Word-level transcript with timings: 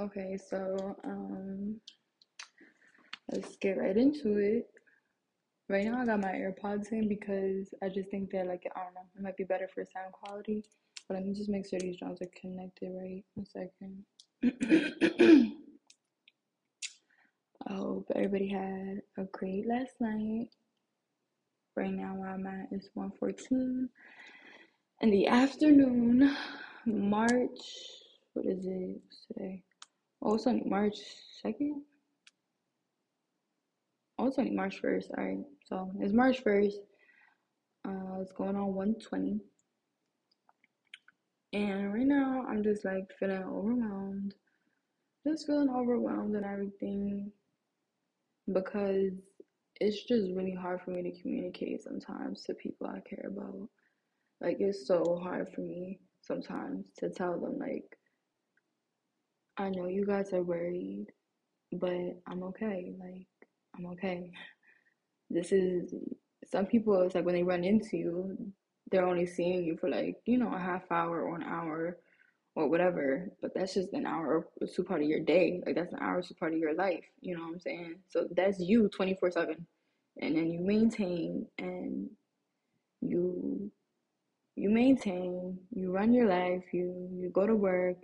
Okay, 0.00 0.38
so 0.38 0.96
um, 1.04 1.78
let's 3.30 3.56
get 3.56 3.76
right 3.76 3.98
into 3.98 4.38
it. 4.38 4.66
Right 5.68 5.84
now, 5.84 6.00
I 6.00 6.06
got 6.06 6.22
my 6.22 6.32
AirPods 6.32 6.90
in 6.90 7.06
because 7.06 7.74
I 7.82 7.90
just 7.90 8.10
think 8.10 8.30
that, 8.30 8.46
like, 8.46 8.62
I 8.74 8.82
don't 8.82 8.94
know, 8.94 9.02
it 9.14 9.22
might 9.22 9.36
be 9.36 9.44
better 9.44 9.68
for 9.68 9.84
sound 9.84 10.12
quality. 10.12 10.64
But 11.06 11.16
let 11.16 11.26
me 11.26 11.34
just 11.34 11.50
make 11.50 11.68
sure 11.68 11.78
these 11.78 11.98
drums 11.98 12.22
are 12.22 12.30
connected 12.40 12.92
right. 12.94 13.22
One 13.34 13.44
second. 13.44 14.06
I 17.68 17.74
hope 17.74 18.10
everybody 18.14 18.48
had 18.48 19.02
a 19.18 19.24
great 19.32 19.66
last 19.66 20.00
night. 20.00 20.48
Right 21.76 21.92
now, 21.92 22.14
where 22.14 22.30
I'm 22.30 22.46
at 22.46 22.72
is 22.72 22.88
114 22.94 23.86
in 25.02 25.10
the 25.10 25.26
afternoon, 25.26 26.34
March. 26.86 27.60
What 28.32 28.46
is 28.46 28.64
it 28.64 29.02
today? 29.28 29.62
Oh, 30.22 30.34
it's 30.34 30.46
March 30.66 30.96
2nd? 31.44 31.82
Oh, 34.18 34.26
it's 34.26 34.36
March 34.52 34.80
1st. 34.82 35.10
All 35.16 35.24
right. 35.24 35.44
So 35.64 35.90
it's 35.98 36.12
March 36.12 36.44
1st. 36.44 36.76
Uh, 37.88 38.20
it's 38.20 38.32
going 38.32 38.56
on 38.56 38.74
120. 38.74 39.40
And 41.52 41.92
right 41.92 42.06
now, 42.06 42.44
I'm 42.48 42.62
just 42.62 42.84
like 42.84 43.10
feeling 43.18 43.42
overwhelmed. 43.42 44.34
Just 45.26 45.46
feeling 45.46 45.70
overwhelmed 45.70 46.36
and 46.36 46.44
everything 46.44 47.32
because 48.52 49.12
it's 49.80 50.02
just 50.04 50.32
really 50.36 50.54
hard 50.54 50.82
for 50.82 50.90
me 50.90 51.02
to 51.02 51.22
communicate 51.22 51.82
sometimes 51.82 52.42
to 52.44 52.54
people 52.54 52.86
I 52.86 53.00
care 53.08 53.26
about. 53.26 53.68
Like, 54.40 54.58
it's 54.60 54.86
so 54.86 55.18
hard 55.22 55.48
for 55.54 55.62
me 55.62 56.00
sometimes 56.20 56.90
to 56.98 57.08
tell 57.10 57.40
them, 57.40 57.58
like, 57.58 57.96
I 59.60 59.68
know 59.68 59.88
you 59.88 60.06
guys 60.06 60.32
are 60.32 60.42
worried, 60.42 61.08
but 61.70 62.16
I'm 62.26 62.42
okay. 62.44 62.94
Like, 62.98 63.26
I'm 63.76 63.86
okay. 63.92 64.30
This 65.32 65.52
is 65.52 65.94
some 66.44 66.66
people, 66.66 67.02
it's 67.02 67.14
like 67.14 67.24
when 67.24 67.36
they 67.36 67.44
run 67.44 67.62
into 67.62 67.96
you, 67.96 68.36
they're 68.90 69.06
only 69.06 69.26
seeing 69.26 69.62
you 69.62 69.76
for 69.76 69.88
like, 69.88 70.16
you 70.26 70.38
know, 70.38 70.52
a 70.52 70.58
half 70.58 70.82
hour 70.90 71.22
or 71.22 71.36
an 71.36 71.44
hour 71.44 71.98
or 72.56 72.68
whatever. 72.68 73.30
But 73.40 73.52
that's 73.54 73.74
just 73.74 73.92
an 73.92 74.06
hour 74.06 74.48
or 74.60 74.66
two 74.66 74.82
part 74.82 75.02
of 75.02 75.08
your 75.08 75.20
day. 75.20 75.62
Like, 75.64 75.76
that's 75.76 75.92
an 75.92 76.00
hour 76.02 76.18
or 76.18 76.22
two 76.22 76.34
part 76.34 76.52
of 76.52 76.58
your 76.58 76.74
life. 76.74 77.04
You 77.20 77.36
know 77.36 77.44
what 77.44 77.52
I'm 77.52 77.60
saying? 77.60 77.94
So 78.08 78.26
that's 78.34 78.58
you 78.58 78.88
24 78.88 79.30
7. 79.30 79.64
And 80.20 80.36
then 80.36 80.50
you 80.50 80.58
maintain 80.58 81.46
and 81.58 82.10
you 83.00 83.70
you 84.56 84.68
maintain, 84.68 85.58
you 85.70 85.92
run 85.92 86.12
your 86.12 86.26
life, 86.26 86.64
you 86.72 87.08
you 87.12 87.30
go 87.32 87.46
to 87.46 87.54
work, 87.54 87.98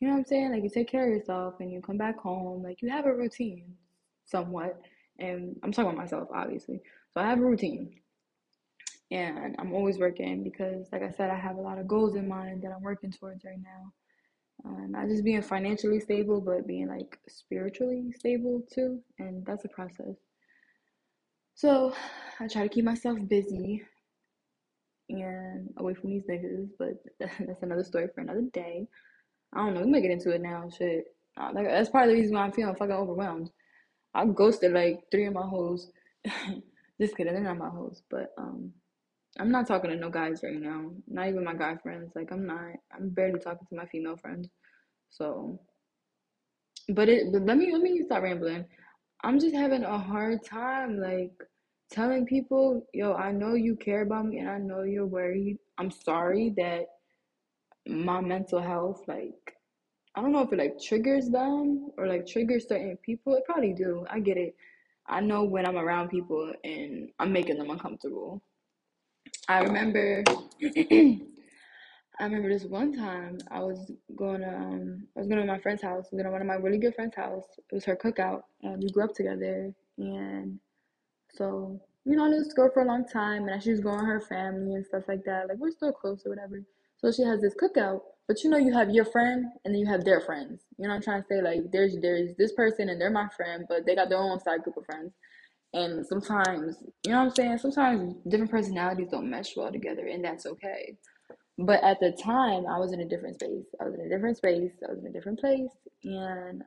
you 0.00 0.06
know 0.06 0.14
what 0.14 0.20
I'm 0.20 0.26
saying? 0.26 0.52
Like 0.52 0.62
you 0.62 0.70
take 0.70 0.88
care 0.88 1.04
of 1.04 1.16
yourself 1.16 1.54
and 1.60 1.72
you 1.72 1.80
come 1.80 1.98
back 1.98 2.18
home, 2.18 2.62
like 2.62 2.82
you 2.82 2.90
have 2.90 3.06
a 3.06 3.14
routine 3.14 3.74
somewhat. 4.24 4.80
And 5.18 5.56
I'm 5.62 5.72
talking 5.72 5.90
about 5.90 6.00
myself, 6.00 6.28
obviously. 6.32 6.80
So 7.12 7.20
I 7.20 7.26
have 7.26 7.38
a 7.38 7.44
routine. 7.44 7.94
And 9.10 9.56
I'm 9.58 9.72
always 9.72 9.98
working 9.98 10.44
because, 10.44 10.86
like 10.92 11.02
I 11.02 11.10
said, 11.10 11.30
I 11.30 11.36
have 11.36 11.56
a 11.56 11.60
lot 11.60 11.78
of 11.78 11.88
goals 11.88 12.14
in 12.14 12.28
mind 12.28 12.62
that 12.62 12.72
I'm 12.72 12.82
working 12.82 13.10
towards 13.10 13.44
right 13.44 13.58
now. 13.60 13.92
Uh, 14.66 14.86
not 14.88 15.08
just 15.08 15.24
being 15.24 15.40
financially 15.40 15.98
stable, 16.00 16.40
but 16.40 16.66
being 16.66 16.88
like 16.88 17.18
spiritually 17.28 18.12
stable 18.16 18.62
too. 18.72 19.00
And 19.18 19.44
that's 19.46 19.64
a 19.64 19.68
process. 19.68 20.16
So 21.54 21.92
I 22.38 22.46
try 22.46 22.62
to 22.62 22.68
keep 22.68 22.84
myself 22.84 23.18
busy 23.28 23.82
and 25.08 25.70
away 25.78 25.94
from 25.94 26.10
these 26.10 26.24
niggas, 26.30 26.68
but 26.78 27.02
that's 27.18 27.62
another 27.62 27.84
story 27.84 28.08
for 28.14 28.20
another 28.20 28.44
day. 28.52 28.86
I 29.54 29.58
don't 29.58 29.74
know. 29.74 29.80
We 29.80 29.90
might 29.90 30.00
get 30.00 30.10
into 30.10 30.30
it 30.30 30.40
now. 30.40 30.68
Shit. 30.76 31.04
Uh, 31.40 31.50
like, 31.54 31.66
that's 31.66 31.90
part 31.90 32.08
of 32.08 32.10
the 32.10 32.20
reason 32.20 32.34
why 32.34 32.42
I'm 32.42 32.52
feeling 32.52 32.74
fucking 32.74 32.94
overwhelmed. 32.94 33.50
I 34.14 34.26
ghosted 34.26 34.72
like 34.72 35.04
three 35.10 35.26
of 35.26 35.34
my 35.34 35.46
hoes. 35.46 35.90
Just 37.00 37.16
kidding, 37.16 37.32
they're 37.32 37.42
not 37.42 37.58
my 37.58 37.68
hoes. 37.68 38.02
But 38.10 38.32
um, 38.38 38.72
I'm 39.38 39.50
not 39.50 39.66
talking 39.68 39.90
to 39.90 39.96
no 39.96 40.10
guys 40.10 40.40
right 40.42 40.60
now. 40.60 40.90
Not 41.06 41.28
even 41.28 41.44
my 41.44 41.54
guy 41.54 41.76
friends. 41.76 42.12
Like 42.14 42.32
I'm 42.32 42.46
not. 42.46 42.72
I'm 42.92 43.10
barely 43.10 43.38
talking 43.38 43.66
to 43.68 43.76
my 43.76 43.86
female 43.86 44.16
friends. 44.16 44.48
So, 45.10 45.60
but 46.88 47.08
it. 47.08 47.32
But 47.32 47.42
let 47.42 47.56
me 47.56 47.72
let 47.72 47.82
me 47.82 48.02
stop 48.04 48.22
rambling. 48.22 48.64
I'm 49.22 49.38
just 49.38 49.54
having 49.54 49.84
a 49.84 49.98
hard 49.98 50.44
time 50.44 50.98
like 50.98 51.32
telling 51.90 52.26
people, 52.26 52.86
yo, 52.92 53.14
I 53.14 53.32
know 53.32 53.54
you 53.54 53.76
care 53.76 54.02
about 54.02 54.26
me 54.26 54.38
and 54.38 54.48
I 54.48 54.58
know 54.58 54.82
you're 54.82 55.06
worried. 55.06 55.58
I'm 55.78 55.90
sorry 55.90 56.54
that 56.56 56.86
my 57.88 58.20
mental 58.20 58.60
health 58.60 59.02
like 59.08 59.54
I 60.14 60.20
don't 60.20 60.32
know 60.32 60.42
if 60.42 60.52
it 60.52 60.58
like 60.58 60.80
triggers 60.80 61.28
them 61.28 61.90
or 61.96 62.08
like 62.08 62.26
triggers 62.26 62.66
certain 62.66 62.96
people. 63.04 63.36
It 63.36 63.44
probably 63.46 63.72
do. 63.72 64.04
I 64.10 64.18
get 64.18 64.36
it. 64.36 64.56
I 65.06 65.20
know 65.20 65.44
when 65.44 65.64
I'm 65.64 65.76
around 65.76 66.08
people 66.08 66.52
and 66.64 67.10
I'm 67.20 67.32
making 67.32 67.56
them 67.56 67.70
uncomfortable. 67.70 68.42
I 69.48 69.60
remember 69.60 70.24
I 72.20 72.24
remember 72.24 72.48
this 72.48 72.64
one 72.64 72.96
time 72.96 73.38
I 73.50 73.60
was 73.60 73.92
going 74.16 74.40
to 74.40 74.48
um, 74.48 75.06
I 75.16 75.20
was 75.20 75.28
going 75.28 75.40
to 75.40 75.46
my 75.46 75.60
friend's 75.60 75.82
house. 75.82 75.92
I 75.92 75.98
was 75.98 76.08
going 76.10 76.24
to 76.24 76.30
one 76.30 76.40
of 76.40 76.48
my 76.48 76.54
really 76.54 76.78
good 76.78 76.96
friend's 76.96 77.14
house. 77.14 77.44
It 77.56 77.74
was 77.74 77.84
her 77.84 77.96
cookout 77.96 78.42
and 78.62 78.82
we 78.82 78.90
grew 78.90 79.04
up 79.04 79.14
together 79.14 79.72
and 79.98 80.58
so 81.32 81.80
you 82.04 82.16
know 82.16 82.24
I 82.24 82.28
knew 82.28 82.42
this 82.42 82.54
girl 82.54 82.70
for 82.74 82.82
a 82.82 82.86
long 82.86 83.06
time 83.06 83.46
and 83.46 83.62
she 83.62 83.70
was 83.70 83.80
going 83.80 84.04
her 84.04 84.20
family 84.20 84.74
and 84.74 84.84
stuff 84.84 85.04
like 85.06 85.24
that. 85.26 85.48
Like 85.48 85.58
we're 85.58 85.70
still 85.70 85.92
close 85.92 86.26
or 86.26 86.30
whatever. 86.30 86.60
So 86.98 87.12
she 87.12 87.22
has 87.22 87.40
this 87.40 87.54
cookout, 87.54 88.00
but 88.26 88.42
you 88.42 88.50
know 88.50 88.56
you 88.56 88.72
have 88.72 88.90
your 88.90 89.04
friend 89.04 89.46
and 89.64 89.74
then 89.74 89.80
you 89.80 89.86
have 89.86 90.04
their 90.04 90.20
friends. 90.20 90.62
You 90.78 90.88
know 90.88 90.94
I'm 90.94 91.02
trying 91.02 91.22
to 91.22 91.28
say? 91.28 91.40
Like 91.40 91.70
there's 91.70 91.96
there's 92.00 92.34
this 92.36 92.52
person 92.52 92.88
and 92.88 93.00
they're 93.00 93.10
my 93.10 93.28
friend, 93.36 93.64
but 93.68 93.86
they 93.86 93.94
got 93.94 94.08
their 94.08 94.18
own 94.18 94.40
side 94.40 94.62
group 94.62 94.76
of 94.76 94.86
friends. 94.86 95.12
And 95.74 96.06
sometimes, 96.06 96.76
you 97.04 97.12
know 97.12 97.18
what 97.18 97.24
I'm 97.26 97.34
saying? 97.34 97.58
Sometimes 97.58 98.14
different 98.26 98.50
personalities 98.50 99.08
don't 99.10 99.28
mesh 99.28 99.54
well 99.56 99.70
together, 99.70 100.06
and 100.06 100.24
that's 100.24 100.46
okay. 100.46 100.96
But 101.58 101.82
at 101.84 102.00
the 102.00 102.12
time, 102.12 102.66
I 102.66 102.78
was 102.78 102.92
in 102.92 103.00
a 103.00 103.08
different 103.08 103.36
space. 103.36 103.66
I 103.80 103.84
was 103.84 103.94
in 103.94 104.00
a 104.00 104.08
different 104.08 104.38
space. 104.38 104.72
I 104.86 104.92
was 104.92 105.00
in 105.00 105.06
a 105.06 105.12
different 105.12 105.40
place, 105.40 105.70
and 106.04 106.62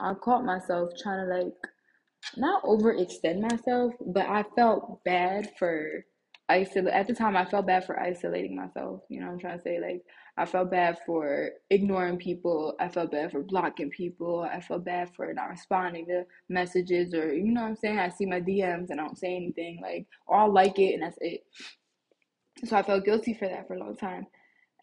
I 0.00 0.14
caught 0.14 0.44
myself 0.44 0.90
trying 1.02 1.26
to 1.26 1.36
like 1.36 1.54
not 2.36 2.62
overextend 2.62 3.50
myself, 3.50 3.92
but 4.06 4.26
I 4.26 4.44
felt 4.56 5.04
bad 5.04 5.52
for 5.58 6.04
isolate 6.48 6.94
at 6.94 7.06
the 7.06 7.14
time 7.14 7.36
I 7.36 7.44
felt 7.44 7.66
bad 7.66 7.84
for 7.84 8.00
isolating 8.00 8.56
myself. 8.56 9.02
You 9.08 9.20
know 9.20 9.26
what 9.26 9.32
I'm 9.34 9.38
trying 9.38 9.58
to 9.58 9.62
say? 9.62 9.78
Like 9.80 10.02
I 10.36 10.46
felt 10.46 10.70
bad 10.70 10.98
for 11.04 11.50
ignoring 11.70 12.16
people. 12.16 12.74
I 12.80 12.88
felt 12.88 13.10
bad 13.10 13.32
for 13.32 13.42
blocking 13.42 13.90
people. 13.90 14.48
I 14.50 14.60
felt 14.60 14.84
bad 14.84 15.14
for 15.14 15.32
not 15.34 15.50
responding 15.50 16.06
to 16.06 16.24
messages 16.48 17.12
or 17.14 17.34
you 17.34 17.52
know 17.52 17.62
what 17.62 17.68
I'm 17.68 17.76
saying? 17.76 17.98
I 17.98 18.08
see 18.08 18.26
my 18.26 18.40
DMs 18.40 18.90
and 18.90 19.00
I 19.00 19.04
don't 19.04 19.18
say 19.18 19.36
anything, 19.36 19.80
like 19.82 20.06
or 20.26 20.38
I'll 20.38 20.52
like 20.52 20.78
it 20.78 20.94
and 20.94 21.02
that's 21.02 21.18
it. 21.20 21.42
So 22.64 22.76
I 22.76 22.82
felt 22.82 23.04
guilty 23.04 23.34
for 23.34 23.48
that 23.48 23.66
for 23.68 23.74
a 23.74 23.78
long 23.78 23.96
time. 23.96 24.26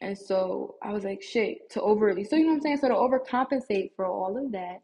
And 0.02 0.18
so 0.18 0.76
I 0.84 0.92
was 0.92 1.04
like, 1.04 1.24
shit, 1.24 1.70
to 1.72 1.82
overly 1.82 2.24
so 2.26 2.36
you 2.36 2.44
know 2.44 2.50
what 2.50 2.56
I'm 2.58 2.62
saying? 2.62 2.78
So 2.78 2.90
to 2.90 2.94
overcompensate 2.94 3.92
for 3.96 4.06
all 4.06 4.38
of 4.38 4.52
that, 4.52 4.82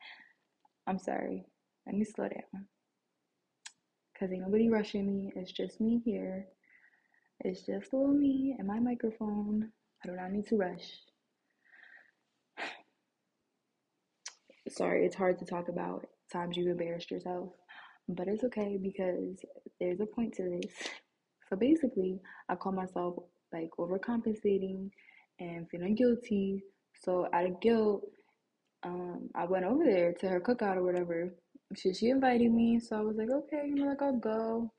I'm 0.86 0.98
sorry. 0.98 1.44
Let 1.86 1.94
me 1.96 2.04
slow 2.04 2.28
down 2.28 2.66
because 4.20 4.32
ain't 4.32 4.42
nobody 4.42 4.68
rushing 4.68 5.06
me. 5.06 5.32
It's 5.34 5.52
just 5.52 5.80
me 5.80 6.02
here. 6.04 6.46
It's 7.40 7.60
just 7.60 7.92
a 7.92 7.96
little 7.96 8.12
me 8.12 8.54
and 8.58 8.68
my 8.68 8.78
microphone. 8.78 9.70
I 10.04 10.08
do 10.08 10.16
not 10.16 10.32
need 10.32 10.46
to 10.48 10.56
rush. 10.56 10.98
Sorry, 14.68 15.06
it's 15.06 15.16
hard 15.16 15.38
to 15.38 15.46
talk 15.46 15.68
about 15.68 16.06
times 16.30 16.56
you 16.56 16.70
embarrassed 16.70 17.10
yourself, 17.10 17.50
but 18.08 18.28
it's 18.28 18.44
okay 18.44 18.78
because 18.80 19.42
there's 19.80 20.00
a 20.00 20.06
point 20.06 20.34
to 20.34 20.42
this. 20.42 20.72
So 21.48 21.56
basically, 21.56 22.20
I 22.48 22.54
call 22.54 22.70
myself 22.70 23.16
like 23.52 23.70
overcompensating 23.76 24.88
and 25.40 25.68
feeling 25.68 25.96
guilty. 25.96 26.62
So 27.02 27.26
out 27.32 27.44
of 27.44 27.60
guilt, 27.60 28.04
um, 28.82 29.28
I 29.34 29.44
went 29.44 29.64
over 29.64 29.84
there 29.84 30.12
to 30.20 30.28
her 30.28 30.40
cookout 30.40 30.76
or 30.76 30.82
whatever 30.82 31.32
she 31.76 31.94
she 31.94 32.08
invited 32.08 32.52
me, 32.52 32.80
so 32.80 32.96
I 32.96 33.00
was 33.00 33.16
like, 33.16 33.30
okay, 33.30 33.64
you 33.66 33.76
know, 33.76 33.86
like 33.86 34.02
I'll 34.02 34.16
go. 34.16 34.72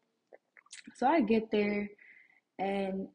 So 0.95 1.07
I 1.07 1.21
get 1.21 1.49
there, 1.51 1.89
and 2.59 3.07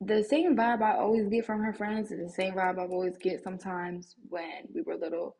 the 0.00 0.22
same 0.22 0.56
vibe 0.56 0.82
I 0.82 0.96
always 0.96 1.28
get 1.28 1.44
from 1.44 1.60
her 1.62 1.72
friends 1.72 2.12
is 2.12 2.20
the 2.20 2.32
same 2.32 2.54
vibe 2.54 2.78
I 2.78 2.86
always 2.86 3.16
get 3.18 3.42
sometimes 3.42 4.14
when 4.28 4.68
we 4.72 4.82
were 4.82 4.96
little. 4.96 5.36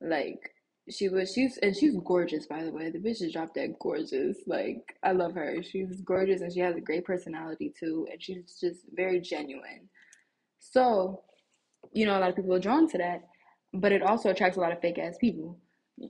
Like 0.00 0.54
she 0.88 1.08
was, 1.08 1.32
she's 1.32 1.58
and 1.58 1.76
she's 1.76 1.96
gorgeous 2.04 2.46
by 2.46 2.64
the 2.64 2.72
way. 2.72 2.90
The 2.90 2.98
bitch 2.98 3.22
is 3.22 3.32
drop 3.32 3.54
dead 3.54 3.76
gorgeous. 3.78 4.38
Like 4.46 4.96
I 5.04 5.12
love 5.12 5.34
her. 5.34 5.62
She's 5.62 6.00
gorgeous 6.00 6.40
and 6.40 6.52
she 6.52 6.60
has 6.60 6.74
a 6.76 6.80
great 6.80 7.04
personality 7.04 7.72
too, 7.78 8.08
and 8.10 8.20
she's 8.20 8.58
just 8.60 8.80
very 8.92 9.20
genuine. 9.20 9.88
So, 10.58 11.22
you 11.92 12.04
know, 12.04 12.18
a 12.18 12.20
lot 12.20 12.30
of 12.30 12.36
people 12.36 12.54
are 12.54 12.60
drawn 12.60 12.88
to 12.88 12.98
that, 12.98 13.22
but 13.72 13.92
it 13.92 14.02
also 14.02 14.30
attracts 14.30 14.56
a 14.56 14.60
lot 14.60 14.72
of 14.72 14.80
fake 14.80 14.98
ass 14.98 15.16
people 15.20 15.58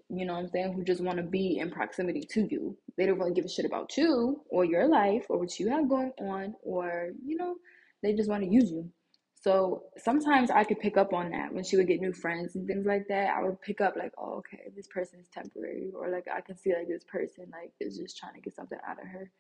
you 0.09 0.25
know 0.25 0.35
what 0.35 0.41
I'm 0.41 0.49
saying, 0.49 0.73
who 0.73 0.85
just 0.85 1.01
want 1.01 1.17
to 1.19 1.23
be 1.23 1.59
in 1.59 1.71
proximity 1.71 2.23
to 2.33 2.47
you. 2.51 2.77
They 2.97 3.07
don't 3.07 3.19
really 3.19 3.33
give 3.33 3.45
a 3.45 3.49
shit 3.49 3.65
about 3.65 3.97
you 3.97 4.43
or 4.49 4.65
your 4.65 4.87
life 4.87 5.27
or 5.29 5.39
what 5.39 5.59
you 5.59 5.69
have 5.71 5.89
going 5.89 6.13
on 6.21 6.55
or, 6.63 7.11
you 7.25 7.37
know, 7.37 7.57
they 8.03 8.13
just 8.15 8.31
want 8.31 8.43
to 8.45 8.49
use 8.49 8.71
you. 8.71 8.89
So 9.35 9.85
sometimes 9.97 10.51
I 10.51 10.65
could 10.65 10.81
pick 10.81 10.97
up 10.97 11.15
on 11.15 11.31
that 11.31 11.53
when 11.53 11.65
she 11.65 11.77
would 11.77 11.89
get 11.89 12.01
new 12.01 12.13
friends 12.13 12.55
and 12.55 12.67
things 12.67 12.87
like 12.87 13.09
that. 13.09 13.35
I 13.35 13.43
would 13.43 13.61
pick 13.63 13.81
up 13.81 13.97
like, 13.97 14.13
oh, 14.19 14.39
okay, 14.39 14.71
this 14.77 14.87
person 14.89 15.19
is 15.19 15.29
temporary, 15.33 15.91
or 15.95 16.11
like 16.11 16.27
I 16.33 16.43
can 16.43 16.59
see 16.59 16.75
like 16.75 16.89
this 16.89 17.05
person 17.05 17.47
like 17.51 17.73
is 17.81 17.97
just 17.97 18.19
trying 18.19 18.35
to 18.35 18.41
get 18.41 18.55
something 18.55 18.79
out 18.87 19.01
of 19.01 19.09
her. 19.09 19.31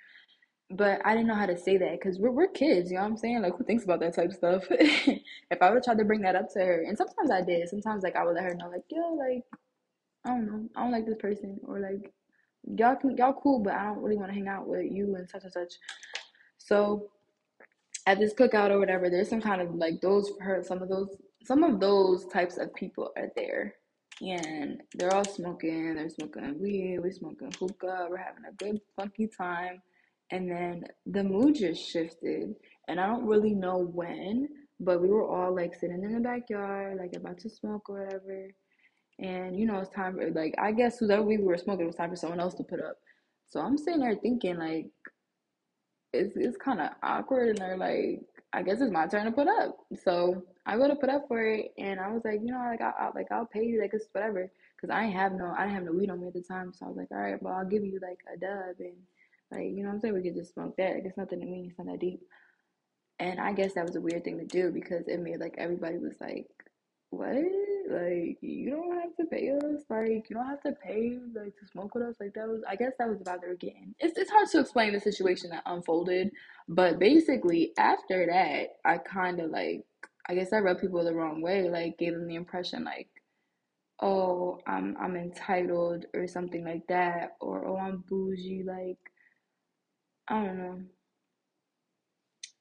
But 0.71 1.01
I 1.05 1.15
didn't 1.15 1.27
know 1.29 1.35
how 1.35 1.47
to 1.47 1.59
say 1.59 1.79
that 1.79 1.93
because 1.93 2.19
we're 2.19 2.31
we're 2.31 2.49
kids, 2.49 2.91
you 2.91 2.97
know 2.97 3.03
what 3.03 3.11
I'm 3.11 3.17
saying? 3.17 3.43
Like 3.43 3.57
who 3.57 3.65
thinks 3.65 3.85
about 3.85 4.01
that 4.01 4.15
type 4.15 4.31
of 4.31 4.35
stuff? 4.37 4.65
if 4.71 5.63
I 5.63 5.71
would 5.71 5.83
try 5.83 5.95
to 5.97 6.05
bring 6.05 6.23
that 6.23 6.37
up 6.37 6.53
to 6.53 6.61
her, 6.61 6.83
and 6.83 6.97
sometimes 6.97 7.31
I 7.31 7.43
did. 7.43 7.69
Sometimes 7.69 8.05
like 8.05 8.17
I 8.17 8.25
would 8.25 8.37
let 8.37 8.45
her 8.45 8.55
know 8.55 8.69
like, 8.69 8.85
yo, 8.89 9.15
like 9.15 9.45
I 10.25 10.31
don't 10.31 10.47
know, 10.47 10.69
I 10.77 10.83
don't 10.83 10.93
like 10.93 11.07
this 11.07 11.19
person, 11.19 11.59
or 11.67 11.81
like 11.81 12.13
y'all 12.77 12.97
can 12.97 13.17
y'all 13.17 13.33
cool, 13.33 13.61
but 13.61 13.75
I 13.75 13.85
don't 13.85 14.03
really 14.03 14.17
want 14.17 14.29
to 14.29 14.35
hang 14.35 14.49
out 14.49 14.69
with 14.69 14.91
you 14.91 15.17
and 15.17 15.29
such 15.29 15.45
and 15.45 15.53
such. 15.53 15.75
So 16.59 17.11
at 18.07 18.19
this 18.19 18.35
cookout 18.35 18.71
or 18.71 18.79
whatever, 18.79 19.11
there's 19.11 19.29
some 19.29 19.41
kind 19.41 19.61
of 19.61 19.75
like 19.75 20.01
those 20.01 20.31
for 20.31 20.45
her 20.45 20.63
some 20.63 20.83
of 20.83 20.89
those 20.89 21.17
some 21.45 21.65
of 21.65 21.81
those 21.81 22.27
types 22.27 22.59
of 22.59 22.75
people 22.75 23.13
are 23.17 23.31
there. 23.37 23.75
And 24.23 24.83
they're 24.95 25.15
all 25.15 25.25
smoking, 25.25 25.95
they're 25.95 26.11
smoking 26.11 26.61
weed, 26.61 27.01
we're 27.03 27.13
smoking 27.13 27.53
hookah, 27.59 28.09
we're 28.11 28.19
having 28.19 28.45
a 28.49 28.53
good 28.53 28.81
funky 28.97 29.29
time. 29.29 29.83
And 30.31 30.51
then 30.51 30.85
the 31.07 31.25
mood 31.25 31.57
just 31.57 31.89
shifted. 31.89 32.55
And 32.89 33.01
I 33.01 33.07
don't 33.07 33.27
really 33.27 33.55
know 33.55 33.79
when, 33.79 34.49
but 34.79 35.01
we 35.01 35.09
were 35.09 35.29
all 35.29 35.55
like 35.55 35.75
sitting 35.75 36.03
in 36.03 36.15
the 36.15 36.21
backyard, 36.21 36.99
like 36.99 37.15
about 37.15 37.39
to 37.41 37.51
smoke 37.51 37.89
or 37.89 38.05
whatever. 38.05 38.49
And 39.19 39.59
you 39.59 39.67
know, 39.67 39.79
it's 39.79 39.95
time 39.95 40.17
for 40.17 40.31
like 40.31 40.55
I 40.59 40.73
guess 40.73 40.99
whoever 40.99 41.23
we 41.23 41.39
were 41.39 41.59
smoking, 41.59 41.85
it 41.85 41.89
was 41.89 41.97
time 41.97 42.11
for 42.11 42.17
someone 42.17 42.41
else 42.41 42.55
to 42.55 42.65
put 42.65 42.81
up. 42.81 42.97
So 43.49 43.61
I'm 43.61 43.77
sitting 43.77 44.01
there 44.01 44.15
thinking 44.15 44.57
like 44.57 44.87
it's 46.13 46.37
it's 46.37 46.57
kind 46.57 46.81
of 46.81 46.91
awkward, 47.03 47.51
and 47.51 47.59
they're 47.59 47.77
like, 47.77 48.23
I 48.53 48.63
guess 48.63 48.81
it's 48.81 48.93
my 48.93 49.07
turn 49.07 49.27
to 49.27 49.33
put 49.33 49.49
up. 49.49 49.77
So 50.05 50.43
I 50.67 50.77
go 50.77 50.89
to 50.89 50.97
put 50.97 51.11
up 51.11 51.27
for 51.29 51.43
it, 51.43 51.73
and 51.79 52.01
I 52.01 52.11
was 52.11 52.23
like, 52.25 52.41
you 52.43 52.53
know, 52.53 52.59
like 52.59 52.81
I, 52.81 52.93
I 52.99 53.11
like 53.15 53.27
I'll 53.31 53.47
pay 53.47 53.65
you, 53.65 53.81
like 53.81 53.93
it's 53.93 54.07
whatever, 54.13 54.51
because 54.77 54.95
I 54.95 55.05
ain't 55.05 55.15
have 55.15 55.33
no, 55.33 55.53
I 55.57 55.63
didn't 55.63 55.75
have 55.75 55.85
no 55.85 55.93
weed 55.93 56.11
on 56.11 56.21
me 56.21 56.29
at 56.29 56.35
the 56.35 56.43
time. 56.43 56.73
So 56.73 56.87
I 56.87 56.89
was 56.89 56.97
like, 56.97 57.11
all 57.11 57.19
right, 57.19 57.43
well 57.43 57.55
I'll 57.55 57.67
give 57.69 57.85
you 57.85 58.01
like 58.03 58.19
a 58.33 58.39
dub, 58.39 58.77
and 58.81 58.97
like 59.51 59.65
you 59.65 59.83
know 59.83 59.89
what 59.89 59.97
I'm 59.97 60.01
saying, 60.01 60.15
we 60.15 60.23
could 60.23 60.35
just 60.37 60.55
smoke 60.55 60.77
that. 60.77 60.95
Like 60.95 61.05
it's 61.05 61.17
nothing 61.17 61.41
to 61.41 61.47
me, 61.47 61.69
it's 61.69 61.79
not 61.79 61.89
that 61.89 62.01
deep. 62.01 62.21
And 63.19 63.39
I 63.41 63.53
guess 63.53 63.75
that 63.75 63.87
was 63.87 63.97
a 63.97 64.01
weird 64.01 64.25
thing 64.25 64.39
to 64.39 64.47
do 64.47 64.71
because 64.71 65.07
it 65.07 65.21
made 65.21 65.41
like 65.41 65.55
everybody 65.59 65.99
was 65.99 66.15
like, 66.21 66.47
what? 67.11 67.35
Like 67.91 68.39
you 68.41 68.71
don't 68.71 69.01
have 69.01 69.17
to 69.17 69.25
pay 69.25 69.51
us. 69.51 69.83
Like 69.89 70.31
you 70.31 70.37
don't 70.37 70.47
have 70.47 70.63
to 70.63 70.73
pay 70.73 71.19
like 71.35 71.57
to 71.59 71.67
smoke 71.73 71.95
with 71.95 72.05
us. 72.05 72.15
Like 72.21 72.35
that 72.35 72.49
was 72.49 72.63
I 72.69 72.77
guess 72.77 72.93
that 72.99 73.09
was 73.09 73.21
about 73.21 73.41
their 73.41 73.57
getting. 73.57 73.95
It's 73.99 74.17
it's 74.17 74.31
hard 74.31 74.49
to 74.51 74.61
explain 74.61 74.93
the 74.93 75.01
situation 75.01 75.51
that 75.51 75.65
unfolded, 75.67 76.31
but 76.69 76.99
basically 76.99 77.73
after 77.79 78.27
that, 78.27 78.69
I 78.85 78.99
kind 78.99 79.41
of 79.41 79.51
like 79.51 79.85
I 80.29 80.35
guess 80.35 80.53
I 80.53 80.59
rubbed 80.61 80.81
people 80.81 81.05
the 81.05 81.15
wrong 81.15 81.43
way. 81.43 81.69
Like 81.69 81.99
gave 81.99 82.13
them 82.13 82.29
the 82.29 82.37
impression 82.37 82.85
like, 82.85 83.09
oh 84.01 84.61
I'm 84.67 84.97
I'm 85.01 85.17
entitled 85.17 86.07
or 86.15 86.29
something 86.29 86.65
like 86.65 86.87
that, 86.89 87.37
or 87.41 87.67
oh 87.67 87.77
I'm 87.77 88.05
bougie. 88.09 88.63
Like 88.65 88.99
I 90.31 90.45
don't 90.45 90.59
know. 90.59 90.83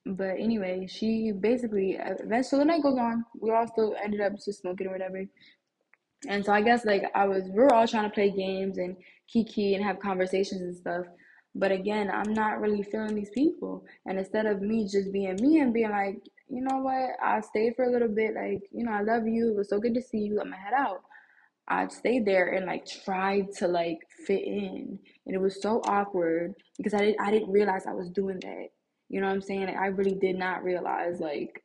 But 0.05 0.39
anyway, 0.39 0.87
she 0.87 1.31
basically 1.31 1.97
uh, 1.99 2.15
eventually 2.19 2.43
so 2.43 2.57
the 2.59 2.65
night 2.65 2.83
goes 2.83 2.97
on. 2.97 3.25
We 3.39 3.51
all 3.51 3.67
still 3.67 3.95
ended 4.03 4.21
up 4.21 4.33
just 4.43 4.61
smoking 4.61 4.87
or 4.87 4.91
whatever. 4.91 5.25
And 6.27 6.45
so 6.45 6.53
I 6.53 6.61
guess 6.61 6.85
like 6.85 7.03
I 7.15 7.27
was 7.27 7.43
we 7.53 7.61
are 7.61 7.73
all 7.73 7.87
trying 7.87 8.05
to 8.05 8.13
play 8.13 8.31
games 8.31 8.77
and 8.77 8.97
kiki 9.31 9.75
and 9.75 9.85
have 9.85 9.99
conversations 9.99 10.61
and 10.61 10.75
stuff. 10.77 11.05
But 11.55 11.71
again, 11.71 12.11
I'm 12.11 12.33
not 12.33 12.61
really 12.61 12.83
feeling 12.83 13.15
these 13.15 13.31
people. 13.31 13.85
And 14.05 14.19
instead 14.19 14.47
of 14.47 14.61
me 14.61 14.85
just 14.85 15.11
being 15.13 15.37
me 15.41 15.59
and 15.59 15.73
being 15.73 15.91
like, 15.91 16.21
you 16.49 16.61
know 16.61 16.79
what, 16.79 17.11
I 17.23 17.41
stayed 17.41 17.75
for 17.75 17.85
a 17.85 17.91
little 17.91 18.07
bit, 18.09 18.35
like, 18.35 18.61
you 18.71 18.85
know, 18.85 18.91
I 18.93 19.01
love 19.01 19.27
you. 19.27 19.51
It 19.51 19.57
was 19.57 19.69
so 19.69 19.79
good 19.79 19.95
to 19.95 20.01
see 20.01 20.19
you. 20.19 20.39
I'm 20.39 20.51
gonna 20.51 20.57
head 20.57 20.73
out. 20.77 21.01
I 21.69 21.87
stayed 21.87 22.25
there 22.25 22.53
and 22.53 22.65
like 22.65 22.85
tried 22.85 23.51
to 23.57 23.67
like 23.67 23.99
fit 24.25 24.43
in. 24.43 24.99
And 25.25 25.35
it 25.35 25.39
was 25.39 25.61
so 25.61 25.81
awkward 25.85 26.55
because 26.77 26.93
I 26.93 26.99
didn't 26.99 27.21
I 27.21 27.31
didn't 27.31 27.51
realize 27.51 27.85
I 27.85 27.93
was 27.93 28.09
doing 28.09 28.39
that. 28.41 28.67
You 29.09 29.21
know 29.21 29.27
what 29.27 29.33
I'm 29.33 29.41
saying? 29.41 29.65
Like, 29.65 29.77
I 29.77 29.87
really 29.87 30.15
did 30.15 30.37
not 30.37 30.63
realize 30.63 31.19
like 31.19 31.63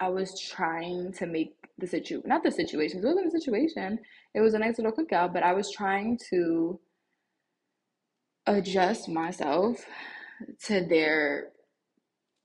I 0.00 0.08
was 0.08 0.38
trying 0.40 1.12
to 1.14 1.26
make 1.26 1.54
the 1.78 1.86
situ 1.86 2.22
not 2.24 2.42
the 2.42 2.50
situation. 2.50 3.00
It 3.00 3.06
wasn't 3.06 3.26
a 3.26 3.40
situation. 3.40 3.98
It 4.34 4.40
was 4.40 4.54
a 4.54 4.58
nice 4.58 4.78
little 4.78 4.92
cookout, 4.92 5.32
but 5.32 5.42
I 5.42 5.52
was 5.52 5.70
trying 5.70 6.18
to 6.30 6.80
adjust 8.46 9.08
myself 9.08 9.84
to 10.64 10.86
their 10.86 11.48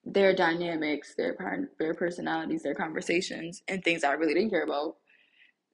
their 0.04 0.36
dynamics, 0.36 1.14
their 1.16 1.36
their 1.80 1.94
personalities, 1.94 2.64
their 2.64 2.76
conversations, 2.76 3.62
and 3.68 3.84
things 3.84 4.04
I 4.04 4.14
really 4.14 4.34
didn't 4.34 4.50
care 4.50 4.64
about. 4.64 4.96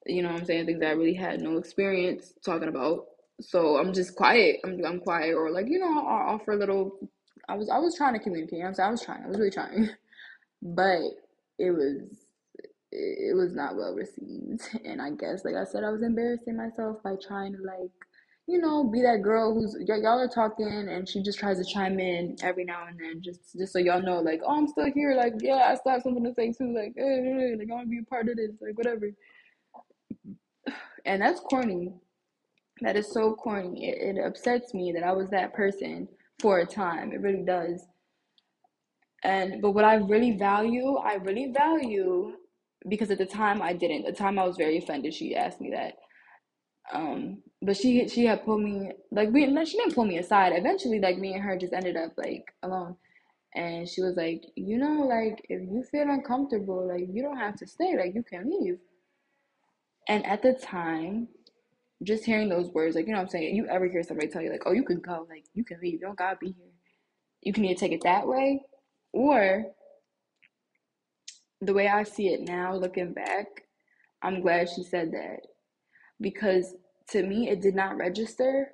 You 0.08 0.24
know 0.24 0.32
what 0.32 0.42
I'm 0.42 0.46
saying? 0.46 0.68
Things 0.68 0.82
that 0.82 0.90
I 0.90 0.94
really 0.94 1.16
had 1.16 1.42
no 1.42 1.58
experience 1.58 2.34
talking 2.46 2.70
about. 2.70 3.06
So 3.42 3.78
I'm 3.78 3.94
just 3.94 4.16
quiet. 4.16 4.62
I'm 4.66 4.84
I'm 4.86 5.00
quiet, 5.02 5.36
or 5.36 5.52
like 5.52 5.68
you 5.70 5.80
know, 5.80 6.00
I'll 6.08 6.36
offer 6.36 6.54
a 6.54 6.58
little 6.58 7.00
I 7.50 7.56
was 7.56 7.70
I 7.70 7.80
was 7.80 7.96
trying 7.98 8.14
to 8.14 8.20
communicate. 8.20 8.64
I'm 8.66 8.74
saying 8.76 8.88
I 8.88 8.92
was 8.92 9.04
trying. 9.04 9.24
I 9.24 9.28
was 9.28 9.38
really 9.38 9.52
trying, 9.52 9.90
but 10.64 11.02
it 11.60 11.72
was 11.72 12.20
it 12.92 13.36
was 13.38 13.54
not 13.54 13.78
well 13.78 13.96
received. 13.96 14.62
And 14.86 15.02
I 15.02 15.12
guess, 15.12 15.46
like 15.46 15.56
I 15.56 15.66
said, 15.66 15.84
I 15.86 15.92
was 15.92 16.04
embarrassing 16.04 16.58
myself 16.58 17.04
by 17.04 17.16
trying 17.16 17.54
to 17.56 17.62
like, 17.64 17.92
you 18.48 18.60
know, 18.60 18.84
be 18.86 19.02
that 19.04 19.22
girl 19.24 19.54
who's 19.54 19.78
y- 19.80 19.98
y'all 20.02 20.20
are 20.20 20.28
talking 20.30 20.68
and 20.90 21.08
she 21.08 21.24
just 21.24 21.40
tries 21.40 21.60
to 21.60 21.66
chime 21.66 22.00
in 22.00 22.38
every 22.44 22.66
now 22.66 22.88
and 22.88 23.00
then, 23.00 23.22
just 23.22 23.42
just 23.58 23.74
so 23.74 23.80
y'all 23.80 24.02
know, 24.02 24.22
like, 24.22 24.42
oh, 24.46 24.58
I'm 24.58 24.68
still 24.68 24.92
here. 24.94 25.16
Like, 25.16 25.36
yeah, 25.42 25.68
I 25.72 25.76
still 25.76 25.94
have 25.94 26.04
something 26.04 26.24
to 26.26 26.34
say 26.34 26.54
too. 26.54 26.74
Like, 26.76 26.94
hey, 26.98 27.22
hey, 27.24 27.36
hey, 27.52 27.56
like 27.60 27.70
I 27.72 27.76
want 27.76 27.88
to 27.88 27.92
be 27.92 28.00
a 28.00 28.04
part 28.06 28.30
of 28.30 28.38
this. 28.38 28.52
Like, 28.62 28.78
whatever. 28.78 29.08
And 31.08 31.22
that's 31.22 31.40
corny. 31.40 31.94
That 32.82 32.98
is 32.98 33.12
so 33.12 33.34
corny. 33.34 33.90
It, 33.90 34.18
it 34.18 34.24
upsets 34.24 34.74
me 34.74 34.92
that 34.92 35.04
I 35.04 35.14
was 35.14 35.30
that 35.30 35.54
person 35.54 36.08
for 36.40 36.60
a 36.60 36.66
time. 36.66 37.12
It 37.14 37.22
really 37.22 37.44
does. 37.44 37.84
And 39.24 39.62
but 39.62 39.72
what 39.72 39.86
I 39.86 39.96
really 39.96 40.38
value, 40.38 40.98
I 40.98 41.16
really 41.16 41.52
value 41.52 42.34
because 42.88 43.10
at 43.10 43.18
the 43.18 43.26
time 43.26 43.62
I 43.62 43.74
didn't. 43.74 44.06
At 44.06 44.16
the 44.16 44.24
time 44.24 44.38
I 44.38 44.46
was 44.46 44.58
very 44.58 44.78
offended. 44.78 45.14
She 45.14 45.36
asked 45.36 45.62
me 45.62 45.72
that. 45.72 45.94
Um, 46.94 47.42
but 47.62 47.76
she 47.78 48.08
she 48.08 48.26
had 48.26 48.46
pulled 48.46 48.62
me 48.62 48.92
like 49.12 49.30
we 49.32 49.46
she 49.66 49.78
didn't 49.78 49.96
pull 49.96 50.06
me 50.06 50.20
aside. 50.20 50.54
Eventually, 50.56 51.00
like 51.00 51.18
me 51.18 51.34
and 51.34 51.44
her 51.44 51.58
just 51.58 51.74
ended 51.74 51.98
up 51.98 52.12
like 52.18 52.46
alone. 52.64 52.96
And 53.56 53.90
she 53.90 54.02
was 54.02 54.16
like, 54.16 54.44
you 54.56 54.78
know, 54.78 55.08
like 55.08 55.44
if 55.50 55.62
you 55.62 55.84
feel 55.90 56.10
uncomfortable, 56.10 56.88
like 56.88 57.08
you 57.12 57.24
don't 57.24 57.38
have 57.38 57.56
to 57.56 57.66
stay, 57.66 57.98
like 57.98 58.14
you 58.14 58.24
can 58.24 58.50
leave. 58.50 58.78
And 60.08 60.26
at 60.26 60.42
the 60.42 60.54
time, 60.54 61.28
just 62.04 62.24
hearing 62.24 62.50
those 62.50 62.70
words, 62.70 62.96
like, 62.96 63.08
you 63.08 63.12
know 63.12 63.18
what 63.18 63.26
I'm 63.26 63.30
saying? 63.30 63.56
You 63.56 63.68
ever 63.68 63.88
hear 63.88 64.04
somebody 64.04 64.28
tell 64.30 64.42
you, 64.42 64.52
like, 64.52 64.64
oh, 64.66 64.72
you 64.72 64.84
can 64.84 65.00
go, 65.00 65.26
like, 65.30 65.46
you 65.54 65.64
can 65.64 65.80
leave, 65.82 65.94
you 65.94 66.00
don't 66.00 66.18
gotta 66.18 66.38
be 66.38 66.48
here. 66.48 66.72
You 67.42 67.54
can 67.54 67.66
either 67.66 67.80
take 67.80 67.92
it 67.92 68.02
that 68.04 68.28
way, 68.28 68.62
or 69.14 69.66
the 71.62 71.74
way 71.74 71.88
I 71.88 72.04
see 72.04 72.28
it 72.28 72.48
now, 72.48 72.76
looking 72.76 73.14
back, 73.14 73.48
I'm 74.22 74.42
glad 74.42 74.70
she 74.70 74.84
said 74.84 75.12
that. 75.12 75.40
Because 76.22 76.76
to 77.10 77.24
me, 77.24 77.50
it 77.50 77.62
did 77.62 77.76
not 77.76 77.98
register. 77.98 78.72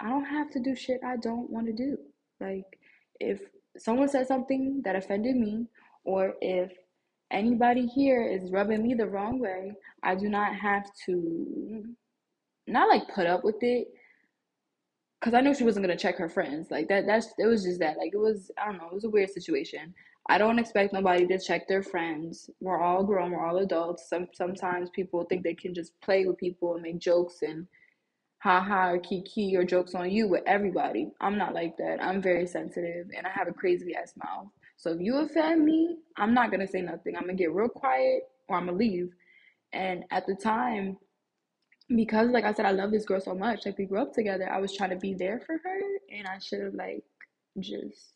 I 0.00 0.08
don't 0.08 0.24
have 0.24 0.50
to 0.52 0.60
do 0.60 0.74
shit 0.74 1.00
I 1.04 1.16
don't 1.16 1.50
want 1.50 1.66
to 1.66 1.72
do. 1.72 1.96
Like, 2.40 2.78
if 3.20 3.40
someone 3.78 4.08
said 4.08 4.26
something 4.26 4.82
that 4.84 4.96
offended 4.96 5.36
me, 5.36 5.66
or 6.04 6.34
if 6.40 6.72
anybody 7.34 7.86
here 7.86 8.22
is 8.22 8.50
rubbing 8.50 8.82
me 8.82 8.94
the 8.94 9.06
wrong 9.06 9.38
way, 9.40 9.72
I 10.02 10.14
do 10.14 10.28
not 10.28 10.54
have 10.54 10.86
to 11.06 11.84
not 12.66 12.88
like 12.88 13.08
put 13.08 13.26
up 13.26 13.44
with 13.44 13.62
it 13.62 13.88
because 15.20 15.34
I 15.34 15.40
knew 15.40 15.54
she 15.54 15.64
wasn't 15.64 15.84
gonna 15.84 15.98
check 15.98 16.16
her 16.18 16.28
friends. 16.28 16.70
Like 16.70 16.88
that 16.88 17.06
that's 17.06 17.34
it 17.38 17.46
was 17.46 17.64
just 17.64 17.80
that. 17.80 17.98
Like 17.98 18.12
it 18.14 18.18
was 18.18 18.50
I 18.58 18.66
don't 18.66 18.78
know, 18.78 18.88
it 18.88 18.94
was 18.94 19.04
a 19.04 19.10
weird 19.10 19.30
situation. 19.30 19.94
I 20.28 20.38
don't 20.38 20.58
expect 20.58 20.94
nobody 20.94 21.26
to 21.26 21.38
check 21.38 21.68
their 21.68 21.82
friends. 21.82 22.48
We're 22.60 22.80
all 22.80 23.04
grown, 23.04 23.32
we're 23.32 23.46
all 23.46 23.58
adults. 23.58 24.08
Some 24.08 24.28
sometimes 24.32 24.90
people 24.90 25.24
think 25.24 25.42
they 25.42 25.54
can 25.54 25.74
just 25.74 26.00
play 26.00 26.26
with 26.26 26.38
people 26.38 26.74
and 26.74 26.82
make 26.82 26.98
jokes 26.98 27.42
and 27.42 27.66
ha 28.38 28.60
ha 28.60 28.88
or 28.90 28.98
kiki 28.98 29.56
or 29.56 29.64
jokes 29.64 29.94
on 29.94 30.10
you 30.10 30.28
with 30.28 30.42
everybody. 30.46 31.10
I'm 31.20 31.38
not 31.38 31.54
like 31.54 31.76
that. 31.78 32.02
I'm 32.02 32.22
very 32.22 32.46
sensitive 32.46 33.08
and 33.16 33.26
I 33.26 33.30
have 33.30 33.48
a 33.48 33.52
crazy 33.52 33.94
ass 33.94 34.14
mouth. 34.22 34.48
So 34.76 34.90
if 34.90 35.00
you 35.00 35.16
offend 35.18 35.64
me, 35.64 35.96
I'm 36.16 36.34
not 36.34 36.50
gonna 36.50 36.68
say 36.68 36.82
nothing. 36.82 37.16
I'm 37.16 37.22
gonna 37.22 37.34
get 37.34 37.52
real 37.52 37.68
quiet 37.68 38.24
or 38.48 38.56
I'm 38.56 38.66
gonna 38.66 38.76
leave. 38.76 39.10
And 39.72 40.04
at 40.10 40.26
the 40.26 40.34
time, 40.34 40.96
because 41.94 42.30
like 42.30 42.44
I 42.44 42.52
said, 42.52 42.66
I 42.66 42.70
love 42.70 42.90
this 42.90 43.04
girl 43.04 43.20
so 43.20 43.34
much. 43.34 43.66
Like 43.66 43.78
we 43.78 43.86
grew 43.86 44.00
up 44.02 44.14
together. 44.14 44.50
I 44.50 44.58
was 44.58 44.76
trying 44.76 44.90
to 44.90 44.96
be 44.96 45.14
there 45.14 45.40
for 45.40 45.58
her, 45.64 45.80
and 46.16 46.26
I 46.26 46.38
should 46.38 46.60
have 46.60 46.74
like 46.74 47.04
just 47.58 48.12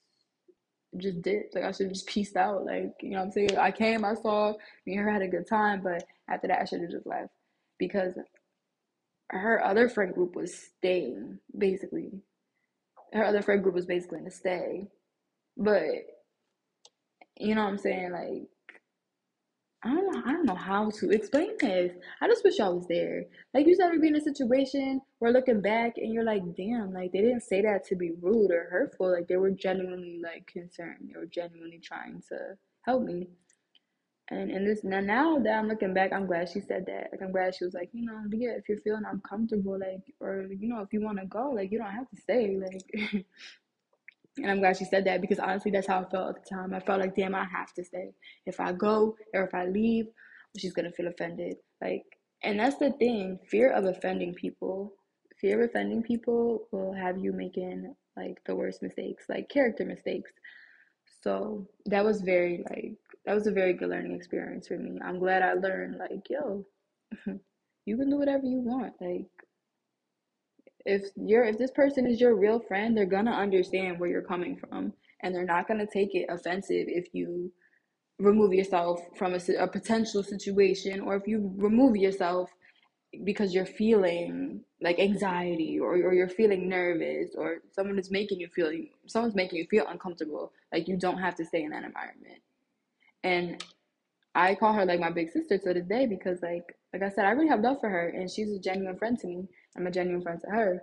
just 0.97 1.21
did 1.21 1.45
like 1.55 1.65
I 1.65 1.73
should 1.73 1.87
have 1.87 1.95
just 1.95 2.07
pieced 2.07 2.37
out. 2.37 2.65
Like 2.65 2.95
you 3.01 3.11
know 3.11 3.19
what 3.19 3.27
I'm 3.27 3.33
saying. 3.33 3.59
I 3.59 3.71
came, 3.71 4.05
I 4.05 4.15
saw 4.15 4.55
me 4.87 4.95
and 4.95 5.05
her 5.05 5.11
had 5.13 5.23
a 5.23 5.29
good 5.29 5.47
time, 5.49 5.83
but 5.83 6.05
after 6.29 6.49
that, 6.49 6.61
I 6.61 6.65
should 6.65 6.81
have 6.81 6.91
just 6.91 7.07
left 7.07 7.31
because 7.79 8.15
her 9.31 9.63
other 9.63 9.89
friend 9.89 10.15
group 10.15 10.35
was 10.35 10.55
staying 10.55 11.39
basically. 11.57 12.11
Her 13.13 13.25
other 13.25 13.43
friend 13.43 13.63
group 13.63 13.75
was 13.75 13.87
basically 13.87 14.19
in 14.19 14.25
to 14.25 14.31
stay, 14.31 14.89
but 15.57 15.85
you 17.39 17.55
know 17.55 17.65
what 17.65 17.71
I'm 17.71 17.79
saying. 17.79 18.13
Like 18.13 18.49
I 19.85 19.95
don't 19.95 20.13
know. 20.13 20.23
I 20.27 20.33
don't 20.33 20.47
know 20.47 20.57
how 20.57 20.91
to 20.91 21.11
explain 21.11 21.53
this. 21.61 21.93
I 22.21 22.27
just 22.27 22.43
wish 22.43 22.59
I 22.59 22.69
was 22.69 22.87
there. 22.89 23.25
Like 23.55 23.67
you 23.67 23.77
ever 23.81 23.99
be 23.99 24.09
in 24.09 24.17
a 24.17 24.21
situation 24.21 25.01
where 25.21 25.33
looking 25.33 25.61
back 25.61 25.99
and 25.99 26.13
you're 26.13 26.25
like, 26.25 26.43
damn, 26.57 26.93
like 26.93 27.13
they 27.13 27.21
didn't 27.21 27.43
say 27.43 27.63
that 27.63 27.85
to 27.87 27.95
be 27.95 28.11
rude 28.21 28.51
or 28.51 28.69
hurtful. 28.71 29.13
Like 29.13 29.29
they 29.29 29.37
were 29.37 29.53
genuinely 29.53 30.21
like 30.23 30.47
concerned. 30.49 31.11
They 31.13 31.19
were 31.19 31.27
genuinely 31.27 31.79
trying 31.79 32.23
to 32.29 32.57
help 32.83 33.05
me. 33.05 33.29
And 34.31 34.51
and 34.51 34.67
this 34.67 34.83
now 34.83 35.01
now 35.01 35.39
that 35.39 35.55
I'm 35.55 35.69
looking 35.69 35.95
back, 35.95 36.13
I'm 36.13 36.27
glad 36.27 36.49
she 36.49 36.61
said 36.61 36.85
that. 36.87 37.11
Like 37.13 37.23
I'm 37.23 37.31
glad 37.33 37.55
she 37.55 37.65
was 37.65 37.75
like, 37.75 37.91
you 37.93 38.05
know, 38.05 38.21
yeah, 38.33 38.57
if 38.59 38.69
you're 38.69 38.81
feeling 38.81 39.05
uncomfortable, 39.09 39.79
like 39.79 40.03
or 40.21 40.45
you 40.51 40.69
know, 40.69 40.81
if 40.81 40.93
you 40.93 41.03
want 41.03 41.21
to 41.21 41.27
go, 41.27 41.51
like 41.51 41.71
you 41.71 41.79
don't 41.79 41.93
have 41.93 42.11
to 42.11 42.21
stay. 42.21 42.59
Like 42.59 43.27
And 44.39 44.51
I'm 44.51 44.61
glad 44.61 44.77
she 44.77 44.85
said 44.85 45.05
that 45.05 45.21
because 45.21 45.39
honestly, 45.39 45.71
that's 45.71 45.87
how 45.87 46.01
I 46.01 46.09
felt 46.09 46.37
at 46.37 46.45
the 46.45 46.49
time. 46.55 46.75
I 46.75 46.81
felt 46.81 47.01
like, 47.01 47.17
damn, 47.17 47.35
I 47.35 47.45
have 47.45 47.73
to 47.75 47.85
stay. 47.85 48.11
If 48.47 48.61
I 48.61 48.73
go 48.73 49.17
or 49.35 49.45
if 49.45 49.55
I 49.55 49.67
leave, 49.67 50.07
she's 50.57 50.73
gonna 50.73 50.93
feel 50.93 51.09
offended. 51.09 51.57
Like, 51.81 52.05
and 52.43 52.61
that's 52.61 52.77
the 52.79 52.93
thing 52.93 53.39
fear 53.49 53.73
of 53.73 53.85
offending 53.85 54.35
people. 54.35 54.93
Fear 55.41 55.63
of 55.65 55.71
offending 55.71 56.03
people 56.03 56.67
will 56.73 56.93
have 56.93 57.19
you 57.19 57.33
making 57.33 57.95
like 58.17 58.41
the 58.47 58.55
worst 58.55 58.83
mistakes, 58.83 59.25
like 59.29 59.49
character 59.49 59.85
mistakes. 59.85 60.33
So 61.23 61.67
that 61.87 62.05
was 62.05 62.21
very, 62.23 62.65
like, 62.71 62.97
that 63.27 63.35
was 63.35 63.47
a 63.47 63.53
very 63.53 63.73
good 63.73 63.89
learning 63.91 64.15
experience 64.15 64.69
for 64.69 64.79
me. 64.79 64.99
I'm 65.05 65.19
glad 65.19 65.43
I 65.43 65.55
learned, 65.55 65.99
like, 65.99 66.29
yo, 66.31 66.65
you 67.85 67.97
can 67.97 68.11
do 68.11 68.19
whatever 68.19 68.47
you 68.47 68.61
want. 68.61 68.95
Like, 69.01 69.27
if 70.89 71.11
you're 71.17 71.45
if 71.45 71.59
this 71.59 71.71
person 71.71 72.07
is 72.07 72.19
your 72.19 72.35
real 72.35 72.59
friend 72.59 72.97
they're 72.97 73.05
gonna 73.05 73.31
understand 73.31 74.01
where 74.01 74.09
you're 74.09 74.23
coming 74.23 74.57
from 74.57 74.91
and 75.21 75.35
they're 75.35 75.45
not 75.45 75.69
gonna 75.69 75.87
take 75.87 76.15
it 76.15 76.27
offensive 76.31 76.87
if 76.89 77.09
you 77.13 77.53
remove 78.19 78.55
yourself 78.55 78.99
from 79.17 79.35
a, 79.35 79.41
a 79.59 79.69
potential 79.69 80.23
situation 80.23 81.01
or 81.01 81.15
if 81.15 81.27
you 81.27 81.53
remove 81.57 81.95
yourself 81.95 82.49
because 83.23 83.55
you're 83.55 83.67
feeling 83.67 84.63
like 84.81 84.99
anxiety 84.99 85.79
or, 85.79 85.93
or 85.93 86.15
you're 86.15 86.29
feeling 86.29 86.69
nervous 86.69 87.35
or 87.37 87.59
someone 87.71 87.99
is 87.99 88.11
making 88.11 88.41
you 88.41 88.49
feel 88.49 88.73
someone's 89.07 89.35
making 89.35 89.59
you 89.59 89.67
feel 89.67 89.87
uncomfortable 89.89 90.53
like 90.73 90.89
you 90.89 90.97
don't 90.97 91.19
have 91.19 91.35
to 91.35 91.45
stay 91.45 91.63
in 91.63 91.71
that 91.71 91.85
environment. 91.85 92.41
And 93.25 93.63
i 94.35 94.55
call 94.55 94.73
her 94.73 94.87
like 94.87 95.01
my 95.01 95.11
big 95.11 95.31
sister 95.31 95.59
to 95.59 95.75
this 95.75 95.87
day 95.87 96.07
because 96.07 96.41
like 96.43 96.77
like 96.93 97.03
i 97.03 97.09
said 97.09 97.25
i 97.25 97.31
really 97.31 97.49
have 97.49 97.61
love 97.61 97.79
for 97.81 97.89
her 97.89 98.09
and 98.09 98.31
she's 98.31 98.51
a 98.53 98.59
genuine 98.59 98.97
friend 98.97 99.19
to 99.19 99.27
me 99.27 99.49
I'm 99.79 99.87
a 99.87 99.91
genuine 99.91 100.23
friend 100.23 100.41
to 100.41 100.51
her. 100.51 100.83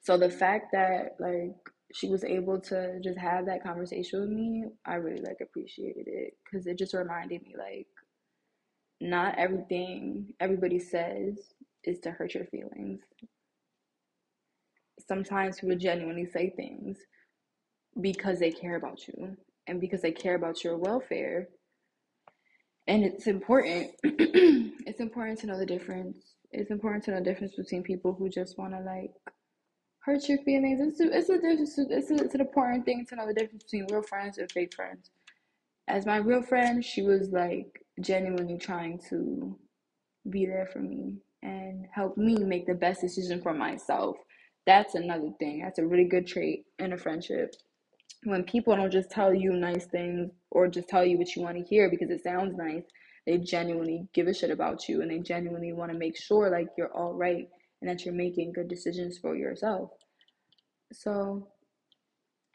So 0.00 0.16
the 0.16 0.30
fact 0.30 0.72
that 0.72 1.16
like 1.18 1.54
she 1.92 2.08
was 2.08 2.24
able 2.24 2.58
to 2.60 2.98
just 3.04 3.18
have 3.18 3.46
that 3.46 3.62
conversation 3.62 4.20
with 4.20 4.30
me, 4.30 4.64
I 4.86 4.94
really 4.94 5.20
like 5.20 5.38
appreciated 5.42 6.06
it 6.06 6.34
because 6.44 6.66
it 6.66 6.78
just 6.78 6.94
reminded 6.94 7.42
me 7.42 7.54
like 7.58 7.86
not 9.00 9.38
everything 9.38 10.32
everybody 10.40 10.78
says 10.78 11.52
is 11.84 12.00
to 12.00 12.10
hurt 12.10 12.34
your 12.34 12.46
feelings. 12.46 13.00
Sometimes 15.06 15.60
people 15.60 15.76
genuinely 15.76 16.26
say 16.26 16.50
things 16.56 16.98
because 18.00 18.38
they 18.38 18.50
care 18.52 18.76
about 18.76 19.06
you 19.06 19.36
and 19.66 19.80
because 19.80 20.00
they 20.00 20.12
care 20.12 20.34
about 20.34 20.64
your 20.64 20.78
welfare. 20.78 21.48
And 22.86 23.04
it's 23.04 23.26
important 23.26 23.90
it's 24.04 25.00
important 25.00 25.38
to 25.40 25.46
know 25.46 25.58
the 25.58 25.66
difference 25.66 26.36
it's 26.52 26.70
important 26.70 27.04
to 27.04 27.12
know 27.12 27.18
the 27.18 27.24
difference 27.24 27.54
between 27.54 27.82
people 27.82 28.12
who 28.12 28.28
just 28.28 28.58
want 28.58 28.72
to 28.72 28.80
like 28.80 29.12
hurt 30.00 30.28
your 30.28 30.38
feelings. 30.38 30.80
It's 30.80 31.00
a, 31.00 31.16
it's 31.16 31.28
a 31.28 31.34
difference. 31.34 31.78
It's, 31.78 32.10
a, 32.10 32.24
it's 32.24 32.34
an 32.34 32.40
important 32.40 32.84
thing 32.84 33.06
to 33.08 33.16
know 33.16 33.26
the 33.26 33.34
difference 33.34 33.64
between 33.64 33.86
real 33.90 34.02
friends 34.02 34.38
and 34.38 34.50
fake 34.50 34.74
friends. 34.74 35.10
As 35.88 36.06
my 36.06 36.16
real 36.16 36.42
friend, 36.42 36.84
she 36.84 37.02
was 37.02 37.30
like 37.30 37.84
genuinely 38.00 38.58
trying 38.58 39.00
to 39.10 39.58
be 40.28 40.46
there 40.46 40.68
for 40.72 40.80
me 40.80 41.18
and 41.42 41.86
help 41.92 42.16
me 42.16 42.36
make 42.36 42.66
the 42.66 42.74
best 42.74 43.00
decision 43.00 43.40
for 43.40 43.54
myself. 43.54 44.16
That's 44.66 44.94
another 44.94 45.30
thing. 45.38 45.62
That's 45.62 45.78
a 45.78 45.86
really 45.86 46.04
good 46.04 46.26
trait 46.26 46.64
in 46.78 46.92
a 46.92 46.98
friendship. 46.98 47.54
When 48.24 48.44
people 48.44 48.76
don't 48.76 48.92
just 48.92 49.10
tell 49.10 49.34
you 49.34 49.52
nice 49.52 49.86
things 49.86 50.30
or 50.50 50.68
just 50.68 50.88
tell 50.88 51.04
you 51.04 51.16
what 51.16 51.34
you 51.34 51.42
want 51.42 51.56
to 51.56 51.64
hear 51.64 51.88
because 51.88 52.10
it 52.10 52.22
sounds 52.22 52.54
nice, 52.56 52.82
they 53.26 53.38
genuinely 53.38 54.08
give 54.12 54.26
a 54.26 54.34
shit 54.34 54.50
about 54.50 54.88
you 54.88 55.02
and 55.02 55.10
they 55.10 55.18
genuinely 55.18 55.72
want 55.72 55.92
to 55.92 55.98
make 55.98 56.16
sure 56.16 56.50
like 56.50 56.68
you're 56.76 56.92
all 56.92 57.14
right 57.14 57.48
and 57.80 57.90
that 57.90 58.04
you're 58.04 58.14
making 58.14 58.52
good 58.52 58.68
decisions 58.68 59.18
for 59.18 59.36
yourself. 59.36 59.90
So, 60.92 61.48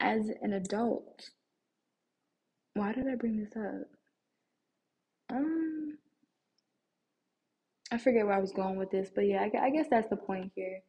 as 0.00 0.28
an 0.42 0.52
adult, 0.52 1.30
why 2.74 2.92
did 2.92 3.08
I 3.08 3.14
bring 3.14 3.38
this 3.38 3.56
up? 3.56 3.88
Um, 5.32 5.98
I 7.90 7.98
forget 7.98 8.26
where 8.26 8.36
I 8.36 8.40
was 8.40 8.52
going 8.52 8.76
with 8.76 8.90
this, 8.90 9.10
but 9.14 9.26
yeah, 9.26 9.42
I, 9.42 9.66
I 9.66 9.70
guess 9.70 9.86
that's 9.90 10.10
the 10.10 10.16
point 10.16 10.52
here 10.54 10.80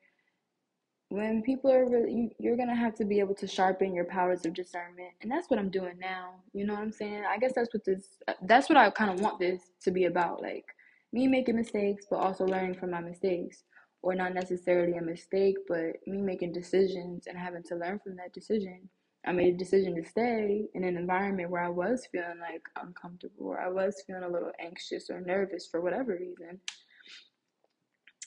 when 1.09 1.41
people 1.41 1.71
are 1.71 1.89
really 1.89 2.11
you, 2.11 2.29
you're 2.37 2.57
gonna 2.57 2.75
have 2.75 2.93
to 2.95 3.05
be 3.05 3.19
able 3.19 3.35
to 3.35 3.47
sharpen 3.47 3.93
your 3.93 4.05
powers 4.05 4.45
of 4.45 4.53
discernment 4.53 5.11
and 5.21 5.31
that's 5.31 5.49
what 5.49 5.59
i'm 5.59 5.69
doing 5.69 5.97
now 5.99 6.31
you 6.53 6.65
know 6.65 6.73
what 6.73 6.81
i'm 6.81 6.91
saying? 6.91 7.23
I 7.27 7.37
guess 7.37 7.53
that's 7.55 7.73
what 7.73 7.85
this 7.85 8.07
that's 8.43 8.69
what 8.69 8.77
i 8.77 8.89
kind 8.89 9.11
of 9.11 9.21
want 9.21 9.39
this 9.39 9.61
to 9.83 9.91
be 9.91 10.05
about 10.05 10.41
like 10.41 10.65
me 11.13 11.27
making 11.27 11.55
mistakes 11.55 12.05
but 12.09 12.17
also 12.17 12.45
learning 12.45 12.75
from 12.75 12.91
my 12.91 12.99
mistakes 12.99 13.63
or 14.01 14.15
not 14.15 14.33
necessarily 14.33 14.97
a 14.97 15.01
mistake 15.01 15.55
but 15.67 15.95
me 16.05 16.21
making 16.21 16.51
decisions 16.51 17.27
and 17.27 17.37
having 17.37 17.63
to 17.63 17.75
learn 17.75 17.99
from 17.99 18.15
that 18.17 18.33
decision. 18.33 18.89
I 19.25 19.31
made 19.33 19.55
a 19.55 19.57
decision 19.57 19.95
to 19.95 20.07
stay 20.07 20.67
in 20.73 20.83
an 20.85 20.95
environment 20.95 21.49
where 21.49 21.63
i 21.63 21.69
was 21.69 22.07
feeling 22.11 22.39
like 22.39 22.61
uncomfortable 22.81 23.47
or 23.47 23.59
i 23.59 23.69
was 23.69 24.03
feeling 24.05 24.23
a 24.23 24.29
little 24.29 24.51
anxious 24.59 25.09
or 25.09 25.21
nervous 25.21 25.67
for 25.67 25.81
whatever 25.81 26.17
reason 26.19 26.59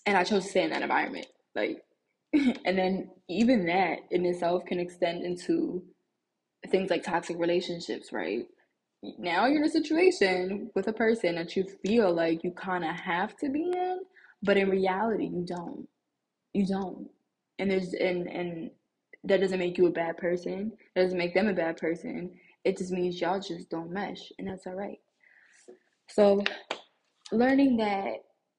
and 0.06 0.16
i 0.16 0.24
chose 0.24 0.44
to 0.44 0.50
stay 0.50 0.64
in 0.64 0.70
that 0.70 0.82
environment 0.82 1.26
like 1.54 1.82
and 2.64 2.78
then 2.78 3.10
even 3.28 3.66
that 3.66 4.00
in 4.10 4.24
itself 4.24 4.64
can 4.64 4.78
extend 4.78 5.24
into 5.24 5.82
things 6.68 6.90
like 6.90 7.02
toxic 7.02 7.38
relationships, 7.38 8.12
right? 8.12 8.46
Now 9.18 9.46
you're 9.46 9.62
in 9.62 9.68
a 9.68 9.70
situation 9.70 10.70
with 10.74 10.88
a 10.88 10.92
person 10.92 11.36
that 11.36 11.56
you 11.56 11.64
feel 11.84 12.12
like 12.12 12.44
you 12.44 12.52
kind 12.52 12.84
of 12.84 12.94
have 12.94 13.36
to 13.38 13.48
be 13.48 13.72
in, 13.74 14.00
but 14.42 14.56
in 14.56 14.70
reality 14.70 15.24
you 15.24 15.44
don't. 15.44 15.88
You 16.52 16.66
don't. 16.66 17.08
And 17.58 17.70
there's 17.70 17.94
and 17.94 18.28
and 18.28 18.70
that 19.24 19.40
doesn't 19.40 19.58
make 19.58 19.78
you 19.78 19.86
a 19.86 19.92
bad 19.92 20.16
person. 20.16 20.72
That 20.94 21.02
doesn't 21.02 21.18
make 21.18 21.34
them 21.34 21.48
a 21.48 21.54
bad 21.54 21.76
person. 21.76 22.30
It 22.64 22.78
just 22.78 22.90
means 22.90 23.20
y'all 23.20 23.40
just 23.40 23.70
don't 23.70 23.90
mesh, 23.90 24.32
and 24.38 24.48
that's 24.48 24.66
all 24.66 24.74
right. 24.74 24.98
So, 26.08 26.42
learning 27.32 27.76
that 27.78 28.14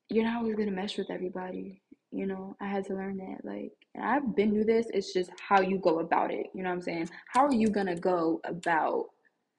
you're 0.10 0.24
not 0.24 0.38
always 0.38 0.56
gonna 0.56 0.72
mesh 0.72 0.98
with 0.98 1.12
everybody 1.12 1.81
you 2.12 2.26
know 2.26 2.56
i 2.60 2.68
had 2.68 2.86
to 2.86 2.94
learn 2.94 3.18
that 3.18 3.44
like 3.44 3.72
i've 4.02 4.36
been 4.36 4.52
through 4.52 4.66
this 4.66 4.88
it's 4.94 5.14
just 5.14 5.32
how 5.40 5.62
you 5.62 5.78
go 5.80 6.00
about 6.00 6.32
it 6.32 6.48
you 6.54 6.64
know 6.64 6.70
what 6.70 6.76
i'm 6.76 6.82
saying? 6.82 7.10
How 7.34 7.46
are 7.46 7.54
you 7.54 7.68
gonna 7.70 7.96
go 7.96 8.42
about 8.44 9.08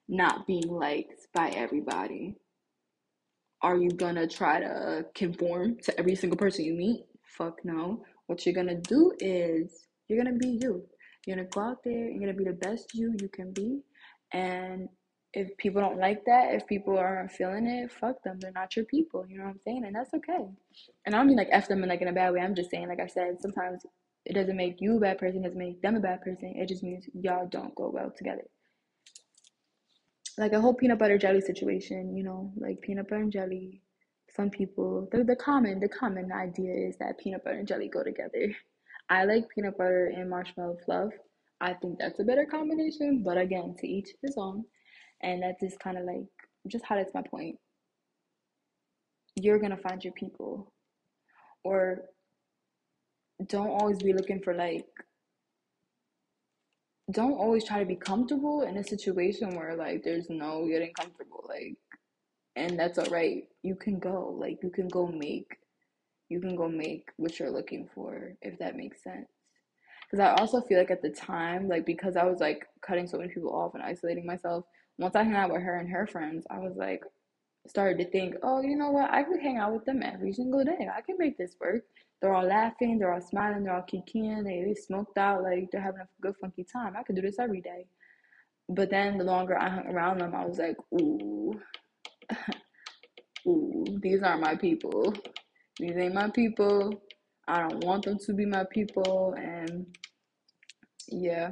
not 0.07 0.45
being 0.45 0.67
liked 0.67 1.27
by 1.33 1.49
everybody? 1.49 2.35
Are 3.61 3.77
you 3.77 3.89
gonna 3.89 4.27
try 4.27 4.59
to 4.59 5.05
conform 5.15 5.77
to 5.83 5.97
every 5.97 6.15
single 6.15 6.37
person 6.37 6.65
you 6.65 6.73
meet? 6.73 7.05
Fuck 7.25 7.63
no. 7.63 8.03
What 8.27 8.45
you're 8.45 8.55
gonna 8.55 8.79
do 8.81 9.13
is 9.19 9.87
you're 10.07 10.21
gonna 10.21 10.37
be 10.37 10.59
you. 10.61 10.83
You're 11.25 11.37
gonna 11.37 11.47
go 11.49 11.61
out 11.61 11.83
there 11.83 12.09
you're 12.09 12.19
gonna 12.19 12.33
be 12.33 12.43
the 12.43 12.53
best 12.53 12.93
you 12.93 13.15
you 13.19 13.29
can 13.29 13.51
be 13.51 13.81
and 14.33 14.89
if 15.33 15.55
people 15.57 15.81
don't 15.81 15.97
like 15.97 16.25
that, 16.25 16.53
if 16.53 16.67
people 16.67 16.97
aren't 16.97 17.31
feeling 17.31 17.65
it, 17.67 17.91
fuck 17.91 18.21
them. 18.23 18.39
They're 18.39 18.51
not 18.51 18.75
your 18.75 18.85
people. 18.85 19.25
You 19.27 19.39
know 19.39 19.45
what 19.45 19.51
I'm 19.51 19.59
saying? 19.65 19.83
And 19.85 19.95
that's 19.95 20.13
okay. 20.13 20.45
And 21.05 21.15
I 21.15 21.17
don't 21.17 21.27
mean 21.27 21.37
like 21.37 21.49
F 21.51 21.67
them 21.67 21.81
in 21.81 21.89
like 21.89 22.01
in 22.01 22.07
a 22.07 22.13
bad 22.13 22.33
way. 22.33 22.39
I'm 22.39 22.55
just 22.55 22.69
saying, 22.69 22.87
like 22.87 22.99
I 22.99 23.07
said, 23.07 23.41
sometimes 23.41 23.83
it 24.25 24.33
doesn't 24.33 24.55
make 24.55 24.79
you 24.79 24.97
a 24.97 24.99
bad 24.99 25.17
person, 25.17 25.39
it 25.39 25.47
doesn't 25.47 25.59
make 25.59 25.81
them 25.81 25.95
a 25.95 25.99
bad 25.99 26.21
person. 26.21 26.53
It 26.55 26.67
just 26.67 26.83
means 26.83 27.05
y'all 27.13 27.47
don't 27.47 27.73
go 27.75 27.89
well 27.89 28.13
together. 28.15 28.43
Like 30.37 30.53
a 30.53 30.61
whole 30.61 30.73
peanut 30.73 30.99
butter 30.99 31.17
jelly 31.17 31.41
situation, 31.41 32.15
you 32.15 32.23
know, 32.23 32.51
like 32.55 32.81
peanut 32.81 33.09
butter 33.09 33.21
and 33.21 33.31
jelly. 33.31 33.81
Some 34.35 34.49
people 34.49 35.07
the, 35.11 35.23
the 35.23 35.35
common 35.35 35.79
the 35.79 35.89
common 35.89 36.31
idea 36.31 36.73
is 36.73 36.97
that 36.97 37.19
peanut 37.19 37.43
butter 37.43 37.57
and 37.57 37.67
jelly 37.67 37.87
go 37.87 38.03
together. 38.03 38.53
I 39.09 39.25
like 39.25 39.49
peanut 39.49 39.77
butter 39.77 40.11
and 40.15 40.29
marshmallow 40.29 40.77
fluff. 40.85 41.11
I 41.59 41.73
think 41.73 41.99
that's 41.99 42.19
a 42.19 42.23
better 42.23 42.45
combination, 42.45 43.23
but 43.23 43.37
again, 43.37 43.75
to 43.79 43.87
each 43.87 44.09
his 44.21 44.35
own. 44.37 44.65
And 45.23 45.41
that 45.43 45.59
just 45.59 45.79
kind 45.79 45.97
of 45.97 46.05
like 46.05 46.27
just 46.67 46.85
highlights 46.85 47.13
my 47.13 47.21
point. 47.23 47.57
You're 49.35 49.59
gonna 49.59 49.77
find 49.77 50.03
your 50.03 50.13
people, 50.13 50.71
or 51.63 52.03
don't 53.47 53.69
always 53.69 53.97
be 53.97 54.13
looking 54.13 54.41
for 54.41 54.53
like. 54.53 54.85
Don't 57.11 57.33
always 57.33 57.65
try 57.65 57.79
to 57.79 57.85
be 57.85 57.95
comfortable 57.95 58.61
in 58.61 58.77
a 58.77 58.83
situation 58.83 59.55
where 59.55 59.75
like 59.75 60.03
there's 60.03 60.29
no 60.29 60.67
getting 60.67 60.93
comfortable, 60.93 61.43
like, 61.49 61.75
and 62.55 62.79
that's 62.79 62.97
all 62.97 63.09
right. 63.09 63.43
You 63.61 63.75
can 63.75 63.99
go, 63.99 64.35
like, 64.39 64.59
you 64.63 64.69
can 64.69 64.87
go 64.87 65.07
make, 65.07 65.57
you 66.29 66.39
can 66.39 66.55
go 66.55 66.69
make 66.69 67.09
what 67.17 67.39
you're 67.39 67.51
looking 67.51 67.89
for, 67.93 68.33
if 68.41 68.57
that 68.59 68.77
makes 68.77 69.03
sense 69.03 69.27
because 70.13 70.23
I 70.23 70.39
also 70.39 70.61
feel 70.61 70.77
like 70.77 70.91
at 70.91 71.01
the 71.01 71.09
time, 71.09 71.67
like 71.67 71.87
because 71.87 72.15
I 72.15 72.25
was 72.25 72.39
like 72.39 72.67
cutting 72.85 73.07
so 73.07 73.17
many 73.17 73.33
people 73.33 73.51
off 73.55 73.73
and 73.73 73.81
isolating 73.81 74.27
myself, 74.27 74.63
once 74.97 75.15
I 75.15 75.23
hung 75.23 75.35
out 75.35 75.51
with 75.51 75.61
her 75.61 75.77
and 75.77 75.89
her 75.89 76.07
friends, 76.07 76.45
I 76.49 76.59
was 76.59 76.75
like, 76.75 77.03
started 77.67 77.97
to 77.99 78.09
think, 78.09 78.35
oh, 78.43 78.61
you 78.61 78.75
know 78.75 78.91
what? 78.91 79.11
I 79.11 79.23
could 79.23 79.41
hang 79.41 79.57
out 79.57 79.73
with 79.73 79.85
them 79.85 80.01
every 80.03 80.33
single 80.33 80.63
day. 80.63 80.89
I 80.93 81.01
can 81.01 81.15
make 81.17 81.37
this 81.37 81.55
work. 81.59 81.83
They're 82.21 82.33
all 82.33 82.45
laughing, 82.45 82.99
they're 82.99 83.13
all 83.13 83.21
smiling, 83.21 83.63
they're 83.63 83.75
all 83.75 83.85
kikiing, 83.91 84.45
they, 84.45 84.63
they 84.65 84.75
smoked 84.75 85.17
out, 85.17 85.43
like 85.43 85.69
they're 85.71 85.81
having 85.81 86.01
a 86.01 86.07
good 86.21 86.35
funky 86.39 86.63
time. 86.63 86.95
I 86.97 87.03
could 87.03 87.15
do 87.15 87.21
this 87.21 87.39
every 87.39 87.61
day. 87.61 87.85
But 88.69 88.89
then 88.89 89.17
the 89.17 89.25
longer 89.25 89.57
I 89.57 89.69
hung 89.69 89.87
around 89.87 90.19
them, 90.19 90.33
I 90.33 90.45
was 90.45 90.57
like, 90.57 90.77
ooh, 90.93 91.53
ooh, 93.47 93.85
these 94.01 94.21
aren't 94.23 94.41
my 94.41 94.55
people. 94.55 95.13
These 95.79 95.97
ain't 95.97 96.13
my 96.13 96.29
people. 96.29 97.01
I 97.47 97.67
don't 97.67 97.83
want 97.83 98.05
them 98.05 98.17
to 98.19 98.33
be 98.33 98.45
my 98.45 98.63
people. 98.71 99.35
And 99.37 99.85
yeah. 101.09 101.51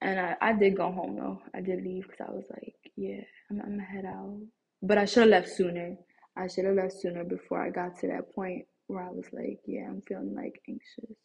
And 0.00 0.20
I, 0.20 0.36
I 0.40 0.52
did 0.52 0.76
go 0.76 0.92
home 0.92 1.16
though. 1.16 1.42
I 1.54 1.60
did 1.60 1.82
leave 1.82 2.04
because 2.08 2.26
I 2.28 2.32
was 2.32 2.44
like, 2.50 2.74
yeah, 2.96 3.22
I'm, 3.50 3.60
I'm 3.60 3.70
gonna 3.72 3.82
head 3.84 4.04
out. 4.04 4.40
But 4.82 4.98
I 4.98 5.04
should 5.06 5.22
have 5.22 5.30
left 5.30 5.48
sooner. 5.48 5.96
I 6.36 6.48
should 6.48 6.66
have 6.66 6.76
left 6.76 6.94
sooner 6.94 7.24
before 7.24 7.62
I 7.62 7.70
got 7.70 7.98
to 8.00 8.08
that 8.08 8.34
point 8.34 8.66
where 8.88 9.02
I 9.02 9.10
was 9.10 9.26
like, 9.32 9.60
yeah, 9.66 9.86
I'm 9.88 10.02
feeling 10.02 10.34
like 10.34 10.60
anxious. 10.68 11.16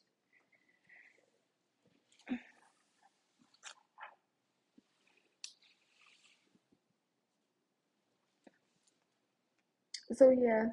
So 10.13 10.29
yeah, 10.29 10.67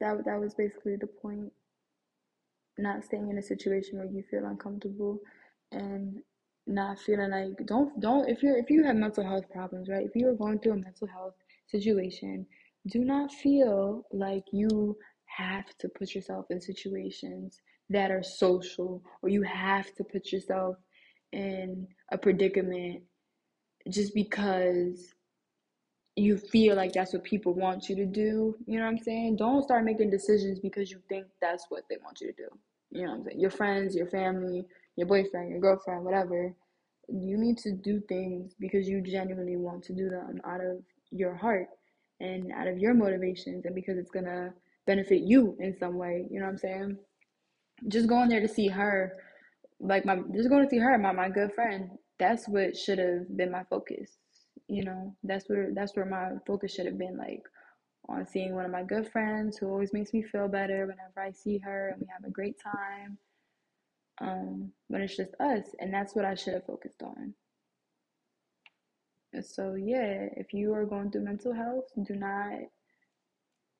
that 0.00 0.24
that 0.24 0.40
was 0.40 0.54
basically 0.54 0.96
the 0.96 1.08
point. 1.08 1.52
Not 2.78 3.04
staying 3.04 3.30
in 3.30 3.38
a 3.38 3.42
situation 3.42 3.98
where 3.98 4.06
you 4.06 4.22
feel 4.30 4.44
uncomfortable 4.46 5.20
and 5.70 6.22
not 6.66 6.98
feeling 6.98 7.30
like 7.30 7.66
don't 7.66 8.00
don't 8.00 8.28
if 8.28 8.42
you're 8.42 8.56
if 8.56 8.70
you 8.70 8.84
have 8.84 8.96
mental 8.96 9.24
health 9.24 9.50
problems, 9.50 9.88
right? 9.88 10.06
If 10.06 10.14
you 10.14 10.28
are 10.28 10.34
going 10.34 10.58
through 10.58 10.72
a 10.72 10.76
mental 10.76 11.08
health 11.08 11.34
situation, 11.66 12.46
do 12.90 13.04
not 13.04 13.32
feel 13.32 14.04
like 14.12 14.44
you 14.52 14.96
have 15.26 15.66
to 15.78 15.88
put 15.88 16.14
yourself 16.14 16.46
in 16.50 16.60
situations 16.60 17.60
that 17.90 18.10
are 18.10 18.22
social 18.22 19.02
or 19.22 19.28
you 19.28 19.42
have 19.42 19.94
to 19.94 20.04
put 20.04 20.32
yourself 20.32 20.76
in 21.32 21.86
a 22.10 22.18
predicament 22.18 23.02
just 23.90 24.14
because 24.14 25.14
you 26.16 26.36
feel 26.36 26.76
like 26.76 26.92
that's 26.92 27.14
what 27.14 27.24
people 27.24 27.54
want 27.54 27.88
you 27.88 27.96
to 27.96 28.06
do. 28.06 28.54
You 28.66 28.78
know 28.78 28.84
what 28.84 28.90
I'm 28.90 28.98
saying? 28.98 29.36
Don't 29.36 29.62
start 29.62 29.84
making 29.84 30.10
decisions 30.10 30.58
because 30.58 30.90
you 30.90 31.00
think 31.08 31.26
that's 31.40 31.66
what 31.70 31.84
they 31.88 31.96
want 32.04 32.20
you 32.20 32.28
to 32.28 32.34
do. 32.34 32.48
You 32.90 33.04
know 33.04 33.12
what 33.12 33.18
I'm 33.18 33.24
saying? 33.24 33.40
Your 33.40 33.50
friends, 33.50 33.96
your 33.96 34.08
family, 34.08 34.66
your 34.96 35.06
boyfriend, 35.06 35.50
your 35.50 35.60
girlfriend, 35.60 36.04
whatever. 36.04 36.54
You 37.08 37.36
need 37.36 37.58
to 37.58 37.72
do 37.72 38.00
things 38.08 38.54
because 38.58 38.88
you 38.88 39.02
genuinely 39.02 39.56
want 39.56 39.84
to 39.84 39.92
do 39.92 40.08
them 40.08 40.40
out 40.46 40.60
of 40.60 40.78
your 41.10 41.34
heart 41.34 41.66
and 42.20 42.52
out 42.52 42.68
of 42.68 42.78
your 42.78 42.94
motivations 42.94 43.64
and 43.64 43.74
because 43.74 43.98
it's 43.98 44.10
gonna 44.10 44.54
benefit 44.86 45.22
you 45.22 45.56
in 45.60 45.76
some 45.78 45.96
way. 45.96 46.26
You 46.30 46.40
know 46.40 46.46
what 46.46 46.52
I'm 46.52 46.58
saying? 46.58 46.98
Just 47.88 48.08
going 48.08 48.28
there 48.28 48.40
to 48.40 48.48
see 48.48 48.68
her, 48.68 49.16
like 49.80 50.04
my 50.04 50.16
just 50.34 50.48
going 50.48 50.64
to 50.64 50.70
see 50.70 50.78
her, 50.78 50.96
my 50.98 51.12
my 51.12 51.28
good 51.28 51.52
friend. 51.52 51.90
That's 52.18 52.48
what 52.48 52.76
should 52.76 52.98
have 52.98 53.36
been 53.36 53.50
my 53.50 53.64
focus. 53.64 54.18
You 54.68 54.84
know, 54.84 55.16
that's 55.24 55.48
where 55.48 55.70
that's 55.74 55.96
where 55.96 56.06
my 56.06 56.32
focus 56.46 56.74
should 56.74 56.86
have 56.86 56.98
been 56.98 57.16
like 57.16 57.42
on 58.08 58.26
seeing 58.26 58.54
one 58.54 58.64
of 58.64 58.70
my 58.70 58.82
good 58.82 59.10
friends 59.10 59.58
who 59.58 59.68
always 59.68 59.92
makes 59.92 60.12
me 60.12 60.22
feel 60.22 60.48
better 60.48 60.86
whenever 60.86 61.20
I 61.20 61.32
see 61.32 61.58
her 61.58 61.90
and 61.90 62.00
we 62.00 62.06
have 62.12 62.24
a 62.24 62.32
great 62.32 62.56
time. 62.60 63.18
Um, 64.22 64.72
when 64.88 65.02
it's 65.02 65.16
just 65.16 65.32
us, 65.40 65.64
and 65.80 65.92
that's 65.92 66.14
what 66.14 66.24
I 66.24 66.36
should 66.36 66.54
have 66.54 66.66
focused 66.66 67.02
on. 67.02 67.34
So 69.42 69.74
yeah, 69.74 70.28
if 70.36 70.52
you 70.52 70.74
are 70.74 70.86
going 70.86 71.10
through 71.10 71.24
mental 71.24 71.54
health, 71.54 71.86
do 72.06 72.14
not 72.14 72.52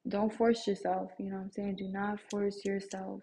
don't 0.09 0.33
force 0.35 0.67
yourself, 0.67 1.13
you 1.19 1.31
know 1.31 1.37
what 1.37 1.45
I'm 1.45 1.53
saying? 1.53 1.77
Do 1.77 1.89
not 1.89 2.19
force 2.31 2.65
yourself 2.65 3.23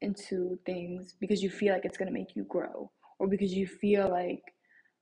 into 0.00 0.58
things 0.66 1.14
because 1.20 1.42
you 1.42 1.50
feel 1.50 1.74
like 1.74 1.84
it's 1.84 1.98
going 1.98 2.08
to 2.08 2.14
make 2.18 2.34
you 2.34 2.44
grow 2.44 2.90
or 3.20 3.28
because 3.28 3.52
you 3.52 3.66
feel 3.66 4.10
like 4.10 4.42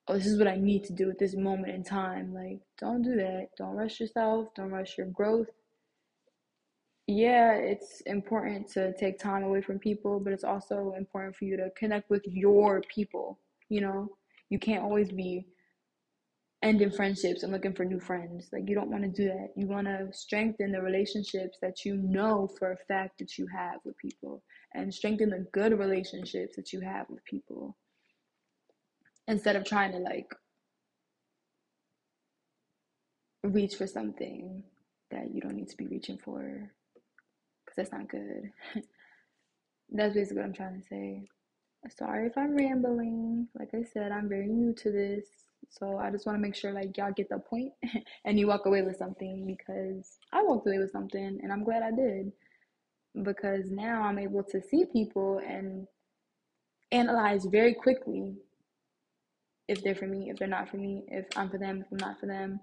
oh 0.08 0.14
this 0.14 0.26
is 0.26 0.38
what 0.38 0.48
I 0.48 0.56
need 0.56 0.84
to 0.84 0.92
do 0.92 1.10
at 1.10 1.18
this 1.18 1.36
moment 1.36 1.74
in 1.74 1.84
time. 1.84 2.34
Like 2.34 2.60
don't 2.78 3.02
do 3.02 3.16
that. 3.16 3.48
Don't 3.56 3.76
rush 3.76 4.00
yourself, 4.00 4.48
don't 4.56 4.70
rush 4.70 4.98
your 4.98 5.06
growth. 5.08 5.48
Yeah, 7.10 7.54
it's 7.54 8.02
important 8.02 8.68
to 8.74 8.92
take 8.96 9.18
time 9.18 9.42
away 9.42 9.62
from 9.62 9.80
people, 9.80 10.20
but 10.20 10.32
it's 10.32 10.44
also 10.44 10.94
important 10.96 11.34
for 11.34 11.44
you 11.44 11.56
to 11.56 11.68
connect 11.76 12.08
with 12.08 12.22
your 12.24 12.82
people, 12.82 13.40
you 13.68 13.80
know? 13.80 14.10
You 14.48 14.60
can't 14.60 14.84
always 14.84 15.10
be 15.10 15.44
ending 16.62 16.92
friendships 16.92 17.42
and 17.42 17.50
looking 17.52 17.72
for 17.72 17.84
new 17.84 17.98
friends. 17.98 18.50
Like 18.52 18.68
you 18.68 18.76
don't 18.76 18.92
want 18.92 19.02
to 19.02 19.08
do 19.08 19.24
that. 19.24 19.48
You 19.56 19.66
want 19.66 19.88
to 19.88 20.06
strengthen 20.12 20.70
the 20.70 20.80
relationships 20.80 21.58
that 21.60 21.84
you 21.84 21.96
know 21.96 22.48
for 22.60 22.70
a 22.70 22.76
fact 22.76 23.18
that 23.18 23.36
you 23.36 23.48
have 23.48 23.80
with 23.84 23.98
people 23.98 24.44
and 24.76 24.94
strengthen 24.94 25.30
the 25.30 25.48
good 25.52 25.76
relationships 25.76 26.54
that 26.54 26.72
you 26.72 26.78
have 26.78 27.06
with 27.10 27.24
people 27.24 27.76
instead 29.26 29.56
of 29.56 29.64
trying 29.64 29.90
to 29.90 29.98
like 29.98 30.32
reach 33.42 33.74
for 33.74 33.88
something 33.88 34.62
that 35.10 35.34
you 35.34 35.40
don't 35.40 35.56
need 35.56 35.68
to 35.68 35.76
be 35.76 35.88
reaching 35.88 36.16
for 36.16 36.70
because 37.70 37.90
that's 37.90 37.92
not 37.92 38.08
good. 38.08 38.50
that's 39.90 40.14
basically 40.14 40.38
what 40.38 40.46
I'm 40.46 40.52
trying 40.52 40.80
to 40.80 40.86
say. 40.86 41.24
Sorry 41.96 42.26
if 42.26 42.36
I'm 42.36 42.56
rambling. 42.56 43.48
Like 43.58 43.70
I 43.74 43.82
said, 43.92 44.12
I'm 44.12 44.28
very 44.28 44.46
new 44.46 44.74
to 44.74 44.90
this. 44.90 45.26
So 45.70 45.98
I 45.98 46.10
just 46.10 46.26
want 46.26 46.36
to 46.36 46.42
make 46.42 46.54
sure 46.54 46.72
like 46.72 46.96
y'all 46.96 47.12
get 47.12 47.28
the 47.28 47.38
point 47.38 47.72
and 48.24 48.38
you 48.38 48.48
walk 48.48 48.66
away 48.66 48.82
with 48.82 48.96
something 48.96 49.46
because 49.46 50.18
I 50.32 50.42
walked 50.42 50.66
away 50.66 50.78
with 50.78 50.90
something 50.90 51.38
and 51.42 51.52
I'm 51.52 51.64
glad 51.64 51.82
I 51.82 51.90
did. 51.90 52.32
Because 53.22 53.70
now 53.70 54.02
I'm 54.02 54.18
able 54.18 54.42
to 54.44 54.60
see 54.62 54.84
people 54.92 55.40
and 55.46 55.86
analyze 56.92 57.44
very 57.46 57.74
quickly 57.74 58.34
if 59.68 59.82
they're 59.82 59.94
for 59.94 60.06
me, 60.06 60.30
if 60.30 60.36
they're 60.36 60.48
not 60.48 60.68
for 60.68 60.76
me, 60.76 61.04
if 61.08 61.26
I'm 61.36 61.48
for 61.48 61.58
them, 61.58 61.80
if 61.80 61.86
I'm 61.92 61.98
not 61.98 62.18
for 62.18 62.26
them, 62.26 62.60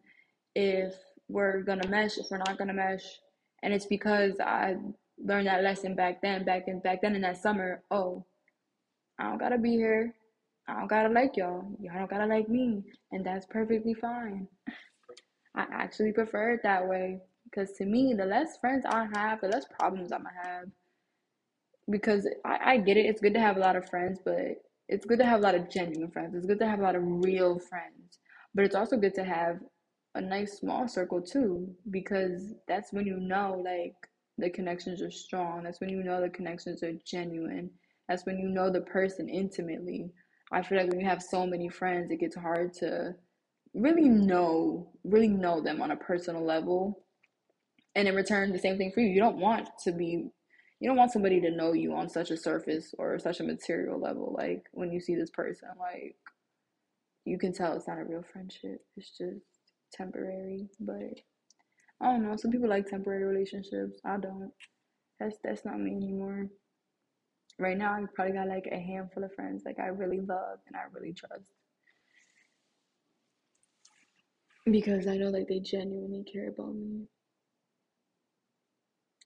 if 0.56 0.94
we're 1.30 1.62
gonna 1.62 1.88
mesh, 1.88 2.18
if 2.18 2.28
we're 2.30 2.38
not 2.38 2.58
gonna 2.58 2.74
mesh. 2.74 3.04
And 3.64 3.74
it's 3.74 3.86
because 3.86 4.40
I 4.40 4.76
learned 5.24 5.48
that 5.48 5.64
lesson 5.64 5.96
back 5.96 6.22
then, 6.22 6.46
back 6.46 6.68
in 6.68 6.80
back 6.80 7.02
then 7.02 7.16
in 7.16 7.22
that 7.22 7.42
summer. 7.42 7.84
Oh, 7.92 8.26
I 9.20 9.24
don't 9.24 9.40
gotta 9.40 9.58
be 9.58 9.72
here. 9.72 10.14
I 10.68 10.74
don't 10.80 10.88
gotta 10.88 11.10
like 11.10 11.38
y'all. 11.38 11.66
Y'all 11.80 11.98
don't 11.98 12.10
gotta 12.10 12.26
like 12.26 12.50
me. 12.50 12.84
And 13.12 13.26
that's 13.26 13.46
perfectly 13.46 13.94
fine. 13.94 14.48
I 15.56 15.66
actually 15.72 16.12
prefer 16.12 16.52
it 16.54 16.62
that 16.64 16.88
way. 16.88 17.20
Because 17.46 17.72
to 17.78 17.86
me, 17.86 18.14
the 18.14 18.26
less 18.26 18.58
friends 18.60 18.86
I 18.86 19.08
have, 19.16 19.42
the 19.42 19.48
less 19.48 19.66
problems 19.80 20.12
I'm 20.12 20.24
gonna 20.24 20.36
have. 20.44 20.66
Because 21.90 22.28
I, 22.46 22.74
I 22.74 22.78
get 22.78 22.98
it, 22.98 23.06
it's 23.06 23.22
good 23.22 23.34
to 23.34 23.40
have 23.40 23.56
a 23.56 23.62
lot 23.62 23.78
of 23.78 23.90
friends, 23.90 24.20
but 24.24 24.62
it's 24.90 25.06
good 25.06 25.20
to 25.20 25.26
have 25.26 25.40
a 25.40 25.44
lot 25.44 25.56
of 25.56 25.70
genuine 25.70 26.12
friends. 26.12 26.36
It's 26.36 26.46
good 26.46 26.60
to 26.60 26.68
have 26.68 26.80
a 26.80 26.84
lot 26.84 26.96
of 26.96 27.04
real 27.06 27.60
friends. 27.60 28.20
But 28.54 28.66
it's 28.66 28.76
also 28.76 28.98
good 28.98 29.16
to 29.16 29.24
have 29.24 29.60
a 30.18 30.22
nice 30.22 30.60
small 30.60 30.88
circle 30.88 31.22
too, 31.22 31.70
because 31.92 32.54
that's 32.68 32.92
when 32.92 33.06
you 33.06 33.18
know 33.18 33.62
like 33.64 33.96
the 34.38 34.50
connections 34.50 35.02
are 35.02 35.12
strong. 35.12 35.64
That's 35.64 35.80
when 35.80 35.90
you 35.90 36.04
know 36.04 36.22
the 36.22 36.30
connections 36.30 36.84
are 36.84 36.94
genuine. 37.06 37.70
That's 38.10 38.26
when 38.26 38.38
you 38.38 38.50
know 38.50 38.72
the 38.72 38.82
person 38.82 39.30
intimately. 39.30 40.12
I 40.52 40.62
feel 40.62 40.80
like 40.80 40.90
when 40.90 41.00
you 41.00 41.08
have 41.08 41.22
so 41.22 41.46
many 41.46 41.70
friends, 41.70 42.12
it 42.12 42.20
gets 42.20 42.36
hard 42.36 42.74
to 42.76 43.16
really 43.74 44.10
know, 44.10 44.90
really 45.04 45.28
know 45.28 45.62
them 45.62 45.82
on 45.82 45.92
a 45.92 45.98
personal 45.98 46.44
level. 46.44 47.04
And 47.96 48.08
in 48.08 48.16
return, 48.16 48.54
the 48.54 48.60
same 48.60 48.78
thing 48.78 48.92
for 48.94 49.02
you. 49.02 49.10
You 49.10 49.20
don't 49.20 49.38
want 49.38 49.70
to 49.84 49.92
be, 49.92 50.30
you 50.80 50.90
don't 50.90 50.98
want 50.98 51.12
somebody 51.12 51.42
to 51.42 51.52
know 51.52 51.74
you 51.74 51.94
on 51.94 52.10
such 52.10 52.32
a 52.32 52.38
surface 52.38 52.94
or 52.98 53.20
such 53.20 53.40
a 53.40 53.44
material 53.44 54.00
level. 54.00 54.36
Like 54.38 54.66
when 54.72 54.92
you 54.92 55.00
see 55.00 55.16
this 55.16 55.32
person, 55.32 55.70
like 55.80 56.16
you 57.26 57.38
can 57.38 57.52
tell 57.52 57.74
it's 57.74 57.88
not 57.88 58.00
a 58.00 58.06
real 58.06 58.24
friendship. 58.24 58.82
It's 58.96 59.18
just 59.18 59.57
temporary. 59.92 60.68
But 60.80 61.20
I 62.02 62.12
don't 62.12 62.24
know. 62.24 62.36
Some 62.36 62.52
people 62.52 62.70
like 62.70 62.88
temporary 62.88 63.24
relationships. 63.24 64.00
I 64.06 64.18
don't. 64.18 64.52
That's 65.20 65.38
that's 65.44 65.66
not 65.66 65.80
me 65.80 65.96
anymore 65.96 66.50
right 67.60 67.78
now 67.78 67.94
I 67.94 68.04
probably 68.14 68.34
got 68.34 68.48
like 68.48 68.68
a 68.72 68.80
handful 68.80 69.24
of 69.24 69.34
friends 69.34 69.64
like 69.66 69.80
I 69.80 69.88
really 69.88 70.20
love 70.20 70.60
and 70.68 70.76
I 70.76 70.82
really 70.94 71.14
trust. 71.14 71.44
Because 74.66 75.08
I 75.08 75.18
know 75.18 75.30
like 75.30 75.48
they 75.48 75.60
genuinely 75.60 76.24
care 76.32 76.50
about 76.50 76.76
me. 76.76 77.08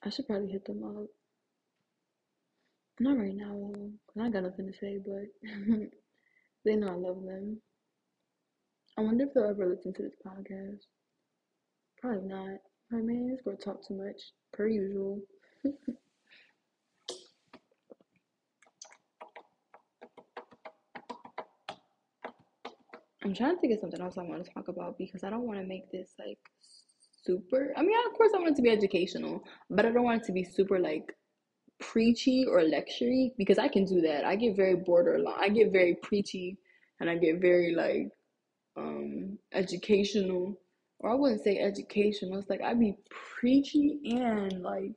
I 0.04 0.10
should 0.10 0.28
probably 0.28 0.52
hit 0.52 0.66
them 0.66 0.84
up. 0.84 1.08
Not 3.00 3.18
right 3.18 3.36
now 3.36 3.72
cause 4.08 4.24
I 4.24 4.30
got 4.30 4.44
nothing 4.44 4.72
to 4.72 4.78
say, 4.78 5.00
but 5.04 5.50
they 6.66 6.76
know 6.76 6.90
I 6.90 6.96
love 6.96 7.24
them. 7.24 7.62
I 9.02 9.04
wonder 9.04 9.24
if 9.24 9.34
they'll 9.34 9.46
ever 9.46 9.66
listen 9.66 9.94
to 9.94 10.04
this 10.04 10.14
podcast. 10.24 10.82
Probably 12.00 12.28
not. 12.28 12.60
My 12.92 13.00
man, 13.00 13.36
going 13.44 13.58
to 13.58 13.64
talk 13.64 13.88
too 13.88 13.96
much, 13.96 14.22
per 14.54 14.68
usual. 14.68 15.20
I'm 23.26 23.34
trying 23.34 23.56
to 23.56 23.60
think 23.60 23.74
of 23.74 23.80
something 23.80 24.02
else 24.02 24.20
I 24.20 24.22
want 24.22 24.46
to 24.46 24.52
talk 24.52 24.68
about 24.68 25.00
because 25.00 25.24
I 25.24 25.32
don't 25.32 25.48
want 25.48 25.58
to 25.60 25.66
make 25.66 25.92
this 25.92 26.12
like 26.20 26.38
super. 27.24 27.74
I 27.76 27.82
mean, 27.82 27.98
of 28.06 28.14
course, 28.16 28.30
I 28.36 28.38
want 28.38 28.52
it 28.52 28.56
to 28.58 28.62
be 28.62 28.70
educational, 28.70 29.44
but 29.72 29.88
I 29.88 29.90
don't 29.90 30.04
want 30.04 30.22
it 30.22 30.28
to 30.28 30.32
be 30.32 30.44
super 30.44 30.78
like 30.78 31.12
preachy 31.80 32.46
or 32.48 32.60
lectury 32.60 33.32
because 33.36 33.58
I 33.58 33.68
can 33.68 33.86
do 33.86 34.02
that. 34.02 34.26
I 34.26 34.36
get 34.36 34.56
very 34.56 34.76
borderline. 34.76 35.40
I 35.40 35.50
get 35.50 35.72
very 35.72 35.96
preachy, 36.04 36.60
and 37.00 37.10
I 37.10 37.16
get 37.16 37.42
very 37.42 37.74
like 37.74 38.12
um 38.78 39.38
educational. 39.54 40.60
Or 41.00 41.12
I 41.12 41.16
wouldn't 41.16 41.44
say 41.44 41.58
educational. 41.60 42.40
It's 42.40 42.50
like 42.50 42.62
I'd 42.62 42.80
be 42.80 42.98
preachy 43.10 44.00
and 44.06 44.62
like 44.62 44.94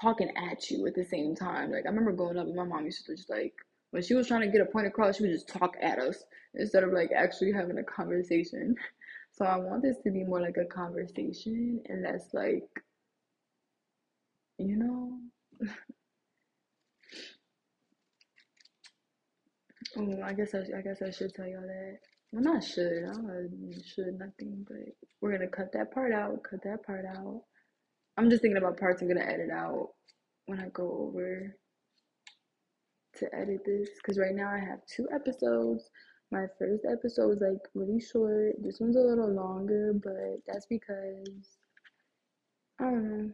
talking 0.00 0.30
at 0.36 0.70
you 0.70 0.86
at 0.86 0.94
the 0.94 1.04
same 1.04 1.34
time. 1.34 1.70
Like 1.72 1.86
I 1.86 1.88
remember 1.88 2.12
growing 2.12 2.38
up, 2.38 2.46
and 2.46 2.56
my 2.56 2.64
mom 2.64 2.84
used 2.84 3.06
to 3.06 3.16
just 3.16 3.30
like 3.30 3.54
when 3.90 4.02
she 4.02 4.14
was 4.14 4.28
trying 4.28 4.42
to 4.42 4.48
get 4.48 4.60
a 4.60 4.66
point 4.66 4.86
across, 4.86 5.16
she 5.16 5.22
would 5.24 5.32
just 5.32 5.48
talk 5.48 5.76
at 5.80 5.98
us 5.98 6.24
instead 6.54 6.84
of 6.84 6.92
like 6.92 7.10
actually 7.12 7.52
having 7.52 7.78
a 7.78 7.84
conversation. 7.84 8.76
So 9.32 9.44
I 9.44 9.58
want 9.58 9.82
this 9.82 9.98
to 10.04 10.10
be 10.10 10.24
more 10.24 10.40
like 10.40 10.56
a 10.56 10.64
conversation 10.64 11.82
and 11.90 12.02
less 12.04 12.32
like, 12.32 12.66
you 14.58 14.76
know. 14.76 15.18
oh, 19.98 20.22
I 20.22 20.32
guess 20.32 20.54
I, 20.54 20.60
I 20.78 20.80
guess 20.82 21.02
I 21.02 21.10
should 21.10 21.34
tell 21.34 21.46
y'all 21.46 21.60
that. 21.62 21.98
Well, 22.36 22.44
not 22.52 22.62
should. 22.62 23.02
I 23.02 23.14
don't 23.14 23.82
should 23.82 24.18
nothing, 24.18 24.66
but 24.68 24.76
we're 25.22 25.32
gonna 25.32 25.48
cut 25.48 25.72
that 25.72 25.90
part 25.90 26.12
out. 26.12 26.42
Cut 26.42 26.62
that 26.64 26.84
part 26.84 27.06
out. 27.06 27.40
I'm 28.18 28.28
just 28.28 28.42
thinking 28.42 28.58
about 28.58 28.78
parts 28.78 29.00
I'm 29.00 29.08
gonna 29.08 29.24
edit 29.24 29.48
out 29.50 29.94
when 30.44 30.60
I 30.60 30.68
go 30.68 31.08
over 31.08 31.56
to 33.16 33.34
edit 33.34 33.64
this 33.64 33.88
because 33.96 34.18
right 34.18 34.34
now 34.34 34.50
I 34.50 34.58
have 34.58 34.84
two 34.84 35.08
episodes. 35.14 35.88
My 36.30 36.44
first 36.58 36.84
episode 36.84 37.28
was 37.28 37.40
like 37.40 37.62
really 37.74 38.02
short. 38.02 38.56
This 38.62 38.80
one's 38.80 38.96
a 38.96 39.00
little 39.00 39.32
longer, 39.32 39.94
but 39.94 40.42
that's 40.46 40.66
because 40.66 41.56
I 42.78 42.84
don't 42.84 43.18
know. 43.18 43.32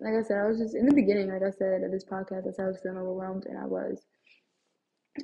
Like 0.00 0.24
I 0.24 0.26
said, 0.26 0.38
I 0.38 0.46
was 0.46 0.58
just 0.58 0.74
in 0.74 0.86
the 0.86 0.94
beginning, 0.94 1.28
like 1.28 1.42
I 1.42 1.50
said, 1.50 1.82
of 1.82 1.92
this 1.92 2.06
podcast, 2.06 2.44
that's 2.46 2.56
how 2.56 2.64
I 2.64 2.68
was 2.68 2.80
feeling 2.82 2.96
overwhelmed, 2.96 3.44
and 3.44 3.58
I 3.58 3.66
was. 3.66 4.06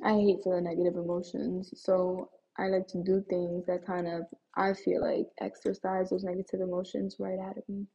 I 0.03 0.11
hate 0.13 0.43
feeling 0.43 0.65
negative 0.65 0.95
emotions, 0.95 1.73
so 1.75 2.29
I 2.57 2.67
like 2.67 2.87
to 2.89 3.03
do 3.03 3.23
things 3.29 3.65
that 3.65 3.85
kind 3.85 4.07
of 4.07 4.23
I 4.55 4.73
feel 4.73 5.01
like 5.01 5.27
exercise 5.41 6.09
those 6.09 6.23
negative 6.23 6.61
emotions 6.61 7.17
right 7.19 7.39
out 7.39 7.57
of 7.57 7.67
me. 7.67 7.85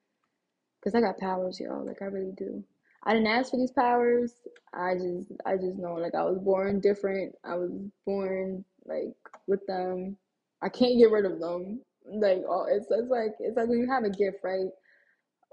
Cause 0.83 0.95
I 0.95 1.01
got 1.01 1.19
powers, 1.19 1.61
y'all. 1.61 1.85
Like 1.85 2.03
I 2.03 2.07
really 2.07 2.33
do. 2.37 2.65
I 3.05 3.15
didn't 3.15 3.29
ask 3.29 3.51
for 3.51 3.57
these 3.57 3.73
powers. 3.73 4.33
I 4.75 4.95
just 4.95 5.33
I 5.47 5.57
just 5.57 5.79
know 5.79 5.95
like 5.95 6.15
I 6.15 6.23
was 6.25 6.39
born 6.39 6.81
different. 6.81 7.35
I 7.45 7.57
was 7.57 7.71
born 8.07 8.65
like 8.85 9.15
with 9.47 9.67
them. 9.67 10.17
I 10.63 10.69
can't 10.69 10.99
get 10.99 11.11
rid 11.11 11.25
of 11.25 11.41
them. 11.41 11.81
Like 12.07 12.43
oh 12.49 12.67
it's 12.69 12.87
it's 12.91 13.11
like 13.11 13.33
it's 13.41 13.57
like 13.57 13.69
when 13.69 13.79
you 13.79 13.89
have 13.91 14.05
a 14.05 14.11
gift, 14.11 14.39
right? 14.43 14.69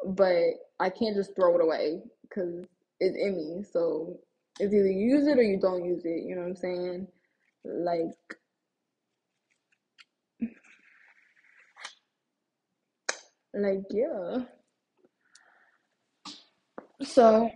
But 0.06 0.43
I 0.80 0.89
can't 0.89 1.15
just 1.15 1.36
throw 1.36 1.56
it 1.56 1.63
away 1.63 2.02
because 2.24 2.65
it's 3.00 3.17
in 3.17 3.38
me. 3.38 3.63
So 3.63 4.20
it's 4.60 4.74
either 4.74 4.88
you 4.88 5.15
use 5.17 5.28
it 5.28 5.38
or 5.38 5.43
you 5.43 5.60
don't 5.60 5.86
use 5.86 6.04
it. 6.06 6.24
You 6.24 6.36
know 6.36 6.41
what 6.41 6.50
I'm 6.50 6.56
saying? 6.56 7.08
Like 7.63 8.38
like 13.62 13.84
yeah. 13.91 14.43
So 17.04 17.50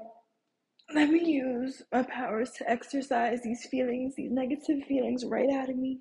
let 0.94 1.10
me 1.10 1.24
use 1.24 1.82
my 1.92 2.04
powers 2.04 2.52
to 2.52 2.70
exercise 2.70 3.42
these 3.42 3.66
feelings, 3.66 4.16
these 4.16 4.32
negative 4.32 4.84
feelings 4.88 5.26
right 5.26 5.50
out 5.50 5.70
of 5.70 5.78
me. 5.78 6.00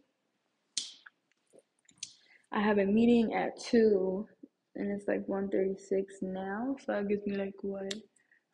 I 2.52 2.60
have 2.60 2.78
a 2.78 2.84
meeting 2.84 3.34
at 3.34 3.58
2 3.60 4.26
and 4.76 4.90
it's 4.90 5.06
like 5.06 5.26
1.36 5.26 6.04
now. 6.22 6.76
So 6.84 6.92
that 6.92 7.08
gives 7.08 7.26
me 7.26 7.36
like 7.36 7.54
what? 7.62 7.94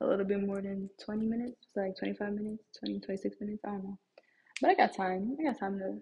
A 0.03 0.07
little 0.07 0.27
bit 0.27 0.47
more 0.47 0.61
than 0.61 0.91
20 1.03 1.27
minutes? 1.27 1.57
It's 1.63 1.77
like 1.77 1.97
25 1.99 2.35
minutes, 2.35 2.65
20, 2.79 3.01
26 3.01 3.37
minutes. 3.41 3.63
I 3.65 3.71
don't 3.71 3.85
know. 3.85 3.99
But 4.61 4.71
I 4.71 4.75
got 4.75 4.95
time. 4.95 5.37
I 5.41 5.45
got 5.45 5.59
time 5.59 5.79
to 5.79 5.99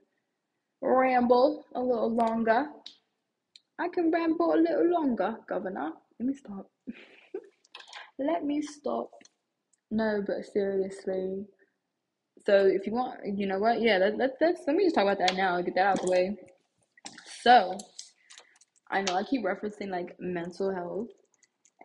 ramble 0.82 1.64
a 1.74 1.80
little 1.80 2.12
longer. 2.12 2.66
I 3.78 3.88
can 3.88 4.10
ramble 4.10 4.54
a 4.54 4.56
little 4.56 4.90
longer, 4.90 5.36
Governor. 5.48 5.92
Let 6.18 6.26
me 6.28 6.34
stop. 6.34 6.70
Let 8.18 8.44
me 8.44 8.62
stop. 8.62 9.10
No, 9.90 10.22
but 10.26 10.44
seriously. 10.52 11.44
So 12.46 12.66
if 12.66 12.86
you 12.86 12.92
want, 12.92 13.20
you 13.38 13.46
know 13.46 13.58
what? 13.58 13.80
Yeah, 13.80 13.98
let, 13.98 14.18
let, 14.18 14.32
let's, 14.40 14.62
let 14.66 14.76
me 14.76 14.84
just 14.84 14.94
talk 14.94 15.04
about 15.04 15.18
that 15.18 15.36
now. 15.36 15.60
Get 15.62 15.74
that 15.76 15.86
out 15.86 15.98
of 15.98 16.04
the 16.06 16.10
way. 16.10 16.36
So, 17.42 17.78
I 18.90 19.02
know 19.02 19.14
I 19.14 19.22
keep 19.22 19.44
referencing 19.44 19.90
like 19.90 20.16
mental 20.18 20.74
health, 20.74 21.08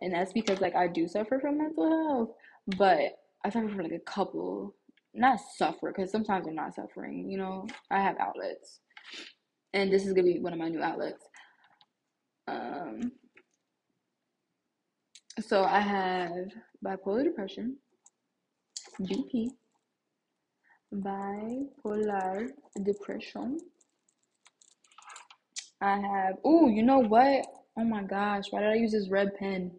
and 0.00 0.12
that's 0.12 0.32
because 0.32 0.60
like 0.60 0.74
I 0.74 0.86
do 0.88 1.08
suffer 1.08 1.40
from 1.40 1.58
mental 1.58 1.88
health, 1.88 2.30
but 2.78 3.18
I 3.44 3.50
suffer 3.50 3.68
from 3.68 3.78
like 3.78 3.92
a 3.92 4.10
couple, 4.10 4.74
not 5.14 5.40
suffer 5.56 5.92
because 5.94 6.10
sometimes 6.12 6.46
I'm 6.46 6.54
not 6.54 6.74
suffering. 6.74 7.30
You 7.30 7.38
know, 7.38 7.66
I 7.90 8.00
have 8.00 8.16
outlets, 8.18 8.80
and 9.72 9.92
this 9.92 10.06
is 10.06 10.12
gonna 10.12 10.26
be 10.26 10.40
one 10.40 10.52
of 10.52 10.58
my 10.58 10.68
new 10.68 10.82
outlets. 10.82 11.24
Um, 12.48 13.12
so 15.40 15.64
I 15.64 15.80
have 15.80 16.48
bipolar 16.84 17.24
depression, 17.24 17.76
BP, 19.00 19.48
bipolar 20.94 22.48
depression. 22.82 23.58
I 25.80 25.98
have, 25.98 26.36
oh, 26.44 26.68
you 26.68 26.82
know 26.82 26.98
what? 26.98 27.46
Oh 27.78 27.84
my 27.84 28.02
gosh, 28.02 28.44
why 28.50 28.60
did 28.60 28.70
I 28.70 28.74
use 28.74 28.92
this 28.92 29.08
red 29.08 29.34
pen? 29.38 29.70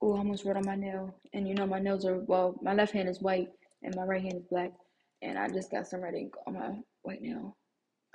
Oh, 0.00 0.14
I 0.14 0.18
almost 0.18 0.44
wrote 0.44 0.56
on 0.56 0.64
my 0.64 0.76
nail. 0.76 1.14
And 1.34 1.46
you 1.46 1.54
know, 1.54 1.66
my 1.66 1.78
nails 1.78 2.06
are, 2.06 2.18
well, 2.18 2.58
my 2.62 2.72
left 2.72 2.92
hand 2.92 3.08
is 3.08 3.20
white 3.20 3.48
and 3.82 3.94
my 3.94 4.04
right 4.04 4.22
hand 4.22 4.34
is 4.36 4.44
black. 4.48 4.72
And 5.20 5.38
I 5.38 5.48
just 5.48 5.70
got 5.70 5.86
some 5.86 6.00
red 6.02 6.14
ink 6.14 6.34
on 6.46 6.54
my 6.54 6.70
white 7.02 7.20
nail. 7.20 7.56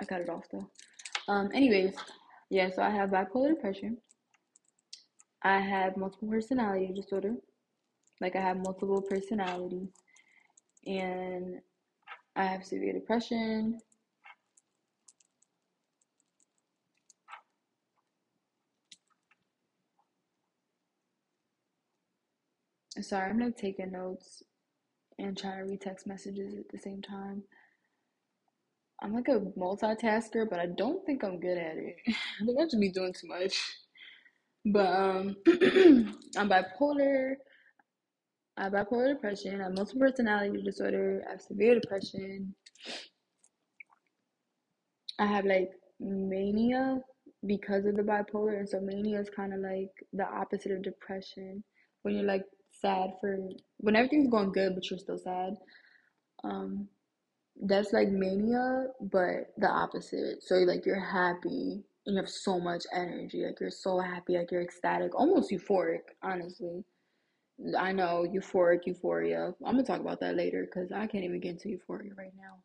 I 0.01 0.05
got 0.05 0.21
it 0.21 0.29
off 0.29 0.45
though. 0.51 0.69
Um, 1.27 1.49
anyways, 1.53 1.95
yeah, 2.49 2.69
so 2.69 2.81
I 2.81 2.89
have 2.89 3.09
bipolar 3.09 3.49
depression. 3.49 3.97
I 5.43 5.59
have 5.59 5.97
multiple 5.97 6.29
personality 6.29 6.93
disorder. 6.93 7.35
Like 8.21 8.35
I 8.35 8.41
have 8.41 8.57
multiple 8.57 9.01
personalities. 9.01 9.89
And 10.85 11.59
I 12.35 12.45
have 12.45 12.65
severe 12.65 12.93
depression. 12.93 13.79
Sorry, 23.01 23.29
I'm 23.29 23.39
like 23.39 23.57
taking 23.57 23.91
notes 23.91 24.43
and 25.19 25.37
trying 25.37 25.59
to 25.59 25.71
read 25.71 25.81
text 25.81 26.07
messages 26.07 26.55
at 26.55 26.69
the 26.69 26.77
same 26.79 27.01
time. 27.01 27.43
I'm 29.01 29.13
like 29.13 29.27
a 29.27 29.39
multitasker, 29.57 30.49
but 30.49 30.59
I 30.59 30.65
don't 30.65 31.05
think 31.05 31.23
I'm 31.23 31.39
good 31.39 31.57
at 31.57 31.77
it. 31.77 31.97
I 32.07 32.45
think 32.45 32.59
I 32.59 32.67
should 32.67 32.79
be 32.79 32.91
doing 32.91 33.13
too 33.13 33.27
much. 33.27 33.55
But 34.65 34.87
um, 34.87 35.35
I'm 36.37 36.49
bipolar. 36.49 37.35
I 38.57 38.63
have 38.63 38.73
bipolar 38.73 39.13
depression. 39.13 39.61
I 39.61 39.65
have 39.65 39.73
multiple 39.75 40.01
personality 40.01 40.61
disorder. 40.63 41.23
I 41.27 41.31
have 41.31 41.41
severe 41.41 41.79
depression. 41.79 42.55
I 45.19 45.25
have 45.27 45.45
like 45.45 45.71
mania 45.99 46.99
because 47.45 47.85
of 47.85 47.95
the 47.95 48.03
bipolar, 48.03 48.57
and 48.57 48.67
so 48.67 48.79
mania 48.79 49.19
is 49.19 49.29
kind 49.29 49.53
of 49.53 49.59
like 49.59 49.91
the 50.13 50.25
opposite 50.27 50.71
of 50.71 50.81
depression. 50.83 51.63
When 52.01 52.15
you're 52.15 52.25
like 52.25 52.45
sad 52.71 53.11
for 53.21 53.37
when 53.77 53.95
everything's 53.95 54.29
going 54.29 54.51
good, 54.51 54.73
but 54.75 54.89
you're 54.89 54.99
still 54.99 55.19
sad. 55.19 55.53
Um, 56.43 56.87
that's 57.63 57.93
like 57.93 58.09
mania, 58.09 58.87
but 59.01 59.53
the 59.57 59.67
opposite. 59.67 60.43
So 60.43 60.55
like 60.55 60.85
you're 60.85 60.99
happy 60.99 61.83
and 62.05 62.15
you 62.15 62.17
have 62.17 62.29
so 62.29 62.59
much 62.59 62.83
energy, 62.93 63.43
like 63.45 63.59
you're 63.59 63.71
so 63.71 63.99
happy, 63.99 64.37
like 64.37 64.51
you're 64.51 64.61
ecstatic, 64.61 65.15
almost 65.15 65.51
euphoric, 65.51 66.01
honestly. 66.21 66.83
I 67.77 67.91
know 67.91 68.25
euphoric 68.31 68.85
euphoria. 68.85 69.53
I'm 69.65 69.73
gonna 69.75 69.83
talk 69.83 69.99
about 69.99 70.19
that 70.19 70.35
later 70.35 70.65
because 70.65 70.91
I 70.91 71.07
can't 71.07 71.23
even 71.23 71.39
get 71.39 71.53
into 71.53 71.69
euphoria 71.69 72.11
right 72.15 72.33
now. 72.37 72.57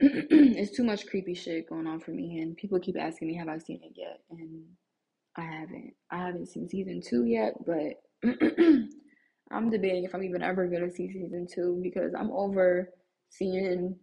it's 0.00 0.76
too 0.76 0.82
much 0.82 1.06
creepy 1.06 1.34
shit 1.34 1.68
going 1.68 1.86
on 1.86 2.00
for 2.00 2.10
me, 2.10 2.40
and 2.40 2.56
people 2.56 2.80
keep 2.80 2.98
asking 2.98 3.28
me, 3.28 3.36
"Have 3.36 3.48
I 3.48 3.58
seen 3.58 3.80
it 3.84 3.92
yet?" 3.94 4.20
And 4.30 4.64
I 5.36 5.42
haven't. 5.42 5.94
I 6.10 6.18
haven't 6.18 6.46
seen 6.46 6.68
season 6.68 7.00
two 7.00 7.24
yet, 7.26 7.54
but 7.64 8.02
I'm 9.52 9.70
debating 9.70 10.04
if 10.04 10.14
I'm 10.14 10.24
even 10.24 10.42
ever 10.42 10.66
gonna 10.66 10.90
see 10.90 11.12
season 11.12 11.46
two 11.46 11.78
because 11.80 12.12
I'm 12.12 12.32
over 12.32 12.90
seeing 13.28 13.96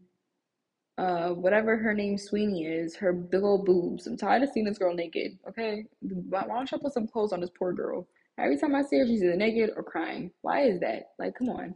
uh 1.02 1.30
whatever 1.30 1.78
her 1.78 1.94
name 1.94 2.18
Sweeney 2.18 2.66
is, 2.66 2.96
her 2.96 3.12
big 3.12 3.42
old 3.42 3.66
boobs. 3.66 4.06
I'm 4.06 4.18
tired 4.18 4.44
of 4.44 4.50
seeing 4.50 4.68
this 4.68 4.78
girl 4.78 4.94
naked. 4.94 5.40
Okay, 5.50 5.86
why 6.02 6.44
don't 6.48 6.72
you 6.72 6.78
put 6.78 6.94
some 6.94 7.08
clothes 7.08 7.34
on 7.34 7.42
this 7.42 7.50
poor 7.58 7.74
girl? 7.74 8.08
Every 8.38 8.58
time 8.58 8.76
I 8.76 8.84
see 8.84 9.00
her, 9.00 9.08
she's 9.08 9.24
either 9.24 9.36
naked 9.36 9.72
or 9.76 9.84
crying. 9.84 10.32
Why 10.42 10.62
is 10.62 10.80
that? 10.82 11.12
Like, 11.18 11.36
come 11.36 11.50
on. 11.50 11.76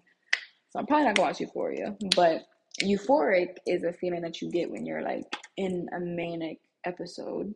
So 0.70 0.80
I'm 0.80 0.86
probably 0.86 1.06
not 1.06 1.16
gonna 1.16 1.30
watch 1.30 1.40
Euphoria, 1.40 1.96
but 2.16 2.44
euphoric 2.84 3.58
is 3.66 3.84
a 3.84 3.94
feeling 3.94 4.22
that 4.22 4.42
you 4.42 4.52
get 4.52 4.70
when 4.70 4.86
you're 4.86 5.02
like 5.02 5.24
in 5.58 5.88
a 5.96 6.00
manic 6.00 6.60
episode. 6.86 7.54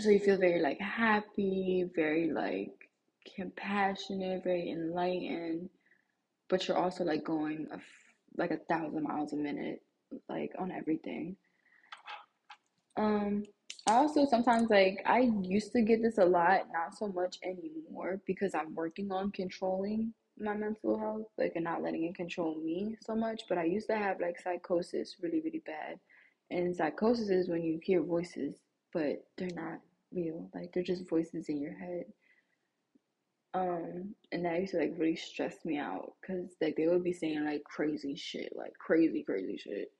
so 0.00 0.08
you 0.08 0.18
feel 0.18 0.38
very 0.38 0.60
like 0.60 0.80
happy, 0.80 1.88
very 1.94 2.32
like 2.32 2.88
compassionate, 3.36 4.42
very 4.42 4.70
enlightened, 4.70 5.68
but 6.48 6.66
you're 6.66 6.76
also 6.76 7.04
like 7.04 7.24
going 7.24 7.66
a, 7.72 7.78
like 8.36 8.50
a 8.50 8.58
thousand 8.68 9.02
miles 9.02 9.32
a 9.32 9.36
minute, 9.36 9.82
like 10.28 10.52
on 10.58 10.70
everything. 10.70 11.36
Um, 12.96 13.44
I 13.86 13.94
also 13.94 14.26
sometimes 14.26 14.70
like 14.70 15.02
I 15.06 15.30
used 15.42 15.72
to 15.72 15.82
get 15.82 16.02
this 16.02 16.18
a 16.18 16.24
lot, 16.24 16.62
not 16.72 16.96
so 16.96 17.08
much 17.08 17.38
anymore 17.42 18.20
because 18.26 18.54
I'm 18.54 18.74
working 18.74 19.12
on 19.12 19.30
controlling 19.30 20.12
my 20.38 20.54
mental 20.54 20.98
health, 20.98 21.26
like 21.38 21.52
and 21.54 21.64
not 21.64 21.82
letting 21.82 22.04
it 22.04 22.14
control 22.14 22.56
me 22.56 22.96
so 23.00 23.14
much. 23.14 23.42
But 23.48 23.58
I 23.58 23.64
used 23.64 23.88
to 23.88 23.96
have 23.96 24.20
like 24.20 24.40
psychosis 24.40 25.16
really, 25.22 25.40
really 25.40 25.62
bad. 25.64 25.98
And 26.50 26.76
psychosis 26.76 27.28
is 27.28 27.48
when 27.48 27.62
you 27.62 27.80
hear 27.82 28.02
voices, 28.02 28.56
but 28.92 29.24
they're 29.36 29.48
not 29.54 29.80
real. 30.12 30.48
Like 30.54 30.72
they're 30.72 30.82
just 30.82 31.08
voices 31.08 31.48
in 31.48 31.60
your 31.60 31.74
head. 31.74 32.06
Um, 33.54 34.14
and 34.32 34.44
that 34.44 34.60
used 34.60 34.72
to 34.72 34.78
like 34.78 34.94
really 34.98 35.16
stress 35.16 35.64
me 35.64 35.78
out 35.78 36.12
because 36.20 36.50
like 36.60 36.76
they 36.76 36.88
would 36.88 37.04
be 37.04 37.12
saying 37.12 37.44
like 37.44 37.64
crazy 37.64 38.16
shit, 38.16 38.52
like 38.56 38.74
crazy, 38.78 39.22
crazy 39.22 39.56
shit. 39.56 39.92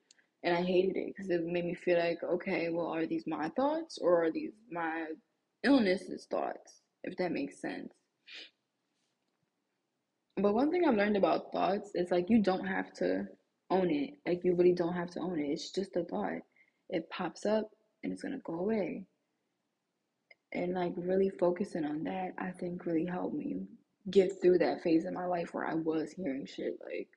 And 0.47 0.55
I 0.55 0.61
hated 0.61 0.95
it 0.95 1.07
because 1.07 1.29
it 1.29 1.43
made 1.43 1.65
me 1.65 1.73
feel 1.73 1.99
like, 1.99 2.23
okay, 2.23 2.69
well, 2.69 2.87
are 2.87 3.05
these 3.05 3.27
my 3.27 3.49
thoughts 3.49 3.97
or 3.97 4.23
are 4.23 4.31
these 4.31 4.53
my 4.71 5.07
illness's 5.65 6.25
thoughts? 6.31 6.79
If 7.03 7.17
that 7.17 7.33
makes 7.33 7.59
sense. 7.59 7.91
But 10.37 10.53
one 10.53 10.71
thing 10.71 10.85
I've 10.85 10.95
learned 10.95 11.17
about 11.17 11.51
thoughts 11.51 11.91
is 11.95 12.11
like 12.11 12.29
you 12.29 12.41
don't 12.41 12.65
have 12.65 12.93
to 12.93 13.27
own 13.69 13.91
it. 13.91 14.11
Like 14.25 14.45
you 14.45 14.55
really 14.55 14.71
don't 14.71 14.93
have 14.93 15.09
to 15.11 15.19
own 15.19 15.37
it. 15.37 15.49
It's 15.49 15.69
just 15.69 15.97
a 15.97 16.05
thought. 16.05 16.39
It 16.89 17.09
pops 17.09 17.45
up 17.45 17.69
and 18.01 18.13
it's 18.13 18.21
gonna 18.21 18.39
go 18.45 18.53
away. 18.53 19.05
And 20.53 20.75
like 20.75 20.93
really 20.95 21.29
focusing 21.29 21.83
on 21.83 22.05
that, 22.05 22.35
I 22.37 22.51
think 22.51 22.85
really 22.85 23.05
helped 23.05 23.35
me 23.35 23.65
get 24.09 24.41
through 24.41 24.59
that 24.59 24.81
phase 24.81 25.03
in 25.03 25.13
my 25.13 25.25
life 25.25 25.53
where 25.53 25.67
I 25.67 25.73
was 25.73 26.13
hearing 26.13 26.45
shit 26.45 26.79
like 26.85 27.09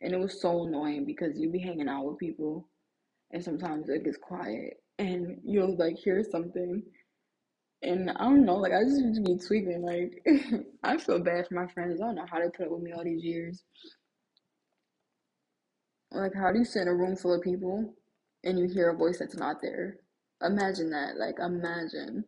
and 0.00 0.12
it 0.12 0.18
was 0.18 0.40
so 0.40 0.64
annoying 0.66 1.04
because 1.04 1.38
you 1.38 1.50
be 1.50 1.58
hanging 1.58 1.88
out 1.88 2.04
with 2.04 2.18
people 2.18 2.68
and 3.32 3.42
sometimes 3.42 3.88
it 3.88 4.04
gets 4.04 4.18
quiet 4.18 4.74
and 4.98 5.40
you'll 5.44 5.76
like 5.76 5.96
hear 5.96 6.22
something 6.30 6.82
and 7.84 8.10
I 8.10 8.24
don't 8.24 8.46
know, 8.46 8.56
like 8.56 8.72
I 8.72 8.82
just 8.82 9.24
be 9.24 9.36
tweaking. 9.36 9.82
Like 9.82 10.24
I 10.82 10.96
feel 10.96 11.18
bad 11.18 11.46
for 11.46 11.54
my 11.54 11.66
friends. 11.66 12.00
I 12.00 12.06
don't 12.06 12.14
know 12.16 12.26
how 12.30 12.38
they 12.38 12.48
put 12.48 12.66
up 12.66 12.72
with 12.72 12.82
me 12.82 12.92
all 12.92 13.04
these 13.04 13.22
years. 13.22 13.62
Like 16.10 16.32
how 16.34 16.50
do 16.50 16.58
you 16.60 16.64
sit 16.64 16.82
in 16.82 16.88
a 16.88 16.94
room 16.94 17.16
full 17.16 17.34
of 17.34 17.42
people 17.42 17.94
and 18.42 18.58
you 18.58 18.68
hear 18.68 18.90
a 18.90 18.96
voice 18.96 19.18
that's 19.18 19.36
not 19.36 19.60
there? 19.60 19.98
Imagine 20.42 20.90
that. 20.90 21.16
Like 21.18 21.36
imagine. 21.38 22.24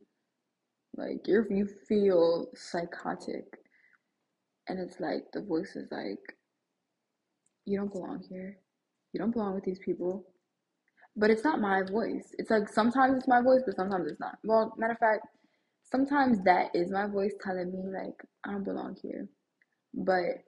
Like 0.96 1.26
you 1.26 1.44
you 1.50 1.68
feel 1.88 2.48
psychotic 2.55 3.44
and 4.68 4.79
it's 4.79 5.00
like 5.00 5.24
the 5.33 5.42
voice 5.42 5.74
is 5.76 5.88
like 5.90 6.36
you 7.66 7.76
don't 7.79 7.92
belong 7.92 8.24
here. 8.29 8.59
You 9.12 9.20
don't 9.20 9.33
belong 9.33 9.55
with 9.55 9.64
these 9.64 9.79
people. 9.81 10.24
But 11.16 11.31
it's 11.31 11.44
not 11.44 11.61
my 11.61 11.83
voice. 11.83 12.35
It's 12.38 12.50
like 12.50 12.68
sometimes 12.68 13.18
it's 13.18 13.29
my 13.29 13.42
voice, 13.42 13.62
but 13.66 13.76
sometimes 13.76 14.11
it's 14.11 14.20
not. 14.20 14.38
Well, 14.44 14.74
matter 14.79 14.92
of 14.92 14.98
fact, 14.98 15.26
sometimes 15.85 16.38
that 16.44 16.70
is 16.74 16.90
my 16.90 17.07
voice 17.07 17.35
telling 17.42 17.72
me 17.72 17.83
like 17.92 18.14
I 18.44 18.52
don't 18.52 18.64
belong 18.64 18.96
here. 19.02 19.29
But 19.94 20.44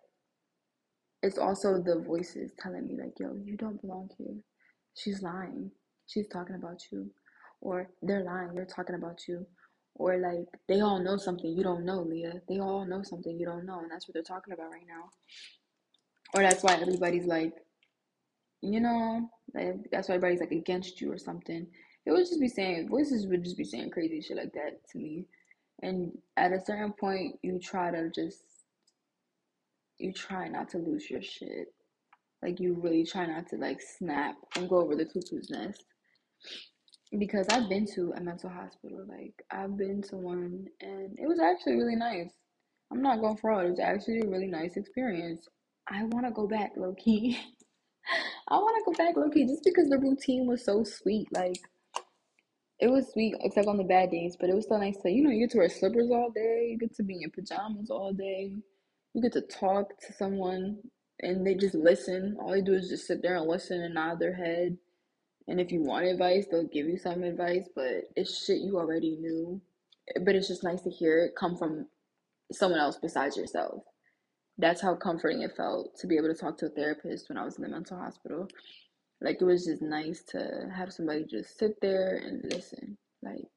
it's 1.22 1.38
also 1.38 1.82
the 1.82 2.02
voices 2.06 2.52
telling 2.58 2.86
me 2.86 2.96
like, 3.00 3.14
yo, 3.18 3.34
you 3.44 3.56
don't 3.56 3.80
belong 3.80 4.10
here. 4.18 4.36
She's 4.94 5.22
lying. 5.22 5.70
She's 6.06 6.28
talking 6.28 6.56
about 6.56 6.82
you. 6.92 7.10
Or 7.60 7.88
they're 8.02 8.24
lying, 8.24 8.54
they're 8.54 8.66
talking 8.66 8.94
about 8.94 9.26
you. 9.26 9.46
Or 9.94 10.16
like 10.18 10.46
they 10.68 10.80
all 10.80 11.00
know 11.02 11.16
something 11.16 11.50
you 11.50 11.64
don't 11.64 11.84
know, 11.84 12.02
Leah. 12.02 12.34
They 12.48 12.60
all 12.60 12.86
know 12.86 13.02
something 13.02 13.36
you 13.38 13.46
don't 13.46 13.66
know, 13.66 13.80
and 13.80 13.90
that's 13.90 14.06
what 14.06 14.14
they're 14.14 14.22
talking 14.22 14.54
about 14.54 14.70
right 14.70 14.86
now. 14.86 15.10
Or 16.34 16.42
that's 16.42 16.62
why 16.62 16.74
everybody's 16.74 17.26
like, 17.26 17.54
you 18.60 18.80
know, 18.80 19.30
like, 19.54 19.76
that's 19.90 20.08
why 20.08 20.16
everybody's 20.16 20.40
like 20.40 20.52
against 20.52 21.00
you 21.00 21.12
or 21.12 21.18
something. 21.18 21.66
It 22.04 22.12
would 22.12 22.26
just 22.26 22.40
be 22.40 22.48
saying 22.48 22.88
voices 22.88 23.26
would 23.26 23.44
just 23.44 23.56
be 23.56 23.64
saying 23.64 23.90
crazy 23.90 24.20
shit 24.20 24.36
like 24.36 24.52
that 24.54 24.80
to 24.92 24.98
me. 24.98 25.26
And 25.82 26.12
at 26.36 26.52
a 26.52 26.64
certain 26.64 26.92
point 26.92 27.38
you 27.42 27.58
try 27.58 27.90
to 27.90 28.10
just 28.10 28.42
you 29.98 30.12
try 30.12 30.48
not 30.48 30.70
to 30.70 30.78
lose 30.78 31.10
your 31.10 31.22
shit. 31.22 31.68
Like 32.42 32.60
you 32.60 32.74
really 32.80 33.04
try 33.04 33.26
not 33.26 33.48
to 33.48 33.56
like 33.56 33.80
snap 33.80 34.36
and 34.56 34.68
go 34.68 34.78
over 34.78 34.94
the 34.94 35.04
cuckoo's 35.04 35.50
nest. 35.50 35.84
Because 37.18 37.46
I've 37.50 37.68
been 37.68 37.86
to 37.94 38.12
a 38.16 38.20
mental 38.20 38.50
hospital. 38.50 39.04
Like 39.06 39.34
I've 39.50 39.76
been 39.76 40.02
to 40.02 40.16
one 40.16 40.66
and 40.80 41.18
it 41.18 41.26
was 41.26 41.40
actually 41.40 41.76
really 41.76 41.96
nice. 41.96 42.30
I'm 42.90 43.02
not 43.02 43.20
going 43.20 43.36
fraud. 43.36 43.66
It 43.66 43.70
was 43.70 43.80
actually 43.80 44.20
a 44.20 44.28
really 44.28 44.46
nice 44.46 44.76
experience. 44.76 45.46
I 45.90 46.04
want 46.04 46.26
to 46.26 46.32
go 46.32 46.46
back, 46.46 46.72
low 46.76 46.94
key. 46.94 47.38
I 48.48 48.56
want 48.56 48.76
to 48.78 48.90
go 48.90 49.04
back, 49.04 49.16
low 49.16 49.30
key, 49.30 49.46
just 49.46 49.64
because 49.64 49.88
the 49.88 49.98
routine 49.98 50.46
was 50.46 50.64
so 50.64 50.84
sweet. 50.84 51.28
Like, 51.32 51.60
it 52.78 52.88
was 52.88 53.10
sweet, 53.12 53.34
except 53.40 53.68
on 53.68 53.78
the 53.78 53.84
bad 53.84 54.10
days, 54.10 54.36
but 54.38 54.50
it 54.50 54.54
was 54.54 54.64
still 54.64 54.78
nice 54.78 54.96
to, 55.02 55.10
you 55.10 55.22
know, 55.22 55.30
you 55.30 55.40
get 55.40 55.50
to 55.52 55.58
wear 55.58 55.68
slippers 55.68 56.10
all 56.10 56.30
day, 56.30 56.68
you 56.70 56.78
get 56.78 56.94
to 56.96 57.02
be 57.02 57.14
in 57.14 57.20
your 57.22 57.30
pajamas 57.30 57.90
all 57.90 58.12
day, 58.12 58.52
you 59.14 59.22
get 59.22 59.32
to 59.32 59.42
talk 59.42 59.98
to 60.06 60.12
someone, 60.12 60.78
and 61.20 61.46
they 61.46 61.54
just 61.54 61.74
listen. 61.74 62.36
All 62.40 62.52
they 62.52 62.60
do 62.60 62.74
is 62.74 62.88
just 62.88 63.06
sit 63.06 63.22
there 63.22 63.36
and 63.36 63.48
listen 63.48 63.82
and 63.82 63.94
nod 63.94 64.20
their 64.20 64.34
head. 64.34 64.76
And 65.48 65.60
if 65.60 65.72
you 65.72 65.82
want 65.82 66.06
advice, 66.06 66.46
they'll 66.50 66.68
give 66.68 66.86
you 66.86 66.98
some 66.98 67.22
advice, 67.22 67.68
but 67.74 68.10
it's 68.14 68.44
shit 68.44 68.58
you 68.58 68.78
already 68.78 69.16
knew. 69.16 69.60
But 70.24 70.34
it's 70.34 70.48
just 70.48 70.64
nice 70.64 70.82
to 70.82 70.90
hear 70.90 71.24
it 71.24 71.36
come 71.38 71.56
from 71.56 71.86
someone 72.52 72.80
else 72.80 72.98
besides 73.00 73.36
yourself 73.36 73.82
that's 74.58 74.82
how 74.82 74.94
comforting 74.96 75.42
it 75.42 75.56
felt 75.56 75.96
to 75.98 76.06
be 76.06 76.16
able 76.16 76.28
to 76.28 76.34
talk 76.34 76.58
to 76.58 76.66
a 76.66 76.70
therapist 76.70 77.28
when 77.28 77.38
I 77.38 77.44
was 77.44 77.56
in 77.56 77.62
the 77.62 77.68
mental 77.68 77.96
hospital. 77.96 78.48
Like 79.20 79.38
it 79.40 79.44
was 79.44 79.64
just 79.64 79.82
nice 79.82 80.22
to 80.30 80.68
have 80.74 80.92
somebody 80.92 81.24
just 81.24 81.58
sit 81.58 81.80
there 81.80 82.16
and 82.16 82.44
listen. 82.52 82.98
Like 83.22 83.48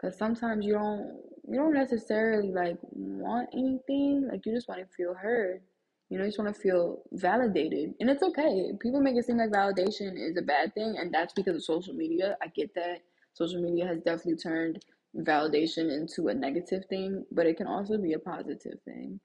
cuz 0.00 0.16
sometimes 0.16 0.64
you 0.64 0.74
don't 0.74 1.22
you 1.48 1.56
don't 1.56 1.74
necessarily 1.74 2.52
like 2.52 2.78
want 2.92 3.48
anything, 3.54 4.28
like 4.30 4.44
you 4.44 4.54
just 4.54 4.68
want 4.68 4.80
to 4.80 4.86
feel 4.94 5.14
heard. 5.14 5.62
You 6.10 6.18
know, 6.18 6.24
you 6.24 6.30
just 6.30 6.38
want 6.38 6.54
to 6.54 6.60
feel 6.60 7.02
validated. 7.12 7.94
And 8.00 8.10
it's 8.10 8.22
okay. 8.22 8.72
People 8.80 9.00
make 9.00 9.16
it 9.16 9.24
seem 9.24 9.38
like 9.38 9.50
validation 9.50 10.18
is 10.18 10.36
a 10.36 10.42
bad 10.42 10.74
thing 10.74 10.96
and 10.98 11.12
that's 11.14 11.32
because 11.32 11.56
of 11.56 11.64
social 11.64 11.94
media. 11.94 12.36
I 12.42 12.48
get 12.48 12.74
that. 12.74 13.00
Social 13.32 13.62
media 13.62 13.86
has 13.86 13.98
definitely 14.02 14.36
turned 14.36 14.84
validation 15.16 15.90
into 15.90 16.28
a 16.28 16.34
negative 16.34 16.84
thing, 16.86 17.24
but 17.30 17.46
it 17.46 17.56
can 17.56 17.66
also 17.66 17.96
be 17.96 18.12
a 18.12 18.18
positive 18.18 18.80
thing 18.84 19.20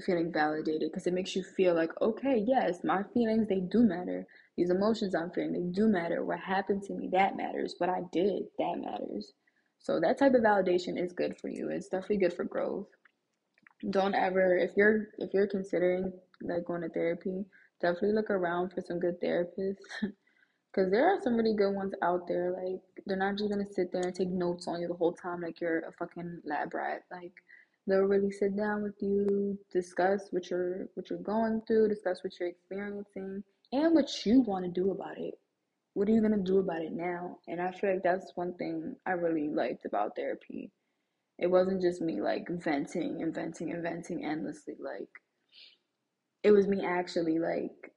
feeling 0.00 0.32
validated 0.32 0.90
because 0.90 1.06
it 1.06 1.14
makes 1.14 1.34
you 1.36 1.42
feel 1.42 1.74
like, 1.74 1.90
okay, 2.00 2.42
yes, 2.46 2.84
my 2.84 3.02
feelings, 3.14 3.48
they 3.48 3.60
do 3.60 3.82
matter. 3.82 4.26
These 4.56 4.70
emotions 4.70 5.14
I'm 5.14 5.30
feeling, 5.30 5.52
they 5.52 5.72
do 5.72 5.88
matter. 5.88 6.24
What 6.24 6.40
happened 6.40 6.82
to 6.84 6.94
me, 6.94 7.08
that 7.12 7.36
matters. 7.36 7.74
What 7.78 7.90
I 7.90 8.02
did, 8.12 8.44
that 8.58 8.78
matters. 8.78 9.32
So 9.78 10.00
that 10.00 10.18
type 10.18 10.34
of 10.34 10.42
validation 10.42 11.00
is 11.02 11.12
good 11.12 11.38
for 11.40 11.48
you. 11.48 11.68
It's 11.70 11.88
definitely 11.88 12.18
good 12.18 12.32
for 12.32 12.44
growth. 12.44 12.88
Don't 13.90 14.14
ever 14.14 14.56
if 14.56 14.72
you're 14.76 15.06
if 15.18 15.32
you're 15.32 15.46
considering 15.46 16.12
like 16.42 16.64
going 16.64 16.82
to 16.82 16.88
therapy, 16.88 17.44
definitely 17.80 18.12
look 18.12 18.30
around 18.30 18.72
for 18.72 18.80
some 18.80 18.98
good 18.98 19.20
therapists. 19.20 19.76
Cause 20.74 20.90
there 20.90 21.08
are 21.08 21.20
some 21.22 21.34
really 21.36 21.54
good 21.54 21.74
ones 21.74 21.94
out 22.02 22.28
there. 22.28 22.50
Like 22.50 22.80
they're 23.06 23.16
not 23.16 23.38
just 23.38 23.50
gonna 23.50 23.72
sit 23.72 23.90
there 23.92 24.02
and 24.02 24.14
take 24.14 24.28
notes 24.28 24.68
on 24.68 24.80
you 24.80 24.88
the 24.88 24.94
whole 24.94 25.14
time 25.14 25.40
like 25.40 25.60
you're 25.60 25.80
a 25.80 25.92
fucking 25.92 26.42
lab 26.44 26.74
rat. 26.74 27.02
Like 27.10 27.32
they'll 27.88 28.02
really 28.02 28.30
sit 28.30 28.56
down 28.56 28.82
with 28.82 28.94
you, 29.00 29.58
discuss 29.72 30.28
what 30.30 30.50
you're 30.50 30.88
what 30.94 31.10
you're 31.10 31.18
going 31.20 31.62
through, 31.66 31.88
discuss 31.88 32.22
what 32.22 32.32
you're 32.38 32.48
experiencing, 32.48 33.42
and 33.72 33.94
what 33.94 34.26
you 34.26 34.40
want 34.40 34.64
to 34.64 34.70
do 34.70 34.90
about 34.90 35.18
it. 35.18 35.34
What 35.94 36.08
are 36.08 36.12
you 36.12 36.22
gonna 36.22 36.38
do 36.38 36.58
about 36.58 36.82
it 36.82 36.92
now? 36.92 37.38
And 37.48 37.60
I 37.60 37.72
feel 37.72 37.92
like 37.92 38.02
that's 38.02 38.32
one 38.34 38.54
thing 38.54 38.94
I 39.06 39.12
really 39.12 39.48
liked 39.48 39.84
about 39.84 40.14
therapy. 40.14 40.70
It 41.38 41.48
wasn't 41.48 41.82
just 41.82 42.00
me 42.00 42.20
like 42.20 42.46
venting 42.48 43.22
and 43.22 43.34
venting 43.34 43.72
and 43.72 43.82
venting 43.82 44.24
endlessly. 44.24 44.74
Like 44.78 45.08
it 46.42 46.50
was 46.50 46.66
me 46.66 46.84
actually 46.84 47.38
like, 47.38 47.92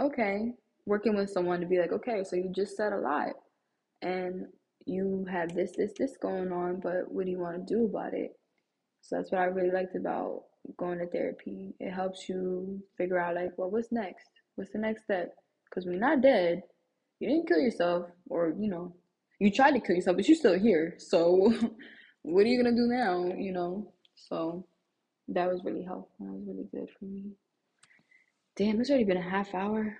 okay, 0.00 0.52
working 0.86 1.16
with 1.16 1.30
someone 1.30 1.60
to 1.60 1.66
be 1.66 1.78
like, 1.78 1.92
okay, 1.92 2.24
so 2.24 2.36
you 2.36 2.52
just 2.54 2.76
said 2.76 2.92
a 2.92 2.98
lot 2.98 3.30
and 4.02 4.46
you 4.84 5.26
have 5.30 5.54
this, 5.54 5.72
this, 5.76 5.92
this 5.96 6.16
going 6.20 6.52
on, 6.52 6.80
but 6.80 7.10
what 7.10 7.24
do 7.24 7.30
you 7.30 7.38
want 7.38 7.66
to 7.66 7.74
do 7.74 7.84
about 7.84 8.14
it? 8.14 8.32
So 9.02 9.16
that's 9.16 9.30
what 9.30 9.40
I 9.40 9.44
really 9.44 9.72
liked 9.72 9.96
about 9.96 10.44
going 10.76 10.98
to 10.98 11.06
therapy. 11.06 11.74
It 11.80 11.90
helps 11.90 12.28
you 12.28 12.82
figure 12.96 13.18
out 13.18 13.34
like, 13.34 13.52
well, 13.56 13.70
what's 13.70 13.92
next? 13.92 14.28
What's 14.54 14.70
the 14.70 14.78
next 14.78 15.04
step? 15.04 15.34
Because 15.68 15.84
you're 15.84 15.94
not 15.94 16.22
dead, 16.22 16.62
you 17.18 17.28
didn't 17.28 17.48
kill 17.48 17.60
yourself, 17.60 18.06
or 18.28 18.54
you 18.58 18.68
know, 18.68 18.94
you 19.38 19.50
tried 19.50 19.72
to 19.72 19.80
kill 19.80 19.96
yourself, 19.96 20.16
but 20.16 20.28
you're 20.28 20.36
still 20.36 20.58
here. 20.58 20.94
So 20.98 21.52
what 22.22 22.44
are 22.44 22.48
you 22.48 22.62
gonna 22.62 22.76
do 22.76 22.86
now? 22.86 23.32
You 23.36 23.52
know. 23.52 23.92
So 24.14 24.66
that 25.28 25.50
was 25.50 25.62
really 25.64 25.82
helpful. 25.82 26.10
That 26.20 26.32
was 26.32 26.42
really 26.46 26.68
good 26.72 26.88
for 26.98 27.04
me. 27.04 27.32
Damn, 28.56 28.80
it's 28.80 28.90
already 28.90 29.04
been 29.04 29.16
a 29.16 29.22
half 29.22 29.54
hour. 29.54 29.96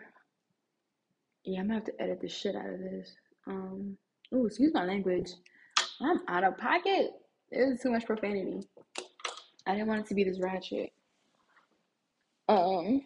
Yeah, 1.44 1.60
I'm 1.60 1.68
gonna 1.68 1.78
have 1.78 1.84
to 1.84 2.02
edit 2.02 2.20
the 2.20 2.28
shit 2.28 2.54
out 2.54 2.72
of 2.72 2.80
this. 2.80 3.14
Um, 3.46 3.96
oh, 4.34 4.46
excuse 4.46 4.74
my 4.74 4.84
language. 4.84 5.30
I'm 6.00 6.20
out 6.28 6.44
of 6.44 6.58
pocket. 6.58 7.10
It 7.50 7.68
was 7.68 7.80
too 7.80 7.90
much 7.90 8.04
profanity. 8.04 8.60
I 9.66 9.72
didn't 9.72 9.88
want 9.88 10.00
it 10.00 10.06
to 10.08 10.14
be 10.14 10.24
this 10.24 10.40
ratchet. 10.40 10.92
Um, 12.48 13.02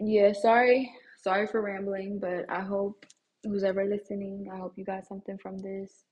yeah, 0.00 0.32
sorry, 0.32 0.92
sorry 1.22 1.46
for 1.46 1.62
rambling, 1.62 2.18
but 2.18 2.46
I 2.48 2.60
hope 2.60 3.04
who's 3.42 3.64
ever 3.64 3.84
listening, 3.84 4.48
I 4.52 4.56
hope 4.56 4.74
you 4.76 4.84
got 4.84 5.06
something 5.06 5.38
from 5.38 5.58
this. 5.58 6.04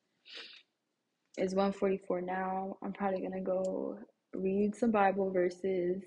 It's 1.39 1.55
144 1.55 2.21
now. 2.21 2.77
I'm 2.83 2.93
probably 2.93 3.23
gonna 3.23 3.41
go 3.41 3.99
read 4.35 4.75
some 4.75 4.91
Bible 4.91 5.31
verses 5.31 6.03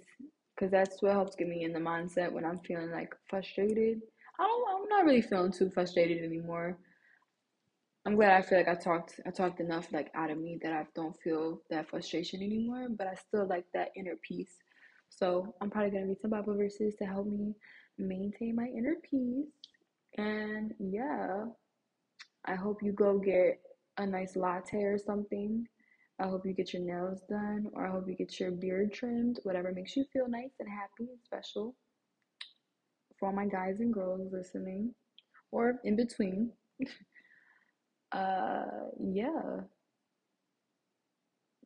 because 0.55 0.71
that's 0.71 1.01
what 1.01 1.13
helps 1.13 1.35
get 1.35 1.47
me 1.47 1.63
in 1.63 1.73
the 1.73 1.79
mindset 1.79 2.31
when 2.31 2.45
I'm 2.45 2.59
feeling 2.59 2.91
like 2.91 3.13
frustrated. 3.27 4.01
I 4.39 4.43
don't, 4.43 4.83
I'm 4.83 4.89
not 4.89 5.05
really 5.05 5.21
feeling 5.21 5.51
too 5.51 5.69
frustrated 5.69 6.23
anymore. 6.23 6.77
I'm 8.05 8.15
glad 8.15 8.37
I 8.37 8.41
feel 8.43 8.59
like 8.59 8.67
I 8.67 8.75
talked 8.75 9.19
I 9.25 9.31
talked 9.31 9.59
enough 9.59 9.91
like 9.91 10.11
out 10.13 10.29
of 10.29 10.37
me 10.37 10.59
that 10.61 10.71
I 10.71 10.85
don't 10.93 11.19
feel 11.21 11.61
that 11.71 11.89
frustration 11.89 12.43
anymore, 12.43 12.87
but 12.89 13.07
I 13.07 13.15
still 13.15 13.47
like 13.47 13.65
that 13.73 13.89
inner 13.95 14.15
peace. 14.21 14.57
So 15.09 15.55
I'm 15.59 15.71
probably 15.71 15.89
gonna 15.89 16.05
read 16.05 16.21
some 16.21 16.29
Bible 16.29 16.55
verses 16.55 16.95
to 16.97 17.05
help 17.05 17.25
me 17.25 17.55
maintain 17.97 18.55
my 18.55 18.65
inner 18.65 18.95
peace. 19.09 19.47
And 20.19 20.75
yeah, 20.79 21.45
I 22.45 22.53
hope 22.53 22.83
you 22.83 22.91
go 22.91 23.17
get 23.17 23.59
a 23.97 24.05
nice 24.05 24.35
latte 24.35 24.83
or 24.83 24.99
something. 24.99 25.67
I 26.19 26.27
hope 26.27 26.45
you 26.45 26.53
get 26.53 26.73
your 26.73 26.83
nails 26.83 27.21
done, 27.27 27.67
or 27.73 27.87
I 27.87 27.91
hope 27.91 28.07
you 28.07 28.15
get 28.15 28.39
your 28.39 28.51
beard 28.51 28.93
trimmed, 28.93 29.39
whatever 29.43 29.73
makes 29.73 29.97
you 29.97 30.05
feel 30.13 30.29
nice 30.29 30.51
and 30.59 30.69
happy 30.69 31.09
and 31.09 31.19
special. 31.23 31.75
For 33.19 33.29
all 33.29 33.35
my 33.35 33.47
guys 33.47 33.79
and 33.79 33.93
girls 33.93 34.31
listening, 34.31 34.93
or 35.51 35.79
in 35.83 35.95
between. 35.95 36.51
uh, 38.15 38.65
yeah. 38.99 39.61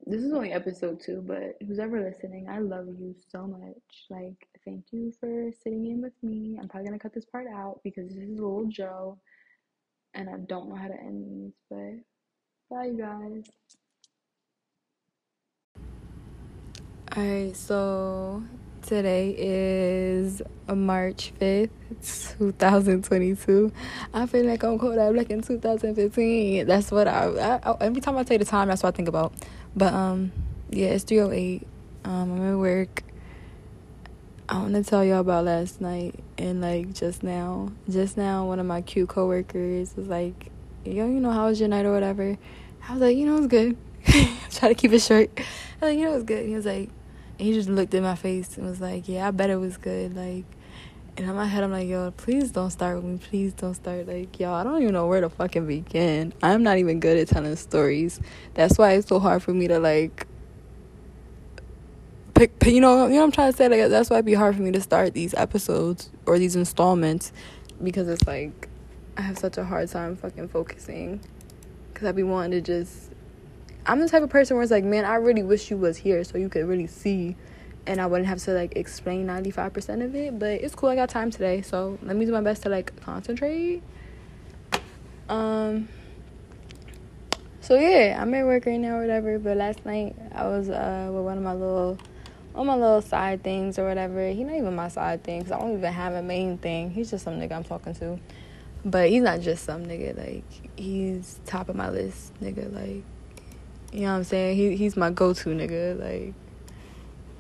This 0.06 0.24
is 0.24 0.34
only 0.34 0.52
episode 0.52 1.00
two, 1.00 1.22
but 1.26 1.58
who's 1.66 1.78
ever 1.78 2.02
listening, 2.02 2.48
I 2.50 2.60
love 2.60 2.88
you 2.88 3.14
so 3.32 3.46
much. 3.46 4.06
Like, 4.10 4.48
thank 4.66 4.86
you 4.92 5.14
for 5.20 5.52
sitting 5.64 5.86
in 5.86 6.02
with 6.02 6.14
me. 6.24 6.58
I'm 6.60 6.68
probably 6.68 6.88
gonna 6.88 7.00
cut 7.00 7.14
this 7.14 7.26
part 7.26 7.46
out 7.48 7.82
because 7.84 8.08
this 8.10 8.18
is 8.18 8.30
little 8.30 8.66
Joe, 8.66 9.20
and 10.16 10.28
I 10.30 10.38
don't 10.48 10.70
know 10.70 10.76
how 10.76 10.88
to 10.88 11.00
end 11.00 11.26
these, 11.30 11.54
but 11.70 12.76
bye, 12.76 12.86
you 12.86 12.98
guys. 12.98 13.44
Alright, 17.16 17.56
so 17.56 18.44
today 18.82 19.36
is 19.38 20.42
March 20.68 21.34
5th, 21.40 21.70
2022. 22.38 23.72
I 24.14 24.26
feel 24.26 24.46
like 24.46 24.64
I'm 24.64 24.80
Kodak 24.80 25.14
Black 25.14 25.30
in 25.30 25.42
2015. 25.42 26.66
That's 26.66 26.92
what 26.92 27.08
I, 27.08 27.28
I, 27.28 27.72
I, 27.72 27.78
every 27.82 28.02
time 28.02 28.18
I 28.18 28.26
say 28.26 28.38
the 28.38 28.46
time, 28.46 28.68
that's 28.68 28.84
what 28.84 28.94
I 28.94 28.96
think 28.96 29.08
about. 29.08 29.34
But, 29.76 29.94
um, 29.94 30.32
yeah, 30.70 30.90
it's 30.90 31.04
308. 31.04 31.68
Um, 32.06 32.32
I'm 32.32 32.54
at 32.54 32.58
work. 32.58 33.04
I 34.48 34.58
want 34.58 34.74
to 34.74 34.84
tell 34.84 35.04
y'all 35.04 35.20
about 35.20 35.46
last 35.46 35.80
night 35.80 36.16
and 36.38 36.62
like 36.62 36.94
just 36.94 37.22
now. 37.22 37.72
Just 37.90 38.18
now, 38.18 38.48
one 38.48 38.60
of 38.60 38.66
my 38.66 38.82
cute 38.82 39.08
coworkers 39.08 39.96
was 39.96 40.08
like, 40.08 40.52
"Yo, 40.84 41.06
you 41.06 41.20
know 41.20 41.32
how 41.32 41.46
was 41.46 41.60
your 41.60 41.70
night 41.70 41.86
or 41.86 41.94
whatever?" 41.94 42.36
I 42.88 42.94
was 42.94 43.02
like, 43.02 43.16
"You 43.16 43.28
know, 43.28 43.36
it 43.36 43.40
was 43.42 43.48
good." 43.48 43.78
Try 44.50 44.70
to 44.70 44.74
keep 44.74 44.92
it 44.92 45.02
short. 45.02 45.30
I 45.38 45.42
was 45.42 45.82
like, 45.82 45.98
"You 46.00 46.06
know, 46.06 46.12
it 46.12 46.16
was 46.16 46.24
good." 46.24 46.48
He 46.48 46.56
was 46.56 46.66
like, 46.66 46.90
he 47.40 47.54
just 47.54 47.70
looked 47.70 47.94
in 47.94 48.04
my 48.04 48.16
face 48.16 48.58
and 48.58 48.68
was 48.68 48.82
like, 48.82 49.08
"Yeah, 49.08 49.28
I 49.28 49.32
bet 49.32 49.50
it 49.50 49.56
was 49.56 49.78
good." 49.78 50.16
Like, 50.16 50.46
and 51.18 51.30
in 51.30 51.36
my 51.36 51.46
head, 51.46 51.64
I'm 51.64 51.72
like, 51.72 51.88
"Yo, 51.88 52.12
please 52.12 52.52
don't 52.52 52.70
start 52.70 52.98
with 52.98 53.06
me. 53.06 53.18
Please 53.18 53.54
don't 53.54 53.74
start." 53.74 54.08
Like, 54.08 54.40
y'all, 54.40 54.54
I 54.54 54.64
don't 54.64 54.82
even 54.82 54.94
know 54.94 55.08
where 55.08 55.22
to 55.22 55.30
fucking 55.30 55.66
begin. 55.66 56.34
I'm 56.44 56.64
not 56.64 56.78
even 56.78 57.00
good 57.00 57.18
at 57.18 57.30
telling 57.30 57.56
stories. 57.56 58.20
That's 58.54 58.78
why 58.78 58.94
it's 58.94 59.08
so 59.08 59.20
hard 59.20 59.42
for 59.42 59.54
me 59.54 59.68
to 59.70 59.80
like 59.80 60.28
pick. 62.34 62.52
You 62.66 62.82
know, 62.82 63.08
you 63.08 63.14
know 63.14 63.20
what 63.20 63.24
I'm 63.24 63.32
trying 63.32 63.52
to 63.52 63.58
say. 63.58 63.70
Like, 63.70 63.90
that's 63.90 64.10
why 64.10 64.18
it'd 64.18 64.26
be 64.26 64.34
hard 64.34 64.56
for 64.56 64.62
me 64.62 64.72
to 64.72 64.82
start 64.82 65.14
these 65.14 65.34
episodes 65.34 66.10
or 66.26 66.38
these 66.38 66.56
installments 66.56 67.32
because 67.82 68.08
it's 68.10 68.28
like 68.28 68.68
I 69.18 69.22
have 69.22 69.38
such 69.38 69.58
a 69.58 69.64
hard 69.64 69.90
time 69.90 70.16
fucking 70.16 70.50
focusing 70.50 71.22
because 71.94 72.08
I'd 72.08 72.16
be 72.16 72.24
wanting 72.24 72.52
to 72.52 72.62
just 72.62 73.09
I'm 73.86 74.00
the 74.00 74.10
type 74.10 74.24
of 74.24 74.30
person 74.30 74.56
where 74.56 74.64
it's 74.64 74.72
like, 74.72 74.84
man, 74.84 75.06
I 75.06 75.16
really 75.16 75.44
wish 75.44 75.72
you 75.72 75.78
was 75.78 75.98
here 75.98 76.24
so 76.24 76.38
you 76.38 76.50
could 76.50 76.68
really 76.68 76.88
see 76.88 77.36
and 77.88 78.00
I 78.00 78.06
wouldn't 78.06 78.28
have 78.28 78.40
to 78.44 78.52
like 78.52 78.76
explain 78.76 79.26
95% 79.26 80.06
of 80.06 80.16
it, 80.16 80.38
but 80.38 80.62
it's 80.62 80.76
cool 80.76 80.90
I 80.90 80.96
got 80.96 81.10
time 81.10 81.32
today, 81.32 81.62
so 81.62 81.98
let 82.04 82.16
me 82.16 82.26
do 82.26 82.32
my 82.32 82.42
best 82.42 82.64
to 82.64 82.70
like 82.70 83.00
concentrate. 83.02 83.82
Um 85.28 85.88
so 87.62 87.76
yeah, 87.76 88.20
I'm 88.22 88.34
at 88.34 88.46
work 88.46 88.66
right 88.66 88.80
now 88.80 88.98
or 88.98 89.02
whatever, 89.02 89.40
but 89.40 89.58
last 89.58 89.86
night 89.86 90.16
I 90.34 90.44
was 90.48 90.70
uh 90.70 91.10
with 91.12 91.24
one 91.24 91.38
of 91.38 91.44
my 91.44 91.54
little 91.54 91.98
on 92.54 92.68
my 92.68 92.76
little 92.76 93.02
side 93.02 93.44
things 93.44 93.80
or 93.80 93.88
whatever. 93.88 94.28
He 94.30 94.44
not 94.44 94.56
even 94.56 94.76
my 94.76 94.90
side 94.90 95.24
thing 95.24 95.42
cuz 95.42 95.52
I 95.52 95.60
don't 95.60 95.78
even 95.78 95.94
have 95.94 96.14
a 96.14 96.22
main 96.22 96.58
thing. 96.58 96.92
He's 96.92 97.10
just 97.10 97.24
some 97.24 97.40
nigga 97.40 97.54
I'm 97.54 97.64
talking 97.64 97.96
to. 97.96 98.20
But 98.86 99.10
he's 99.10 99.24
not 99.24 99.42
just 99.42 99.66
some 99.66 99.86
nigga 99.86 100.18
like 100.18 100.70
he's 100.76 101.40
top 101.46 101.70
of 101.70 101.76
my 101.76 101.90
list 101.90 102.40
nigga 102.40 102.74
like 102.74 103.04
you 103.92 104.02
know 104.02 104.12
what 104.12 104.18
I'm 104.18 104.24
saying? 104.24 104.56
He 104.56 104.76
he's 104.76 104.96
my 104.96 105.10
go-to 105.10 105.50
nigga. 105.50 106.00
Like 106.00 106.34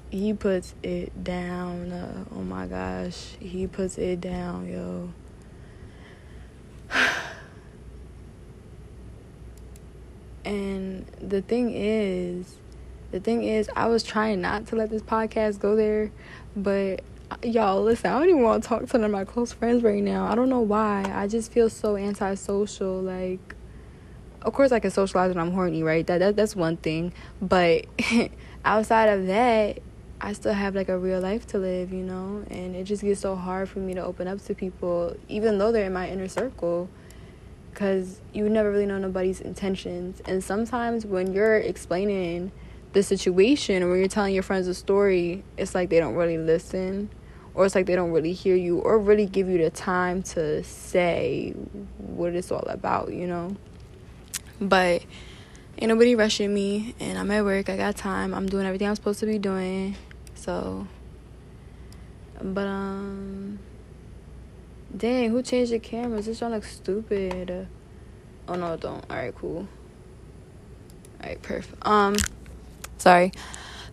he 0.09 0.33
puts 0.33 0.73
it 0.81 1.23
down. 1.23 1.91
Uh, 1.91 2.25
oh 2.35 2.41
my 2.41 2.65
gosh, 2.67 3.35
he 3.39 3.67
puts 3.67 3.97
it 3.97 4.21
down, 4.21 4.67
yo. 4.67 5.13
and 10.45 11.05
the 11.21 11.41
thing 11.41 11.71
is, 11.73 12.55
the 13.11 13.19
thing 13.19 13.43
is, 13.43 13.69
I 13.75 13.87
was 13.87 14.03
trying 14.03 14.41
not 14.41 14.65
to 14.67 14.75
let 14.75 14.89
this 14.89 15.03
podcast 15.03 15.59
go 15.59 15.75
there, 15.75 16.11
but 16.55 17.01
y'all 17.43 17.83
listen. 17.83 18.11
I 18.11 18.19
don't 18.19 18.29
even 18.29 18.41
want 18.41 18.63
to 18.63 18.69
talk 18.69 18.87
to 18.87 18.97
none 18.97 19.05
of 19.05 19.11
my 19.11 19.25
close 19.25 19.53
friends 19.53 19.83
right 19.83 20.01
now. 20.01 20.25
I 20.25 20.33
don't 20.35 20.49
know 20.49 20.61
why. 20.61 21.11
I 21.13 21.27
just 21.27 21.51
feel 21.51 21.69
so 21.69 21.95
antisocial. 21.95 23.01
Like 23.01 23.55
of 24.41 24.53
course 24.53 24.71
I 24.71 24.79
can 24.79 24.91
socialize 24.91 25.29
when 25.29 25.37
I'm 25.37 25.51
horny, 25.51 25.83
right? 25.83 26.05
That, 26.07 26.19
that 26.19 26.35
that's 26.35 26.55
one 26.55 26.77
thing. 26.77 27.13
But 27.41 27.85
outside 28.65 29.07
of 29.07 29.27
that, 29.27 29.79
I 30.21 30.33
still 30.33 30.53
have 30.53 30.75
like 30.75 30.89
a 30.89 30.97
real 30.97 31.21
life 31.21 31.47
to 31.47 31.57
live, 31.57 31.93
you 31.93 32.03
know? 32.03 32.43
And 32.49 32.75
it 32.75 32.83
just 32.83 33.03
gets 33.03 33.21
so 33.21 33.35
hard 33.35 33.69
for 33.69 33.79
me 33.79 33.93
to 33.93 34.03
open 34.03 34.27
up 34.27 34.41
to 34.45 34.55
people 34.55 35.15
even 35.27 35.57
though 35.57 35.71
they're 35.71 35.85
in 35.85 35.93
my 35.93 36.09
inner 36.09 36.27
circle 36.27 36.89
cuz 37.73 38.19
you 38.33 38.49
never 38.49 38.71
really 38.71 38.85
know 38.85 38.97
nobody's 38.97 39.39
intentions. 39.39 40.21
And 40.25 40.43
sometimes 40.43 41.05
when 41.05 41.33
you're 41.33 41.57
explaining 41.57 42.51
the 42.91 43.03
situation 43.03 43.83
or 43.83 43.89
when 43.89 43.99
you're 43.99 44.07
telling 44.07 44.33
your 44.33 44.43
friends 44.43 44.67
a 44.67 44.73
story, 44.73 45.43
it's 45.57 45.75
like 45.75 45.89
they 45.89 45.99
don't 45.99 46.15
really 46.15 46.37
listen 46.37 47.09
or 47.53 47.65
it's 47.65 47.75
like 47.75 47.85
they 47.85 47.95
don't 47.95 48.11
really 48.11 48.33
hear 48.33 48.55
you 48.55 48.79
or 48.79 48.97
really 48.99 49.25
give 49.25 49.47
you 49.47 49.57
the 49.57 49.69
time 49.69 50.21
to 50.23 50.63
say 50.63 51.51
what 51.97 52.33
it's 52.35 52.51
all 52.51 52.65
about, 52.67 53.13
you 53.13 53.27
know? 53.27 53.55
But 54.61 55.03
ain't 55.77 55.89
nobody 55.89 56.15
rushing 56.15 56.53
me, 56.53 56.95
and 56.99 57.17
I'm 57.17 57.31
at 57.31 57.43
work. 57.43 57.69
I 57.69 57.77
got 57.77 57.95
time. 57.95 58.33
I'm 58.33 58.47
doing 58.47 58.65
everything 58.65 58.87
I'm 58.87 58.95
supposed 58.95 59.19
to 59.21 59.25
be 59.25 59.39
doing. 59.39 59.95
So, 60.35 60.87
but 62.41 62.67
um, 62.67 63.59
dang, 64.95 65.29
who 65.29 65.41
changed 65.41 65.71
the 65.71 65.79
cameras? 65.79 66.25
This 66.25 66.41
one 66.41 66.51
looks 66.51 66.75
stupid. 66.75 67.67
Oh 68.47 68.55
no, 68.55 68.75
don't. 68.75 69.05
All 69.09 69.17
right, 69.17 69.35
cool. 69.35 69.67
All 71.21 71.29
right, 71.29 71.41
perfect. 71.41 71.85
Um, 71.85 72.15
sorry. 72.97 73.31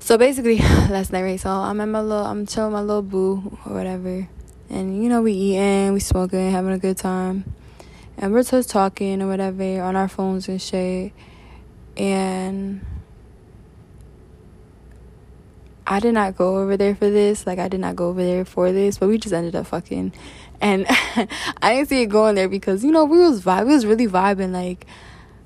So 0.01 0.19
basically, 0.19 0.59
last 0.59 1.13
night, 1.13 1.23
right? 1.23 1.41
So 1.41 1.51
I'm 1.51 1.81
at 1.81 1.89
my 1.89 2.01
little, 2.01 2.25
I'm 2.25 2.47
chilling 2.47 2.73
my 2.73 2.81
little 2.81 3.03
boo 3.03 3.59
or 3.67 3.75
whatever, 3.75 4.29
and 4.71 5.03
you 5.03 5.09
know 5.09 5.23
we 5.23 5.33
eating, 5.33 5.93
we 5.93 6.01
smoking, 6.01 6.51
having 6.51 6.73
a 6.73 6.79
good 6.79 6.97
time 6.97 7.56
and 8.19 8.33
we're 8.33 8.43
just 8.43 8.71
talking 8.71 9.23
or 9.23 9.29
whatever 9.29 9.83
on 9.83 9.97
our 9.97 10.09
phones 10.09 10.49
and 10.49 10.61
shit. 10.61 11.13
And 11.97 12.85
I 15.87 16.01
did 16.01 16.15
not 16.15 16.37
go 16.37 16.57
over 16.57 16.77
there 16.77 16.95
for 16.95 17.11
this. 17.11 17.47
Like 17.47 17.59
I 17.59 17.69
did 17.69 17.81
not 17.81 17.95
go 17.95 18.09
over 18.09 18.23
there 18.23 18.45
for 18.45 18.73
this, 18.73 18.99
but 18.99 19.09
we 19.09 19.19
just 19.19 19.35
ended 19.35 19.55
up 19.55 19.67
fucking. 19.67 20.13
And 20.61 20.87
I 21.63 21.75
didn't 21.75 21.89
see 21.89 22.03
it 22.03 22.07
going 22.07 22.35
there 22.35 22.49
because 22.49 22.85
you 22.85 22.91
know 22.91 23.05
we 23.05 23.19
was 23.19 23.43
vibe. 23.43 23.67
We 23.67 23.75
was 23.75 23.87
really 23.87 24.09
vibing. 24.09 24.53
Like 24.53 24.87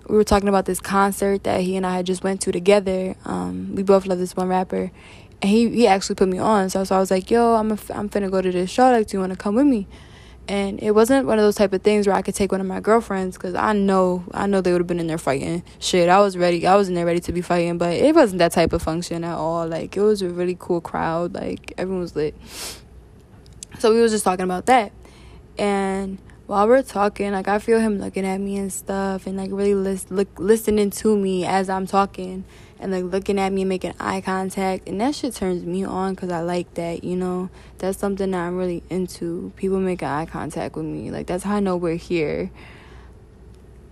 we 0.09 0.17
were 0.17 0.25
talking 0.25 0.49
about 0.49 0.65
this 0.65 0.81
concert 0.81 1.45
that 1.45 1.61
he 1.61 1.77
and 1.77 1.85
I 1.85 1.97
had 1.97 2.07
just 2.07 2.25
went 2.25 2.41
to 2.43 2.53
together. 2.53 3.17
Um, 3.25 3.75
we 3.75 3.83
both 3.83 4.07
love 4.07 4.19
this 4.19 4.35
one 4.35 4.49
rapper, 4.49 4.91
and 5.43 5.51
he 5.51 5.69
he 5.71 5.87
actually 5.87 6.15
put 6.15 6.29
me 6.29 6.39
on. 6.39 6.71
So 6.71 6.85
so 6.85 6.97
I 6.97 7.01
was 7.01 7.11
like, 7.11 7.31
yo, 7.31 7.55
I'm 7.57 7.73
a, 7.73 7.79
I'm 7.93 8.09
finna 8.09 8.31
go 8.31 8.41
to 8.41 8.51
this 8.51 8.71
show. 8.71 8.91
Like, 8.91 9.09
do 9.09 9.17
you 9.17 9.21
want 9.21 9.33
to 9.33 9.39
come 9.39 9.57
with 9.57 9.67
me? 9.67 9.89
And 10.51 10.83
it 10.83 10.91
wasn't 10.91 11.29
one 11.29 11.39
of 11.39 11.45
those 11.45 11.55
type 11.55 11.73
of 11.73 11.83
things 11.83 12.09
where 12.09 12.17
I 12.17 12.23
could 12.23 12.35
take 12.35 12.51
one 12.51 12.61
of 12.61 12.67
my 12.67 12.81
girlfriends 12.81 13.37
because 13.37 13.55
I 13.55 13.73
know 13.73 14.25
I 14.35 14.49
know 14.49 14.61
they 14.61 14.73
would 14.73 14.81
have 14.81 14.89
been 14.89 14.99
in 14.99 15.07
there 15.07 15.17
fighting. 15.17 15.63
Shit, 15.79 16.09
I 16.09 16.19
was 16.21 16.37
ready. 16.37 16.67
I 16.67 16.75
was 16.75 16.89
in 16.89 16.97
there 16.97 17.07
ready 17.07 17.21
to 17.21 17.33
be 17.33 17.41
fighting, 17.41 17.79
but 17.79 17.95
it 17.95 18.17
wasn't 18.17 18.41
that 18.41 18.51
type 18.51 18.73
of 18.73 18.83
function 18.83 19.23
at 19.23 19.37
all. 19.37 19.69
Like 19.69 19.97
it 19.97 20.01
was 20.01 20.23
a 20.23 20.29
really 20.29 20.57
cool 20.59 20.81
crowd. 20.81 21.35
Like 21.35 21.73
everyone 21.79 22.03
was 22.03 22.17
lit. 22.17 22.35
So 23.79 23.95
we 23.95 24.01
was 24.01 24.11
just 24.11 24.25
talking 24.25 24.43
about 24.43 24.67
that, 24.67 24.91
and 25.57 26.19
while 26.47 26.67
we're 26.67 26.83
talking, 26.83 27.31
like 27.31 27.47
I 27.47 27.61
feel 27.61 27.79
him 27.79 28.01
looking 28.01 28.27
at 28.27 28.41
me 28.41 28.57
and 28.57 28.73
stuff, 28.73 29.29
and 29.29 29.37
like 29.37 29.53
really 29.53 29.77
lis- 29.77 30.11
look 30.11 30.37
listening 30.37 30.91
to 30.91 31.17
me 31.17 31.47
as 31.47 31.71
I'm 31.71 31.87
talking, 31.87 32.45
and 32.81 32.93
like 32.93 33.05
looking 33.05 33.39
at 33.39 33.53
me, 33.53 33.63
and 33.63 33.69
making 33.69 33.95
eye 34.01 34.21
contact, 34.21 34.89
and 34.89 35.01
that 35.01 35.15
shit 35.15 35.35
turns 35.35 35.65
me 35.65 35.85
on 35.85 36.15
because 36.15 36.31
I 36.31 36.41
like 36.41 36.75
that. 36.75 37.05
You 37.05 37.17
know, 37.17 37.51
that's 37.79 37.99
something 37.99 38.31
that 38.31 38.39
I'm 38.39 38.57
really 38.57 38.83
into. 38.91 39.53
People 39.57 39.79
making 39.81 40.09
eye 40.09 40.27
contact 40.27 40.77
with 40.77 40.87
me, 40.87 41.11
like 41.11 41.27
that's 41.27 41.45
how 41.45 41.57
I 41.57 41.61
know 41.61 41.77
we're 41.77 41.97
here. 41.97 42.51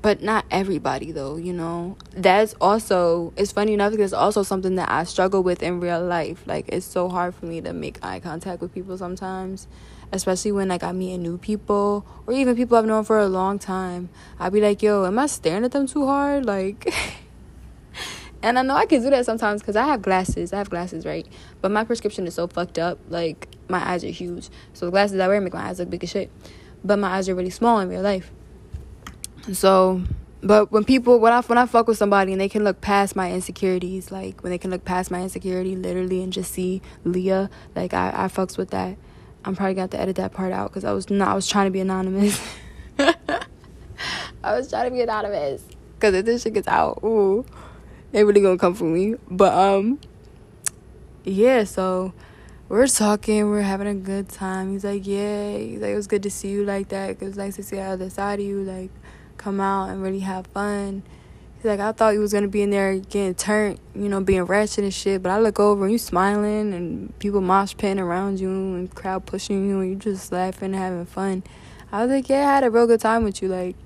But 0.01 0.22
not 0.22 0.45
everybody 0.51 1.11
though 1.11 1.36
you 1.36 1.53
know? 1.53 1.97
That's 2.12 2.55
also 2.61 3.32
it's 3.36 3.53
funny 3.53 3.74
enough 3.74 3.91
because 3.91 4.12
it's 4.12 4.20
also 4.20 4.45
something 4.45 4.76
that 4.76 4.89
i 4.89 5.03
struggle 5.05 5.43
with 5.43 5.62
in 5.62 5.80
real 5.80 6.03
life. 6.05 6.43
Like 6.47 6.68
it's 6.68 6.86
so 6.86 7.09
hard 7.09 7.34
for 7.34 7.47
me 7.47 7.61
to 7.62 7.72
make 7.72 7.99
eye 8.03 8.20
contact 8.20 8.62
with 8.62 8.72
people 8.72 8.97
sometimes 8.97 9.66
especially 10.11 10.53
when 10.53 10.68
like 10.68 10.82
i 10.82 10.91
meet 10.93 11.18
new 11.18 11.36
people 11.36 12.07
or 12.26 12.32
even 12.32 12.57
people 12.57 12.78
i've 12.78 12.86
known 12.86 13.05
for 13.05 13.18
a 13.18 13.28
long 13.28 13.59
time. 13.59 14.09
I'd 14.39 14.53
be 14.53 14.61
like 14.61 14.82
yo 14.82 15.05
am 15.05 15.18
i 15.18 15.26
staring 15.26 15.64
at 15.64 15.72
them 15.72 15.86
too 15.86 16.07
hard? 16.07 16.47
Like 16.47 16.93
and 18.43 18.59
i 18.59 18.62
know 18.62 18.74
i 18.74 18.86
can 18.86 19.03
do 19.03 19.11
that 19.11 19.24
sometimes 19.24 19.61
because 19.61 19.76
i 19.76 19.86
have 19.86 20.03
glasses. 20.03 20.53
I 20.53 20.59
have 20.59 20.70
glasses 20.70 21.05
right? 21.05 21.26
But 21.61 21.70
my 21.70 21.84
prescription 21.84 22.26
is 22.26 22.34
so 22.34 22.47
fucked 22.47 22.78
up. 22.78 22.99
Like 23.09 23.49
my 23.68 23.86
eyes 23.91 24.05
are 24.05 24.09
huge. 24.09 24.49
So 24.72 24.86
the 24.86 24.93
glasses 24.93 25.20
i 25.20 25.28
wear 25.28 25.41
make 25.41 25.55
my 25.55 25.68
eyes 25.68 25.78
look 25.78 25.91
big 25.91 26.05
as 26.05 26.11
shit. 26.11 26.30
But 26.84 26.99
my 26.99 27.16
eyes 27.16 27.28
are 27.28 27.34
really 27.34 27.51
small 27.51 27.80
in 27.80 27.89
real 27.89 28.03
life. 28.03 28.30
So, 29.53 30.03
but 30.43 30.70
when 30.70 30.84
people 30.84 31.18
when 31.18 31.32
I 31.32 31.41
when 31.43 31.59
I 31.59 31.66
fuck 31.66 31.89
with 31.89 31.99
somebody 31.99 32.32
and 32.32 32.41
they 32.41 32.49
can 32.49 32.64
look 32.64 32.80
past 32.80 33.16
my 33.16 33.32
insecurities, 33.32 34.11
like 34.11 34.43
when 34.43 34.51
they 34.51 34.59
can 34.59 34.70
look 34.70 34.84
past 34.84 35.11
my 35.11 35.22
insecurity 35.22 35.74
literally 35.74 36.22
and 36.22 36.32
just 36.32 36.53
see 36.53 36.82
Leah, 37.05 37.51
like 37.74 37.95
I 37.95 38.12
I 38.14 38.28
fucks 38.28 38.57
with 38.57 38.70
that. 38.70 38.97
I'm 39.45 39.57
probably 39.57 39.74
gonna 39.74 39.82
have 39.82 39.91
to 39.91 40.01
edit 40.01 40.16
that 40.16 40.32
part 40.32 40.53
out 40.53 40.70
because 40.70 40.84
I 40.84 40.93
was 40.93 41.11
not 41.11 41.28
I 41.28 41.34
was 41.34 41.49
trying 41.49 41.66
to 41.66 41.70
be 41.70 41.80
anonymous. 41.80 42.41
I 42.99 44.57
was 44.57 44.68
trying 44.70 44.84
to 44.84 44.91
be 44.91 45.01
anonymous 45.01 45.62
because 45.95 46.14
if 46.14 46.24
this 46.24 46.43
shit 46.43 46.55
gets 46.55 46.68
out, 46.68 47.01
ooh, 47.03 47.45
they 48.13 48.25
really 48.25 48.41
gonna 48.41 48.59
come 48.59 48.75
for 48.75 48.85
me. 48.85 49.15
But 49.31 49.53
um, 49.55 49.99
yeah. 51.25 51.65
So 51.65 52.13
we're 52.69 52.87
talking, 52.87 53.49
we're 53.49 53.63
having 53.63 53.87
a 53.87 53.95
good 53.95 54.29
time. 54.29 54.73
He's 54.73 54.85
like, 54.85 55.07
yeah, 55.07 55.57
he's 55.57 55.81
like 55.81 55.91
it 55.91 55.97
was 55.97 56.07
good 56.07 56.23
to 56.25 56.31
see 56.31 56.49
you 56.49 56.65
like 56.65 56.89
that. 56.89 57.11
It 57.11 57.21
was 57.21 57.37
nice 57.37 57.57
to 57.57 57.63
see 57.63 57.77
the 57.77 57.83
other 57.83 58.11
side 58.11 58.41
of 58.41 58.47
you, 58.47 58.63
like 58.63 58.91
come 59.37 59.61
out 59.61 59.91
and 59.91 60.03
really 60.03 60.21
have 60.21 60.47
fun. 60.49 61.03
He's 61.57 61.65
like, 61.65 61.81
I 61.81 61.93
thought 61.93 62.15
you 62.15 62.21
was 62.21 62.33
gonna 62.33 62.49
be 62.49 62.63
in 62.63 62.71
there 62.71 62.99
getting 62.99 63.35
turned, 63.35 63.81
you 63.95 64.09
know, 64.09 64.21
being 64.21 64.45
ratchet 64.45 64.85
and 64.85 64.95
shit. 64.95 65.23
But 65.23 65.31
I 65.31 65.41
look 65.41 65.59
over 65.59 65.85
and 65.85 65.93
you 65.93 65.99
smiling 65.99 66.73
and 66.73 67.19
people 67.19 67.41
mosh 67.41 67.77
pitting 67.77 67.99
around 67.99 68.39
you 68.41 68.51
and 68.51 68.95
crowd 68.95 69.27
pushing 69.27 69.69
you 69.69 69.81
and 69.81 69.91
you 69.91 69.97
just 69.97 70.31
laughing 70.31 70.73
and 70.73 70.77
having 70.77 71.07
fun. 71.07 71.43
I 71.91 72.05
was 72.05 72.13
like, 72.13 72.29
yeah, 72.29 72.49
I 72.49 72.55
had 72.55 72.65
a 72.65 72.71
real 72.71 72.87
good 72.87 73.01
time 73.01 73.25
with 73.25 73.43
you, 73.43 73.49
like. 73.49 73.77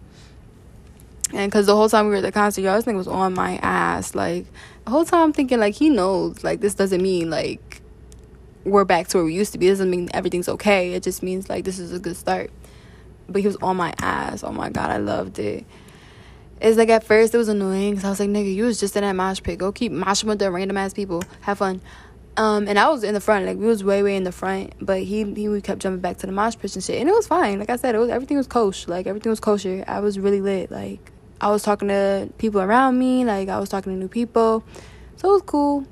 And 1.33 1.51
because 1.51 1.67
the 1.67 1.75
whole 1.75 1.89
time 1.89 2.07
we 2.07 2.11
were 2.11 2.17
at 2.19 2.23
the 2.23 2.33
concert, 2.33 2.61
y'all, 2.61 2.77
this 2.77 2.85
thing 2.85 2.97
was 2.97 3.09
on 3.09 3.35
my 3.35 3.57
ass. 3.63 4.15
Like, 4.15 4.47
the 4.85 4.91
whole 4.91 5.05
time 5.05 5.23
I'm 5.23 5.33
thinking, 5.33 5.59
like, 5.59 5.75
he 5.75 5.89
knows. 5.89 6.45
Like, 6.45 6.61
this 6.61 6.75
doesn't 6.75 7.03
mean, 7.03 7.31
like, 7.31 7.81
we're 8.65 8.85
back 8.85 9.09
to 9.09 9.19
where 9.19 9.25
we 9.25 9.35
used 9.35 9.53
to 9.53 9.59
be. 9.59 9.69
It 9.69 9.71
doesn't 9.71 9.91
mean 9.91 10.09
everything's 10.13 10.49
okay. 10.49 10.93
It 10.93 11.03
just 11.03 11.23
means, 11.23 11.49
like, 11.49 11.65
this 11.65 11.79
is 11.79 11.93
a 11.93 11.99
good 11.99 12.17
start 12.17 12.51
but 13.29 13.41
he 13.41 13.47
was 13.47 13.57
on 13.57 13.77
my 13.77 13.95
ass. 13.99 14.45
Oh 14.45 14.53
my 14.53 14.71
god, 14.71 14.91
I 14.91 14.99
loved 14.99 15.39
it. 15.39 15.65
It's 16.61 16.79
like 16.79 16.91
at 16.91 17.05
first 17.05 17.35
it 17.35 17.39
was 17.39 17.49
annoying 17.49 17.93
because 17.93 18.05
I 18.05 18.11
was 18.11 18.21
like, 18.21 18.29
nigga, 18.31 18.55
you 18.55 18.65
was 18.65 18.79
just 18.79 18.97
in 18.97 19.03
that 19.03 19.15
mosh 19.15 19.43
pit. 19.43 19.59
Go 19.59 19.73
keep 19.73 19.91
moshing 19.91 20.25
with 20.25 20.39
the 20.39 20.51
random 20.51 20.77
ass 20.77 20.95
people. 20.95 21.23
Have 21.41 21.59
fun. 21.59 21.81
Um, 22.37 22.67
and 22.69 22.79
I 22.79 22.89
was 22.89 23.05
in 23.05 23.15
the 23.15 23.21
front, 23.21 23.45
like 23.47 23.59
we 23.59 23.67
was 23.67 23.85
way 23.85 24.03
way 24.03 24.17
in 24.17 24.25
the 24.25 24.33
front, 24.33 24.73
but 24.81 25.03
he 25.03 25.25
he 25.35 25.61
kept 25.61 25.81
jumping 25.81 26.01
back 26.01 26.19
to 26.19 26.27
the 26.27 26.33
mosh 26.33 26.57
pit 26.57 26.75
and 26.75 26.85
shit, 26.85 27.01
and 27.01 27.09
it 27.09 27.13
was 27.13 27.27
fine. 27.27 27.59
Like 27.59 27.69
I 27.69 27.77
said, 27.77 27.95
it 27.95 27.99
was 27.99 28.09
everything 28.09 28.37
was 28.37 28.47
kosher, 28.47 28.91
like 28.91 29.07
everything 29.07 29.31
was 29.31 29.41
kosher. 29.41 29.85
I 29.87 30.01
was 30.01 30.19
really 30.19 30.41
lit. 30.41 30.71
Like 30.71 31.13
I 31.43 31.51
was 31.51 31.63
talking 31.63 31.89
to 31.89 32.31
people 32.39 32.63
around 32.63 32.99
me, 32.99 33.25
like 33.25 33.51
I 33.51 33.59
was 33.59 33.69
talking 33.69 33.93
to 33.93 33.99
new 33.99 34.09
people, 34.09 34.65
so 35.17 35.29
it 35.29 35.33
was 35.33 35.43
cool. 35.43 35.87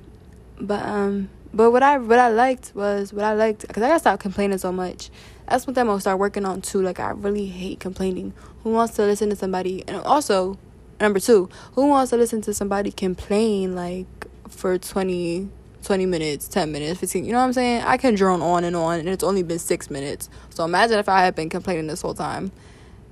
But 0.58 0.84
um, 0.86 1.28
but 1.52 1.70
what 1.72 1.82
I 1.82 1.98
what 1.98 2.18
I 2.18 2.30
liked 2.30 2.72
was 2.74 3.12
what 3.12 3.24
I 3.24 3.34
liked 3.34 3.66
because 3.68 3.82
I 3.82 3.88
gotta 3.88 4.00
stop 4.00 4.20
complaining 4.20 4.58
so 4.58 4.72
much 4.72 5.10
that's 5.50 5.66
what 5.66 5.76
I'm 5.76 5.86
gonna 5.86 6.00
start 6.00 6.18
working 6.18 6.46
on 6.46 6.62
too. 6.62 6.80
Like 6.80 7.00
I 7.00 7.10
really 7.10 7.46
hate 7.46 7.80
complaining. 7.80 8.32
Who 8.62 8.70
wants 8.70 8.94
to 8.94 9.02
listen 9.02 9.30
to 9.30 9.36
somebody? 9.36 9.82
And 9.88 9.96
also, 10.02 10.56
number 11.00 11.18
two, 11.18 11.48
who 11.72 11.88
wants 11.88 12.10
to 12.10 12.16
listen 12.16 12.40
to 12.42 12.54
somebody 12.54 12.92
complain 12.92 13.74
like 13.74 14.06
for 14.48 14.78
20, 14.78 15.48
20 15.82 16.06
minutes, 16.06 16.46
10 16.46 16.70
minutes, 16.70 17.00
15, 17.00 17.24
you 17.24 17.32
know 17.32 17.38
what 17.38 17.44
I'm 17.44 17.52
saying? 17.52 17.82
I 17.82 17.96
can 17.96 18.14
drone 18.14 18.42
on 18.42 18.62
and 18.62 18.76
on 18.76 19.00
and 19.00 19.08
it's 19.08 19.24
only 19.24 19.42
been 19.42 19.58
six 19.58 19.90
minutes. 19.90 20.30
So 20.50 20.64
imagine 20.64 20.98
if 20.98 21.08
I 21.08 21.24
had 21.24 21.34
been 21.34 21.50
complaining 21.50 21.88
this 21.88 22.02
whole 22.02 22.14
time. 22.14 22.52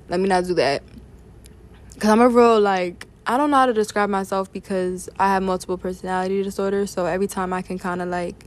Let 0.08 0.20
me 0.20 0.28
not 0.28 0.44
do 0.44 0.54
that. 0.54 0.82
Cause 1.98 2.10
I'm 2.10 2.20
a 2.20 2.28
real 2.28 2.60
like 2.60 3.06
I 3.26 3.36
don't 3.36 3.50
know 3.50 3.56
how 3.56 3.66
to 3.66 3.72
describe 3.72 4.08
myself 4.08 4.52
because 4.52 5.08
I 5.18 5.28
have 5.28 5.42
multiple 5.42 5.76
personality 5.76 6.42
disorders. 6.42 6.90
So 6.90 7.06
every 7.06 7.26
time 7.26 7.52
I 7.52 7.60
can 7.60 7.78
kind 7.78 8.00
of 8.00 8.08
like 8.08 8.44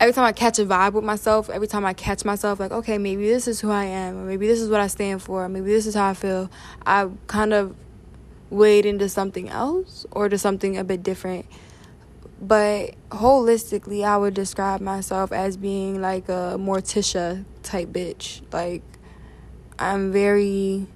every 0.00 0.12
time 0.12 0.24
I 0.24 0.32
catch 0.32 0.58
a 0.58 0.64
vibe 0.64 0.92
with 0.92 1.04
myself, 1.04 1.50
every 1.50 1.66
time 1.66 1.84
I 1.84 1.92
catch 1.92 2.24
myself, 2.24 2.60
like, 2.60 2.70
okay, 2.70 2.98
maybe 2.98 3.28
this 3.28 3.48
is 3.48 3.60
who 3.60 3.70
I 3.70 3.84
am, 3.84 4.18
or 4.18 4.24
maybe 4.24 4.46
this 4.46 4.60
is 4.60 4.70
what 4.70 4.80
I 4.80 4.86
stand 4.86 5.22
for, 5.22 5.44
or 5.44 5.48
maybe 5.48 5.66
this 5.66 5.86
is 5.86 5.94
how 5.94 6.10
I 6.10 6.14
feel, 6.14 6.50
I 6.86 7.08
kind 7.26 7.52
of 7.52 7.74
wade 8.50 8.86
into 8.86 9.08
something 9.08 9.48
else 9.48 10.06
or 10.10 10.28
to 10.28 10.38
something 10.38 10.76
a 10.78 10.84
bit 10.84 11.02
different. 11.02 11.46
But 12.40 12.94
holistically, 13.10 14.04
I 14.04 14.16
would 14.16 14.34
describe 14.34 14.80
myself 14.80 15.32
as 15.32 15.56
being 15.56 16.00
like 16.00 16.28
a 16.28 16.56
Morticia 16.58 17.44
type 17.62 17.88
bitch. 17.88 18.42
Like, 18.52 18.82
I'm 19.78 20.12
very, 20.12 20.86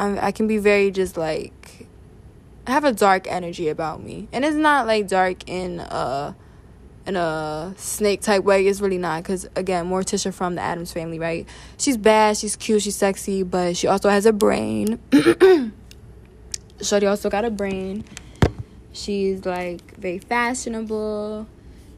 I'm, 0.00 0.18
I 0.18 0.32
can 0.32 0.46
be 0.46 0.56
very 0.56 0.90
just 0.90 1.18
like, 1.18 1.86
I 2.66 2.70
have 2.70 2.84
a 2.84 2.92
dark 2.92 3.30
energy 3.30 3.68
about 3.68 4.02
me. 4.02 4.28
And 4.32 4.46
it's 4.46 4.56
not 4.56 4.86
like 4.86 5.06
dark 5.06 5.46
in, 5.46 5.78
uh, 5.80 6.32
in 7.06 7.16
a 7.16 7.74
snake 7.76 8.22
type 8.22 8.42
way. 8.42 8.66
It's 8.66 8.80
really 8.80 8.96
not 8.96 9.22
because 9.22 9.46
again, 9.56 9.90
Morticia 9.90 10.32
from 10.32 10.54
the 10.54 10.62
Addams 10.62 10.90
family, 10.90 11.18
right? 11.18 11.46
She's 11.76 11.98
bad, 11.98 12.38
she's 12.38 12.56
cute, 12.56 12.82
she's 12.82 12.96
sexy, 12.96 13.42
but 13.42 13.76
she 13.76 13.88
also 13.88 14.08
has 14.08 14.24
a 14.24 14.32
brain. 14.32 14.98
Shorty 16.80 17.06
also 17.06 17.28
got 17.28 17.44
a 17.44 17.50
brain. 17.50 18.04
She's 18.92 19.44
like 19.44 19.96
very 19.98 20.18
fashionable. 20.18 21.46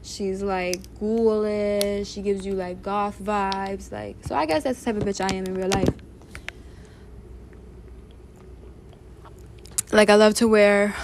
She's 0.01 0.43
like 0.43 0.81
ghoulish. 0.99 2.09
She 2.09 2.21
gives 2.21 2.45
you 2.45 2.53
like 2.53 2.83
goth 2.83 3.17
vibes. 3.23 3.93
Like 3.93 4.17
so, 4.25 4.35
I 4.35 4.45
guess 4.45 4.63
that's 4.63 4.79
the 4.79 4.91
type 4.91 5.01
of 5.01 5.07
bitch 5.07 5.21
I 5.21 5.33
am 5.35 5.45
in 5.45 5.53
real 5.53 5.69
life. 5.69 6.02
Like 9.93 10.09
I 10.09 10.15
love 10.15 10.33
to 10.35 10.47
wear. 10.47 10.95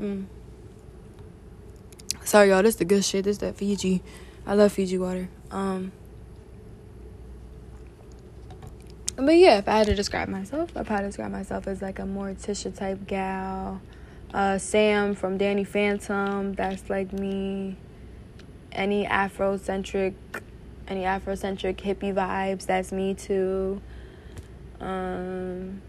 Mm 0.00 0.26
Sorry, 2.22 2.50
y'all. 2.50 2.62
This 2.62 2.74
is 2.74 2.78
the 2.78 2.84
good 2.84 3.04
shit. 3.04 3.24
This 3.24 3.38
that 3.38 3.56
Fiji. 3.56 4.00
I 4.46 4.54
love 4.54 4.72
Fiji 4.72 4.96
water. 4.96 5.28
Um. 5.50 5.90
But 9.16 9.36
yeah, 9.36 9.58
if 9.58 9.68
I 9.68 9.78
had 9.78 9.86
to 9.86 9.94
describe 9.94 10.28
myself, 10.28 10.76
I'd 10.76 10.86
probably 10.86 11.06
describe 11.06 11.32
myself 11.32 11.66
as 11.66 11.82
like 11.82 11.98
a 11.98 12.02
Morticia 12.02 12.76
type 12.76 13.06
gal. 13.08 13.80
Uh, 14.32 14.58
Sam 14.58 15.14
from 15.14 15.38
Danny 15.38 15.64
Phantom, 15.64 16.52
that's 16.54 16.88
like 16.90 17.12
me. 17.12 17.76
Any 18.70 19.04
Afrocentric, 19.06 20.14
any 20.86 21.02
Afrocentric 21.02 21.76
hippie 21.76 22.14
vibes, 22.14 22.66
that's 22.66 22.92
me 22.92 23.14
too. 23.14 23.80
Um, 24.80 25.80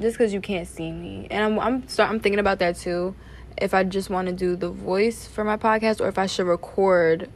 just 0.00 0.16
because 0.16 0.32
you 0.32 0.40
can't 0.40 0.66
see 0.66 0.90
me, 0.92 1.26
and 1.30 1.44
I'm 1.44 1.58
I'm 1.58 1.88
start, 1.88 2.10
I'm 2.10 2.20
thinking 2.20 2.38
about 2.38 2.58
that 2.60 2.76
too 2.76 3.14
if 3.60 3.74
I 3.74 3.84
just 3.84 4.08
want 4.08 4.28
to 4.28 4.34
do 4.34 4.56
the 4.56 4.70
voice 4.70 5.26
for 5.26 5.44
my 5.44 5.56
podcast 5.56 6.00
or 6.00 6.08
if 6.08 6.18
I 6.18 6.26
should 6.26 6.46
record 6.46 7.28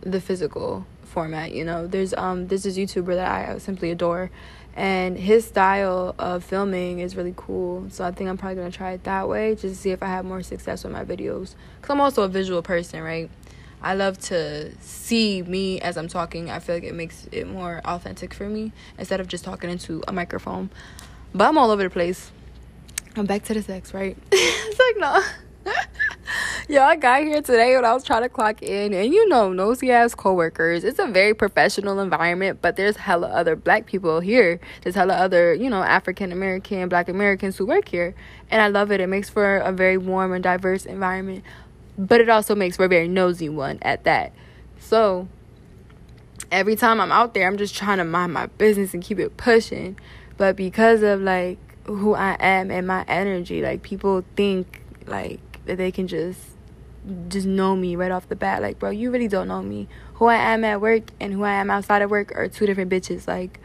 the 0.00 0.20
physical 0.20 0.86
format. 1.02 1.52
You 1.52 1.64
know, 1.64 1.86
there's 1.86 2.14
um 2.14 2.48
this 2.48 2.66
is 2.66 2.76
YouTuber 2.76 3.14
that 3.14 3.30
I 3.30 3.58
simply 3.58 3.90
adore, 3.90 4.30
and 4.74 5.16
his 5.18 5.44
style 5.44 6.14
of 6.18 6.44
filming 6.44 6.98
is 6.98 7.16
really 7.16 7.34
cool. 7.36 7.88
So 7.90 8.04
I 8.04 8.10
think 8.10 8.28
I'm 8.28 8.38
probably 8.38 8.56
gonna 8.56 8.70
try 8.70 8.92
it 8.92 9.04
that 9.04 9.28
way 9.28 9.54
just 9.54 9.74
to 9.74 9.74
see 9.74 9.90
if 9.90 10.02
I 10.02 10.06
have 10.06 10.24
more 10.24 10.42
success 10.42 10.84
with 10.84 10.92
my 10.92 11.04
videos. 11.04 11.54
Cause 11.80 11.90
I'm 11.90 12.00
also 12.00 12.22
a 12.22 12.28
visual 12.28 12.62
person, 12.62 13.02
right? 13.02 13.30
I 13.84 13.94
love 13.94 14.18
to 14.20 14.72
see 14.80 15.42
me 15.42 15.80
as 15.80 15.96
I'm 15.96 16.06
talking. 16.06 16.50
I 16.50 16.60
feel 16.60 16.76
like 16.76 16.84
it 16.84 16.94
makes 16.94 17.26
it 17.32 17.48
more 17.48 17.80
authentic 17.84 18.32
for 18.32 18.48
me 18.48 18.72
instead 18.96 19.20
of 19.20 19.26
just 19.26 19.44
talking 19.44 19.70
into 19.70 20.02
a 20.06 20.12
microphone. 20.12 20.70
But 21.34 21.48
I'm 21.48 21.58
all 21.58 21.70
over 21.70 21.82
the 21.82 21.90
place. 21.90 22.30
I'm 23.16 23.26
back 23.26 23.44
to 23.44 23.54
the 23.54 23.62
sex, 23.62 23.94
right? 23.94 24.16
it's 24.32 24.78
like 24.78 24.96
no. 24.98 25.22
Y'all 26.68 26.82
I 26.82 26.96
got 26.96 27.22
here 27.22 27.42
today 27.42 27.74
when 27.74 27.84
I 27.84 27.92
was 27.92 28.04
trying 28.04 28.22
to 28.22 28.28
clock 28.28 28.62
in, 28.62 28.94
and 28.94 29.12
you 29.12 29.28
know, 29.28 29.52
nosy 29.52 29.90
ass 29.90 30.14
coworkers. 30.14 30.84
It's 30.84 30.98
a 30.98 31.06
very 31.06 31.34
professional 31.34 32.00
environment, 32.00 32.60
but 32.62 32.76
there's 32.76 32.96
hella 32.96 33.28
other 33.28 33.56
black 33.56 33.86
people 33.86 34.20
here. 34.20 34.60
There's 34.82 34.94
hella 34.94 35.14
other, 35.14 35.54
you 35.54 35.68
know, 35.68 35.82
African 35.82 36.32
American, 36.32 36.88
black 36.88 37.08
Americans 37.08 37.56
who 37.56 37.66
work 37.66 37.88
here. 37.88 38.14
And 38.50 38.62
I 38.62 38.68
love 38.68 38.90
it. 38.92 39.00
It 39.00 39.08
makes 39.08 39.28
for 39.28 39.58
a 39.58 39.72
very 39.72 39.98
warm 39.98 40.32
and 40.32 40.42
diverse 40.42 40.86
environment, 40.86 41.44
but 41.98 42.20
it 42.20 42.28
also 42.28 42.54
makes 42.54 42.76
for 42.76 42.84
a 42.84 42.88
very 42.88 43.08
nosy 43.08 43.48
one 43.48 43.78
at 43.82 44.04
that. 44.04 44.32
So, 44.78 45.28
every 46.50 46.76
time 46.76 47.00
I'm 47.00 47.12
out 47.12 47.34
there, 47.34 47.46
I'm 47.46 47.56
just 47.56 47.74
trying 47.74 47.98
to 47.98 48.04
mind 48.04 48.32
my 48.32 48.46
business 48.46 48.94
and 48.94 49.02
keep 49.02 49.18
it 49.18 49.36
pushing. 49.36 49.98
But 50.36 50.56
because 50.56 51.02
of 51.02 51.20
like 51.20 51.58
who 51.86 52.14
I 52.14 52.36
am 52.40 52.70
and 52.70 52.86
my 52.86 53.04
energy, 53.08 53.62
like 53.62 53.82
people 53.82 54.24
think 54.36 54.82
like 55.06 55.40
that 55.66 55.76
they 55.76 55.90
can 55.90 56.08
just 56.08 56.40
just 57.28 57.46
know 57.46 57.74
me 57.74 57.96
right 57.96 58.10
off 58.10 58.28
the 58.28 58.36
bat. 58.36 58.62
Like, 58.62 58.78
bro, 58.78 58.90
you 58.90 59.10
really 59.10 59.28
don't 59.28 59.48
know 59.48 59.62
me. 59.62 59.88
Who 60.14 60.26
I 60.26 60.36
am 60.36 60.64
at 60.64 60.80
work 60.80 61.04
and 61.20 61.32
who 61.32 61.42
I 61.42 61.54
am 61.54 61.70
outside 61.70 62.02
of 62.02 62.10
work 62.10 62.32
are 62.36 62.48
two 62.48 62.66
different 62.66 62.90
bitches. 62.90 63.26
Like, 63.26 63.58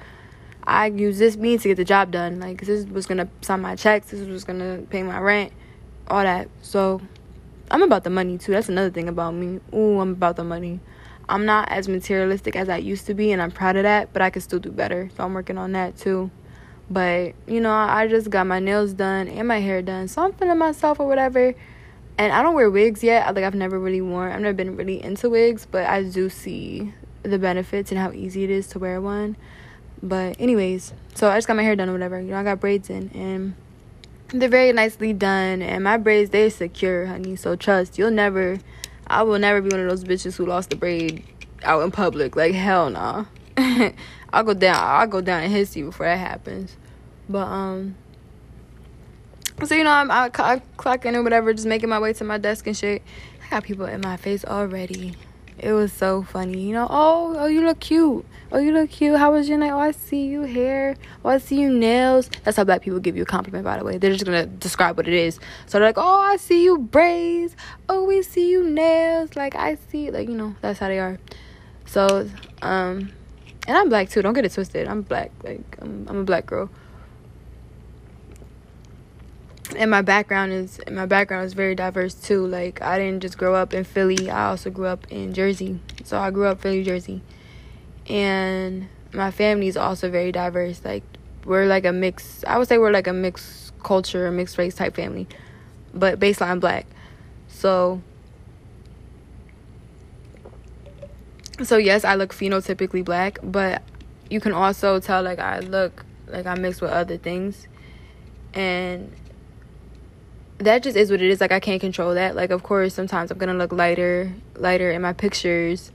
I 0.64 0.88
use 0.88 1.20
this 1.20 1.38
means 1.38 1.62
to 1.62 1.70
get 1.70 1.78
the 1.78 1.86
job 1.86 2.12
done. 2.12 2.40
Like, 2.40 2.62
this 2.62 2.86
was 2.88 3.06
gonna 3.06 3.30
sign 3.42 3.62
my 3.62 3.76
checks. 3.76 4.10
This 4.12 4.28
was 4.28 4.44
gonna 4.44 4.84
pay 4.90 5.04
my 5.04 5.20
rent, 5.20 5.54
all 6.08 6.24
that. 6.24 6.50
So, 6.62 7.02
I'm 7.70 7.84
about 7.84 8.04
the 8.04 8.10
money 8.10 8.38
too. 8.38 8.54
That's 8.54 8.70
another 8.70 8.90
thing 8.90 9.08
about 9.08 9.34
me. 9.34 9.60
Ooh, 9.74 10.00
I'm 10.00 10.12
about 10.12 10.36
the 10.36 10.44
money. 10.44 10.80
I'm 11.30 11.46
not 11.46 11.70
as 11.70 11.90
materialistic 11.90 12.56
as 12.56 12.70
I 12.70 12.78
used 12.78 13.06
to 13.08 13.14
be, 13.14 13.32
and 13.32 13.42
I'm 13.42 13.52
proud 13.52 13.76
of 13.76 13.84
that. 13.84 14.14
But 14.14 14.22
I 14.22 14.30
can 14.30 14.42
still 14.42 14.60
do 14.60 14.72
better. 14.72 15.10
So 15.16 15.24
I'm 15.24 15.34
working 15.34 15.58
on 15.58 15.74
that 15.74 15.98
too. 15.98 16.32
But 16.90 17.34
you 17.48 17.60
know, 17.60 17.74
I 17.74 18.08
just 18.08 18.30
got 18.30 18.48
my 18.48 18.60
nails 18.60 18.94
done 18.94 19.28
and 19.28 19.48
my 19.48 19.60
hair 19.60 19.82
done, 19.82 20.08
so 20.08 20.24
I'm 20.24 20.34
feeling 20.34 20.58
myself 20.58 21.00
or 21.00 21.08
whatever. 21.08 21.54
And 22.20 22.34
I 22.34 22.42
don't 22.42 22.56
wear 22.56 22.72
wigs 22.72 23.04
yet. 23.04 23.34
Like 23.36 23.44
I've 23.44 23.56
never 23.56 23.78
really 23.78 24.02
worn. 24.02 24.32
I've 24.32 24.42
never 24.42 24.54
been 24.54 24.76
really 24.76 25.04
into 25.04 25.30
wigs, 25.30 25.68
but 25.70 25.86
I 25.86 26.04
do 26.04 26.30
see 26.30 26.94
the 27.24 27.38
benefits 27.38 27.92
and 27.92 28.00
how 28.00 28.12
easy 28.12 28.44
it 28.44 28.50
is 28.50 28.68
to 28.70 28.80
wear 28.80 29.00
one. 29.02 29.36
But 30.02 30.40
anyways, 30.40 30.94
so 31.16 31.30
I 31.30 31.38
just 31.38 31.48
got 31.48 31.58
my 31.58 31.64
hair 31.64 31.76
done 31.76 31.90
or 31.90 31.94
whatever. 31.94 32.20
You 32.20 32.32
know, 32.32 32.38
I 32.38 32.44
got 32.44 32.60
braids 32.60 32.90
in 32.90 33.10
and 33.14 33.56
they're 34.30 34.50
very 34.50 34.72
nicely 34.72 35.14
done 35.14 35.62
and 35.62 35.84
my 35.84 35.98
braids 35.98 36.30
they're 36.32 36.50
secure, 36.50 37.08
honey. 37.08 37.36
So 37.36 37.56
trust, 37.56 37.98
you'll 37.98 38.12
never 38.12 38.60
I 39.08 39.24
will 39.24 39.40
never 39.40 39.62
be 39.62 39.70
one 39.70 39.80
of 39.80 39.90
those 39.90 40.04
bitches 40.04 40.36
who 40.36 40.46
lost 40.46 40.70
the 40.70 40.76
braid 40.76 41.24
out 41.64 41.82
in 41.82 41.92
public. 41.92 42.36
Like 42.36 42.54
hell 42.54 42.90
nah. 42.90 43.26
I'll 44.32 44.44
go 44.44 44.54
down 44.54 44.78
I'll 44.78 45.08
go 45.08 45.22
down 45.22 45.44
and 45.44 45.52
hit 45.52 45.76
you 45.76 45.86
before 45.86 46.06
that 46.06 46.18
happens. 46.18 46.76
But 47.30 47.48
um 47.48 47.96
so 49.64 49.74
you 49.74 49.84
know, 49.84 49.92
I'm 49.92 50.12
I, 50.12 50.26
I 50.26 50.62
clocking 50.78 51.16
or 51.16 51.24
whatever, 51.24 51.52
just 51.54 51.68
making 51.68 51.90
my 51.90 52.00
way 52.00 52.14
to 52.14 52.24
my 52.24 52.38
desk 52.38 52.68
and 52.68 52.78
shit. 52.78 53.02
I 53.46 53.50
got 53.50 53.64
people 53.64 53.86
in 53.86 54.02
my 54.02 54.18
face 54.18 54.46
already. 54.46 55.16
It 55.60 55.72
was 55.72 55.92
so 55.92 56.22
funny, 56.22 56.68
you 56.68 56.74
know. 56.74 56.86
Oh, 56.88 57.36
oh, 57.40 57.48
you 57.48 57.62
look 57.62 57.80
cute. 57.80 58.24
Oh, 58.52 58.60
you 58.60 58.72
look 58.72 58.92
cute. 58.92 59.18
How 59.18 59.32
was 59.32 59.50
your 59.50 59.58
night? 59.58 59.72
Oh, 59.72 59.80
I 59.80 59.90
see 59.90 60.28
you 60.28 60.44
hair. 60.44 60.96
Oh, 61.26 61.30
I 61.30 61.40
see 61.40 61.60
you 61.60 61.72
nails. 61.72 62.30
That's 62.44 62.58
how 62.58 62.64
black 62.64 62.84
people 62.84 63.00
give 63.00 63.18
you 63.18 63.24
a 63.24 63.26
compliment, 63.26 63.66
by 63.66 63.80
the 63.80 63.84
way. 63.84 63.98
They're 63.98 64.14
just 64.14 64.26
gonna 64.26 64.46
describe 64.46 64.98
what 64.98 65.08
it 65.08 65.16
is. 65.16 65.40
So 65.66 65.80
they're 65.80 65.90
like, 65.90 65.98
oh, 65.98 66.22
I 66.22 66.38
see 66.38 66.64
you 66.64 66.78
braids. 66.78 67.56
Oh, 67.90 68.04
we 68.04 68.22
see 68.22 68.52
you 68.52 68.70
nails. 68.70 69.36
Like 69.36 69.56
I 69.56 69.80
see, 69.90 70.12
like 70.12 70.30
you 70.30 70.36
know, 70.36 70.56
that's 70.62 70.78
how 70.78 70.90
they 70.90 71.00
are. 71.00 71.18
So, 71.86 72.30
um, 72.62 73.12
and 73.68 73.78
I'm 73.78 73.90
black 73.90 74.10
too. 74.10 74.22
Don't 74.22 74.34
get 74.34 74.46
it 74.46 74.54
twisted. 74.54 74.88
I'm 74.88 75.02
black. 75.02 75.32
Like 75.44 75.78
I'm, 75.82 76.08
I'm 76.10 76.18
a 76.20 76.24
black 76.24 76.46
girl 76.46 76.70
and 79.76 79.92
my 79.92 80.02
background 80.02 80.54
is 80.54 80.80
my 80.92 81.06
background 81.06 81.46
is 81.46 81.54
very 81.54 81.76
diverse 81.76 82.14
too. 82.14 82.46
Like 82.46 82.82
I 82.82 82.98
didn't 82.98 83.22
just 83.22 83.38
grow 83.38 83.56
up 83.56 83.74
in 83.74 83.84
Philly. 83.84 84.30
I 84.30 84.48
also 84.50 84.70
grew 84.70 84.86
up 84.86 85.12
in 85.12 85.34
Jersey. 85.34 85.80
So 86.04 86.18
I 86.18 86.32
grew 86.32 86.46
up 86.46 86.62
Philly, 86.62 86.84
Jersey. 86.84 87.22
And 88.08 88.88
my 89.14 89.32
family 89.32 89.68
is 89.68 89.76
also 89.76 90.10
very 90.10 90.32
diverse. 90.32 90.82
Like 90.86 91.04
we're 91.46 91.66
like 91.66 91.86
a 91.86 91.92
mix 91.92 92.44
I 92.46 92.58
would 92.58 92.68
say 92.68 92.78
we're 92.78 92.92
like 92.92 93.08
a 93.08 93.14
mixed 93.14 93.78
culture, 93.84 94.30
mixed 94.32 94.58
race 94.58 94.76
type 94.76 94.96
family. 94.96 95.28
But 95.94 96.20
baseline 96.20 96.60
black. 96.60 96.86
So 97.48 98.02
So 101.64 101.78
yes, 101.78 102.06
I 102.06 102.16
look 102.16 102.34
phenotypically 102.34 103.04
black, 103.04 103.40
but 103.42 103.82
you 104.30 104.40
can 104.40 104.52
also 104.52 105.00
tell 105.00 105.24
like 105.24 105.40
I 105.40 105.60
look 105.60 106.06
like 106.28 106.46
I 106.46 106.56
mix 106.56 106.82
with 106.82 106.92
other 106.92 107.18
things. 107.18 107.68
And 108.54 109.12
that 110.60 110.84
just 110.84 110.96
is 110.96 111.10
what 111.10 111.22
it 111.22 111.30
is. 111.30 111.42
Like 111.42 111.52
I 111.52 111.60
can't 111.60 111.82
control 111.82 112.14
that. 112.14 112.36
Like 112.36 112.52
of 112.52 112.64
course 112.64 112.94
sometimes 112.94 113.32
I'm 113.32 113.38
gonna 113.38 113.56
look 113.56 113.72
lighter 113.72 114.32
lighter 114.56 114.92
in 114.92 115.02
my 115.02 115.14
pictures 115.14 115.92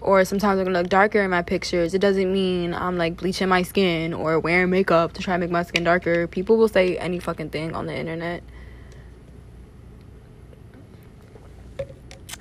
or 0.00 0.24
sometimes 0.24 0.58
I'm 0.58 0.64
gonna 0.64 0.80
look 0.80 0.88
darker 0.88 1.22
in 1.22 1.30
my 1.30 1.42
pictures. 1.42 1.94
It 1.94 2.00
doesn't 2.00 2.32
mean 2.32 2.74
I'm 2.74 2.96
like 2.96 3.16
bleaching 3.16 3.48
my 3.48 3.62
skin 3.62 4.14
or 4.14 4.38
wearing 4.38 4.70
makeup 4.70 5.12
to 5.14 5.22
try 5.22 5.34
to 5.34 5.38
make 5.38 5.50
my 5.50 5.62
skin 5.62 5.84
darker. 5.84 6.26
People 6.26 6.56
will 6.56 6.68
say 6.68 6.96
any 6.96 7.18
fucking 7.18 7.50
thing 7.50 7.74
on 7.74 7.86
the 7.86 7.96
internet. 7.96 8.42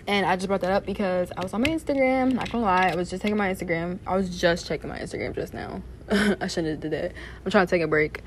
And 0.07 0.25
I 0.25 0.35
just 0.35 0.47
brought 0.47 0.61
that 0.61 0.71
up 0.71 0.85
because 0.85 1.31
I 1.37 1.43
was 1.43 1.53
on 1.53 1.61
my 1.61 1.67
Instagram. 1.67 2.33
Not 2.33 2.51
gonna 2.51 2.63
lie, 2.63 2.89
I 2.89 2.95
was 2.95 3.09
just 3.09 3.21
taking 3.21 3.37
my 3.37 3.53
Instagram. 3.53 3.99
I 4.07 4.15
was 4.15 4.29
just 4.29 4.65
checking 4.65 4.89
my 4.89 4.97
Instagram 4.97 5.35
just 5.35 5.53
now. 5.53 5.81
I 6.09 6.47
shouldn't 6.47 6.67
have 6.67 6.79
did 6.79 6.91
that. 6.91 7.11
I'm 7.45 7.51
trying 7.51 7.67
to 7.67 7.69
take 7.69 7.81
a 7.81 7.87
break 7.87 8.23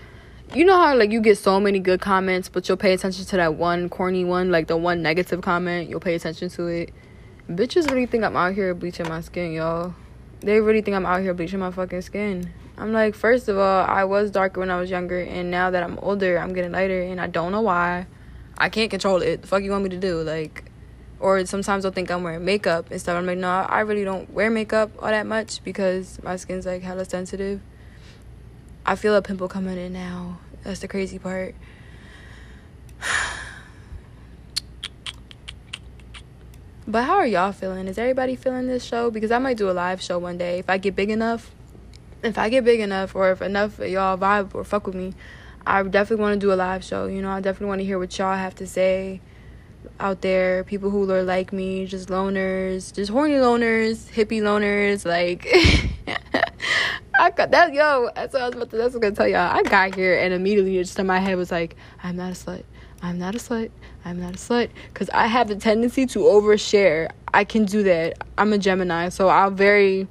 you 0.55 0.65
know 0.65 0.77
how 0.77 0.97
like 0.97 1.13
you 1.13 1.21
get 1.21 1.39
so 1.39 1.61
many 1.61 1.79
good 1.79 2.01
comments, 2.01 2.49
but 2.49 2.69
you'll 2.69 2.77
pay 2.77 2.93
attention 2.93 3.25
to 3.25 3.37
that 3.37 3.55
one 3.55 3.89
corny 3.89 4.25
one, 4.25 4.51
like 4.51 4.67
the 4.67 4.77
one 4.77 5.01
negative 5.01 5.41
comment. 5.43 5.89
You'll 5.89 6.01
pay 6.01 6.17
attention 6.17 6.49
to 6.51 6.67
it. 6.67 6.93
Bitches 7.49 7.89
really 7.89 8.07
think 8.07 8.25
I'm 8.25 8.37
out 8.37 8.55
here 8.55 8.75
bleaching 8.75 9.09
my 9.09 9.21
skin, 9.21 9.53
y'all. 9.53 9.95
They 10.41 10.61
really 10.61 10.83
think 10.83 10.97
I'm 10.97 11.07
out 11.07 11.21
here 11.21 11.35
bleaching 11.35 11.61
my 11.61 11.71
fucking 11.71 12.03
skin. 12.03 12.53
I'm 12.77 12.93
like, 12.93 13.15
first 13.15 13.49
of 13.49 13.59
all, 13.59 13.85
I 13.85 14.05
was 14.05 14.31
darker 14.31 14.61
when 14.61 14.71
I 14.71 14.81
was 14.81 14.91
younger, 14.91 15.21
and 15.21 15.51
now 15.51 15.71
that 15.71 15.83
I'm 15.83 15.99
older, 15.99 16.39
I'm 16.39 16.53
getting 16.53 16.73
lighter, 16.73 17.03
and 17.03 17.21
I 17.21 17.27
don't 17.27 17.53
know 17.53 17.61
why. 17.61 18.07
I 18.59 18.71
can't 18.71 18.91
control 18.91 19.23
it. 19.23 19.43
The 19.43 19.49
fuck 19.49 19.63
you 19.63 19.71
want 19.71 19.85
me 19.85 19.91
to 19.91 19.99
do? 19.99 20.23
Like, 20.23 20.65
or 21.21 21.45
sometimes 21.45 21.83
they'll 21.83 21.93
think 21.93 22.11
I'm 22.11 22.23
wearing 22.23 22.45
makeup 22.45 22.91
and 22.91 23.01
stuff. 23.01 23.17
I'm 23.17 23.27
like, 23.27 23.39
no, 23.39 23.49
I 23.49 23.81
really 23.81 24.05
don't 24.05 24.33
wear 24.33 24.51
makeup 24.51 24.91
all 24.99 25.11
that 25.11 25.27
much 25.27 25.63
because 25.63 26.21
my 26.23 26.37
skin's 26.37 26.67
like 26.67 26.83
hella 26.83 27.05
sensitive. 27.05 27.61
I 28.87 28.97
feel 28.97 29.15
a 29.15 29.23
pimple 29.23 29.47
coming 29.47 29.77
in 29.77 29.93
now. 29.93 30.39
That's 30.65 30.81
the 30.81 30.89
crazy 30.89 31.19
part. 31.19 31.55
But 36.89 37.05
how 37.05 37.19
are 37.19 37.27
y'all 37.27 37.53
feeling? 37.53 37.87
Is 37.87 37.99
everybody 37.99 38.35
feeling 38.35 38.67
this 38.67 38.83
show? 38.83 39.13
Because 39.13 39.31
I 39.31 39.39
might 39.39 39.57
do 39.57 39.71
a 39.71 39.73
live 39.73 40.03
show 40.03 40.19
one 40.19 40.39
day 40.39 40.59
if 40.59 40.69
I 40.69 40.77
get 40.77 40.97
big 40.97 41.09
enough. 41.09 41.53
If 42.25 42.37
I 42.37 42.49
get 42.49 42.65
big 42.65 42.81
enough, 42.81 43.15
or 43.15 43.31
if 43.31 43.41
enough 43.41 43.79
of 43.79 43.89
y'all 43.89 44.19
vibe 44.19 44.57
or 44.57 44.65
fuck 44.65 44.89
with 44.89 44.97
me, 44.97 45.15
I 45.65 45.85
definitely 45.85 46.23
want 46.23 46.41
to 46.41 46.45
do 46.45 46.53
a 46.53 46.57
live 46.57 46.83
show. 46.83 47.07
You 47.07 47.23
know, 47.23 47.31
I 47.31 47.41
definitely 47.41 47.69
want 47.69 47.81
to 47.83 47.85
hear 47.85 47.97
what 47.97 48.19
y'all 48.19 48.35
have 48.35 48.57
to 48.57 48.67
say 48.67 49.21
out 50.01 50.23
there. 50.23 50.65
People 50.65 50.91
who 50.91 51.11
are 51.11 51.23
like 51.23 51.53
me, 51.53 51.87
just 51.87 52.09
loners, 52.09 52.93
just 52.93 53.11
horny 53.11 53.35
loners, 53.35 54.11
hippie 54.11 54.41
loners, 54.41 55.05
like. 55.05 55.47
I 57.21 57.29
got 57.31 57.51
that 57.51 57.75
yo. 57.75 58.09
That's 58.15 58.33
what 58.33 58.43
I 58.43 58.47
was 58.47 58.55
about 58.55 58.71
to. 58.71 58.77
That's 58.79 58.95
what 58.95 59.05
I 59.05 59.09
was 59.09 59.15
gonna 59.15 59.15
tell 59.15 59.29
y'all. 59.29 59.57
I 59.57 59.63
got 59.63 59.95
here 59.95 60.19
and 60.19 60.33
immediately 60.33 60.77
just 60.79 60.99
in 60.99 61.07
my 61.07 61.19
head 61.19 61.37
was 61.37 61.51
like, 61.51 61.77
I'm 62.03 62.17
not 62.17 62.31
a 62.31 62.35
slut. 62.35 62.65
I'm 63.03 63.19
not 63.19 63.35
a 63.35 63.39
slut. 63.39 63.71
I'm 64.05 64.21
not 64.21 64.35
a 64.35 64.39
slut. 64.39 64.71
Cause 64.95 65.11
I 65.11 65.27
have 65.27 65.49
the 65.49 65.57
tendency 65.57 66.07
to 66.07 66.21
overshare. 66.21 67.11
I 67.35 67.45
can 67.45 67.67
do 67.67 67.83
that. 67.83 68.25
I'm 68.39 68.53
a 68.55 68.59
Gemini, 68.59 69.11
so 69.11 69.29
I'll 69.29 69.51
very. 69.51 70.09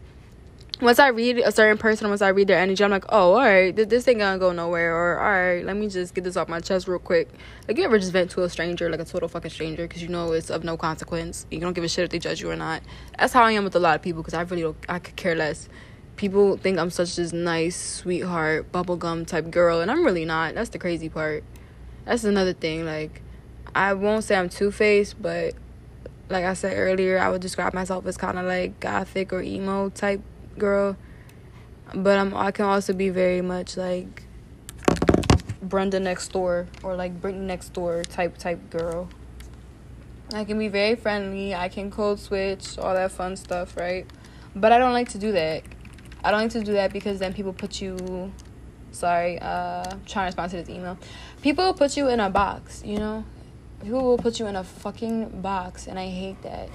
Once 0.81 0.97
I 0.97 1.09
read 1.09 1.39
a 1.39 1.51
certain 1.51 1.77
person, 1.77 2.07
once 2.07 2.21
I 2.21 2.29
read 2.29 2.47
their 2.47 2.57
energy, 2.57 2.81
I'm 2.83 2.89
like, 2.89 3.03
oh, 3.09 3.33
all 3.33 3.39
right, 3.39 3.75
this 3.75 4.07
ain't 4.07 4.19
gonna 4.19 4.39
go 4.39 4.53
nowhere. 4.53 4.95
Or 4.95 5.19
all 5.19 5.29
right, 5.29 5.65
let 5.65 5.75
me 5.75 5.89
just 5.89 6.13
get 6.13 6.23
this 6.23 6.37
off 6.37 6.47
my 6.47 6.61
chest 6.61 6.87
real 6.87 6.99
quick. 6.99 7.29
Like 7.67 7.77
you 7.77 7.83
ever 7.83 7.99
just 7.99 8.13
vent 8.13 8.31
to 8.31 8.43
a 8.43 8.49
stranger, 8.49 8.89
like 8.89 9.01
a 9.01 9.05
total 9.05 9.27
fucking 9.27 9.51
stranger, 9.51 9.87
because 9.87 10.01
you 10.01 10.07
know 10.07 10.31
it's 10.31 10.49
of 10.49 10.63
no 10.63 10.77
consequence. 10.77 11.45
You 11.51 11.59
don't 11.59 11.73
give 11.73 11.83
a 11.83 11.89
shit 11.89 12.05
if 12.05 12.11
they 12.11 12.19
judge 12.19 12.41
you 12.41 12.49
or 12.49 12.55
not. 12.55 12.81
That's 13.17 13.33
how 13.33 13.43
I 13.43 13.51
am 13.51 13.65
with 13.65 13.75
a 13.75 13.79
lot 13.79 13.95
of 13.95 14.01
people, 14.01 14.21
because 14.21 14.33
I 14.33 14.41
really 14.41 14.61
don't. 14.61 14.77
I 14.87 14.99
could 14.99 15.17
care 15.17 15.35
less 15.35 15.67
people 16.19 16.57
think 16.57 16.77
I'm 16.77 16.89
such 16.89 17.15
this 17.15 17.31
nice, 17.31 17.77
sweetheart, 17.77 18.73
bubblegum 18.73 19.25
type 19.25 19.49
girl, 19.49 19.79
and 19.79 19.89
I'm 19.89 20.03
really 20.03 20.25
not. 20.25 20.53
That's 20.53 20.69
the 20.69 20.77
crazy 20.77 21.07
part. 21.07 21.45
That's 22.03 22.25
another 22.25 22.51
thing. 22.51 22.85
Like, 22.85 23.21
I 23.73 23.93
won't 23.93 24.25
say 24.25 24.35
I'm 24.35 24.49
two 24.49 24.69
faced, 24.69 25.21
but 25.21 25.53
like 26.27 26.43
I 26.43 26.55
said 26.55 26.73
earlier, 26.75 27.19
I 27.19 27.29
would 27.29 27.41
describe 27.41 27.73
myself 27.73 28.05
as 28.05 28.17
kind 28.17 28.37
of 28.37 28.45
like 28.45 28.81
gothic 28.81 29.31
or 29.31 29.41
emo 29.41 29.89
type 29.89 30.21
girl. 30.59 30.97
But 31.93 32.19
I'm 32.19 32.35
I 32.35 32.51
can 32.51 32.65
also 32.65 32.93
be 32.93 33.09
very 33.09 33.41
much 33.41 33.77
like 33.77 34.23
Brenda 35.61 35.99
next 35.99 36.31
door 36.31 36.67
or 36.83 36.95
like 36.95 37.19
Brittany 37.19 37.45
next 37.45 37.69
door 37.69 38.03
type 38.03 38.37
type 38.37 38.69
girl. 38.69 39.09
I 40.33 40.43
can 40.43 40.59
be 40.59 40.67
very 40.67 40.95
friendly. 40.95 41.55
I 41.55 41.69
can 41.69 41.89
code 41.89 42.19
switch, 42.19 42.77
all 42.77 42.93
that 42.93 43.11
fun 43.11 43.35
stuff, 43.35 43.75
right? 43.75 44.05
But 44.55 44.71
I 44.71 44.77
don't 44.77 44.93
like 44.93 45.09
to 45.09 45.17
do 45.17 45.31
that. 45.31 45.63
I 46.23 46.31
don't 46.31 46.41
like 46.41 46.51
to 46.51 46.63
do 46.63 46.73
that 46.73 46.93
because 46.93 47.19
then 47.19 47.33
people 47.33 47.53
put 47.53 47.81
you 47.81 48.31
sorry, 48.91 49.39
uh 49.39 49.83
trying 50.05 50.25
to 50.25 50.27
respond 50.27 50.51
to 50.51 50.57
this 50.57 50.69
email. 50.69 50.97
People 51.41 51.73
put 51.73 51.97
you 51.97 52.09
in 52.09 52.19
a 52.19 52.29
box, 52.29 52.83
you 52.85 52.97
know? 52.97 53.25
People 53.81 54.03
will 54.03 54.17
put 54.17 54.39
you 54.39 54.47
in 54.47 54.55
a 54.55 54.63
fucking 54.63 55.41
box 55.41 55.87
and 55.87 55.97
I 55.97 56.07
hate 56.09 56.41
that. 56.43 56.69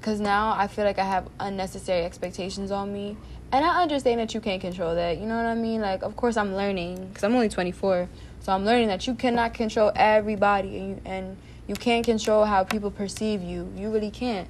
Cause 0.00 0.18
now 0.18 0.54
I 0.56 0.66
feel 0.66 0.84
like 0.84 0.98
I 0.98 1.04
have 1.04 1.28
unnecessary 1.38 2.04
expectations 2.04 2.70
on 2.70 2.92
me. 2.92 3.16
And 3.52 3.64
I 3.64 3.82
understand 3.82 4.20
that 4.20 4.32
you 4.32 4.40
can't 4.40 4.60
control 4.60 4.94
that. 4.94 5.18
You 5.18 5.26
know 5.26 5.36
what 5.36 5.46
I 5.46 5.54
mean? 5.54 5.80
Like, 5.80 6.02
of 6.02 6.16
course, 6.16 6.36
I'm 6.36 6.54
learning 6.54 7.08
because 7.08 7.24
I'm 7.24 7.34
only 7.34 7.48
24. 7.48 8.08
So 8.40 8.52
I'm 8.52 8.64
learning 8.64 8.88
that 8.88 9.06
you 9.06 9.14
cannot 9.14 9.54
control 9.54 9.92
everybody, 9.94 10.78
and 10.78 10.88
you, 10.88 11.02
and 11.04 11.36
you 11.66 11.74
can't 11.74 12.04
control 12.04 12.44
how 12.44 12.64
people 12.64 12.90
perceive 12.90 13.42
you. 13.42 13.70
You 13.76 13.90
really 13.90 14.10
can't. 14.10 14.48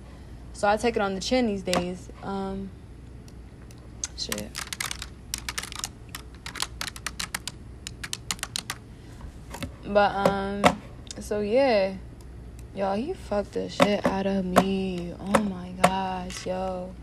So 0.53 0.69
I 0.69 0.77
take 0.77 0.97
it 0.97 1.03
on 1.03 1.15
the 1.15 1.21
chin 1.21 1.47
these 1.47 1.63
days. 1.63 2.09
Um, 2.23 2.71
shit. 4.17 4.49
But 9.85 10.15
um, 10.29 10.81
so 11.19 11.41
yeah, 11.41 11.95
y'all, 12.81 12.97
he 12.97 13.13
fucked 13.13 13.53
the 13.53 13.69
shit 13.69 14.07
out 14.07 14.27
of 14.27 14.43
me. 14.43 15.13
Oh 15.21 15.43
my 15.43 15.71
gosh, 15.83 16.47
yo, 16.47 16.95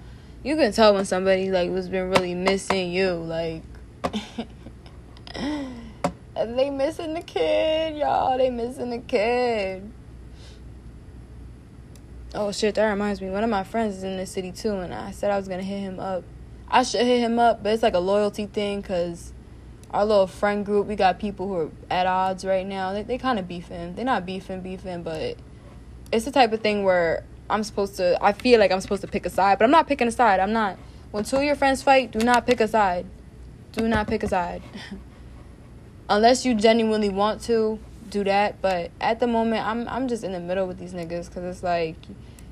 you 0.43 0.55
can 0.55 0.71
tell 0.71 0.95
when 0.95 1.05
somebody 1.05 1.51
like 1.51 1.69
was 1.69 1.87
been 1.87 2.09
really 2.09 2.33
missing 2.33 2.91
you, 2.91 3.11
like. 3.11 3.61
they 6.35 6.71
missing 6.71 7.13
the 7.13 7.21
kid, 7.21 7.95
y'all. 7.95 8.39
They 8.39 8.49
missing 8.49 8.89
the 8.89 8.97
kid. 8.97 9.91
Oh 12.33 12.51
shit, 12.51 12.73
that 12.73 12.89
reminds 12.89 13.21
me. 13.21 13.29
One 13.29 13.43
of 13.43 13.49
my 13.51 13.63
friends 13.63 13.97
is 13.97 14.03
in 14.03 14.17
this 14.17 14.31
city 14.31 14.51
too, 14.51 14.77
and 14.77 14.91
I 14.91 15.11
said 15.11 15.29
I 15.29 15.37
was 15.37 15.47
gonna 15.47 15.61
hit 15.61 15.79
him 15.79 15.99
up. 15.99 16.23
I 16.67 16.81
should 16.81 17.05
hit 17.05 17.19
him 17.19 17.37
up, 17.37 17.61
but 17.61 17.71
it's 17.71 17.83
like 17.83 17.93
a 17.93 17.99
loyalty 17.99 18.47
thing 18.47 18.81
because 18.81 19.31
our 19.91 20.03
little 20.03 20.25
friend 20.25 20.65
group, 20.65 20.87
we 20.87 20.95
got 20.95 21.19
people 21.19 21.47
who 21.47 21.55
are 21.55 21.69
at 21.91 22.07
odds 22.07 22.43
right 22.43 22.65
now. 22.65 22.93
They 22.93 23.03
they 23.03 23.19
kind 23.19 23.37
of 23.37 23.47
beefing. 23.47 23.93
They're 23.93 24.05
not 24.05 24.25
beefing, 24.25 24.61
beefing, 24.61 25.03
but 25.03 25.37
it's 26.11 26.25
the 26.25 26.31
type 26.31 26.53
of 26.53 26.61
thing 26.61 26.83
where 26.83 27.23
I'm 27.49 27.63
supposed 27.63 27.95
to. 27.97 28.17
I 28.21 28.33
feel 28.33 28.59
like 28.59 28.71
I'm 28.71 28.81
supposed 28.81 29.01
to 29.01 29.07
pick 29.07 29.25
a 29.25 29.29
side, 29.29 29.57
but 29.59 29.65
I'm 29.65 29.71
not 29.71 29.87
picking 29.87 30.07
a 30.07 30.11
side. 30.11 30.39
I'm 30.39 30.53
not. 30.53 30.77
When 31.11 31.23
two 31.23 31.37
of 31.37 31.43
your 31.43 31.55
friends 31.55 31.81
fight, 31.81 32.11
do 32.11 32.19
not 32.19 32.45
pick 32.45 32.59
a 32.59 32.67
side. 32.67 33.05
Do 33.71 33.87
not 33.87 34.07
pick 34.07 34.23
a 34.23 34.27
side. 34.27 34.61
Unless 36.09 36.45
you 36.45 36.55
genuinely 36.55 37.09
want 37.09 37.41
to 37.43 37.79
do 38.09 38.23
that, 38.23 38.61
but 38.61 38.91
at 39.01 39.19
the 39.19 39.27
moment, 39.27 39.65
I'm 39.65 39.87
I'm 39.87 40.07
just 40.07 40.23
in 40.23 40.31
the 40.31 40.39
middle 40.39 40.67
with 40.67 40.79
these 40.79 40.93
niggas 40.93 41.27
because 41.27 41.43
it's 41.43 41.63
like 41.63 41.97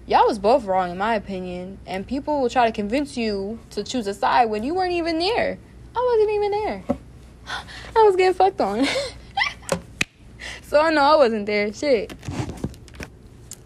y'all 0.06 0.28
was 0.28 0.38
both 0.40 0.66
wrong 0.66 0.92
in 0.92 0.98
my 0.98 1.16
opinion, 1.16 1.80
and 1.86 2.06
people 2.06 2.42
will 2.42 2.50
try 2.50 2.66
to 2.66 2.72
convince 2.72 3.16
you 3.16 3.60
to 3.72 3.84
choose 3.84 4.08
a 4.08 4.14
side 4.14 4.46
when 4.46 4.64
you 4.64 4.74
weren't 4.74 4.94
even 4.94 5.20
there. 5.20 5.58
I 5.96 6.14
wasn't 6.14 6.32
even 6.32 6.52
there. 6.52 6.84
I 7.96 8.04
was 8.04 8.16
getting 8.16 8.34
fucked 8.34 8.60
on. 8.60 8.86
so 10.64 10.82
I 10.82 10.92
know 10.92 11.02
I 11.02 11.16
wasn't 11.16 11.46
there. 11.46 11.72
Shit. 11.74 12.14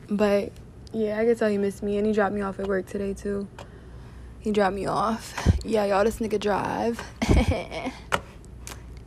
But 0.10 0.52
yeah, 0.92 1.20
I 1.20 1.26
can 1.26 1.36
tell 1.36 1.50
he 1.50 1.58
missed 1.58 1.84
me, 1.84 1.98
and 1.98 2.08
he 2.08 2.14
dropped 2.14 2.34
me 2.34 2.42
off 2.42 2.60
at 2.60 2.68
work 2.68 2.88
today 2.88 3.14
too. 3.14 3.48
He 4.40 4.52
dropped 4.52 4.76
me 4.76 4.86
off. 4.86 5.58
Yeah, 5.64 5.86
y'all, 5.86 6.04
this 6.04 6.20
nigga 6.20 6.40
drive. 6.40 7.02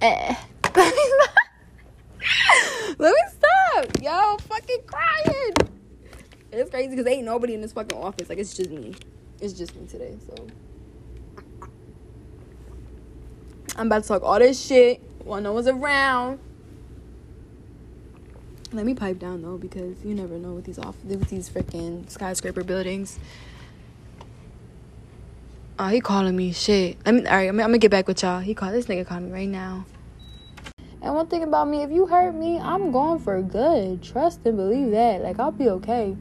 eh. 0.03 0.34
Let 2.98 3.14
me 3.14 3.22
stop. 3.30 4.03
Yo, 4.03 4.36
fucking 4.38 4.82
crying. 4.86 5.55
It's 6.53 6.70
crazy 6.70 6.90
because 6.90 7.07
ain't 7.07 7.24
nobody 7.24 7.55
in 7.55 7.62
this 7.62 7.72
fucking 7.72 7.98
office. 7.98 8.28
Like, 8.28 8.38
it's 8.38 8.55
just 8.55 8.70
me. 8.70 8.94
It's 9.40 9.55
just 9.55 9.74
me 9.74 9.86
today, 9.86 10.16
so. 10.26 10.34
I'm 13.76 13.86
about 13.86 14.03
to 14.03 14.09
talk 14.09 14.22
all 14.22 14.38
this 14.38 14.61
shit 14.61 15.00
while 15.24 15.40
no 15.40 15.55
one's 15.55 15.66
around. 15.66 16.38
Let 18.73 18.87
me 18.87 18.95
pipe 18.95 19.18
down 19.18 19.43
though, 19.43 19.59
because 19.59 20.03
you 20.03 20.14
never 20.14 20.39
know 20.39 20.55
with 20.55 20.64
these 20.64 20.79
off 20.79 20.97
with 21.05 21.29
these 21.29 21.51
freaking 21.51 22.09
skyscraper 22.09 22.64
buildings. 22.64 23.18
Oh, 25.79 25.89
he 25.89 26.01
calling 26.01 26.37
me 26.37 26.53
shit. 26.53 26.97
I 27.05 27.12
mean, 27.12 27.27
all 27.27 27.37
right, 27.37 27.49
I'm, 27.49 27.61
I'm 27.61 27.66
gonna 27.66 27.79
get 27.79 27.91
back 27.91 28.09
with 28.09 28.23
y'all. 28.23 28.41
He 28.41 28.55
called 28.55 28.73
this 28.73 28.87
nigga 28.87 29.07
calling 29.07 29.27
me 29.27 29.33
right 29.33 29.49
now. 29.49 29.85
And 31.03 31.14
one 31.14 31.27
thing 31.27 31.43
about 31.43 31.68
me, 31.68 31.83
if 31.83 31.91
you 31.91 32.07
hurt 32.07 32.35
me, 32.35 32.59
I'm 32.59 32.93
going 32.93 33.18
for 33.18 33.43
good. 33.43 34.03
Trust 34.03 34.41
and 34.47 34.57
believe 34.57 34.93
that. 34.93 35.20
Like 35.20 35.39
I'll 35.39 35.53
be 35.53 35.68
okay. 35.68 36.16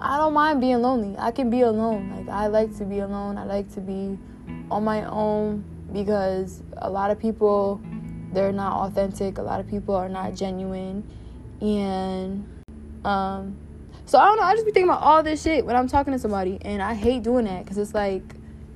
I 0.00 0.16
don't 0.16 0.34
mind 0.34 0.60
being 0.60 0.82
lonely. 0.82 1.16
I 1.18 1.30
can 1.30 1.50
be 1.50 1.60
alone. 1.60 2.10
Like 2.16 2.28
I 2.28 2.48
like 2.48 2.76
to 2.78 2.84
be 2.84 2.98
alone. 2.98 3.38
I 3.38 3.44
like 3.44 3.72
to 3.74 3.80
be 3.80 4.18
on 4.70 4.82
my 4.82 5.04
own 5.04 5.64
because 5.92 6.62
a 6.78 6.90
lot 6.90 7.12
of 7.12 7.20
people 7.20 7.80
they're 8.32 8.52
not 8.52 8.88
authentic. 8.88 9.38
A 9.38 9.42
lot 9.42 9.60
of 9.60 9.68
people 9.68 9.94
are 9.94 10.08
not 10.08 10.34
genuine. 10.34 11.04
And 11.60 12.46
um 13.04 13.56
so 14.04 14.18
I 14.18 14.26
don't 14.26 14.36
know, 14.36 14.44
I 14.44 14.54
just 14.54 14.66
be 14.66 14.72
thinking 14.72 14.88
about 14.88 15.02
all 15.02 15.22
this 15.22 15.42
shit 15.42 15.66
when 15.66 15.74
I'm 15.74 15.88
talking 15.88 16.12
to 16.12 16.18
somebody 16.18 16.58
and 16.62 16.80
I 16.80 16.94
hate 16.94 17.22
doing 17.22 17.46
that 17.46 17.66
cuz 17.66 17.76
it's 17.76 17.94
like 17.94 18.22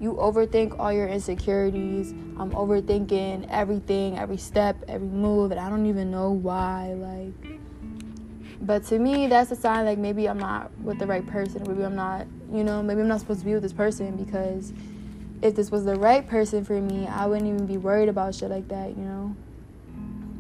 you 0.01 0.15
overthink 0.15 0.79
all 0.79 0.93
your 0.93 1.07
insecurities. 1.07 2.13
I'm 2.39 2.51
overthinking 2.53 3.49
everything, 3.51 4.19
every 4.19 4.39
step, 4.39 4.83
every 4.89 5.07
move, 5.07 5.51
and 5.51 5.61
I 5.61 5.69
don't 5.69 5.85
even 5.87 6.11
know 6.11 6.31
why. 6.31 6.95
Like, 6.95 7.61
but 8.63 8.85
to 8.87 8.99
me, 8.99 9.27
that's 9.27 9.51
a 9.51 9.57
sign 9.57 9.85
like 9.85 9.99
maybe 9.99 10.27
I'm 10.27 10.39
not 10.39 10.71
with 10.83 10.99
the 10.99 11.07
right 11.07 11.27
person. 11.27 11.63
Maybe 11.67 11.85
I'm 11.85 11.95
not, 11.95 12.27
you 12.51 12.65
know, 12.65 12.83
maybe 12.83 13.03
I'm 13.03 13.09
not 13.09 13.21
supposed 13.21 13.41
to 13.41 13.47
be 13.47 13.53
with 13.53 13.63
this 13.63 13.75
person 13.75 14.17
because 14.17 14.73
if 15.43 15.55
this 15.55 15.71
was 15.71 15.85
the 15.85 15.97
right 15.97 16.27
person 16.27 16.65
for 16.65 16.81
me, 16.81 17.07
I 17.07 17.27
wouldn't 17.27 17.47
even 17.47 17.67
be 17.67 17.77
worried 17.77 18.09
about 18.09 18.35
shit 18.35 18.51
like 18.51 18.69
that, 18.69 18.97
you 18.97 19.05
know. 19.05 19.37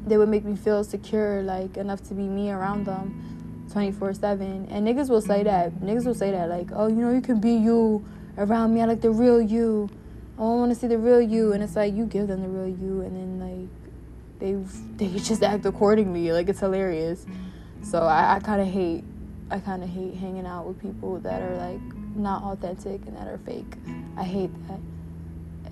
They 0.06 0.16
would 0.16 0.28
make 0.28 0.44
me 0.44 0.56
feel 0.56 0.82
secure, 0.84 1.42
like 1.42 1.76
enough 1.76 2.02
to 2.08 2.14
be 2.14 2.22
me 2.22 2.50
around 2.50 2.86
them 2.86 3.66
24 3.72 4.14
7. 4.14 4.68
And 4.70 4.86
niggas 4.86 5.08
will 5.08 5.20
say 5.20 5.42
that. 5.42 5.72
Niggas 5.80 6.06
will 6.06 6.14
say 6.14 6.30
that, 6.32 6.48
like, 6.48 6.68
oh, 6.72 6.88
you 6.88 6.96
know, 6.96 7.12
you 7.12 7.20
can 7.20 7.40
be 7.40 7.52
you 7.52 8.04
around 8.38 8.74
me. 8.74 8.80
I 8.80 8.86
like 8.86 9.00
the 9.00 9.10
real 9.10 9.40
you. 9.40 9.88
Oh, 10.38 10.56
I 10.56 10.56
want 10.60 10.72
to 10.72 10.78
see 10.78 10.86
the 10.86 10.98
real 10.98 11.20
you. 11.20 11.52
And 11.52 11.62
it's 11.62 11.76
like 11.76 11.94
you 11.94 12.06
give 12.06 12.28
them 12.28 12.42
the 12.42 12.48
real 12.48 12.68
you, 12.68 13.02
and 13.02 13.16
then 13.16 13.40
like 13.40 13.68
they 14.38 14.54
they 14.96 15.18
just 15.18 15.42
act 15.42 15.66
accordingly. 15.66 16.32
Like 16.32 16.48
it's 16.48 16.60
hilarious. 16.60 17.26
So 17.82 18.02
I, 18.02 18.36
I 18.36 18.40
kind 18.40 18.60
of 18.60 18.68
hate 18.68 19.04
I 19.50 19.58
kind 19.58 19.82
of 19.82 19.90
hate 19.90 20.14
hanging 20.14 20.46
out 20.46 20.66
with 20.66 20.80
people 20.80 21.18
that 21.20 21.42
are 21.42 21.56
like 21.56 21.80
not 22.14 22.42
authentic 22.44 23.04
and 23.06 23.16
that 23.16 23.26
are 23.26 23.38
fake. 23.38 23.74
I 24.16 24.22
hate 24.22 24.50
that. 24.68 24.78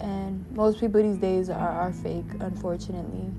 And 0.01 0.45
most 0.53 0.81
people 0.81 1.01
these 1.03 1.19
days 1.19 1.49
are, 1.49 1.69
are 1.69 1.93
fake, 1.93 2.27
unfortunately. 2.41 3.31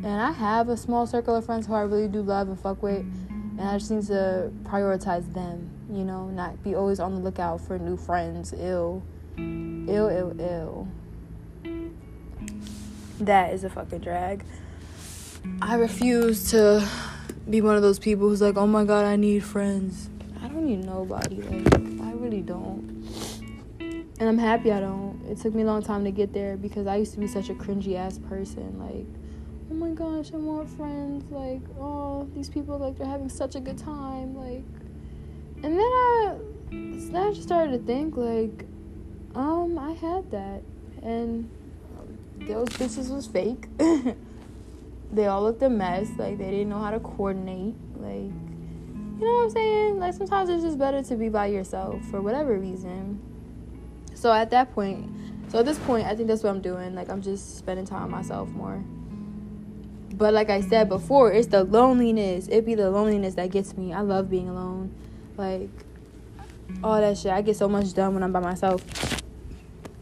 Mm. 0.00 0.04
And 0.04 0.20
I 0.22 0.32
have 0.32 0.68
a 0.68 0.76
small 0.76 1.06
circle 1.06 1.34
of 1.36 1.44
friends 1.44 1.66
who 1.66 1.74
I 1.74 1.82
really 1.82 2.08
do 2.08 2.22
love 2.22 2.48
and 2.48 2.58
fuck 2.58 2.82
with. 2.82 3.06
And 3.30 3.60
I 3.60 3.78
just 3.78 3.90
need 3.90 4.06
to 4.06 4.50
prioritize 4.64 5.32
them 5.34 5.70
you 5.92 6.04
know, 6.04 6.28
not 6.28 6.62
be 6.62 6.74
always 6.74 7.00
on 7.00 7.14
the 7.14 7.20
lookout 7.20 7.60
for 7.60 7.78
new 7.78 7.96
friends. 7.96 8.54
Ill, 8.56 9.02
ill, 9.36 10.08
ill, 10.08 10.34
ill. 10.38 10.88
That 13.18 13.52
is 13.52 13.64
a 13.64 13.70
fucking 13.70 14.00
drag. 14.00 14.44
I 15.60 15.74
refuse 15.74 16.50
to 16.50 16.86
be 17.48 17.60
one 17.60 17.74
of 17.74 17.82
those 17.82 17.98
people 17.98 18.28
who's 18.28 18.40
like, 18.40 18.56
oh 18.56 18.66
my 18.66 18.84
god, 18.84 19.04
I 19.04 19.16
need 19.16 19.42
friends. 19.42 20.08
I 20.42 20.48
don't 20.48 20.66
need 20.66 20.84
nobody. 20.84 21.42
Like, 21.42 21.74
I 22.02 22.12
really 22.12 22.42
don't. 22.42 22.88
And 23.80 24.28
I'm 24.28 24.38
happy 24.38 24.70
I 24.70 24.80
don't. 24.80 25.20
It 25.28 25.38
took 25.38 25.54
me 25.54 25.62
a 25.62 25.66
long 25.66 25.82
time 25.82 26.04
to 26.04 26.10
get 26.10 26.32
there 26.32 26.56
because 26.56 26.86
I 26.86 26.96
used 26.96 27.14
to 27.14 27.20
be 27.20 27.26
such 27.26 27.48
a 27.48 27.54
cringy 27.54 27.96
ass 27.96 28.18
person. 28.18 28.78
Like, 28.78 29.06
oh 29.70 29.74
my 29.74 29.90
gosh, 29.90 30.32
I 30.32 30.36
want 30.36 30.68
friends. 30.68 31.30
Like, 31.30 31.62
oh, 31.78 32.28
these 32.34 32.48
people, 32.48 32.78
like, 32.78 32.98
they're 32.98 33.06
having 33.06 33.28
such 33.28 33.54
a 33.54 33.60
good 33.60 33.78
time. 33.78 34.36
Like, 34.36 34.64
and 35.62 35.78
then 35.78 35.80
I, 35.80 36.36
then 36.70 37.16
I 37.16 37.30
just 37.30 37.42
started 37.42 37.72
to 37.72 37.78
think 37.78 38.16
like, 38.16 38.64
um, 39.34 39.78
I 39.78 39.92
had 39.92 40.30
that, 40.30 40.62
and 41.02 41.48
those 42.40 42.68
bitches 42.70 43.14
was 43.14 43.26
fake. 43.26 43.66
they 45.12 45.26
all 45.26 45.42
looked 45.42 45.62
a 45.62 45.68
mess. 45.68 46.08
Like 46.16 46.38
they 46.38 46.50
didn't 46.50 46.70
know 46.70 46.80
how 46.80 46.90
to 46.90 47.00
coordinate. 47.00 47.74
Like, 47.96 48.32
you 49.20 49.26
know 49.26 49.34
what 49.34 49.44
I'm 49.44 49.50
saying? 49.50 49.98
Like 49.98 50.14
sometimes 50.14 50.48
it's 50.50 50.64
just 50.64 50.78
better 50.78 51.02
to 51.02 51.14
be 51.16 51.28
by 51.28 51.46
yourself 51.46 52.02
for 52.06 52.20
whatever 52.20 52.58
reason. 52.58 53.20
So 54.14 54.32
at 54.32 54.50
that 54.50 54.74
point, 54.74 55.10
so 55.48 55.60
at 55.60 55.64
this 55.64 55.78
point, 55.80 56.06
I 56.06 56.14
think 56.16 56.28
that's 56.28 56.42
what 56.42 56.50
I'm 56.50 56.60
doing. 56.60 56.94
Like 56.94 57.08
I'm 57.08 57.22
just 57.22 57.58
spending 57.58 57.86
time 57.86 58.10
myself 58.10 58.48
more. 58.48 58.82
But 60.20 60.34
like 60.34 60.50
I 60.50 60.60
said 60.60 60.90
before, 60.90 61.32
it's 61.32 61.46
the 61.46 61.64
loneliness. 61.64 62.46
It 62.48 62.66
be 62.66 62.74
the 62.74 62.90
loneliness 62.90 63.36
that 63.36 63.50
gets 63.50 63.74
me. 63.74 63.94
I 63.94 64.02
love 64.02 64.28
being 64.28 64.50
alone 64.50 64.94
like 65.38 65.70
all 66.84 67.00
that 67.00 67.16
shit. 67.16 67.32
I 67.32 67.40
get 67.40 67.56
so 67.56 67.70
much 67.70 67.94
done 67.94 68.12
when 68.12 68.22
I'm 68.22 68.30
by 68.30 68.40
myself. 68.40 68.84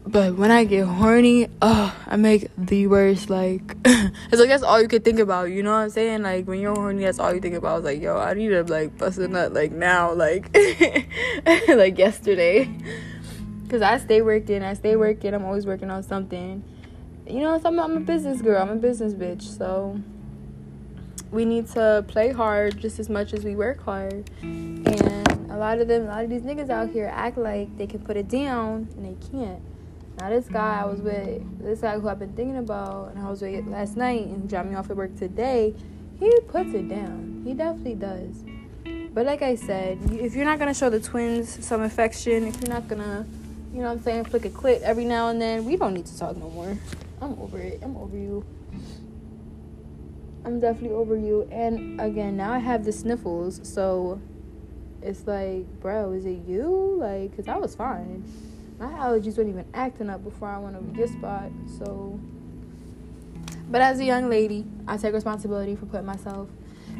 But 0.05 0.35
when 0.35 0.51
I 0.51 0.65
get 0.65 0.85
horny, 0.87 1.47
oh, 1.61 1.95
I 2.05 2.17
make 2.17 2.49
the 2.57 2.87
worst. 2.87 3.29
Like, 3.29 3.77
it's 3.85 4.39
like 4.39 4.49
that's 4.49 4.61
all 4.61 4.81
you 4.81 4.89
could 4.89 5.05
think 5.05 5.19
about. 5.19 5.51
You 5.51 5.63
know 5.63 5.71
what 5.71 5.83
I'm 5.83 5.89
saying? 5.89 6.23
Like 6.23 6.49
when 6.49 6.59
you're 6.59 6.75
horny, 6.75 7.05
that's 7.05 7.19
all 7.19 7.33
you 7.33 7.39
think 7.39 7.55
about. 7.55 7.71
I 7.71 7.75
was 7.75 7.85
like, 7.85 8.01
yo, 8.01 8.17
I 8.17 8.33
need 8.33 8.49
to 8.49 8.63
like 8.63 8.97
bust 8.97 9.19
a 9.19 9.27
nut 9.29 9.53
like 9.53 9.71
now, 9.71 10.11
like, 10.11 10.53
like 11.69 11.97
yesterday. 11.97 12.69
Cause 13.69 13.81
I 13.81 13.99
stay 13.99 14.21
working, 14.21 14.63
I 14.63 14.73
stay 14.73 14.97
working. 14.97 15.33
I'm 15.33 15.45
always 15.45 15.65
working 15.65 15.89
on 15.89 16.03
something. 16.03 16.61
You 17.29 17.41
know, 17.41 17.61
I'm, 17.63 17.79
I'm 17.79 17.97
a 17.97 17.99
business 17.99 18.41
girl. 18.41 18.59
I'm 18.59 18.71
a 18.71 18.75
business 18.75 19.13
bitch. 19.13 19.43
So 19.43 20.01
we 21.31 21.45
need 21.45 21.67
to 21.69 22.03
play 22.07 22.31
hard 22.31 22.79
just 22.79 22.97
as 22.99 23.07
much 23.07 23.33
as 23.33 23.43
we 23.43 23.55
work 23.55 23.83
hard. 23.83 24.29
And 24.41 25.51
a 25.51 25.57
lot 25.57 25.79
of 25.79 25.87
them, 25.87 26.03
a 26.03 26.07
lot 26.07 26.23
of 26.23 26.29
these 26.31 26.41
niggas 26.41 26.71
out 26.71 26.89
here 26.89 27.11
act 27.13 27.37
like 27.37 27.77
they 27.77 27.85
can 27.85 27.99
put 27.99 28.17
it 28.17 28.27
down 28.27 28.89
and 28.95 29.05
they 29.05 29.27
can't. 29.29 29.61
Now 30.17 30.29
this 30.29 30.47
guy 30.47 30.81
I 30.81 30.85
was 30.85 31.01
with, 31.01 31.63
this 31.63 31.81
guy 31.81 31.99
who 31.99 32.09
I've 32.09 32.19
been 32.19 32.33
thinking 32.33 32.57
about, 32.57 33.11
and 33.11 33.19
I 33.23 33.29
was 33.29 33.41
with 33.41 33.67
last 33.67 33.95
night 33.95 34.25
and 34.25 34.49
dropped 34.49 34.69
me 34.69 34.75
off 34.75 34.89
at 34.89 34.97
work 34.97 35.15
today. 35.15 35.75
He 36.19 36.35
puts 36.47 36.73
it 36.73 36.89
down. 36.89 37.43
He 37.45 37.53
definitely 37.53 37.95
does. 37.95 38.43
But 39.13 39.25
like 39.25 39.41
I 39.41 39.55
said, 39.55 39.99
if 40.11 40.35
you're 40.35 40.45
not 40.45 40.59
gonna 40.59 40.73
show 40.73 40.89
the 40.89 40.99
twins 40.99 41.63
some 41.65 41.81
affection, 41.81 42.47
if 42.47 42.59
you're 42.59 42.73
not 42.73 42.87
gonna, 42.87 43.25
you 43.71 43.81
know 43.81 43.87
what 43.87 43.97
I'm 43.97 44.03
saying, 44.03 44.25
flick 44.25 44.45
a 44.45 44.49
clit 44.49 44.81
every 44.81 45.05
now 45.05 45.29
and 45.29 45.39
then, 45.39 45.63
we 45.63 45.77
don't 45.77 45.93
need 45.93 46.07
to 46.07 46.17
talk 46.17 46.35
no 46.35 46.49
more. 46.49 46.77
I'm 47.21 47.39
over 47.39 47.59
it. 47.59 47.79
I'm 47.83 47.97
over 47.97 48.17
you. 48.17 48.45
I'm 50.45 50.59
definitely 50.59 50.95
over 50.95 51.15
you. 51.17 51.47
And 51.51 51.99
again, 51.99 52.37
now 52.37 52.53
I 52.53 52.59
have 52.59 52.85
the 52.85 52.91
sniffles, 52.91 53.59
so 53.63 54.21
it's 55.01 55.27
like, 55.27 55.65
bro, 55.81 56.13
is 56.13 56.25
it 56.25 56.39
you? 56.47 56.97
Like, 56.99 57.35
cause 57.35 57.47
I 57.47 57.57
was 57.57 57.75
fine. 57.75 58.23
My 58.79 58.87
allergies 58.87 59.37
weren't 59.37 59.49
even 59.49 59.65
acting 59.73 60.09
up 60.09 60.23
before 60.23 60.47
I 60.47 60.57
went 60.57 60.75
over 60.77 60.97
your 60.97 61.07
spot. 61.07 61.51
So, 61.77 62.19
but 63.69 63.81
as 63.81 63.99
a 63.99 64.05
young 64.05 64.29
lady, 64.29 64.65
I 64.87 64.97
take 64.97 65.13
responsibility 65.13 65.75
for 65.75 65.85
putting 65.85 66.05
myself 66.05 66.47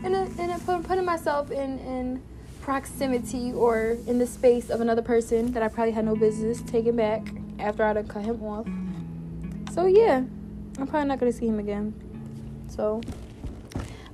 in 0.04 0.14
a, 0.14 0.26
in 0.38 0.50
a, 0.50 0.60
putting 0.84 1.06
myself 1.06 1.52
in 1.52 1.80
in 1.80 2.22
proximity 2.62 3.54
or 3.54 3.98
in 4.06 4.20
the 4.20 4.28
space 4.28 4.70
of 4.70 4.82
another 4.82 5.02
person 5.02 5.54
that 5.54 5.64
I 5.64 5.70
probably 5.70 5.94
had 5.94 6.06
no 6.06 6.16
business 6.16 6.62
taking 6.62 6.96
back 6.96 7.34
after 7.58 7.84
I 7.84 7.94
done 7.94 8.08
cut 8.08 8.24
him 8.24 8.44
off. 8.44 8.68
So 9.72 9.86
yeah, 9.86 10.24
I'm 10.80 10.88
probably 10.88 11.08
not 11.08 11.20
gonna 11.20 11.32
see 11.32 11.48
him 11.48 11.60
again. 11.60 11.94
So 12.68 13.02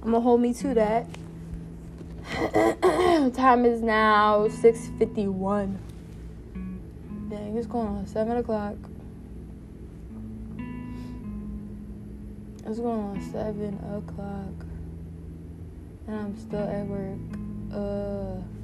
I'm 0.04 0.12
gonna 0.12 0.20
hold 0.20 0.42
me 0.42 0.54
to 0.56 0.74
that. 0.74 1.08
Time 3.34 3.66
is 3.66 3.82
now 3.82 4.48
6:51. 4.48 5.78
Dang, 7.30 7.58
it's 7.58 7.68
going 7.68 7.88
on 7.88 8.06
seven 8.06 8.38
o'clock. 8.38 8.76
It's 12.66 12.80
going 12.80 13.00
on 13.00 13.22
seven 13.32 13.80
o'clock, 13.96 14.66
and 16.08 16.16
I'm 16.20 16.38
still 16.38 16.68
at 16.68 16.86
work. 16.86 17.18
Uh. 17.74 18.55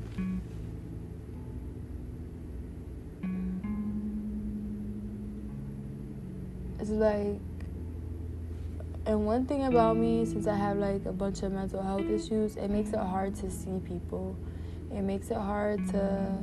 It's 6.82 6.90
like 6.90 7.40
and 9.06 9.26
one 9.26 9.46
thing 9.46 9.66
about 9.66 9.98
me, 9.98 10.26
since 10.26 10.46
I 10.46 10.56
have 10.56 10.78
like 10.78 11.06
a 11.06 11.12
bunch 11.12 11.42
of 11.42 11.52
mental 11.52 11.82
health 11.82 12.08
issues, 12.10 12.56
it 12.56 12.70
makes 12.70 12.90
it 12.90 13.00
hard 13.00 13.36
to 13.38 13.50
see 13.50 13.80
people. 13.84 14.36
It 14.92 15.02
makes 15.02 15.32
it 15.32 15.38
hard 15.38 15.88
to 15.90 16.38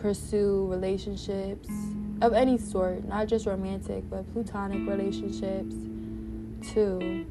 pursue 0.00 0.66
relationships 0.70 1.68
of 2.20 2.34
any 2.34 2.58
sort, 2.58 3.04
not 3.04 3.26
just 3.26 3.46
romantic, 3.46 4.08
but 4.10 4.30
platonic 4.32 4.86
relationships 4.86 5.74
too. 6.72 7.26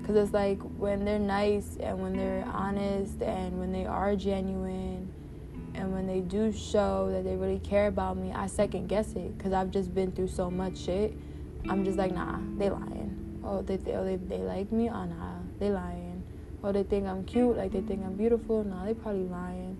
Because 0.00 0.16
it's 0.16 0.32
like 0.32 0.60
when 0.78 1.04
they're 1.04 1.18
nice 1.18 1.76
and 1.80 2.00
when 2.00 2.16
they're 2.16 2.44
honest 2.52 3.20
and 3.20 3.58
when 3.58 3.72
they 3.72 3.84
are 3.84 4.16
genuine 4.16 5.12
and 5.74 5.92
when 5.92 6.06
they 6.06 6.20
do 6.20 6.50
show 6.50 7.10
that 7.12 7.24
they 7.24 7.36
really 7.36 7.58
care 7.58 7.88
about 7.88 8.16
me, 8.16 8.32
I 8.32 8.46
second 8.46 8.88
guess 8.88 9.12
it 9.12 9.36
because 9.36 9.52
I've 9.52 9.70
just 9.70 9.94
been 9.94 10.12
through 10.12 10.28
so 10.28 10.50
much 10.50 10.78
shit. 10.78 11.14
I'm 11.68 11.84
just 11.84 11.98
like, 11.98 12.12
nah, 12.12 12.38
they 12.56 12.70
lying 12.70 13.00
Oh, 13.42 13.62
they 13.62 13.78
oh 13.92 14.04
they 14.04 14.16
they 14.16 14.38
like 14.38 14.70
me? 14.70 14.88
Oh 14.88 15.04
nah, 15.04 15.38
they 15.58 15.70
lying. 15.70 16.22
Oh, 16.62 16.72
they 16.72 16.82
think 16.82 17.06
I'm 17.06 17.24
cute, 17.24 17.56
like 17.56 17.72
they 17.72 17.80
think 17.80 18.04
I'm 18.04 18.14
beautiful. 18.14 18.62
Nah, 18.62 18.84
they 18.84 18.94
probably 18.94 19.24
lying. 19.24 19.78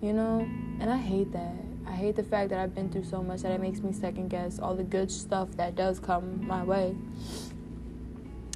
You 0.00 0.12
know, 0.12 0.40
and 0.80 0.90
I 0.90 0.96
hate 0.96 1.32
that. 1.32 1.54
I 1.86 1.92
hate 1.92 2.16
the 2.16 2.22
fact 2.22 2.50
that 2.50 2.58
I've 2.58 2.74
been 2.74 2.90
through 2.90 3.04
so 3.04 3.22
much 3.22 3.42
that 3.42 3.52
it 3.52 3.60
makes 3.60 3.80
me 3.80 3.92
second 3.92 4.28
guess 4.28 4.58
all 4.58 4.74
the 4.74 4.84
good 4.84 5.10
stuff 5.10 5.48
that 5.56 5.74
does 5.74 5.98
come 5.98 6.46
my 6.46 6.62
way. 6.62 6.96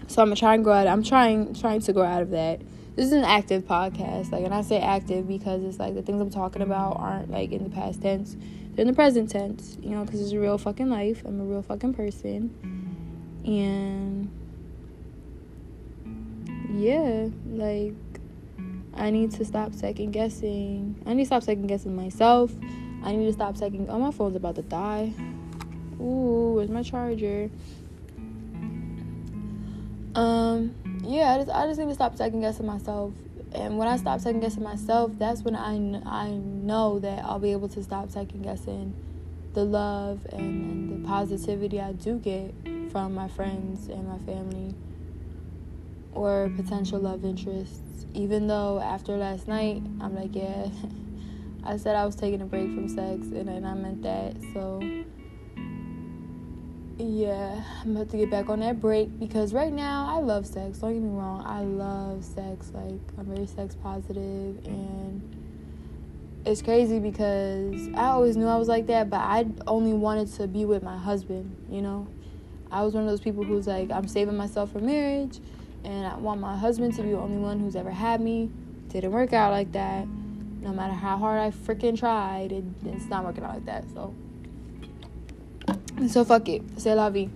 So 0.08 0.22
I'm 0.22 0.28
gonna 0.28 0.36
try 0.36 0.54
and 0.54 0.64
grow 0.64 0.74
out. 0.74 0.86
I'm 0.86 1.02
trying 1.02 1.54
trying 1.54 1.80
to 1.80 1.92
grow 1.92 2.04
out 2.04 2.22
of 2.22 2.30
that. 2.30 2.60
This 2.94 3.06
is 3.06 3.12
an 3.12 3.24
active 3.24 3.62
podcast, 3.62 4.32
like, 4.32 4.44
and 4.44 4.52
I 4.52 4.60
say 4.60 4.78
active 4.78 5.26
because 5.26 5.62
it's 5.62 5.78
like 5.78 5.94
the 5.94 6.02
things 6.02 6.20
I'm 6.20 6.30
talking 6.30 6.62
about 6.62 6.98
aren't 6.98 7.30
like 7.30 7.52
in 7.52 7.62
the 7.64 7.70
past 7.70 8.02
tense; 8.02 8.36
they're 8.72 8.82
in 8.82 8.88
the 8.88 8.94
present 8.94 9.30
tense. 9.30 9.78
You 9.82 9.90
know, 9.90 10.04
because 10.04 10.20
it's 10.20 10.32
a 10.32 10.38
real 10.40 10.58
fucking 10.58 10.90
life. 10.90 11.22
I'm 11.24 11.40
a 11.40 11.44
real 11.44 11.62
fucking 11.62 11.94
person 11.94 12.82
and 13.44 14.30
yeah, 16.70 17.28
like 17.46 17.94
I 18.94 19.10
need 19.10 19.32
to 19.32 19.44
stop 19.44 19.74
second 19.74 20.12
guessing. 20.12 21.02
I 21.06 21.14
need 21.14 21.22
to 21.22 21.26
stop 21.26 21.42
second 21.42 21.66
guessing 21.66 21.96
myself. 21.96 22.52
I 23.04 23.12
need 23.12 23.26
to 23.26 23.32
stop 23.32 23.56
second. 23.56 23.88
Oh, 23.90 23.98
my 23.98 24.10
phone's 24.10 24.36
about 24.36 24.54
to 24.56 24.62
die. 24.62 25.12
Ooh, 26.00 26.54
where's 26.54 26.70
my 26.70 26.82
charger? 26.82 27.50
Um, 30.14 30.74
yeah, 31.02 31.34
I 31.34 31.38
just 31.38 31.50
I 31.50 31.66
just 31.66 31.80
need 31.80 31.88
to 31.88 31.94
stop 31.94 32.16
second 32.16 32.40
guessing 32.40 32.66
myself. 32.66 33.12
And 33.54 33.78
when 33.78 33.88
I 33.88 33.96
stop 33.96 34.20
second 34.20 34.40
guessing 34.40 34.62
myself, 34.62 35.12
that's 35.18 35.42
when 35.42 35.56
I 35.56 35.74
I 36.06 36.30
know 36.30 36.98
that 37.00 37.24
I'll 37.24 37.38
be 37.38 37.52
able 37.52 37.68
to 37.70 37.82
stop 37.82 38.10
second 38.10 38.42
guessing 38.42 38.94
the 39.54 39.64
love 39.64 40.26
and, 40.32 40.40
and 40.40 41.04
the 41.04 41.08
positivity 41.08 41.80
I 41.80 41.92
do 41.92 42.18
get 42.18 42.54
from 42.90 43.14
my 43.14 43.28
friends 43.28 43.88
and 43.88 44.08
my 44.08 44.18
family 44.18 44.74
or 46.14 46.50
potential 46.56 47.00
love 47.00 47.24
interests. 47.24 48.06
Even 48.14 48.46
though 48.46 48.80
after 48.80 49.16
last 49.16 49.48
night, 49.48 49.82
I'm 50.00 50.14
like, 50.14 50.34
yeah, 50.34 50.68
I 51.64 51.76
said 51.76 51.96
I 51.96 52.04
was 52.04 52.16
taking 52.16 52.42
a 52.42 52.44
break 52.44 52.72
from 52.74 52.88
sex 52.88 53.26
and, 53.28 53.48
and 53.48 53.66
I 53.66 53.74
meant 53.74 54.02
that. 54.02 54.36
So, 54.52 54.80
yeah, 57.02 57.62
I'm 57.82 57.96
about 57.96 58.10
to 58.10 58.16
get 58.16 58.30
back 58.30 58.48
on 58.48 58.60
that 58.60 58.80
break 58.80 59.18
because 59.18 59.52
right 59.52 59.72
now 59.72 60.06
I 60.08 60.20
love 60.20 60.46
sex. 60.46 60.78
Don't 60.78 60.92
get 60.92 61.02
me 61.02 61.10
wrong, 61.10 61.42
I 61.44 61.60
love 61.62 62.24
sex. 62.24 62.70
Like, 62.72 63.00
I'm 63.18 63.26
very 63.26 63.46
sex 63.46 63.74
positive 63.74 64.64
and 64.64 65.42
it's 66.44 66.62
crazy 66.62 66.98
because 66.98 67.88
I 67.94 68.06
always 68.06 68.36
knew 68.36 68.46
I 68.46 68.56
was 68.56 68.68
like 68.68 68.86
that, 68.86 69.10
but 69.10 69.20
I 69.20 69.46
only 69.66 69.92
wanted 69.92 70.32
to 70.34 70.46
be 70.46 70.64
with 70.64 70.82
my 70.82 70.96
husband, 70.96 71.56
you 71.70 71.82
know? 71.82 72.06
I 72.70 72.82
was 72.82 72.94
one 72.94 73.02
of 73.04 73.10
those 73.10 73.20
people 73.20 73.44
who's 73.44 73.66
like, 73.66 73.90
I'm 73.90 74.08
saving 74.08 74.36
myself 74.36 74.72
for 74.72 74.78
marriage, 74.78 75.40
and 75.84 76.06
I 76.06 76.16
want 76.16 76.40
my 76.40 76.56
husband 76.56 76.94
to 76.94 77.02
be 77.02 77.10
the 77.10 77.18
only 77.18 77.36
one 77.36 77.60
who's 77.60 77.76
ever 77.76 77.90
had 77.90 78.20
me. 78.20 78.50
Didn't 78.88 79.12
work 79.12 79.32
out 79.32 79.50
like 79.50 79.72
that. 79.72 80.06
No 80.06 80.72
matter 80.72 80.94
how 80.94 81.18
hard 81.18 81.40
I 81.40 81.50
freaking 81.50 81.98
tried, 81.98 82.52
it, 82.52 82.64
it's 82.86 83.06
not 83.06 83.24
working 83.24 83.44
out 83.44 83.54
like 83.54 83.66
that. 83.66 83.84
So, 83.92 84.14
so 86.08 86.24
fuck 86.24 86.48
it. 86.48 86.62
C'est 86.76 86.94
la 86.94 87.10
vie. 87.10 87.30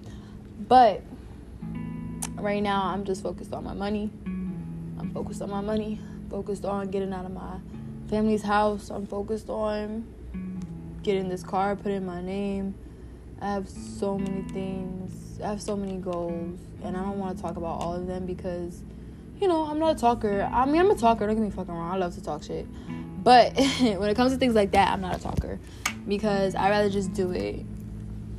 But 0.68 1.02
right 2.36 2.62
now, 2.62 2.84
I'm 2.84 3.04
just 3.04 3.22
focused 3.22 3.52
on 3.52 3.64
my 3.64 3.74
money. 3.74 4.10
I'm 4.24 5.10
focused 5.12 5.42
on 5.42 5.50
my 5.50 5.60
money. 5.60 6.00
Focused 6.30 6.64
on 6.64 6.88
getting 6.90 7.12
out 7.12 7.24
of 7.24 7.32
my 7.32 7.58
family's 8.08 8.42
house. 8.42 8.90
I'm 8.90 9.06
focused 9.06 9.48
on 9.48 10.06
getting 11.02 11.28
this 11.28 11.42
car 11.42 11.76
put 11.76 11.92
in 11.92 12.04
my 12.04 12.20
name. 12.20 12.74
I 13.40 13.52
have 13.52 13.68
so 13.68 14.18
many 14.18 14.42
things 14.50 15.26
I 15.42 15.48
have 15.48 15.60
so 15.60 15.76
many 15.76 15.96
goals, 15.96 16.58
and 16.82 16.96
I 16.96 17.02
don't 17.02 17.18
want 17.18 17.36
to 17.36 17.42
talk 17.42 17.56
about 17.56 17.80
all 17.80 17.94
of 17.94 18.06
them 18.06 18.24
because, 18.24 18.82
you 19.40 19.48
know, 19.48 19.64
I'm 19.64 19.78
not 19.78 19.96
a 19.96 19.98
talker. 19.98 20.48
I 20.50 20.64
mean, 20.64 20.80
I'm 20.80 20.90
a 20.90 20.94
talker. 20.94 21.26
Don't 21.26 21.36
get 21.36 21.42
me 21.42 21.50
fucking 21.50 21.72
wrong. 21.72 21.92
I 21.92 21.96
love 21.96 22.14
to 22.14 22.22
talk 22.22 22.42
shit, 22.42 22.66
but 23.22 23.54
when 23.80 24.04
it 24.04 24.16
comes 24.16 24.32
to 24.32 24.38
things 24.38 24.54
like 24.54 24.70
that, 24.72 24.90
I'm 24.90 25.00
not 25.00 25.16
a 25.16 25.20
talker 25.20 25.58
because 26.08 26.54
I 26.54 26.70
rather 26.70 26.88
just 26.88 27.12
do 27.12 27.32
it. 27.32 27.64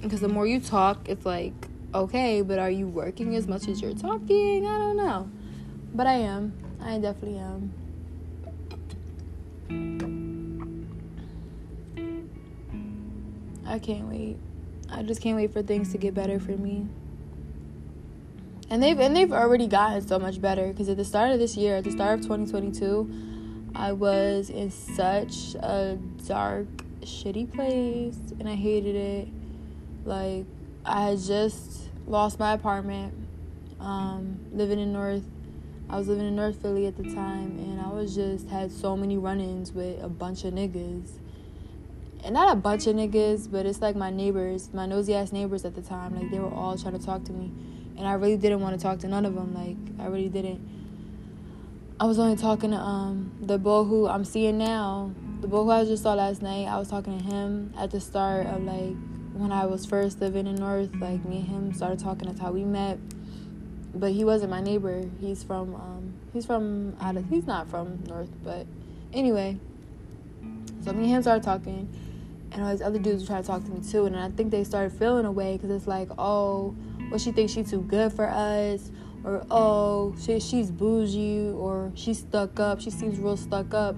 Because 0.02 0.22
the 0.22 0.30
more 0.30 0.48
you 0.48 0.60
talk, 0.60 1.10
it's 1.10 1.26
like 1.26 1.54
okay, 1.94 2.42
but 2.42 2.60
are 2.60 2.70
you 2.70 2.88
working 2.88 3.36
as 3.36 3.48
much 3.48 3.68
as 3.68 3.82
you're 3.82 3.94
talking? 3.94 4.68
I 4.68 4.78
don't 4.78 4.98
know, 4.98 5.30
but 5.94 6.08
I 6.08 6.14
am. 6.14 6.54
I 6.82 7.00
definitely 7.00 7.40
am. 7.40 7.74
I 13.66 13.80
can't 13.80 14.08
wait. 14.08 14.38
I 14.90 15.04
just 15.04 15.22
can't 15.22 15.36
wait 15.36 15.52
for 15.52 15.62
things 15.62 15.92
to 15.92 15.98
get 15.98 16.14
better 16.14 16.40
for 16.40 16.52
me. 16.52 16.88
And 18.70 18.84
they've 18.84 19.00
and 19.00 19.16
they've 19.16 19.32
already 19.32 19.68
gotten 19.68 20.06
so 20.06 20.20
much 20.20 20.42
better 20.42 20.68
because 20.68 20.90
at 20.90 20.98
the 20.98 21.06
start 21.06 21.32
of 21.32 21.40
this 21.40 21.56
year, 21.56 21.78
at 21.78 21.84
the 21.84 21.92
start 21.92 22.20
of 22.20 22.22
2022, 22.22 23.72
I 23.76 23.92
was 23.92 24.50
in 24.50 24.72
such 24.72 25.56
a 25.56 25.98
dark, 26.26 26.68
shitty 27.02 27.54
place 27.54 28.18
and 28.40 28.48
I 28.48 28.56
hated 28.56 28.96
it. 28.96 29.28
Like 30.08 30.46
I 30.86 31.10
had 31.10 31.20
just 31.20 31.90
lost 32.08 32.40
my 32.40 32.54
apartment, 32.54 33.14
um, 33.80 34.40
living 34.54 34.80
in 34.80 34.94
North. 34.94 35.24
I 35.90 35.98
was 35.98 36.08
living 36.08 36.28
in 36.28 36.36
North 36.36 36.62
Philly 36.62 36.88
at 36.88 36.98
the 36.98 37.04
time, 37.04 37.58
and 37.60 37.80
I 37.80 37.90
was 37.90 38.16
just 38.16 38.50
had 38.50 38.72
so 38.72 38.98
many 38.98 39.18
run-ins 39.18 39.72
with 39.72 40.04
a 40.04 40.10
bunch 40.10 40.44
of 40.44 40.54
niggas 40.54 41.20
and 42.24 42.34
not 42.34 42.52
a 42.52 42.56
bunch 42.56 42.88
of 42.88 42.96
niggas, 42.96 43.50
but 43.50 43.66
it's 43.66 43.82
like 43.82 43.96
my 43.96 44.10
neighbors, 44.10 44.70
my 44.74 44.86
nosy 44.86 45.14
ass 45.14 45.32
neighbors 45.32 45.66
at 45.66 45.76
the 45.76 45.82
time. 45.82 46.16
Like 46.16 46.32
they 46.32 46.40
were 46.40 46.54
all 46.54 46.78
trying 46.78 46.98
to 46.98 47.06
talk 47.06 47.24
to 47.26 47.32
me, 47.32 47.52
and 47.98 48.08
I 48.08 48.14
really 48.14 48.38
didn't 48.38 48.62
want 48.62 48.78
to 48.78 48.82
talk 48.82 49.00
to 49.00 49.08
none 49.08 49.26
of 49.26 49.36
them. 49.36 49.54
Like 49.54 49.78
I 50.00 50.10
really 50.10 50.30
didn't. 50.30 50.60
I 52.00 52.06
was 52.06 52.20
only 52.20 52.36
talking 52.36 52.72
to 52.72 52.78
um 52.78 53.32
the 53.42 53.58
boy 53.58 53.84
who 53.84 54.08
I'm 54.08 54.26
seeing 54.26 54.58
now, 54.58 55.12
the 55.42 55.48
boy 55.48 55.64
who 55.64 55.72
I 55.72 55.86
just 55.86 56.04
saw 56.04 56.14
last 56.14 56.42
night. 56.42 56.66
I 56.68 56.78
was 56.78 56.90
talking 56.90 57.18
to 57.18 57.24
him 57.24 57.74
at 57.78 57.92
the 57.92 58.00
start 58.00 58.48
of 58.48 58.64
like 58.64 58.96
when 59.40 59.52
I 59.52 59.66
was 59.66 59.86
first 59.86 60.20
living 60.22 60.48
in 60.48 60.56
North. 60.56 60.94
Like 60.96 61.24
me 61.26 61.38
and 61.38 61.48
him 61.48 61.74
started 61.74 62.00
talking. 62.00 62.28
That's 62.28 62.40
how 62.40 62.52
we 62.52 62.64
met. 62.64 63.00
But 63.94 64.12
he 64.12 64.24
wasn't 64.24 64.52
my 64.52 64.62
neighbor. 64.62 65.10
He's 65.20 65.44
from 65.44 65.76
um 65.76 66.14
he's 66.34 66.46
from 66.46 66.96
out 67.02 67.18
of 67.18 67.30
he's 67.30 67.48
not 67.48 67.70
from 67.70 68.04
North, 68.08 68.30
but 68.44 68.68
Anyway, 69.14 69.58
so 70.84 70.92
me 70.92 71.04
and 71.04 71.06
him 71.08 71.22
started 71.22 71.44
talking, 71.44 71.88
and 72.52 72.64
all 72.64 72.72
these 72.72 72.82
other 72.82 73.00
dudes 73.00 73.24
were 73.24 73.28
trying 73.28 73.42
to 73.42 73.48
talk 73.48 73.64
to 73.64 73.72
me 73.72 73.82
too. 73.82 74.06
And 74.06 74.18
I 74.18 74.30
think 74.30 74.52
they 74.52 74.64
started 74.64 74.92
feeling 74.92 75.26
a 75.26 75.32
way 75.32 75.56
because 75.56 75.72
it's 75.72 75.88
like, 75.88 76.10
oh, 76.18 76.76
well, 77.10 77.20
she 77.20 77.32
thinks 77.32 77.54
she's 77.54 77.70
too 77.70 77.82
good 77.82 78.12
for 78.12 78.28
us, 78.30 78.92
or 79.24 79.46
oh, 79.50 80.16
she, 80.20 80.40
she's 80.40 80.72
bougie, 80.72 81.50
or 81.50 81.92
she's 81.96 82.20
stuck 82.20 82.60
up. 82.60 82.82
She 82.82 82.90
seems 82.90 83.18
real 83.18 83.38
stuck 83.38 83.74
up 83.74 83.96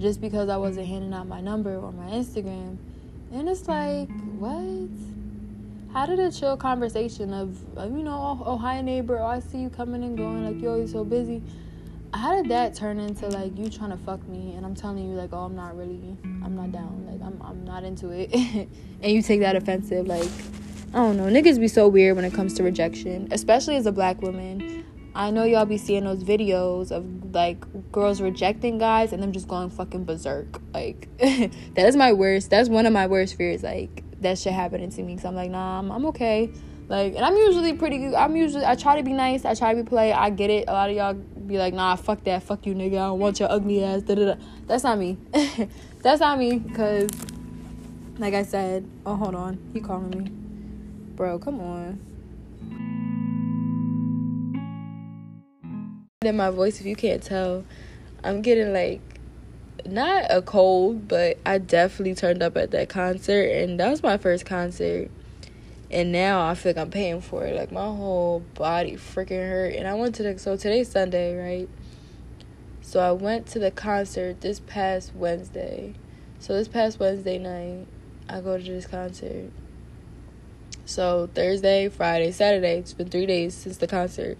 just 0.00 0.20
because 0.20 0.48
I 0.48 0.56
wasn't 0.56 0.86
handing 0.86 1.12
out 1.12 1.28
my 1.28 1.40
number 1.40 1.76
or 1.76 1.92
my 1.92 2.10
Instagram. 2.10 2.78
And 3.32 3.48
it's 3.48 3.68
like, 3.68 4.08
what? 4.38 4.88
How 5.92 6.06
did 6.06 6.18
a 6.18 6.30
chill 6.30 6.56
conversation 6.56 7.32
of, 7.32 7.58
you 7.76 8.02
know, 8.02 8.38
oh, 8.40 8.42
oh, 8.44 8.56
hi 8.56 8.80
neighbor, 8.80 9.18
oh, 9.18 9.26
I 9.26 9.40
see 9.40 9.58
you 9.58 9.70
coming 9.70 10.02
and 10.02 10.16
going, 10.16 10.44
like 10.44 10.62
yo, 10.62 10.76
you're 10.76 10.86
so 10.86 11.04
busy. 11.04 11.42
How 12.14 12.36
did 12.36 12.48
that 12.50 12.74
turn 12.74 12.98
into 12.98 13.26
like 13.28 13.56
you 13.58 13.68
trying 13.68 13.90
to 13.90 13.96
fuck 13.98 14.26
me 14.28 14.54
and 14.54 14.64
I'm 14.64 14.74
telling 14.74 15.08
you 15.08 15.14
like, 15.14 15.30
oh, 15.32 15.44
I'm 15.44 15.56
not 15.56 15.76
really, 15.76 16.16
I'm 16.24 16.56
not 16.56 16.72
down, 16.72 17.06
like 17.10 17.20
I'm, 17.20 17.40
I'm 17.42 17.64
not 17.64 17.84
into 17.84 18.10
it, 18.10 18.32
and 19.02 19.12
you 19.12 19.22
take 19.22 19.40
that 19.40 19.56
offensive, 19.56 20.06
like, 20.06 20.28
I 20.94 20.98
don't 20.98 21.16
know, 21.18 21.24
niggas 21.24 21.60
be 21.60 21.68
so 21.68 21.86
weird 21.88 22.16
when 22.16 22.24
it 22.24 22.32
comes 22.32 22.54
to 22.54 22.62
rejection, 22.62 23.28
especially 23.30 23.76
as 23.76 23.86
a 23.86 23.92
black 23.92 24.22
woman. 24.22 24.84
I 25.14 25.30
know 25.30 25.44
y'all 25.44 25.64
be 25.64 25.78
seeing 25.78 26.04
those 26.04 26.22
videos 26.22 26.90
of 26.90 27.34
like 27.34 27.64
girls 27.90 28.20
rejecting 28.20 28.78
guys 28.78 29.12
and 29.12 29.22
them 29.22 29.32
just 29.32 29.48
going 29.48 29.70
fucking 29.70 30.04
berserk. 30.04 30.60
Like 30.72 31.08
that 31.18 31.86
is 31.86 31.96
my 31.96 32.12
worst. 32.12 32.50
That's 32.50 32.68
one 32.68 32.86
of 32.86 32.92
my 32.92 33.06
worst 33.06 33.36
fears. 33.36 33.62
Like 33.62 34.04
that 34.20 34.38
shit 34.38 34.52
happening 34.52 34.90
to 34.90 35.02
me. 35.02 35.16
Cause 35.16 35.24
I'm 35.24 35.34
like, 35.34 35.50
nah, 35.50 35.78
I'm, 35.78 35.90
I'm 35.90 36.06
okay. 36.06 36.50
Like, 36.88 37.14
and 37.14 37.24
I'm 37.24 37.36
usually 37.36 37.74
pretty. 37.74 38.14
I'm 38.14 38.34
usually 38.36 38.64
I 38.64 38.74
try 38.74 38.96
to 38.96 39.02
be 39.02 39.12
nice. 39.12 39.44
I 39.44 39.54
try 39.54 39.74
to 39.74 39.82
be 39.82 39.88
polite. 39.88 40.14
I 40.14 40.30
get 40.30 40.50
it. 40.50 40.64
A 40.68 40.72
lot 40.72 40.88
of 40.88 40.96
y'all 40.96 41.14
be 41.14 41.58
like, 41.58 41.74
nah, 41.74 41.96
fuck 41.96 42.24
that, 42.24 42.42
fuck 42.42 42.64
you, 42.66 42.74
nigga. 42.74 42.94
I 42.94 43.08
don't 43.08 43.18
want 43.18 43.40
your 43.40 43.50
ugly 43.50 43.84
ass. 43.84 44.02
Da 44.02 44.14
da 44.14 44.34
da. 44.34 44.34
That's 44.66 44.84
not 44.84 44.98
me. 44.98 45.18
That's 46.02 46.20
not 46.20 46.38
me. 46.38 46.60
Cause, 46.60 47.10
like 48.18 48.34
I 48.34 48.42
said, 48.42 48.88
oh 49.04 49.16
hold 49.16 49.34
on, 49.34 49.58
he 49.74 49.80
calling 49.80 50.10
me, 50.10 50.30
bro. 51.14 51.38
Come 51.38 51.60
on. 51.60 52.17
In 56.24 56.36
my 56.36 56.50
voice 56.50 56.80
if 56.80 56.86
you 56.86 56.96
can't 56.96 57.22
tell 57.22 57.64
i'm 58.24 58.42
getting 58.42 58.72
like 58.72 59.00
not 59.86 60.24
a 60.30 60.42
cold 60.42 61.06
but 61.06 61.38
i 61.46 61.58
definitely 61.58 62.12
turned 62.12 62.42
up 62.42 62.56
at 62.56 62.72
that 62.72 62.88
concert 62.88 63.48
and 63.52 63.78
that 63.78 63.88
was 63.88 64.02
my 64.02 64.18
first 64.18 64.44
concert. 64.44 65.12
And 65.92 66.10
now 66.10 66.44
i 66.44 66.56
feel 66.56 66.70
like 66.70 66.76
i'm 66.82 66.90
paying 66.90 67.20
for 67.20 67.44
it. 67.44 67.54
Like 67.54 67.70
my 67.70 67.84
whole 67.84 68.40
body 68.54 68.96
freaking 68.96 69.48
hurt. 69.48 69.76
And 69.76 69.86
i 69.86 69.94
went 69.94 70.16
to 70.16 70.24
the 70.24 70.36
so 70.40 70.56
today's 70.56 70.90
sunday 70.90 71.36
right? 71.36 71.68
So 72.80 72.98
i 72.98 73.12
went 73.12 73.46
to 73.50 73.60
the 73.60 73.70
concert 73.70 74.40
this 74.40 74.58
past 74.58 75.14
wednesday. 75.14 75.94
So 76.40 76.54
this 76.54 76.66
past 76.66 76.98
wednesday 76.98 77.38
night 77.38 77.86
i 78.28 78.40
go 78.40 78.58
to 78.58 78.64
this 78.64 78.88
concert. 78.88 79.52
So 80.84 81.30
thursday 81.32 81.88
friday 81.88 82.32
saturday 82.32 82.78
it's 82.78 82.92
been 82.92 83.08
three 83.08 83.26
days 83.26 83.54
since 83.54 83.76
the 83.76 83.86
concert 83.86 84.36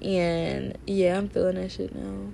and 0.00 0.78
yeah, 0.86 1.18
I'm 1.18 1.28
feeling 1.28 1.56
that 1.56 1.72
shit 1.72 1.94
now. 1.94 2.28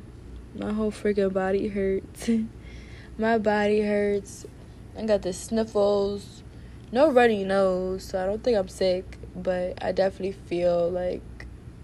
My 0.55 0.73
whole 0.73 0.91
freaking 0.91 1.33
body 1.33 1.69
hurts. 1.69 2.31
my 3.19 3.39
body 3.39 3.81
hurts. 3.83 4.47
I 4.97 5.05
got 5.05 5.23
the 5.23 5.33
sniffles. 5.33 6.43
No 6.91 7.11
runny 7.11 7.45
nose, 7.45 8.05
so 8.05 8.23
I 8.23 8.27
don't 8.27 8.43
think 8.43 8.57
I'm 8.57 8.69
sick, 8.69 9.19
but 9.37 9.83
I 9.83 9.93
definitely 9.93 10.33
feel 10.33 10.91
like 10.91 11.23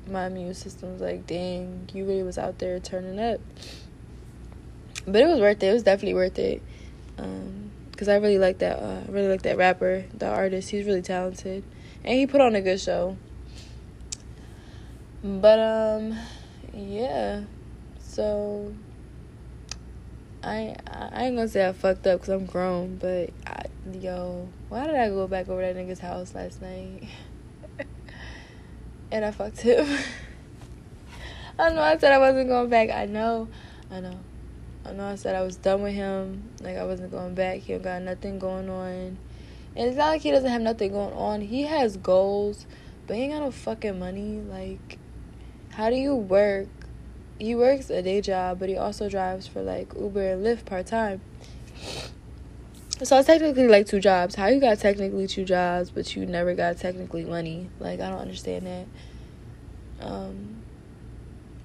my 0.09 0.27
immune 0.27 0.55
system's 0.55 1.01
like, 1.01 1.27
dang, 1.27 1.89
you 1.93 2.05
really 2.05 2.23
was 2.23 2.39
out 2.39 2.59
there 2.59 2.81
turning 2.81 3.19
up. 3.19 3.41
But 5.07 5.23
it 5.23 5.27
was 5.27 5.41
worth 5.41 5.63
it. 5.63 5.67
It 5.67 5.73
was 5.73 5.83
definitely 5.83 6.15
worth 6.15 6.39
it. 6.39 6.63
Um, 7.19 7.71
cause 7.97 8.09
I 8.09 8.17
really 8.17 8.39
like 8.39 8.59
that. 8.59 8.79
Uh, 8.83 9.03
I 9.07 9.11
really 9.11 9.29
like 9.29 9.43
that 9.43 9.57
rapper, 9.57 10.05
the 10.15 10.27
artist. 10.27 10.71
He's 10.71 10.87
really 10.87 11.03
talented, 11.03 11.65
and 12.03 12.19
he 12.19 12.27
put 12.27 12.41
on 12.41 12.55
a 12.55 12.61
good 12.61 12.81
show. 12.81 13.17
But 15.25 15.59
um 15.59 16.19
yeah. 16.75 17.45
So 17.99 18.75
I 20.43 20.77
I 20.87 21.25
ain't 21.25 21.37
gonna 21.37 21.49
say 21.49 21.67
I 21.67 21.73
fucked 21.73 22.07
up 22.07 22.21
because 22.21 22.29
I'm 22.29 22.45
grown, 22.45 22.97
but 22.97 23.31
I, 23.47 23.63
yo, 23.91 24.47
why 24.69 24.87
did 24.87 24.97
I 24.97 25.09
go 25.09 25.27
back 25.27 25.49
over 25.49 25.63
that 25.63 25.75
nigga's 25.77 26.01
house 26.01 26.35
last 26.35 26.61
night? 26.61 27.09
and 29.11 29.25
I 29.25 29.31
fucked 29.31 29.63
him. 29.63 29.87
I 31.59 31.71
know 31.71 31.81
I 31.81 31.97
said 31.97 32.13
I 32.13 32.19
wasn't 32.19 32.49
going 32.49 32.69
back. 32.69 32.91
I 32.91 33.07
know, 33.07 33.49
I 33.91 34.01
know, 34.01 34.21
I 34.85 34.93
know. 34.93 35.07
I 35.07 35.15
said 35.15 35.35
I 35.35 35.41
was 35.41 35.57
done 35.57 35.81
with 35.83 35.95
him. 35.95 36.51
Like 36.61 36.77
I 36.77 36.85
wasn't 36.85 37.11
going 37.11 37.35
back. 37.35 37.61
He 37.61 37.79
got 37.79 38.03
nothing 38.03 38.39
going 38.39 38.69
on, 38.69 39.17
and 39.75 39.89
it's 39.89 39.97
not 39.97 40.09
like 40.09 40.21
he 40.21 40.31
doesn't 40.33 40.51
have 40.51 40.61
nothing 40.61 40.93
going 40.93 41.15
on. 41.15 41.41
He 41.41 41.63
has 41.63 41.97
goals, 41.97 42.67
but 43.07 43.17
he 43.17 43.23
ain't 43.23 43.33
got 43.33 43.41
no 43.41 43.51
fucking 43.51 43.99
money. 43.99 44.43
Like 44.43 44.99
how 45.77 45.91
do 45.91 45.97
you 45.97 46.15
work? 46.15 46.69
He 47.39 47.55
works 47.57 47.91
a 47.91 48.01
day 48.01 48.21
job, 48.21 48.61
but 48.61 48.69
he 48.69 48.77
also 48.77 49.09
drives 49.09 49.49
for 49.49 49.61
like 49.61 49.93
Uber 49.99 50.33
and 50.33 50.47
Lyft 50.47 50.67
part 50.67 50.87
time. 50.87 51.21
So 53.03 53.19
it's 53.19 53.27
technically 53.27 53.67
like 53.67 53.87
two 53.87 53.99
jobs. 53.99 54.37
How 54.37 54.47
you 54.47 54.61
got 54.61 54.79
technically 54.79 55.27
two 55.27 55.45
jobs, 55.45 55.91
but 55.91 56.15
you 56.15 56.27
never 56.27 56.55
got 56.55 56.79
technically 56.79 57.25
money? 57.25 57.71
Like 57.81 58.01
I 58.01 58.09
don't 58.09 58.21
understand 58.21 58.67
that. 58.67 60.07
Um, 60.07 60.63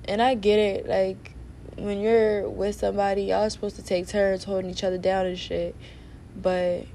and 0.05 0.23
I 0.23 0.33
get 0.33 0.57
it. 0.57 0.87
Like 0.87 1.33
when 1.77 1.99
you're 1.99 2.49
with 2.49 2.75
somebody, 2.75 3.25
y'all 3.25 3.45
are 3.45 3.49
supposed 3.51 3.75
to 3.75 3.83
take 3.83 4.07
turns 4.07 4.43
holding 4.43 4.71
each 4.71 4.83
other 4.83 4.97
down 4.97 5.27
and 5.27 5.37
shit. 5.37 5.75
But 6.35 6.85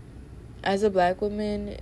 as 0.65 0.83
a 0.83 0.91
black 0.91 1.23
woman, 1.23 1.77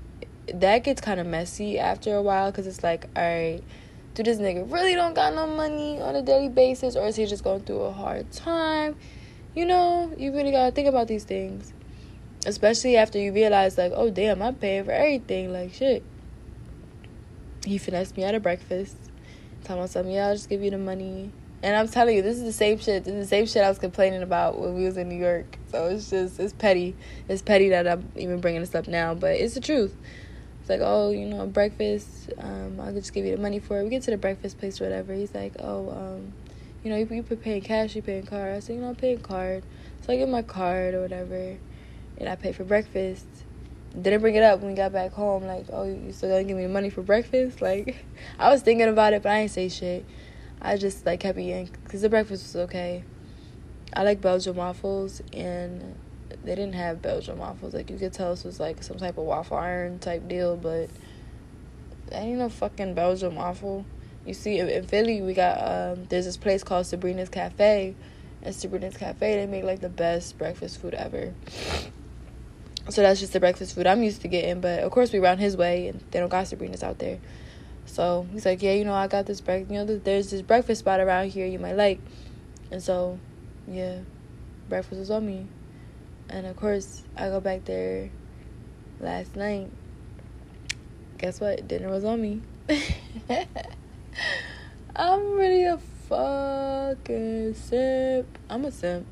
that 0.52 0.84
gets 0.84 1.00
kind 1.00 1.18
of 1.18 1.26
messy 1.26 1.78
after 1.78 2.14
a 2.14 2.20
while 2.20 2.50
because 2.50 2.66
it's 2.66 2.82
like, 2.82 3.06
all 3.16 3.22
right 3.22 3.62
do 4.14 4.22
this 4.22 4.38
nigga 4.38 4.70
really 4.70 4.94
don't 4.94 5.14
got 5.14 5.34
no 5.34 5.46
money 5.46 6.00
on 6.00 6.14
a 6.14 6.22
daily 6.22 6.48
basis 6.48 6.96
or 6.96 7.06
is 7.06 7.16
he 7.16 7.24
just 7.24 7.42
going 7.42 7.60
through 7.60 7.80
a 7.80 7.92
hard 7.92 8.30
time? 8.30 8.96
You 9.54 9.64
know 9.64 10.12
you 10.18 10.32
really 10.32 10.50
gotta 10.50 10.70
think 10.72 10.88
about 10.88 11.08
these 11.08 11.24
things. 11.24 11.72
Especially 12.44 12.96
after 12.96 13.18
you 13.18 13.32
realize 13.32 13.78
like 13.78 13.92
oh 13.94 14.10
damn 14.10 14.42
i'm 14.42 14.54
paying 14.54 14.84
for 14.84 14.92
everything. 14.92 15.52
Like 15.52 15.72
shit. 15.72 16.02
He 17.64 17.78
finessed 17.78 18.16
me 18.16 18.24
out 18.24 18.34
of 18.34 18.42
breakfast. 18.42 18.96
About 19.64 19.88
something 19.88 20.12
yeah 20.12 20.28
i'll 20.28 20.34
just 20.34 20.50
give 20.50 20.62
you 20.62 20.70
the 20.70 20.78
money. 20.78 21.30
And 21.62 21.74
i'm 21.74 21.88
telling 21.88 22.16
you 22.16 22.22
this 22.22 22.36
is 22.36 22.44
the 22.44 22.52
same 22.52 22.78
shit. 22.78 23.04
This 23.04 23.14
is 23.14 23.26
the 23.26 23.28
same 23.28 23.46
shit 23.46 23.64
i 23.64 23.68
was 23.68 23.78
complaining 23.78 24.22
about 24.22 24.58
when 24.58 24.74
we 24.74 24.84
was 24.84 24.98
in 24.98 25.08
new 25.08 25.16
york. 25.16 25.56
So 25.70 25.86
it's 25.86 26.10
just 26.10 26.38
it's 26.38 26.52
petty. 26.52 26.94
It's 27.28 27.40
petty 27.40 27.70
that 27.70 27.88
i'm 27.88 28.12
even 28.16 28.40
bringing 28.40 28.60
this 28.60 28.74
up 28.74 28.88
now 28.88 29.14
but 29.14 29.36
it's 29.36 29.54
the 29.54 29.60
truth 29.60 29.96
it's 30.62 30.70
like, 30.70 30.80
oh, 30.80 31.10
you 31.10 31.26
know, 31.26 31.44
breakfast. 31.48 32.30
Um, 32.38 32.78
I'll 32.80 32.92
just 32.92 33.12
give 33.12 33.24
you 33.24 33.34
the 33.34 33.42
money 33.42 33.58
for 33.58 33.80
it. 33.80 33.82
We 33.82 33.90
get 33.90 34.04
to 34.04 34.12
the 34.12 34.16
breakfast 34.16 34.58
place 34.58 34.80
or 34.80 34.84
whatever. 34.84 35.12
He's 35.12 35.34
like, 35.34 35.54
oh, 35.58 35.90
um, 35.90 36.32
you 36.84 36.90
know, 36.90 36.96
you, 36.96 37.08
you 37.10 37.24
paying 37.24 37.62
cash, 37.62 37.96
you 37.96 38.02
paying 38.02 38.24
card. 38.26 38.54
I 38.54 38.60
said, 38.60 38.76
you 38.76 38.82
know, 38.82 38.90
I'm 38.90 38.94
paying 38.94 39.18
card. 39.18 39.64
So 40.02 40.12
I 40.12 40.16
get 40.16 40.28
my 40.28 40.42
card 40.42 40.94
or 40.94 41.00
whatever, 41.00 41.58
and 42.16 42.28
I 42.28 42.36
pay 42.36 42.52
for 42.52 42.62
breakfast. 42.62 43.26
Didn't 44.00 44.20
bring 44.20 44.36
it 44.36 44.44
up 44.44 44.60
when 44.60 44.70
we 44.70 44.76
got 44.76 44.92
back 44.92 45.12
home. 45.12 45.46
Like, 45.46 45.66
oh, 45.72 45.82
you 45.82 46.12
still 46.12 46.28
gonna 46.28 46.44
give 46.44 46.56
me 46.56 46.62
the 46.62 46.68
money 46.68 46.90
for 46.90 47.02
breakfast? 47.02 47.60
Like, 47.60 47.96
I 48.38 48.48
was 48.48 48.62
thinking 48.62 48.88
about 48.88 49.14
it, 49.14 49.24
but 49.24 49.32
I 49.32 49.38
ain't 49.40 49.50
say 49.50 49.68
shit. 49.68 50.06
I 50.60 50.76
just 50.76 51.04
like 51.04 51.18
kept 51.18 51.38
eating 51.40 51.70
because 51.82 52.02
the 52.02 52.08
breakfast 52.08 52.44
was 52.44 52.56
okay. 52.66 53.02
I 53.94 54.04
like 54.04 54.20
Belgian 54.20 54.54
waffles, 54.54 55.22
and 55.32 55.96
they 56.44 56.54
didn't 56.54 56.74
have 56.74 57.02
Belgian 57.02 57.38
waffles. 57.38 57.74
Like 57.74 57.90
you 57.90 57.98
could 57.98 58.12
tell 58.12 58.30
this 58.30 58.44
was 58.44 58.58
like 58.58 58.82
some 58.82 58.98
type 58.98 59.18
of 59.18 59.24
waffle 59.24 59.56
iron 59.56 59.98
type 59.98 60.28
deal, 60.28 60.56
but 60.56 60.88
that 62.06 62.22
ain't 62.22 62.38
no 62.38 62.48
fucking 62.48 62.94
Belgian 62.94 63.34
waffle. 63.34 63.84
You 64.26 64.34
see, 64.34 64.58
in 64.58 64.86
Philly, 64.86 65.22
we 65.22 65.34
got 65.34 65.58
um, 65.58 66.04
there's 66.08 66.26
this 66.26 66.36
place 66.36 66.62
called 66.62 66.86
Sabrina's 66.86 67.28
Cafe. 67.28 67.94
and 68.42 68.54
Sabrina's 68.54 68.96
Cafe, 68.96 69.34
they 69.34 69.46
make 69.46 69.64
like 69.64 69.80
the 69.80 69.88
best 69.88 70.38
breakfast 70.38 70.80
food 70.80 70.94
ever. 70.94 71.34
So 72.88 73.02
that's 73.02 73.20
just 73.20 73.32
the 73.32 73.40
breakfast 73.40 73.74
food 73.74 73.86
I'm 73.86 74.02
used 74.02 74.22
to 74.22 74.28
getting. 74.28 74.60
But 74.60 74.80
of 74.80 74.90
course, 74.90 75.12
we 75.12 75.18
round 75.18 75.40
his 75.40 75.56
way, 75.56 75.88
and 75.88 76.00
they 76.10 76.20
don't 76.20 76.28
got 76.28 76.46
Sabrina's 76.46 76.82
out 76.82 76.98
there. 76.98 77.18
So 77.86 78.26
he's 78.32 78.46
like, 78.46 78.62
yeah, 78.62 78.72
you 78.72 78.84
know, 78.84 78.94
I 78.94 79.08
got 79.08 79.26
this 79.26 79.40
break. 79.40 79.68
You 79.68 79.84
know, 79.84 79.98
there's 79.98 80.30
this 80.30 80.42
breakfast 80.42 80.80
spot 80.80 81.00
around 81.00 81.30
here 81.30 81.46
you 81.46 81.58
might 81.58 81.76
like. 81.76 82.00
And 82.70 82.82
so, 82.82 83.18
yeah, 83.68 83.98
breakfast 84.68 84.98
was 84.98 85.10
on 85.10 85.26
me. 85.26 85.46
And 86.32 86.46
of 86.46 86.56
course, 86.56 87.02
I 87.14 87.28
go 87.28 87.40
back 87.40 87.66
there 87.66 88.08
last 89.00 89.36
night. 89.36 89.70
Guess 91.18 91.40
what? 91.40 91.68
Dinner 91.68 91.90
was 91.90 92.04
on 92.04 92.22
me. 92.22 92.40
I'm 94.96 95.32
really 95.32 95.64
a 95.64 95.76
fucking 96.08 97.52
simp. 97.52 98.38
I'm 98.48 98.64
a 98.64 98.72
simp. 98.72 99.06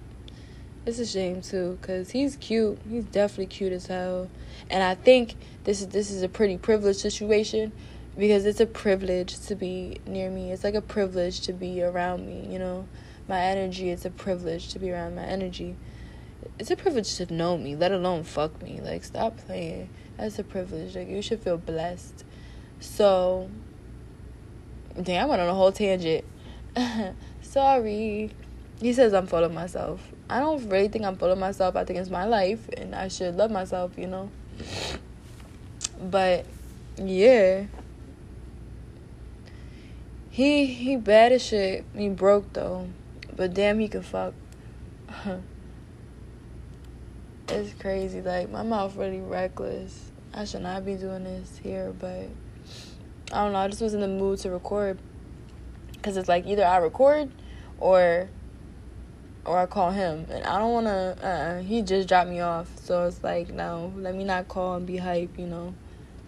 It's 0.87 0.99
a 0.99 1.05
shame 1.05 1.43
too, 1.43 1.79
cause 1.83 2.09
he's 2.11 2.37
cute. 2.37 2.79
He's 2.89 3.05
definitely 3.05 3.47
cute 3.47 3.75
as 3.75 3.87
hell, 3.87 4.31
and 4.71 4.83
I 4.83 4.95
think 4.95 5.35
this 5.65 5.83
is 5.83 5.89
this 5.89 6.11
is 6.11 6.23
a 6.23 6.29
pretty 6.29 6.57
privileged 6.57 7.01
situation 7.01 7.71
because 8.17 8.47
it's 8.47 8.61
a 8.61 8.67
privilege 8.67 9.39
to 9.47 9.55
be 9.55 10.01
near 10.07 10.31
me. 10.31 10.53
It's 10.53 10.65
like 10.65 10.75
a 10.75 10.81
privilege 10.81 11.43
to 11.43 11.53
be 11.53 11.83
around 11.83 12.27
me. 12.27 12.49
You 12.51 12.59
know, 12.59 12.89
my 13.29 13.41
energy. 13.41 13.91
It's 13.91 14.07
a 14.07 14.11
privilege 14.11 14.69
to 14.73 14.79
be 14.79 14.91
around 14.91 15.17
my 15.17 15.25
energy. 15.25 15.77
It's 16.59 16.71
a 16.71 16.77
privilege 16.77 17.17
to 17.17 17.33
know 17.33 17.57
me, 17.57 17.77
let 17.77 17.93
alone 17.93 18.25
fuck 18.25 18.63
me. 18.63 18.81
Like, 18.83 19.05
stop 19.05 19.37
playing. 19.39 19.89
That's 20.17 20.39
a 20.39 20.45
privilege. 20.45 20.95
Like, 20.97 21.09
you 21.09 21.23
should 21.23 21.41
feel 21.41 21.57
blessed. 21.57 22.25
So, 22.81 23.51
damn, 25.01 25.25
I 25.25 25.29
went 25.29 25.43
on 25.43 25.49
a 25.49 25.55
whole 25.55 25.73
tangent. 25.73 26.25
Sorry. 27.43 28.31
He 28.81 28.93
says 28.95 29.13
I'm 29.13 29.27
full 29.27 29.45
of 29.45 29.53
myself. 29.53 30.01
I 30.31 30.41
don't 30.41 30.69
really 30.69 30.89
think 30.89 31.05
I'm 31.05 31.17
full 31.17 31.31
of 31.31 31.39
myself. 31.39 31.77
I 31.77 31.85
think 31.85 31.99
it's 31.99 32.09
my 32.09 32.25
life 32.25 32.69
and 32.77 32.95
I 32.95 33.09
should 33.09 33.37
love 33.37 33.51
myself, 33.51 33.99
you 33.99 34.07
know. 34.07 34.31
But 36.01 36.47
yeah. 36.97 37.65
He 40.31 40.67
he 40.67 40.97
bad 40.97 41.33
as 41.33 41.45
shit. 41.45 41.85
He 41.95 42.09
broke 42.09 42.53
though. 42.55 42.89
But 43.37 43.53
damn 43.53 43.79
he 43.81 43.89
can 43.89 44.03
fuck. 44.03 44.33
it's 47.51 47.75
crazy. 47.81 48.21
Like 48.21 48.51
my 48.51 48.63
mouth 48.63 48.97
really 48.97 49.21
reckless. 49.21 50.11
I 50.33 50.45
should 50.45 50.63
not 50.63 50.85
be 50.85 50.95
doing 50.95 51.25
this 51.25 51.59
here, 51.63 51.93
but 51.99 52.29
I 53.33 53.45
don't 53.45 53.53
know. 53.53 53.59
I 53.59 53.69
just 53.69 53.83
was 53.83 53.95
in 53.95 54.01
the 54.01 54.09
mood 54.09 54.39
to 54.41 54.51
record 54.51 54.99
because 55.93 56.17
it's 56.17 56.29
like 56.29 56.47
either 56.47 56.65
I 56.65 56.79
record 56.79 57.31
or 57.79 58.29
or 59.45 59.59
I 59.59 59.67
call 59.67 59.91
him, 59.91 60.27
and 60.31 60.45
I 60.45 60.59
don't 60.59 60.73
wanna. 60.73 61.17
Uh, 61.23 61.63
he 61.63 61.83
just 61.83 62.09
dropped 62.09 62.31
me 62.31 62.41
off, 62.41 62.69
so 62.83 63.07
it's 63.07 63.23
like 63.23 63.51
no, 63.51 63.93
let 63.97 64.15
me 64.15 64.25
not 64.25 64.49
call 64.49 64.75
and 64.75 64.87
be 64.87 64.97
hype. 64.97 65.39
You 65.39 65.47
know, 65.47 65.75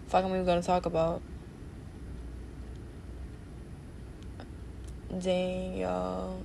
fuck, 0.07 0.25
am 0.25 0.31
even 0.31 0.45
gonna 0.45 0.61
talk 0.61 0.85
about? 0.85 1.21
Dang, 5.19 5.77
y'all, 5.77 6.41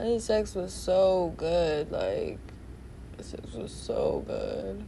this 0.00 0.26
sex 0.26 0.54
was 0.54 0.74
so 0.74 1.32
good. 1.38 1.90
Like, 1.90 2.38
sex 3.24 3.52
was 3.54 3.72
so 3.72 4.24
good. 4.26 4.84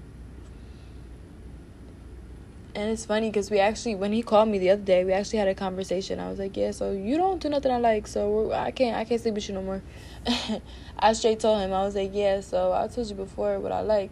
And 2.74 2.90
it's 2.90 3.04
funny 3.04 3.28
because 3.28 3.50
we 3.50 3.58
actually, 3.60 3.94
when 3.96 4.12
he 4.12 4.22
called 4.22 4.48
me 4.48 4.58
the 4.58 4.70
other 4.70 4.82
day, 4.82 5.04
we 5.04 5.12
actually 5.12 5.40
had 5.40 5.48
a 5.48 5.54
conversation. 5.54 6.18
I 6.18 6.30
was 6.30 6.38
like, 6.38 6.56
"Yeah, 6.56 6.70
so 6.70 6.92
you 6.92 7.18
don't 7.18 7.40
do 7.40 7.50
nothing 7.50 7.70
I 7.70 7.76
like, 7.76 8.06
so 8.06 8.50
I 8.52 8.70
can't, 8.70 8.96
I 8.96 9.04
can't 9.04 9.20
sleep 9.20 9.34
with 9.34 9.48
you 9.48 9.54
no 9.54 9.62
more." 9.62 9.82
I 10.98 11.12
straight 11.12 11.40
told 11.40 11.60
him 11.60 11.72
I 11.72 11.82
was 11.82 11.94
like, 11.94 12.10
"Yeah, 12.14 12.40
so 12.40 12.72
I 12.72 12.88
told 12.88 13.08
you 13.08 13.14
before 13.14 13.58
what 13.60 13.72
I 13.72 13.82
like." 13.82 14.10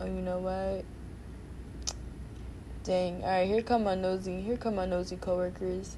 Oh, 0.00 0.04
you 0.04 0.20
know 0.20 0.40
what? 0.40 0.84
Dang! 2.82 3.22
All 3.22 3.30
right, 3.30 3.46
here 3.46 3.62
come 3.62 3.84
my 3.84 3.94
nosy. 3.94 4.42
Here 4.42 4.56
come 4.56 4.74
my 4.74 4.86
nosy 4.86 5.16
coworkers. 5.16 5.96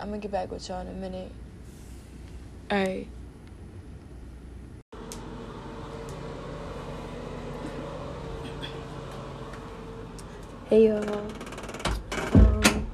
I'm 0.00 0.08
gonna 0.08 0.18
get 0.18 0.32
back 0.32 0.50
with 0.50 0.68
y'all 0.68 0.80
in 0.80 0.88
a 0.88 0.92
minute. 0.92 1.32
All 2.70 2.78
right. 2.78 3.08
Hey 10.68 10.88
y'all. 10.88 11.26
Um, 12.12 12.90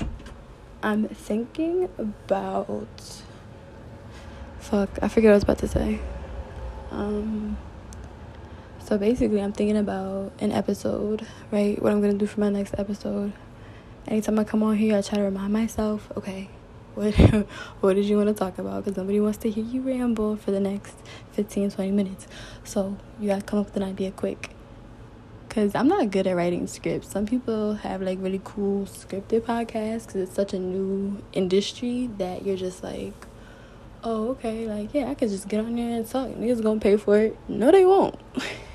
I'm 0.80 1.08
thinking 1.08 1.88
about. 1.98 3.22
Fuck, 4.60 4.90
I 5.02 5.08
forget 5.08 5.30
what 5.30 5.32
I 5.32 5.34
was 5.34 5.42
about 5.42 5.58
to 5.58 5.66
say. 5.66 5.98
Um, 6.92 7.56
so 8.78 8.96
basically, 8.96 9.42
I'm 9.42 9.50
thinking 9.50 9.76
about 9.76 10.30
an 10.38 10.52
episode, 10.52 11.26
right? 11.50 11.82
What 11.82 11.90
I'm 11.90 12.00
gonna 12.00 12.14
do 12.14 12.26
for 12.26 12.38
my 12.38 12.48
next 12.48 12.76
episode. 12.78 13.32
Anytime 14.06 14.38
I 14.38 14.44
come 14.44 14.62
on 14.62 14.76
here, 14.76 14.96
I 14.96 15.02
try 15.02 15.18
to 15.18 15.24
remind 15.24 15.52
myself, 15.52 16.12
okay, 16.16 16.50
what 16.94 17.12
what 17.80 17.94
did 17.94 18.04
you 18.04 18.16
want 18.16 18.28
to 18.28 18.34
talk 18.34 18.58
about? 18.58 18.84
Because 18.84 18.96
nobody 18.96 19.18
wants 19.18 19.38
to 19.38 19.50
hear 19.50 19.64
you 19.64 19.80
ramble 19.80 20.36
for 20.36 20.52
the 20.52 20.60
next 20.60 20.94
15, 21.32 21.72
20 21.72 21.90
minutes. 21.90 22.28
So 22.62 22.96
you 23.18 23.30
gotta 23.30 23.42
come 23.42 23.58
up 23.58 23.66
with 23.66 23.76
an 23.78 23.82
idea 23.82 24.12
quick 24.12 24.53
because 25.54 25.72
I'm 25.76 25.86
not 25.86 26.10
good 26.10 26.26
at 26.26 26.34
writing 26.34 26.66
scripts. 26.66 27.12
Some 27.12 27.26
people 27.26 27.74
have 27.74 28.02
like 28.02 28.18
really 28.20 28.40
cool 28.42 28.86
scripted 28.86 29.42
podcasts 29.42 30.06
because 30.06 30.16
it's 30.16 30.34
such 30.34 30.52
a 30.52 30.58
new 30.58 31.22
industry 31.32 32.10
that 32.18 32.44
you're 32.44 32.56
just 32.56 32.82
like, 32.82 33.14
oh, 34.02 34.30
okay, 34.30 34.66
like, 34.66 34.92
yeah, 34.92 35.08
I 35.08 35.14
could 35.14 35.28
just 35.28 35.46
get 35.46 35.60
on 35.60 35.76
there 35.76 35.96
and 35.96 36.10
talk. 36.10 36.30
Niggas 36.30 36.60
gonna 36.60 36.80
pay 36.80 36.96
for 36.96 37.18
it. 37.18 37.38
No, 37.46 37.70
they 37.70 37.84
won't. 37.86 38.18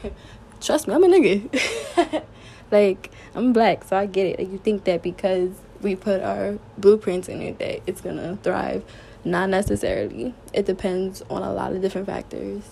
Trust 0.62 0.88
me, 0.88 0.94
I'm 0.94 1.04
a 1.04 1.08
nigga. 1.08 2.24
like, 2.72 3.12
I'm 3.36 3.52
black, 3.52 3.84
so 3.84 3.98
I 3.98 4.06
get 4.06 4.28
it. 4.28 4.40
Like, 4.40 4.50
you 4.50 4.58
think 4.58 4.86
that 4.86 5.04
because 5.04 5.52
we 5.82 5.98
put 5.98 6.22
our 6.22 6.60
blueprints 6.78 7.28
in 7.28 7.42
it 7.42 7.60
that 7.60 7.82
it's 7.88 8.00
gonna 8.00 8.38
thrive. 8.42 8.86
Not 9.26 9.50
necessarily. 9.50 10.34
It 10.54 10.66
depends 10.66 11.24
on 11.30 11.44
a 11.44 11.52
lot 11.52 11.74
of 11.74 11.82
different 11.82 12.08
factors. 12.08 12.64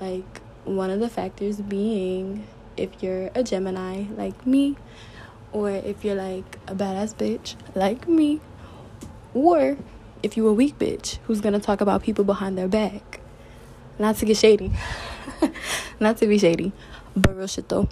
Like, 0.00 0.40
one 0.64 0.90
of 0.90 0.98
the 0.98 1.08
factors 1.08 1.60
being 1.60 2.44
if 2.76 3.02
you're 3.02 3.30
a 3.34 3.42
Gemini 3.42 4.04
like 4.16 4.46
me, 4.46 4.76
or 5.52 5.70
if 5.70 6.04
you're 6.04 6.14
like 6.14 6.58
a 6.66 6.74
badass 6.74 7.14
bitch 7.14 7.54
like 7.74 8.08
me, 8.08 8.40
or 9.34 9.76
if 10.22 10.36
you're 10.36 10.48
a 10.48 10.52
weak 10.52 10.78
bitch 10.78 11.18
who's 11.26 11.40
gonna 11.40 11.60
talk 11.60 11.80
about 11.80 12.02
people 12.02 12.24
behind 12.24 12.58
their 12.58 12.68
back. 12.68 13.20
Not 13.98 14.16
to 14.16 14.26
get 14.26 14.36
shady, 14.36 14.72
not 16.00 16.18
to 16.18 16.26
be 16.26 16.38
shady, 16.38 16.72
but 17.16 17.36
real 17.36 17.46
shit 17.46 17.68
though. 17.68 17.88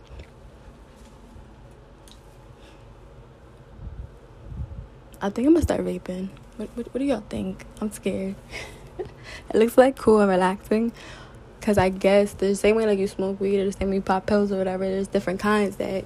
I 5.22 5.30
think 5.30 5.46
I'm 5.48 5.54
gonna 5.54 5.62
start 5.62 5.80
vaping. 5.80 6.28
What, 6.56 6.68
what, 6.74 6.92
what 6.92 6.98
do 6.98 7.04
y'all 7.04 7.24
think? 7.30 7.64
I'm 7.80 7.90
scared. 7.90 8.34
it 8.98 9.54
looks 9.54 9.78
like 9.78 9.96
cool 9.96 10.20
and 10.20 10.28
relaxing, 10.28 10.92
because 11.64 11.78
I 11.78 11.88
guess 11.88 12.34
the 12.34 12.54
same 12.54 12.76
way 12.76 12.84
like 12.84 12.98
you 12.98 13.08
smoke 13.08 13.40
weed 13.40 13.58
or 13.58 13.64
the 13.64 13.72
same 13.72 13.88
way 13.88 13.96
you 13.96 14.02
pop 14.02 14.26
pills 14.26 14.52
or 14.52 14.58
whatever, 14.58 14.84
there's 14.84 15.08
different 15.08 15.40
kinds 15.40 15.76
that 15.76 16.04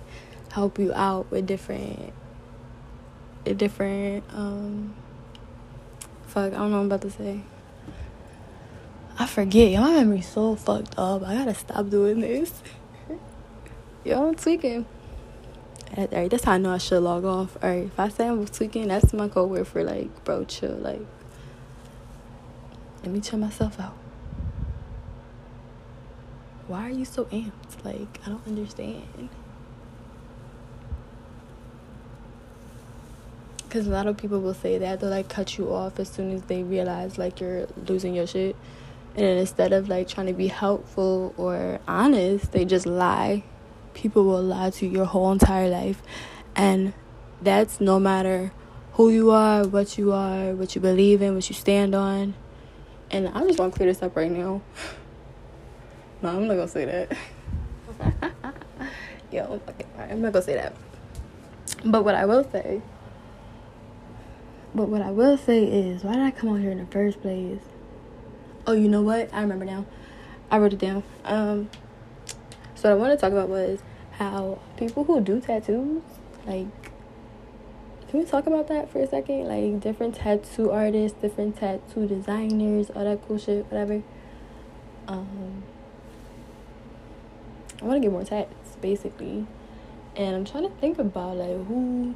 help 0.53 0.79
you 0.79 0.93
out 0.95 1.29
with 1.33 1.49
different, 1.49 2.13
different, 3.43 4.23
um, 4.33 4.95
fuck, 6.29 6.53
I 6.53 6.59
don't 6.59 6.71
know 6.71 6.77
what 6.77 6.83
I'm 6.83 6.87
about 6.87 7.01
to 7.01 7.11
say. 7.11 7.41
I 9.19 9.27
forget. 9.27 9.73
Y'all 9.73 9.91
memory 9.91 10.21
so 10.21 10.55
fucked 10.55 10.97
up. 10.97 11.25
I 11.25 11.35
gotta 11.35 11.57
stop 11.57 11.91
doing 11.91 12.21
this. 12.21 12.63
Yo, 14.05 14.29
I'm 14.29 14.37
tweaking. 14.37 14.87
Alright, 15.97 16.31
that's 16.31 16.45
how 16.45 16.53
I 16.53 16.59
know 16.59 16.71
I 16.71 16.79
should 16.79 17.03
log 17.03 17.25
off. 17.25 17.57
Alright, 17.57 17.87
if 17.87 17.99
I 17.99 18.11
say 18.11 18.29
I'm 18.29 18.47
tweaking, 18.47 18.87
that's 18.87 19.13
my 19.13 19.27
code 19.27 19.51
word 19.51 19.67
for 19.67 19.83
like, 19.83 20.23
bro, 20.23 20.45
chill. 20.45 20.77
Like, 20.77 21.05
let 23.03 23.11
me 23.11 23.19
chill 23.19 23.41
myself 23.41 23.81
out 23.81 23.97
why 26.69 26.87
are 26.87 26.91
you 26.91 27.05
so 27.05 27.25
amped? 27.27 27.85
Like, 27.85 28.21
I 28.25 28.29
don't 28.31 28.47
understand. 28.47 29.31
Because 33.63 33.87
a 33.87 33.91
lot 33.91 34.07
of 34.07 34.17
people 34.17 34.41
will 34.41 34.55
say 34.55 34.79
that 34.79 35.01
they'll 35.01 35.11
like 35.11 35.29
cut 35.29 35.59
you 35.59 35.73
off 35.73 35.99
as 35.99 36.09
soon 36.09 36.33
as 36.33 36.43
they 36.43 36.63
realize 36.63 37.19
like 37.19 37.41
you're 37.41 37.67
losing 37.87 38.15
your 38.15 38.27
shit. 38.27 38.57
And 39.17 39.27
instead 39.27 39.73
of 39.73 39.89
like 39.89 40.09
trying 40.09 40.27
to 40.29 40.33
be 40.33 40.49
helpful 40.49 41.35
or 41.37 41.81
honest, 41.89 42.53
they 42.53 42.65
just 42.65 42.87
lie. 42.87 43.43
People 43.95 44.25
will 44.25 44.43
lie 44.43 44.71
to 44.71 44.87
you 44.87 44.93
your 44.93 45.05
whole 45.07 45.33
entire 45.33 45.69
life. 45.69 46.03
And 46.55 46.93
that's 47.43 47.81
no 47.81 47.99
matter 47.99 48.53
who 48.93 49.11
you 49.11 49.31
are, 49.31 49.65
what 49.65 49.99
you 49.99 50.13
are, 50.13 50.53
what 50.55 50.75
you 50.75 50.81
believe 50.81 51.23
in, 51.23 51.35
what 51.35 51.49
you 51.49 51.55
stand 51.55 51.95
on. 51.95 52.35
And 53.11 53.29
I 53.29 53.45
just 53.47 53.59
want 53.59 53.73
to 53.73 53.77
clear 53.77 53.93
this 53.93 54.03
up 54.03 54.17
right 54.17 54.31
now. 54.31 54.63
No, 56.21 56.31
I'm 56.31 56.49
not 56.49 56.55
gonna 56.55 56.69
say 56.69 56.85
that. 56.85 57.17
Yo, 59.33 59.61
I'm 59.99 60.21
not 60.21 60.33
gonna 60.33 60.45
say 60.45 60.55
that. 60.55 60.75
But 61.85 62.05
what 62.05 62.17
I 62.17 62.25
will 62.25 62.49
say, 62.51 62.83
but 64.75 64.89
what 64.89 65.01
I 65.01 65.11
will 65.11 65.39
say 65.39 65.65
is, 65.65 66.03
why 66.03 66.15
did 66.15 66.23
I 66.23 66.33
come 66.33 66.49
on 66.49 66.61
here 66.61 66.73
in 66.73 66.79
the 66.79 66.87
first 66.87 67.23
place? 67.23 67.61
Oh, 68.67 68.73
you 68.73 68.89
know 68.89 69.03
what? 69.03 69.33
I 69.33 69.43
remember 69.43 69.65
now. 69.65 69.87
I 70.51 70.59
wrote 70.59 70.73
it 70.73 70.79
down. 70.81 71.05
Um, 71.25 71.71
so 72.75 72.89
what 72.89 72.97
I 72.97 73.09
want 73.09 73.13
to 73.13 73.21
talk 73.21 73.33
about 73.33 73.49
was 73.49 73.81
how 74.13 74.59
people 74.77 75.05
who 75.05 75.21
do 75.21 75.41
tattoos, 75.41 76.03
like, 76.47 76.67
can 78.09 78.21
we 78.21 78.25
talk 78.25 78.47
about 78.47 78.69
that 78.69 78.91
for 78.91 79.01
a 79.01 79.07
second? 79.07 79.47
Like, 79.47 79.81
different 79.81 80.17
tattoo 80.17 80.71
artists, 80.71 81.21
different 81.21 81.59
tattoo 81.59 82.09
designers, 82.09 82.91
all 82.91 83.05
that 83.05 83.21
cool 83.29 83.39
shit, 83.39 83.67
whatever. 83.67 84.03
Um, 85.07 85.63
I 87.81 87.85
want 87.85 87.97
to 87.97 88.01
get 88.01 88.13
more 88.13 88.25
tats, 88.25 88.77
basically. 88.81 89.47
And 90.17 90.35
I'm 90.35 90.45
trying 90.45 90.65
to 90.65 90.75
think 90.81 90.99
about 90.99 91.37
like 91.37 91.67
who, 91.67 92.15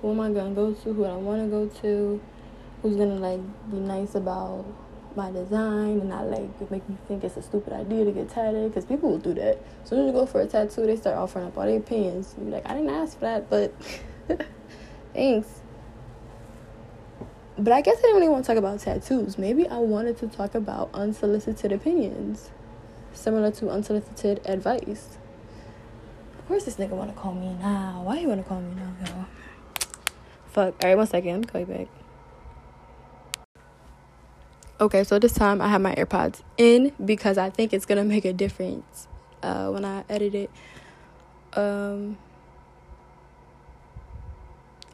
who 0.00 0.10
am 0.10 0.20
I 0.20 0.30
gonna 0.30 0.54
go 0.54 0.72
to? 0.72 0.92
Who 0.92 1.04
I 1.04 1.14
want 1.14 1.42
to 1.42 1.48
go 1.48 1.66
to? 1.82 2.20
Who's 2.82 2.96
gonna 2.96 3.14
like 3.14 3.40
be 3.70 3.76
nice 3.76 4.16
about 4.16 4.64
my 5.14 5.30
design 5.30 6.00
and 6.00 6.08
not 6.08 6.26
like 6.26 6.70
make 6.70 6.88
me 6.88 6.96
think 7.06 7.22
it's 7.22 7.36
a 7.36 7.42
stupid 7.42 7.72
idea 7.72 8.04
to 8.04 8.10
get 8.10 8.28
tatted? 8.28 8.70
Because 8.70 8.84
people 8.84 9.10
will 9.10 9.18
do 9.18 9.34
that. 9.34 9.62
As 9.82 9.88
soon 9.88 10.00
as 10.00 10.06
you 10.06 10.12
go 10.12 10.26
for 10.26 10.40
a 10.40 10.46
tattoo, 10.46 10.84
they 10.84 10.96
start 10.96 11.16
offering 11.16 11.46
up 11.46 11.56
all 11.56 11.64
their 11.64 11.76
opinions. 11.76 12.34
You 12.36 12.46
be 12.46 12.50
like, 12.50 12.68
I 12.68 12.74
didn't 12.74 12.90
ask 12.90 13.14
for 13.14 13.20
that, 13.20 13.48
but 13.48 13.72
thanks. 15.14 15.62
But 17.56 17.72
I 17.72 17.82
guess 17.82 17.98
I 17.98 18.00
didn't 18.00 18.16
really 18.16 18.28
want 18.28 18.44
to 18.44 18.48
talk 18.48 18.56
about 18.56 18.80
tattoos. 18.80 19.38
Maybe 19.38 19.68
I 19.68 19.78
wanted 19.78 20.18
to 20.18 20.26
talk 20.26 20.56
about 20.56 20.90
unsolicited 20.94 21.70
opinions, 21.70 22.50
similar 23.12 23.50
to 23.52 23.70
unsolicited 23.70 24.40
advice. 24.44 25.18
Of 26.38 26.48
course, 26.48 26.64
this 26.64 26.76
nigga 26.76 26.90
want 26.90 27.14
to 27.14 27.20
call 27.20 27.34
me 27.34 27.54
now. 27.54 28.02
Why 28.04 28.18
you 28.18 28.28
want 28.28 28.42
to 28.42 28.48
call 28.48 28.60
me 28.60 28.74
now, 28.74 28.92
y'all? 29.06 29.26
Fuck. 30.46 30.74
All 30.82 30.88
right, 30.90 30.96
one 30.96 31.06
second. 31.06 31.42
Let 31.42 31.52
call 31.52 31.60
you 31.60 31.66
back. 31.66 31.88
Okay, 34.80 35.04
so 35.04 35.18
this 35.18 35.32
time 35.32 35.60
I 35.60 35.68
have 35.68 35.80
my 35.80 35.94
AirPods 35.94 36.42
in 36.56 36.92
because 37.04 37.38
I 37.38 37.50
think 37.50 37.72
it's 37.72 37.86
gonna 37.86 38.04
make 38.16 38.24
a 38.24 38.32
difference 38.32 39.06
uh, 39.42 39.70
when 39.70 39.84
I 39.84 40.04
edit 40.08 40.34
it. 40.34 40.50
Um, 41.54 42.18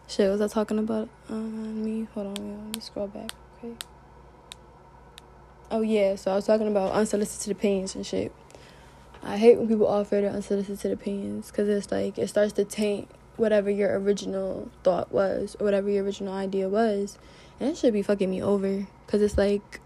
shit, 0.07 0.31
was 0.31 0.41
I 0.41 0.49
talking 0.49 0.79
about 0.79 1.09
um, 1.31 1.85
me? 1.85 2.07
Hold 2.15 2.39
on. 2.39 2.67
Let 2.67 2.77
me 2.77 2.81
scroll 2.81 3.07
back. 3.07 3.31
Okay. 3.65 3.75
Oh 5.71 5.83
yeah, 5.83 6.17
so 6.17 6.31
I 6.33 6.35
was 6.35 6.47
talking 6.47 6.67
about 6.67 6.93
unsolicited 6.93 7.53
opinions 7.53 7.95
and 7.95 8.07
shit. 8.07 8.33
I 9.23 9.37
hate 9.37 9.59
when 9.59 9.69
people 9.69 9.87
offer 9.87 10.21
their 10.21 10.31
unsolicited 10.31 10.93
opinions 10.93 11.51
because 11.51 11.69
it's 11.69 11.93
like 11.93 12.19
it 12.19 12.29
starts 12.29 12.55
to 12.55 12.65
taint 12.65 13.11
whatever 13.37 13.69
your 13.71 13.99
original 13.99 14.71
thought 14.83 15.13
was 15.13 15.57
or 15.61 15.65
whatever 15.65 15.91
your 15.91 16.05
original 16.05 16.33
idea 16.33 16.69
was. 16.69 17.19
And 17.61 17.71
it 17.71 17.77
should 17.77 17.93
be 17.93 18.03
fucking 18.03 18.31
me 18.31 18.43
over 18.43 18.87
because 19.05 19.21
it's 19.21 19.37
like 19.37 19.81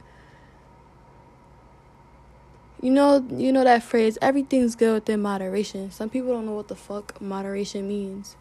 you 2.82 2.90
know 2.90 3.24
you 3.30 3.52
know 3.52 3.62
that 3.64 3.82
phrase 3.82 4.18
everything's 4.20 4.74
good 4.74 4.92
within 4.92 5.22
moderation 5.22 5.88
some 5.92 6.10
people 6.10 6.32
don't 6.32 6.44
know 6.44 6.52
what 6.52 6.66
the 6.66 6.74
fuck 6.74 7.18
moderation 7.20 7.86
means 7.86 8.34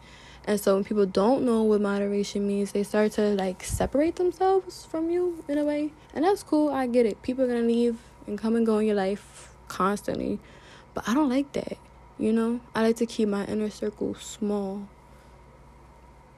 and 0.44 0.60
so 0.60 0.74
when 0.74 0.84
people 0.84 1.06
don't 1.06 1.44
know 1.44 1.62
what 1.62 1.80
moderation 1.80 2.46
means 2.46 2.72
they 2.72 2.82
start 2.82 3.12
to 3.12 3.34
like 3.34 3.62
separate 3.62 4.16
themselves 4.16 4.84
from 4.84 5.10
you 5.10 5.44
in 5.48 5.58
a 5.58 5.64
way. 5.64 5.92
And 6.14 6.24
that's 6.24 6.42
cool 6.42 6.70
i 6.70 6.86
get 6.86 7.06
it. 7.06 7.22
People 7.22 7.44
are 7.44 7.48
gonna 7.48 7.60
leave 7.60 7.98
and 8.26 8.38
come 8.38 8.56
and 8.56 8.66
go 8.66 8.78
in 8.78 8.86
your 8.86 8.96
life 8.96 9.54
constantly. 9.68 10.38
But 10.94 11.08
i 11.08 11.14
don't 11.14 11.28
like 11.28 11.52
that 11.52 11.78
you 12.22 12.32
know? 12.32 12.60
I 12.74 12.82
like 12.82 12.96
to 12.96 13.06
keep 13.06 13.28
my 13.28 13.44
inner 13.46 13.68
circle 13.68 14.14
small. 14.14 14.88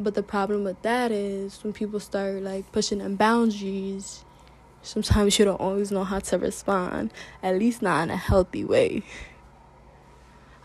But 0.01 0.15
the 0.15 0.23
problem 0.23 0.65
with 0.65 0.81
that 0.83 1.13
is 1.13 1.63
when 1.63 1.73
people 1.73 2.01
start 2.01 2.43
like 2.43 2.71
pushing 2.73 2.99
them 2.99 3.17
boundaries, 3.17 4.25
sometimes 4.83 5.39
you 5.39 5.45
don't 5.45 5.61
always 5.61 5.93
know 5.93 6.05
how 6.05 6.21
to 6.21 6.39
respond, 6.39 7.13
at 7.43 7.59
least 7.59 7.83
not 7.83 8.05
in 8.05 8.11
a 8.11 8.17
healthy 8.17 8.65
way. 8.65 9.03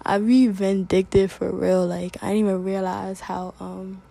I 0.05 0.17
be 0.17 0.47
vindictive 0.47 1.31
for 1.31 1.51
real. 1.51 1.85
Like 1.85 2.17
I 2.21 2.27
didn't 2.27 2.45
even 2.45 2.63
realize 2.63 3.21
how 3.21 3.53
um 3.59 4.01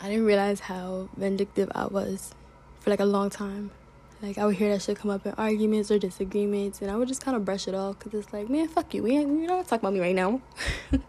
I 0.00 0.08
didn't 0.08 0.26
realize 0.26 0.60
how 0.60 1.08
vindictive 1.16 1.70
I 1.74 1.86
was 1.86 2.34
for 2.80 2.90
like 2.90 3.00
a 3.00 3.04
long 3.04 3.30
time. 3.30 3.70
Like 4.22 4.38
I 4.38 4.46
would 4.46 4.56
hear 4.56 4.70
that 4.72 4.82
shit 4.82 4.98
come 4.98 5.10
up 5.10 5.26
in 5.26 5.32
arguments 5.32 5.90
or 5.90 5.98
disagreements, 5.98 6.80
and 6.80 6.90
I 6.90 6.96
would 6.96 7.08
just 7.08 7.22
kind 7.22 7.36
of 7.36 7.44
brush 7.44 7.68
it 7.68 7.74
off 7.74 7.98
because 7.98 8.14
it's 8.14 8.32
like, 8.32 8.48
man, 8.48 8.68
fuck 8.68 8.94
you. 8.94 9.02
We 9.02 9.16
ain't, 9.16 9.28
we 9.28 9.46
don't 9.46 9.66
talk 9.66 9.80
about 9.80 9.92
me 9.92 10.00
right 10.00 10.14
now. 10.14 10.40
You're 10.90 11.00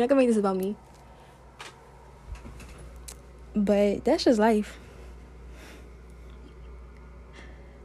not 0.00 0.08
gonna 0.08 0.20
make 0.20 0.28
this 0.28 0.36
about 0.36 0.56
me. 0.56 0.76
But 3.54 4.04
that's 4.04 4.24
just 4.24 4.38
life. 4.38 4.78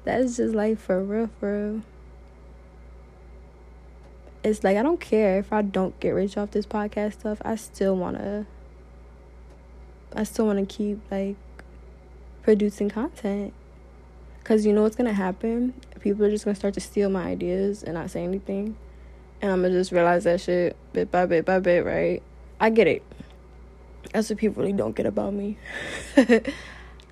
That's 0.04 0.38
just 0.38 0.54
life 0.56 0.80
for 0.80 1.04
real, 1.04 1.30
for 1.40 1.72
real. 1.72 1.82
It's 4.46 4.64
like 4.64 4.78
I 4.78 4.84
don't 4.84 5.00
care 5.00 5.40
if 5.40 5.52
I 5.52 5.64
don't 5.64 6.00
get 6.00 6.12
rich 6.12 6.38
off 6.38 6.52
this 6.52 6.68
podcast 6.68 7.14
stuff. 7.14 7.42
I 7.44 7.56
still 7.56 7.98
wanna. 7.98 8.46
I 10.14 10.24
still 10.24 10.46
wanna 10.46 10.68
keep 10.68 11.00
like 11.10 11.36
producing 12.44 12.90
content. 12.90 13.54
Cause 14.44 14.64
you 14.64 14.72
know 14.72 14.84
what's 14.84 14.96
gonna 14.96 15.14
happen? 15.14 15.74
People 16.00 16.24
are 16.26 16.30
just 16.30 16.46
gonna 16.46 16.54
start 16.54 16.76
to 16.76 16.80
steal 16.80 17.10
my 17.10 17.24
ideas 17.24 17.82
and 17.82 17.96
not 17.96 18.12
say 18.12 18.24
anything. 18.24 18.78
And 19.42 19.52
I'm 19.52 19.64
gonna 19.64 19.74
just 19.74 19.92
realize 19.92 20.26
that 20.26 20.40
shit 20.42 20.76
bit 20.94 21.10
by 21.10 21.26
bit 21.26 21.44
by 21.44 21.58
bit, 21.58 21.84
right? 21.84 22.22
I 22.60 22.70
get 22.70 22.86
it. 22.86 23.02
That's 24.14 24.30
what 24.30 24.38
people 24.38 24.62
really 24.62 24.74
don't 24.74 24.96
get 24.96 25.08
about 25.08 25.34
me. 25.34 25.58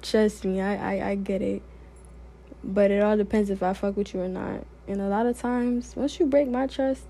Trust 0.03 0.45
me, 0.45 0.61
I, 0.61 0.97
I, 0.97 1.09
I 1.09 1.15
get 1.15 1.41
it. 1.41 1.63
But 2.63 2.91
it 2.91 3.01
all 3.01 3.17
depends 3.17 3.49
if 3.49 3.63
I 3.63 3.73
fuck 3.73 3.97
with 3.97 4.13
you 4.13 4.21
or 4.21 4.27
not. 4.27 4.67
And 4.87 5.01
a 5.01 5.07
lot 5.07 5.25
of 5.25 5.39
times, 5.39 5.95
once 5.95 6.19
you 6.19 6.27
break 6.27 6.47
my 6.47 6.67
trust, 6.67 7.05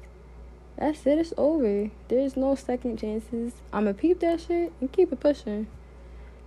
that's 0.77 1.05
it, 1.05 1.19
it's 1.19 1.33
over. 1.37 1.91
There's 2.07 2.35
no 2.35 2.55
second 2.55 2.99
chances. 2.99 3.53
I'ma 3.71 3.93
peep 3.93 4.19
that 4.21 4.41
shit 4.41 4.73
and 4.81 4.91
keep 4.91 5.11
it 5.13 5.19
pushing. 5.19 5.67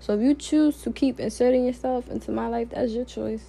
So 0.00 0.14
if 0.14 0.20
you 0.20 0.34
choose 0.34 0.82
to 0.82 0.92
keep 0.92 1.18
inserting 1.20 1.64
yourself 1.64 2.08
into 2.08 2.30
my 2.30 2.48
life, 2.48 2.70
that's 2.70 2.92
your 2.92 3.04
choice. 3.04 3.44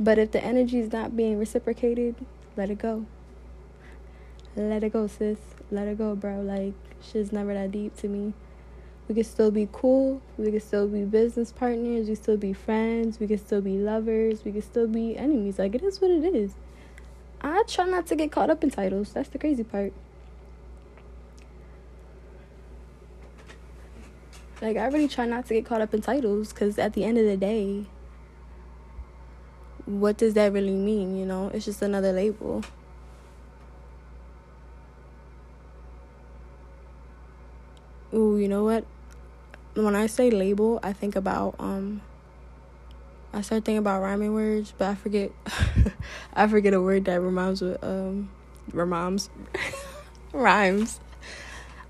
But 0.00 0.18
if 0.18 0.30
the 0.30 0.42
energy 0.42 0.78
is 0.78 0.92
not 0.92 1.16
being 1.16 1.38
reciprocated, 1.38 2.14
let 2.56 2.70
it 2.70 2.78
go. 2.78 3.06
Let 4.56 4.82
it 4.82 4.92
go, 4.92 5.06
sis. 5.06 5.38
Let 5.70 5.88
it 5.88 5.98
go, 5.98 6.14
bro. 6.14 6.40
Like, 6.40 6.74
shit's 7.02 7.32
never 7.32 7.52
that 7.54 7.72
deep 7.72 7.96
to 7.98 8.08
me. 8.08 8.32
We 9.08 9.14
can 9.14 9.24
still 9.24 9.50
be 9.50 9.68
cool. 9.72 10.20
We 10.36 10.50
can 10.50 10.60
still 10.60 10.86
be 10.86 11.02
business 11.04 11.52
partners. 11.52 12.08
We 12.08 12.14
could 12.14 12.22
still 12.22 12.36
be 12.36 12.52
friends. 12.52 13.18
We 13.18 13.26
can 13.26 13.38
still 13.38 13.60
be 13.60 13.78
lovers. 13.78 14.44
We 14.44 14.52
can 14.52 14.62
still 14.62 14.86
be 14.86 15.16
enemies. 15.16 15.58
Like, 15.58 15.74
it 15.74 15.82
is 15.82 16.00
what 16.00 16.10
it 16.10 16.24
is. 16.24 16.52
I 17.40 17.62
try 17.68 17.86
not 17.86 18.06
to 18.06 18.16
get 18.16 18.32
caught 18.32 18.50
up 18.50 18.62
in 18.64 18.70
titles. 18.70 19.12
That's 19.12 19.28
the 19.28 19.38
crazy 19.38 19.64
part. 19.64 19.92
Like, 24.60 24.76
I 24.76 24.86
really 24.86 25.06
try 25.06 25.26
not 25.26 25.46
to 25.46 25.54
get 25.54 25.64
caught 25.64 25.80
up 25.80 25.94
in 25.94 26.00
titles 26.02 26.52
because 26.52 26.78
at 26.78 26.94
the 26.94 27.04
end 27.04 27.16
of 27.16 27.24
the 27.24 27.36
day, 27.36 27.84
what 29.86 30.18
does 30.18 30.34
that 30.34 30.52
really 30.52 30.74
mean? 30.74 31.16
You 31.16 31.24
know, 31.24 31.48
it's 31.54 31.64
just 31.64 31.80
another 31.80 32.12
label. 32.12 32.64
Ooh, 38.12 38.36
you 38.36 38.48
know 38.48 38.64
what? 38.64 38.84
When 39.74 39.94
I 39.94 40.06
say 40.06 40.30
label, 40.30 40.80
I 40.82 40.92
think 40.92 41.14
about 41.14 41.54
um 41.58 42.02
I 43.32 43.42
start 43.42 43.64
thinking 43.64 43.78
about 43.78 44.00
rhyming 44.00 44.34
words, 44.34 44.72
but 44.76 44.88
I 44.88 44.94
forget 44.94 45.30
I 46.34 46.46
forget 46.48 46.74
a 46.74 46.80
word 46.80 47.04
that 47.06 47.20
rhymes 47.20 47.60
with 47.60 47.82
um 47.82 48.30
rhymes 48.72 49.30
rhymes. 50.32 51.00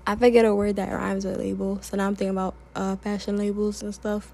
I 0.05 0.15
forget 0.15 0.45
a 0.45 0.55
word 0.55 0.77
that 0.77 0.91
rhymes 0.91 1.25
with 1.25 1.37
label. 1.37 1.81
So 1.81 1.97
now 1.97 2.07
I'm 2.07 2.15
thinking 2.15 2.35
about 2.35 2.55
uh 2.75 2.95
fashion 2.97 3.37
labels 3.37 3.81
and 3.81 3.93
stuff 3.93 4.31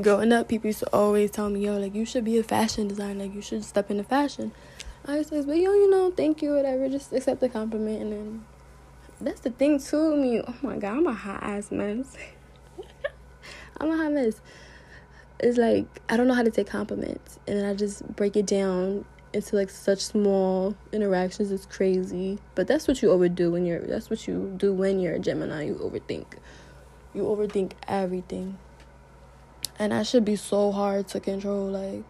growing 0.00 0.32
up, 0.32 0.48
people 0.48 0.68
used 0.68 0.80
to 0.80 0.88
always 0.92 1.30
tell 1.30 1.50
me, 1.50 1.60
yo, 1.60 1.76
like, 1.78 1.94
you 1.94 2.04
should 2.04 2.24
be 2.24 2.38
a 2.38 2.42
fashion 2.42 2.88
designer. 2.88 3.24
Like, 3.24 3.34
you 3.34 3.42
should 3.42 3.64
step 3.64 3.90
into 3.90 4.04
fashion. 4.04 4.52
I 5.06 5.16
used 5.18 5.30
to 5.30 5.42
but 5.42 5.56
yo, 5.56 5.72
you 5.72 5.90
know, 5.90 6.10
thank 6.10 6.42
you, 6.42 6.54
whatever. 6.54 6.88
Just 6.88 7.12
accept 7.12 7.40
the 7.40 7.48
compliment. 7.48 8.02
And 8.02 8.12
then 8.12 8.44
that's 9.20 9.40
the 9.40 9.50
thing, 9.50 9.80
too. 9.80 10.16
Mean, 10.16 10.42
oh 10.46 10.54
my 10.62 10.76
God, 10.76 10.98
I'm 10.98 11.06
a 11.06 11.14
hot 11.14 11.42
ass 11.42 11.70
mess. 11.70 12.16
I'm 13.78 13.90
a 13.90 13.96
hot 13.96 14.12
mess. 14.12 14.40
It's 15.42 15.58
like, 15.58 15.86
I 16.08 16.16
don't 16.16 16.26
know 16.28 16.34
how 16.34 16.42
to 16.42 16.50
take 16.50 16.66
compliments. 16.66 17.38
And 17.46 17.58
then 17.58 17.66
I 17.66 17.74
just 17.74 18.06
break 18.16 18.36
it 18.36 18.46
down 18.46 19.04
into 19.32 19.56
like 19.56 19.70
such 19.70 20.00
small 20.00 20.76
interactions. 20.92 21.50
It's 21.50 21.66
crazy. 21.66 22.38
But 22.54 22.66
that's 22.66 22.86
what 22.86 23.02
you 23.02 23.10
overdo 23.10 23.50
when 23.50 23.64
you're, 23.64 23.80
that's 23.80 24.10
what 24.10 24.28
you 24.28 24.52
do 24.56 24.72
when 24.72 25.00
you're 25.00 25.14
a 25.14 25.18
Gemini. 25.18 25.66
You 25.66 25.74
overthink. 25.74 26.26
You 27.14 27.22
overthink 27.22 27.72
everything 27.88 28.58
and 29.80 29.92
that 29.92 30.06
should 30.06 30.24
be 30.26 30.36
so 30.36 30.70
hard 30.70 31.08
to 31.08 31.18
control 31.18 31.66
like 31.66 32.04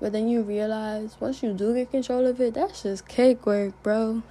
but 0.00 0.12
then 0.12 0.28
you 0.28 0.42
realize 0.42 1.16
once 1.20 1.42
you 1.42 1.52
do 1.52 1.72
get 1.72 1.90
control 1.90 2.26
of 2.26 2.40
it 2.40 2.54
that's 2.54 2.82
just 2.82 3.06
cake 3.06 3.46
work 3.46 3.72
bro 3.82 4.22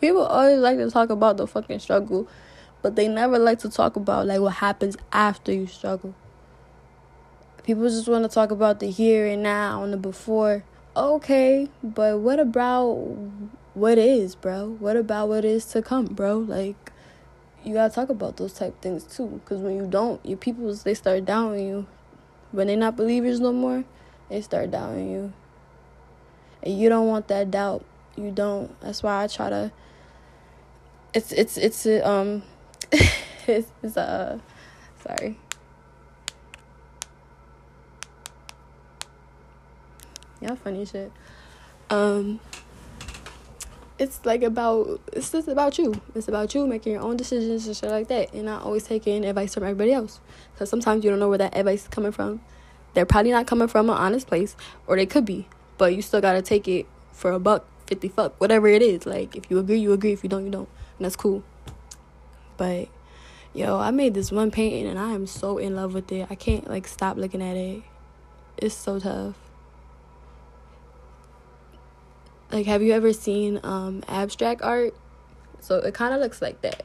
people 0.00 0.22
always 0.24 0.58
like 0.58 0.78
to 0.78 0.90
talk 0.90 1.10
about 1.10 1.36
the 1.36 1.46
fucking 1.46 1.78
struggle 1.78 2.26
but 2.80 2.96
they 2.96 3.06
never 3.06 3.38
like 3.38 3.58
to 3.58 3.68
talk 3.68 3.96
about 3.96 4.26
like 4.26 4.40
what 4.40 4.54
happens 4.54 4.96
after 5.12 5.52
you 5.52 5.66
struggle 5.66 6.14
people 7.64 7.88
just 7.88 8.08
want 8.08 8.24
to 8.24 8.28
talk 8.28 8.50
about 8.50 8.80
the 8.80 8.90
here 8.90 9.26
and 9.26 9.42
now 9.42 9.82
and 9.82 9.92
the 9.92 9.96
before 9.96 10.64
okay 10.96 11.68
but 11.82 12.18
what 12.18 12.38
about 12.38 12.92
what 13.74 13.98
is 13.98 14.34
bro 14.34 14.76
what 14.78 14.96
about 14.96 15.28
what 15.28 15.44
is 15.44 15.64
to 15.66 15.80
come 15.80 16.06
bro 16.06 16.38
like 16.38 16.90
you 17.64 17.74
gotta 17.74 17.94
talk 17.94 18.08
about 18.08 18.36
those 18.36 18.54
type 18.54 18.80
things 18.80 19.04
too. 19.04 19.40
Because 19.44 19.60
when 19.60 19.76
you 19.76 19.86
don't, 19.86 20.24
your 20.24 20.38
peoples 20.38 20.82
they 20.82 20.94
start 20.94 21.24
doubting 21.24 21.66
you. 21.66 21.86
When 22.52 22.66
they're 22.66 22.76
not 22.76 22.96
believers 22.96 23.38
no 23.40 23.52
more, 23.52 23.84
they 24.28 24.40
start 24.40 24.70
doubting 24.70 25.10
you. 25.10 25.32
And 26.62 26.78
you 26.78 26.88
don't 26.88 27.06
want 27.06 27.28
that 27.28 27.50
doubt. 27.50 27.84
You 28.16 28.30
don't. 28.30 28.78
That's 28.80 29.02
why 29.02 29.24
I 29.24 29.26
try 29.26 29.50
to. 29.50 29.72
It's 31.12 31.32
it's 31.32 31.56
it's 31.56 31.86
a, 31.86 32.08
um, 32.08 32.42
it's 33.46 33.70
it's 33.82 33.96
uh, 33.96 34.38
sorry. 35.06 35.38
Y'all 40.40 40.56
funny 40.56 40.86
shit. 40.86 41.12
Um, 41.90 42.40
it's 43.98 44.24
like 44.24 44.42
about 44.42 45.00
it's 45.12 45.30
just 45.30 45.46
about 45.48 45.76
you. 45.76 46.00
It's 46.14 46.28
about 46.28 46.54
you 46.54 46.66
making 46.66 46.92
your 46.92 47.02
own 47.02 47.18
decisions 47.18 47.66
and 47.66 47.76
shit 47.76 47.90
like 47.90 48.08
that, 48.08 48.32
and 48.32 48.46
not 48.46 48.62
always 48.62 48.84
taking 48.84 49.24
advice 49.24 49.52
from 49.54 49.64
everybody 49.64 49.92
else. 49.92 50.20
Because 50.54 50.70
sometimes 50.70 51.04
you 51.04 51.10
don't 51.10 51.18
know 51.18 51.28
where 51.28 51.38
that 51.38 51.54
advice 51.54 51.82
is 51.82 51.88
coming 51.88 52.12
from. 52.12 52.40
They're 52.94 53.06
probably 53.06 53.32
not 53.32 53.46
coming 53.46 53.68
from 53.68 53.90
an 53.90 53.96
honest 53.96 54.26
place, 54.26 54.56
or 54.86 54.96
they 54.96 55.04
could 55.04 55.26
be, 55.26 55.46
but 55.76 55.94
you 55.94 56.00
still 56.00 56.22
gotta 56.22 56.40
take 56.40 56.66
it 56.66 56.86
for 57.12 57.32
a 57.32 57.38
buck, 57.38 57.66
fifty 57.86 58.08
fuck, 58.08 58.40
whatever 58.40 58.66
it 58.68 58.80
is. 58.80 59.04
Like 59.04 59.36
if 59.36 59.50
you 59.50 59.58
agree, 59.58 59.78
you 59.78 59.92
agree. 59.92 60.12
If 60.12 60.22
you 60.22 60.30
don't, 60.30 60.46
you 60.46 60.50
don't, 60.50 60.68
and 60.96 61.04
that's 61.04 61.16
cool. 61.16 61.44
But 62.56 62.88
yo, 63.52 63.78
I 63.78 63.90
made 63.90 64.14
this 64.14 64.32
one 64.32 64.50
painting, 64.50 64.86
and 64.86 64.98
I 64.98 65.12
am 65.12 65.26
so 65.26 65.58
in 65.58 65.76
love 65.76 65.92
with 65.92 66.10
it. 66.10 66.28
I 66.30 66.34
can't 66.34 66.66
like 66.66 66.88
stop 66.88 67.18
looking 67.18 67.42
at 67.42 67.56
it. 67.56 67.82
It's 68.56 68.74
so 68.74 68.98
tough. 68.98 69.49
Like, 72.52 72.66
have 72.66 72.82
you 72.82 72.92
ever 72.92 73.12
seen 73.12 73.60
um, 73.62 74.02
abstract 74.08 74.60
art? 74.62 74.94
So 75.60 75.76
it 75.76 75.94
kind 75.94 76.12
of 76.12 76.20
looks 76.20 76.42
like 76.42 76.60
that. 76.62 76.84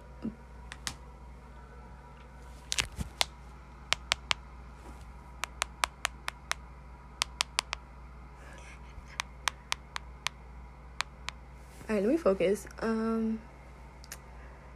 All 11.88 11.96
right, 11.96 12.04
let 12.04 12.12
me 12.12 12.18
focus. 12.18 12.68
Um, 12.80 13.40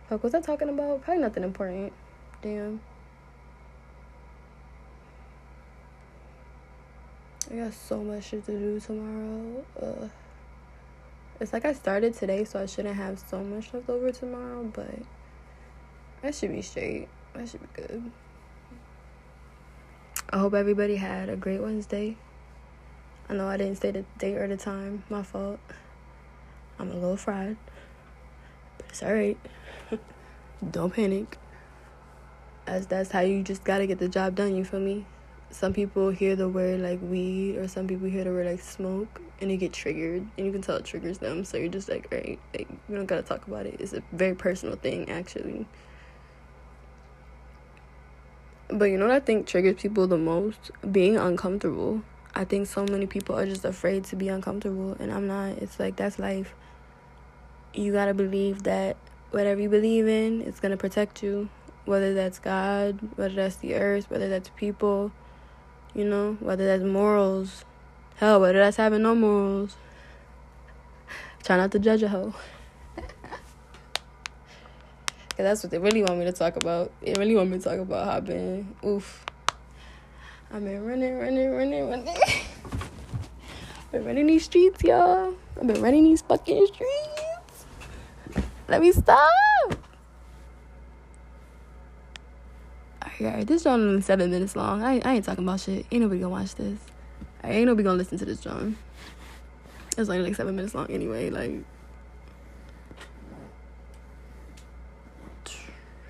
fuck, 0.08 0.24
was 0.24 0.34
I 0.34 0.42
talking 0.42 0.70
about? 0.70 1.04
Probably 1.04 1.22
nothing 1.22 1.44
important. 1.44 1.94
Damn. 2.42 2.80
I 7.52 7.56
got 7.56 7.74
so 7.74 8.04
much 8.04 8.26
shit 8.26 8.46
to 8.46 8.52
do 8.52 8.80
tomorrow. 8.80 9.66
Ugh. 9.82 10.10
It's 11.40 11.54
like 11.54 11.66
I 11.66 11.74
started 11.74 12.14
today, 12.14 12.44
so 12.44 12.62
I 12.62 12.66
shouldn't 12.66 12.96
have 12.96 13.20
so 13.20 13.42
much 13.44 13.74
left 13.74 13.90
over 13.90 14.12
tomorrow, 14.12 14.64
but 14.74 15.00
I 16.22 16.32
should 16.32 16.52
be 16.52 16.62
straight. 16.62 17.08
I 17.34 17.46
should 17.46 17.62
be 17.62 17.68
good. 17.82 18.12
I 20.30 20.38
hope 20.38 20.54
everybody 20.54 20.98
had 20.98 21.30
a 21.30 21.36
great 21.36 21.62
Wednesday. 21.62 22.18
I 23.30 23.36
know 23.36 23.48
I 23.48 23.58
didn't 23.58 23.78
say 23.78 23.92
the 23.92 24.06
date 24.18 24.36
or 24.36 24.48
the 24.48 24.58
time. 24.58 25.04
My 25.10 25.24
fault. 25.24 25.60
I'm 26.78 26.92
a 26.92 26.94
little 26.94 27.18
fried, 27.18 27.58
but 28.78 28.88
it's 28.90 29.04
alright. 29.04 29.38
Don't 30.72 30.94
panic. 30.94 31.38
As 32.68 32.88
that's 32.88 33.12
how 33.12 33.22
you 33.22 33.44
just 33.44 33.64
gotta 33.64 33.88
get 33.88 34.00
the 34.00 34.10
job 34.10 34.36
done. 34.36 34.56
You 34.56 34.66
feel 34.66 34.80
me? 34.80 35.06
some 35.52 35.74
people 35.74 36.12
hear 36.12 36.36
the 36.36 36.48
word 36.48 36.80
like 36.80 37.00
weed 37.02 37.58
or 37.58 37.68
some 37.68 37.88
people 37.88 38.08
hear 38.08 38.24
the 38.24 38.30
word 38.30 38.46
like 38.46 38.60
smoke 38.60 39.22
and 39.42 39.50
they 39.50 39.58
get 39.58 39.74
triggered 39.74 40.28
and 40.38 40.46
you 40.46 40.52
can 40.52 40.62
tell 40.62 40.76
it 40.76 40.86
triggers 40.86 41.18
them 41.20 41.44
so 41.44 41.58
you're 41.58 41.70
just 41.70 41.90
like 41.90 42.08
right 42.12 42.40
like 42.54 42.68
we 42.88 42.96
don't 42.96 43.06
gotta 43.06 43.22
talk 43.22 43.48
about 43.48 43.66
it. 43.66 43.80
It's 43.80 43.94
a 43.94 44.04
very 44.12 44.36
personal 44.36 44.76
thing 44.76 45.10
actually. 45.10 45.66
But 48.68 48.86
you 48.86 48.98
know 48.98 49.08
what 49.08 49.16
i 49.16 49.20
think 49.20 49.48
triggers 49.48 49.82
people 49.82 50.08
the 50.08 50.18
most? 50.18 50.72
Being 50.92 51.18
uncomfortable. 51.18 52.04
I 52.36 52.46
think 52.46 52.68
so 52.68 52.86
many 52.86 53.08
people 53.08 53.38
are 53.38 53.46
just 53.46 53.66
afraid 53.66 54.04
to 54.06 54.16
be 54.16 54.30
uncomfortable 54.30 54.96
and 55.00 55.12
i'm 55.12 55.28
not. 55.28 55.50
It's 55.58 55.80
like 55.80 55.96
that's 55.96 56.20
life. 56.20 56.54
You 57.74 57.94
gotta 57.94 58.14
believe 58.14 58.64
that 58.64 58.98
whatever 59.32 59.62
you 59.62 59.70
believe 59.70 60.08
in 60.08 60.42
it's 60.42 60.60
gonna 60.60 60.78
protect 60.78 61.22
you 61.22 61.50
whether 61.86 62.16
that's 62.16 62.40
god 62.40 63.00
whether 63.16 63.36
that's 63.36 63.58
the 63.58 63.76
earth 63.76 64.10
whether 64.10 64.28
that's 64.28 64.50
people 64.56 65.12
you 65.94 66.06
know, 66.06 66.38
whether 66.40 66.66
that's 66.66 66.84
morals. 66.84 67.66
Hell, 68.20 68.42
whether 68.42 68.60
that's 68.60 68.76
having 68.76 69.02
no 69.02 69.16
morals. 69.16 69.78
Try 71.42 71.56
not 71.56 71.72
to 71.72 71.80
judge 71.80 72.04
a 72.04 72.10
hoe. 72.10 72.34
Cause 72.98 73.08
that's 75.38 75.64
what 75.64 75.72
they 75.72 75.78
really 75.78 76.04
want 76.04 76.20
me 76.20 76.26
to 76.26 76.34
talk 76.34 76.58
about. 76.58 76.92
They 77.02 77.14
really 77.14 77.34
want 77.38 77.50
me 77.50 77.60
to 77.60 77.64
talk 77.64 77.80
about 77.80 78.08
how 78.08 78.18
I've 78.18 78.26
been 78.26 78.76
oof. 78.86 79.24
I've 80.52 80.62
been 80.62 80.84
running, 80.84 81.18
running, 81.18 81.50
running, 81.50 81.90
running. 81.90 82.10
I've 82.10 83.92
been 83.94 84.04
running 84.04 84.28
these 84.28 84.44
streets, 84.44 84.84
y'all. 84.84 85.34
I've 85.58 85.68
been 85.68 85.82
running 85.82 86.04
these 86.04 86.22
fucking 86.22 86.68
streets. 86.68 87.66
Let 88.68 88.82
me 88.82 88.92
stop. 88.92 89.32
Alright, 93.22 93.48
this 93.48 93.62
is 93.62 93.66
only 93.66 94.02
seven 94.02 94.30
minutes 94.30 94.58
long. 94.58 94.84
I, 94.84 95.00
I 95.06 95.14
ain't 95.14 95.24
talking 95.24 95.46
about 95.46 95.62
shit. 95.62 95.86
Ain't 95.90 96.02
nobody 96.02 96.20
gonna 96.20 96.32
watch 96.32 96.56
this. 96.56 96.80
I 97.50 97.54
ain't 97.54 97.66
nobody 97.66 97.84
gonna 97.84 97.98
listen 97.98 98.20
to 98.20 98.26
this 98.26 98.40
John. 98.40 98.78
It's 99.98 100.08
only 100.08 100.22
like 100.22 100.36
seven 100.36 100.56
minutes 100.56 100.76
long 100.76 100.86
anyway. 100.92 101.32
Like, 101.32 101.64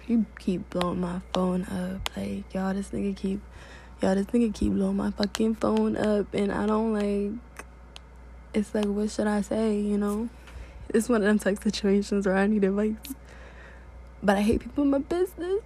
you 0.06 0.26
keep 0.38 0.70
blowing 0.70 1.00
my 1.00 1.22
phone 1.34 1.64
up. 1.64 2.10
Like, 2.18 2.54
y'all, 2.54 2.74
this 2.74 2.90
nigga 2.90 3.16
keep, 3.16 3.42
y'all, 4.02 4.16
this 4.16 4.26
nigga 4.26 4.54
keep 4.54 4.74
blowing 4.74 4.98
my 4.98 5.12
fucking 5.12 5.56
phone 5.56 5.96
up, 5.96 6.34
and 6.34 6.52
I 6.52 6.66
don't 6.66 6.94
like. 6.94 7.32
It's 8.54 8.76
like, 8.76 8.88
what 8.88 9.10
should 9.10 9.28
I 9.28 9.40
say? 9.40 9.80
You 9.80 9.98
know, 9.98 10.28
it's 10.90 11.08
one 11.08 11.22
of 11.22 11.28
them 11.28 11.40
type 11.40 11.64
situations 11.64 12.28
where 12.28 12.36
I 12.36 12.48
need 12.48 12.66
advice, 12.66 12.96
but 14.22 14.36
I 14.36 14.42
hate 14.42 14.60
people 14.60 14.84
in 14.84 14.90
my 14.90 14.98
business. 14.98 15.62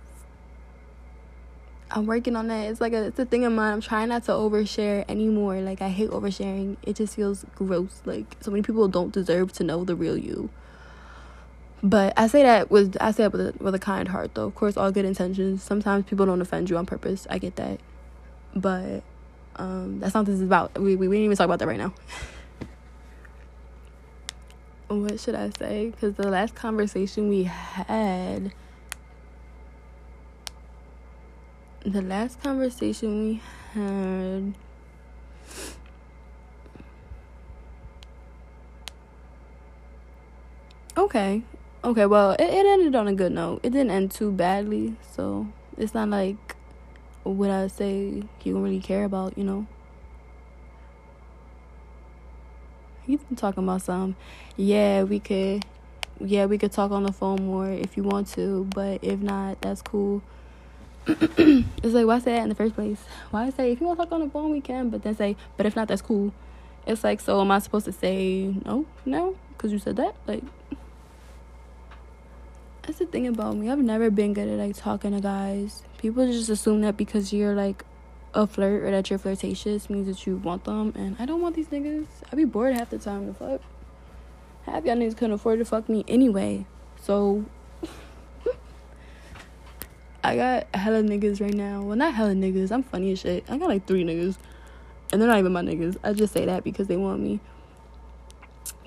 I'm 1.96 2.08
working 2.08 2.36
on 2.36 2.48
that. 2.48 2.70
It's 2.70 2.82
like 2.82 2.94
a 2.94 3.04
it's 3.06 3.20
a 3.20 3.26
thing 3.26 3.46
of 3.46 3.54
mine. 3.54 3.72
I'm 3.72 3.82
trying 3.82 4.10
not 4.10 4.24
to 4.24 4.32
overshare 4.32 5.06
anymore. 5.08 5.62
Like 5.62 5.80
I 5.82 5.90
hate 5.90 6.10
oversharing. 6.10 6.78
It 6.82 6.96
just 6.96 7.16
feels 7.16 7.46
gross. 7.56 8.02
Like 8.04 8.36
so 8.42 8.50
many 8.50 8.64
people 8.64 8.88
don't 8.88 9.14
deserve 9.14 9.54
to 9.54 9.64
know 9.64 9.84
the 9.84 9.96
real 9.96 10.18
you. 10.18 10.50
But 11.84 12.14
I 12.18 12.26
say 12.28 12.42
that 12.42 12.72
with 12.72 12.98
I 13.00 13.12
say 13.12 13.24
that 13.24 13.32
with 13.32 13.42
a, 13.42 13.64
with 13.64 13.76
a 13.76 13.80
kind 13.80 14.08
heart 14.08 14.34
though. 14.34 14.48
Of 14.48 14.56
course, 14.56 14.76
all 14.76 14.92
good 14.92 15.06
intentions. 15.06 15.62
Sometimes 15.62 16.06
people 16.06 16.26
don't 16.26 16.42
offend 16.42 16.72
you 16.72 16.78
on 16.78 16.88
purpose. 16.88 17.28
I 17.30 17.38
get 17.38 17.58
that. 17.58 17.80
But 18.56 19.04
um, 19.58 20.00
that's 20.00 20.16
not 20.16 20.26
this 20.26 20.36
is 20.36 20.42
about. 20.42 20.80
We 20.80 20.96
we, 20.96 21.08
we 21.08 21.18
didn't 21.18 21.26
even 21.26 21.38
talk 21.38 21.46
about 21.46 21.60
that 21.60 21.68
right 21.68 21.78
now. 21.78 21.94
what 24.88 25.20
should 25.20 25.36
I 25.36 25.52
say? 25.60 25.92
Because 25.92 26.16
the 26.16 26.28
last 26.28 26.56
conversation 26.56 27.30
we 27.30 27.44
had 27.44 28.52
the 31.86 32.02
last 32.02 32.42
conversation 32.42 33.26
we 33.26 33.42
had 33.74 34.54
okay 40.98 41.42
okay 41.84 42.06
well 42.06 42.32
it, 42.32 42.42
it 42.42 42.66
ended 42.66 42.96
on 42.96 43.08
a 43.08 43.14
good 43.14 43.34
note. 43.34 43.60
It 43.64 43.72
didn't 43.72 43.92
end 43.92 44.12
too 44.12 44.32
badly 44.32 44.96
so 45.12 45.48
it's 45.78 45.94
not 45.94 46.08
like 46.10 46.56
what 47.24 47.50
i 47.50 47.68
say 47.68 48.24
you 48.44 48.54
don't 48.54 48.62
really 48.64 48.80
care 48.80 49.04
about 49.06 49.38
you 49.38 49.44
know? 49.44 49.66
He's 53.06 53.20
been 53.22 53.36
talking 53.36 53.64
about 53.64 53.82
some. 53.82 54.16
Yeah 54.56 55.04
we 55.04 55.20
could 55.20 55.66
yeah 56.22 56.46
we 56.46 56.58
could 56.58 56.72
talk 56.72 56.92
on 56.92 57.04
the 57.04 57.12
phone 57.12 57.46
more 57.46 57.70
if 57.70 57.98
you 57.98 58.04
want 58.04 58.28
to 58.28 58.64
but 58.74 59.04
if 59.04 59.20
not 59.20 59.60
that's 59.60 59.82
cool 59.82 60.22
it's 61.06 61.94
like 61.94 62.06
why 62.06 62.20
say 62.20 62.34
that 62.36 62.44
in 62.44 62.50
the 62.50 62.56
first 62.56 62.76
place? 62.76 63.04
Why 63.32 63.50
say 63.50 63.72
if 63.72 63.82
you 63.82 63.88
want 63.88 64.00
to 64.00 64.06
talk 64.06 64.14
on 64.14 64.22
the 64.22 64.30
phone 64.30 64.52
we 64.52 64.62
can, 64.62 64.90
but 64.90 65.04
then 65.04 65.16
say 65.16 65.36
but 65.58 65.66
if 65.66 65.76
not 65.76 65.88
that's 65.88 66.02
cool. 66.02 66.34
It's 66.86 67.04
like 67.04 67.20
so 67.20 67.42
am 67.42 67.52
I 67.52 67.60
supposed 67.60 67.86
to 67.86 67.92
say 67.92 68.54
no 68.66 68.86
no 69.06 69.36
because 69.50 69.72
you 69.72 69.80
said 69.80 69.96
that 69.98 70.16
like. 70.28 70.44
That's 72.84 73.00
the 73.00 73.06
thing 73.06 73.28
about 73.28 73.56
me. 73.56 73.70
I've 73.70 73.80
never 73.80 74.10
been 74.10 74.34
good 74.34 74.50
at 74.50 74.60
like 74.60 74.76
talking 74.76 75.12
to 75.12 75.22
guys. 75.22 75.84
People 76.00 76.30
just 76.30 76.50
assume 76.50 76.82
that 76.82 76.98
because 76.98 77.32
you're 77.32 77.56
like 77.56 77.86
a 78.34 78.46
flirt 78.46 78.84
or 78.84 78.92
that 78.92 79.10
you're 79.10 79.20
flirtatious 79.20 79.90
means 79.90 80.08
that 80.08 80.28
you 80.28 80.36
want 80.38 80.66
them, 80.66 80.92
and 80.96 81.16
I 81.18 81.26
don't 81.26 81.42
want 81.42 81.56
these 81.56 81.68
niggas. 81.68 82.08
I 82.30 82.36
be 82.36 82.44
bored 82.44 82.74
half 82.76 82.90
the 82.90 82.98
time. 82.98 83.28
The 83.28 83.34
fuck, 83.34 83.62
half 84.64 84.84
y'all 84.84 84.98
niggas 84.98 85.16
couldn't 85.16 85.34
afford 85.34 85.60
to 85.60 85.66
fuck 85.66 85.88
me 85.88 86.04
anyway. 86.10 86.66
So 87.00 87.46
I 90.24 90.38
got 90.38 90.68
hella 90.74 91.02
niggas 91.04 91.42
right 91.42 91.54
now. 91.54 91.82
Well, 91.82 91.98
not 91.98 92.14
hella 92.14 92.34
niggas. 92.34 92.72
I'm 92.72 92.84
funny 92.84 93.12
as 93.12 93.20
shit. 93.20 93.44
I 93.50 93.58
got 93.58 93.68
like 93.68 93.86
three 93.86 94.06
niggas. 94.06 94.38
And 95.12 95.22
they're 95.22 95.30
not 95.30 95.38
even 95.38 95.52
my 95.52 95.62
niggas. 95.62 95.98
I 96.04 96.14
just 96.14 96.34
say 96.34 96.46
that 96.46 96.64
because 96.64 96.88
they 96.88 96.96
want 96.96 97.22
me. 97.22 97.42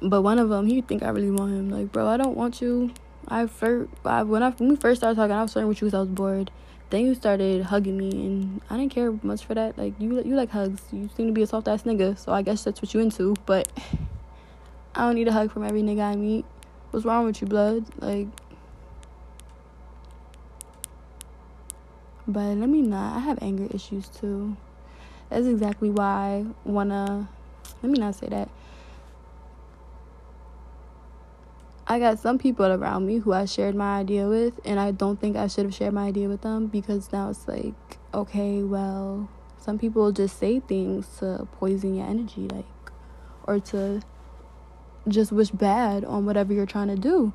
But 0.01 0.23
one 0.23 0.39
of 0.39 0.49
them, 0.49 0.67
he 0.67 0.81
think 0.81 1.03
I 1.03 1.11
really 1.11 1.31
want 1.31 1.53
him. 1.53 1.71
Like, 1.71 1.93
bro, 1.93 2.07
I 2.07 2.17
don't 2.17 2.37
want 2.37 2.61
you. 2.61 2.93
I 3.29 3.47
first, 3.47 3.91
I, 4.05 4.23
when 4.23 4.43
I 4.43 4.51
when 4.51 4.71
we 4.71 4.77
first 4.77 5.01
started 5.01 5.17
talking, 5.17 5.33
I 5.33 5.43
was 5.43 5.53
flirting 5.53 5.69
with 5.69 5.81
you 5.81 5.87
because 5.87 5.97
I 5.97 6.01
was 6.01 6.09
bored. 6.09 6.51
Then 6.91 7.05
you 7.05 7.15
started 7.15 7.65
hugging 7.65 7.99
me, 7.99 8.11
and 8.11 8.61
I 8.71 8.77
didn't 8.77 8.93
care 8.93 9.13
much 9.23 9.45
for 9.45 9.55
that. 9.55 9.77
Like 9.77 9.95
you, 9.99 10.23
you 10.23 10.37
like 10.37 10.51
hugs. 10.51 10.83
You 10.93 11.11
seem 11.17 11.27
to 11.27 11.33
be 11.33 11.43
a 11.43 11.47
soft 11.47 11.69
ass 11.69 11.83
nigga, 11.83 12.17
so 12.17 12.33
I 12.33 12.43
guess 12.43 12.65
that's 12.65 12.81
what 12.81 12.95
you 12.95 13.01
into. 13.01 13.35
But 13.45 13.69
I 14.95 15.01
don't 15.03 15.17
need 15.17 15.29
a 15.29 15.33
hug 15.33 15.53
from 15.53 15.65
every 15.65 15.83
nigga 15.83 16.13
I 16.13 16.17
meet. 16.17 16.45
What's 16.91 17.05
wrong 17.05 17.27
with 17.27 17.43
you, 17.43 17.47
blood? 17.47 17.85
Like 17.99 18.29
But 22.29 22.57
let 22.57 22.69
me 22.69 22.83
not. 22.83 23.17
I 23.17 23.21
have 23.21 23.39
anger 23.41 23.69
issues 23.73 24.09
too. 24.09 24.57
That's 25.29 25.47
exactly 25.47 25.91
why 25.91 26.45
I 26.45 26.69
wanna. 26.69 27.29
Let 27.83 27.93
me 27.93 27.99
not 27.99 28.15
say 28.15 28.29
that. 28.29 28.49
I 31.89 32.01
got 32.01 32.19
some 32.19 32.37
people 32.37 32.67
around 32.67 33.07
me 33.07 33.19
who 33.19 33.33
I 33.33 33.45
shared 33.45 33.77
my 33.77 34.01
idea 34.01 34.27
with, 34.27 34.59
and 34.65 34.81
I 34.81 34.91
don't 34.91 35.21
think 35.21 35.37
I 35.37 35.47
should 35.47 35.67
have 35.67 35.75
shared 35.75 35.95
my 35.95 36.07
idea 36.09 36.29
with 36.29 36.41
them 36.41 36.67
because 36.67 37.13
now 37.13 37.31
it's 37.31 37.47
like, 37.47 37.75
okay, 38.13 38.65
well, 38.65 39.29
some 39.57 39.79
people 39.79 40.11
just 40.11 40.37
say 40.37 40.59
things 40.59 41.07
to 41.19 41.47
poison 41.53 41.95
your 41.95 42.07
energy, 42.07 42.49
like, 42.49 42.65
or 43.47 43.61
to 43.61 44.01
just 45.07 45.31
wish 45.31 45.51
bad 45.51 46.05
on 46.05 46.27
whatever 46.27 46.53
you're 46.53 46.67
trying 46.67 46.89
to 46.89 46.97
do. 46.97 47.33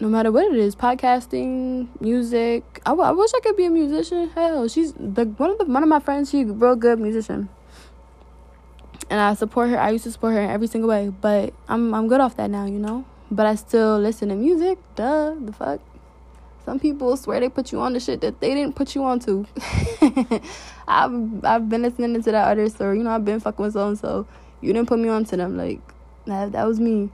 No 0.00 0.08
matter 0.08 0.32
what 0.32 0.52
it 0.52 0.58
is, 0.58 0.74
podcasting, 0.74 1.88
music. 2.00 2.82
I, 2.84 2.90
w- 2.90 3.08
I 3.08 3.12
wish 3.12 3.30
I 3.34 3.40
could 3.40 3.56
be 3.56 3.64
a 3.64 3.70
musician. 3.70 4.28
Hell, 4.30 4.68
she's 4.68 4.92
the 4.94 5.24
one 5.24 5.50
of 5.50 5.58
the 5.58 5.64
one 5.64 5.82
of 5.82 5.88
my 5.88 6.00
friends. 6.00 6.30
She's 6.30 6.50
a 6.50 6.52
real 6.52 6.76
good 6.76 6.98
musician 6.98 7.48
and 9.10 9.20
I 9.20 9.34
support 9.34 9.70
her. 9.70 9.78
I 9.78 9.90
used 9.90 10.04
to 10.04 10.10
support 10.10 10.34
her 10.34 10.40
in 10.40 10.50
every 10.50 10.66
single 10.66 10.88
way, 10.88 11.08
but 11.08 11.52
I'm 11.68 11.94
I'm 11.94 12.08
good 12.08 12.20
off 12.20 12.36
that 12.36 12.50
now, 12.50 12.66
you 12.66 12.78
know. 12.78 13.04
But 13.30 13.46
I 13.46 13.54
still 13.54 13.98
listen 13.98 14.28
to 14.28 14.34
music. 14.34 14.78
Duh, 14.94 15.34
the 15.40 15.52
fuck. 15.52 15.80
Some 16.64 16.80
people 16.80 17.16
swear 17.16 17.40
they 17.40 17.48
put 17.48 17.72
you 17.72 17.80
on 17.80 17.92
the 17.92 18.00
shit 18.00 18.20
that 18.22 18.40
they 18.40 18.54
didn't 18.54 18.74
put 18.74 18.94
you 18.94 19.04
on 19.04 19.20
to. 19.20 19.46
I've 20.88 21.44
I've 21.44 21.68
been 21.68 21.82
listening 21.82 22.20
to 22.22 22.32
that 22.32 22.48
artist, 22.48 22.80
or 22.80 22.94
you 22.94 23.02
know, 23.02 23.10
I've 23.10 23.24
been 23.24 23.40
fucking 23.40 23.62
with 23.62 23.74
so 23.74 23.88
and 23.88 23.98
so. 23.98 24.26
You 24.60 24.72
didn't 24.72 24.88
put 24.88 24.98
me 24.98 25.08
on 25.08 25.24
to 25.26 25.36
them. 25.36 25.56
Like 25.56 25.80
that 26.26 26.52
that 26.52 26.66
was 26.66 26.80
me. 26.80 27.10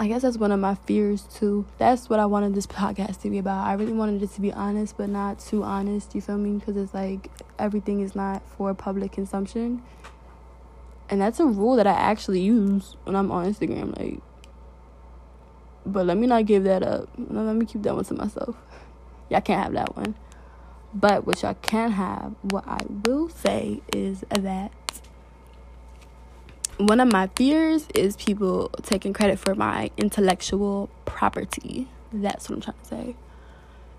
I 0.00 0.06
guess 0.06 0.22
that's 0.22 0.36
one 0.36 0.52
of 0.52 0.60
my 0.60 0.76
fears 0.76 1.24
too. 1.24 1.66
That's 1.78 2.08
what 2.08 2.20
I 2.20 2.26
wanted 2.26 2.54
this 2.54 2.66
podcast 2.68 3.20
to 3.22 3.30
be 3.30 3.38
about. 3.38 3.66
I 3.66 3.72
really 3.72 3.92
wanted 3.92 4.22
it 4.22 4.30
to 4.34 4.40
be 4.40 4.52
honest, 4.52 4.96
but 4.96 5.08
not 5.08 5.40
too 5.40 5.64
honest. 5.64 6.14
You 6.14 6.20
feel 6.20 6.38
me? 6.38 6.52
Because 6.52 6.76
it's 6.76 6.94
like 6.94 7.28
everything 7.58 8.00
is 8.00 8.14
not 8.14 8.42
for 8.56 8.72
public 8.74 9.10
consumption, 9.10 9.82
and 11.10 11.20
that's 11.20 11.40
a 11.40 11.46
rule 11.46 11.74
that 11.76 11.88
I 11.88 11.94
actually 11.94 12.40
use 12.40 12.96
when 13.04 13.16
I'm 13.16 13.32
on 13.32 13.52
Instagram. 13.52 13.98
Like, 13.98 14.20
but 15.84 16.06
let 16.06 16.16
me 16.16 16.28
not 16.28 16.46
give 16.46 16.62
that 16.62 16.84
up. 16.84 17.08
Let 17.18 17.56
me 17.56 17.66
keep 17.66 17.82
that 17.82 17.96
one 17.96 18.04
to 18.04 18.14
myself. 18.14 18.56
Y'all 19.30 19.40
can't 19.40 19.64
have 19.64 19.72
that 19.72 19.96
one. 19.96 20.14
But 20.94 21.26
what 21.26 21.42
y'all 21.42 21.54
can 21.60 21.90
have, 21.90 22.34
what 22.40 22.66
I 22.66 22.78
will 23.04 23.28
say 23.28 23.82
is 23.92 24.24
that 24.30 24.72
one 26.78 27.00
of 27.00 27.10
my 27.12 27.26
fears 27.34 27.88
is 27.92 28.16
people 28.16 28.70
taking 28.82 29.12
credit 29.12 29.38
for 29.38 29.54
my 29.54 29.90
intellectual 29.96 30.88
property. 31.04 31.88
That's 32.12 32.48
what 32.48 32.56
I'm 32.56 32.62
trying 32.62 32.76
to 32.82 32.88
say. 32.88 33.16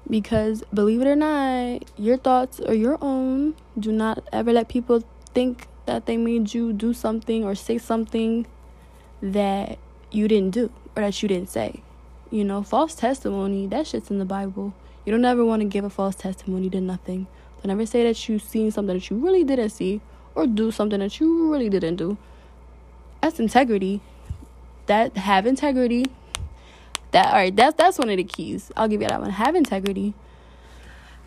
Because 0.09 0.63
believe 0.73 1.01
it 1.01 1.07
or 1.07 1.15
not, 1.15 1.83
your 1.97 2.17
thoughts 2.17 2.59
are 2.61 2.73
your 2.73 2.97
own. 3.01 3.55
Do 3.77 3.91
not 3.91 4.23
ever 4.31 4.53
let 4.53 4.69
people 4.69 5.03
think 5.33 5.67
that 5.85 6.05
they 6.05 6.15
made 6.15 6.53
you 6.53 6.71
do 6.71 6.93
something 6.93 7.43
or 7.43 7.53
say 7.53 7.77
something 7.77 8.47
that 9.21 9.77
you 10.11 10.27
didn't 10.29 10.51
do 10.51 10.71
or 10.95 11.03
that 11.03 11.21
you 11.21 11.27
didn't 11.27 11.49
say. 11.49 11.83
You 12.31 12.45
know, 12.45 12.63
false 12.63 12.95
testimony, 12.95 13.67
that 13.67 13.87
shit's 13.87 14.09
in 14.09 14.19
the 14.19 14.25
Bible. 14.25 14.73
You 15.05 15.11
don't 15.11 15.25
ever 15.25 15.43
want 15.43 15.61
to 15.61 15.67
give 15.67 15.83
a 15.83 15.89
false 15.89 16.15
testimony 16.15 16.69
to 16.69 16.79
nothing. 16.79 17.27
Don't 17.61 17.71
ever 17.71 17.85
say 17.85 18.03
that 18.03 18.29
you've 18.29 18.41
seen 18.41 18.71
something 18.71 18.95
that 18.95 19.09
you 19.09 19.17
really 19.17 19.43
didn't 19.43 19.71
see 19.71 19.99
or 20.33 20.47
do 20.47 20.71
something 20.71 20.99
that 20.99 21.19
you 21.19 21.51
really 21.51 21.69
didn't 21.69 21.97
do 21.97 22.17
that's 23.21 23.39
integrity. 23.39 24.01
That 24.87 25.17
have 25.17 25.45
integrity. 25.45 26.05
That 27.11 27.27
all 27.27 27.33
right, 27.33 27.55
that's 27.55 27.75
that's 27.75 27.97
one 27.97 28.09
of 28.09 28.17
the 28.17 28.23
keys. 28.23 28.71
I'll 28.75 28.87
give 28.87 29.01
you 29.01 29.07
that 29.07 29.19
one. 29.19 29.29
Have 29.29 29.55
integrity. 29.55 30.13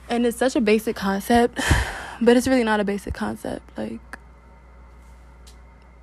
And 0.08 0.26
it's 0.26 0.36
such 0.36 0.56
a 0.56 0.60
basic 0.60 0.96
concept, 0.96 1.60
but 2.20 2.36
it's 2.36 2.46
really 2.46 2.64
not 2.64 2.80
a 2.80 2.84
basic 2.84 3.14
concept. 3.14 3.76
Like 3.76 4.00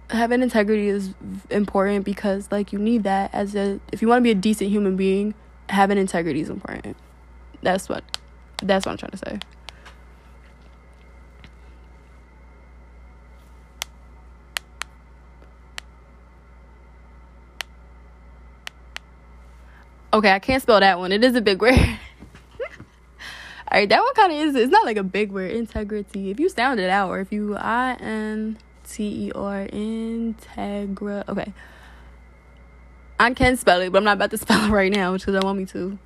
having 0.09 0.41
integrity 0.41 0.87
is 0.87 1.13
important 1.49 2.03
because 2.03 2.51
like 2.51 2.73
you 2.73 2.79
need 2.79 3.03
that 3.03 3.33
as 3.33 3.55
a 3.55 3.79
if 3.91 4.01
you 4.01 4.07
want 4.07 4.19
to 4.19 4.23
be 4.23 4.31
a 4.31 4.35
decent 4.35 4.69
human 4.69 4.95
being, 4.95 5.33
having 5.69 5.97
integrity 5.97 6.41
is 6.41 6.49
important. 6.49 6.97
That's 7.61 7.89
what 7.89 8.03
that's 8.63 8.85
what 8.85 8.93
I'm 8.93 8.97
trying 8.97 9.11
to 9.11 9.17
say. 9.17 9.39
Okay, 20.11 20.31
I 20.31 20.39
can't 20.39 20.61
spell 20.61 20.79
that 20.79 20.97
one. 20.97 21.11
It 21.11 21.23
is 21.23 21.35
a 21.35 21.41
big 21.41 21.61
word. 21.61 21.73
All 21.77 21.97
right, 23.71 23.87
that 23.87 24.01
one 24.01 24.13
kind 24.15 24.31
of 24.31 24.39
is. 24.39 24.55
It's 24.55 24.71
not 24.71 24.83
like 24.83 24.97
a 24.97 25.03
big 25.03 25.31
word. 25.31 25.51
Integrity. 25.51 26.31
If 26.31 26.39
you 26.39 26.49
sound 26.49 26.79
it 26.79 26.89
out, 26.89 27.09
or 27.09 27.19
if 27.19 27.31
you 27.31 27.55
I 27.55 27.93
N 27.99 28.57
T 28.89 29.27
E 29.27 29.31
R 29.35 29.67
integra. 29.67 31.27
Okay, 31.29 31.53
I 33.19 33.31
can 33.35 33.55
spell 33.55 33.81
it, 33.81 33.91
but 33.91 33.99
I'm 33.99 34.03
not 34.03 34.17
about 34.17 34.31
to 34.31 34.37
spell 34.39 34.65
it 34.65 34.71
right 34.71 34.91
now 34.91 35.13
because 35.13 35.35
I 35.35 35.45
want 35.45 35.59
me 35.59 35.65
to. 35.67 35.99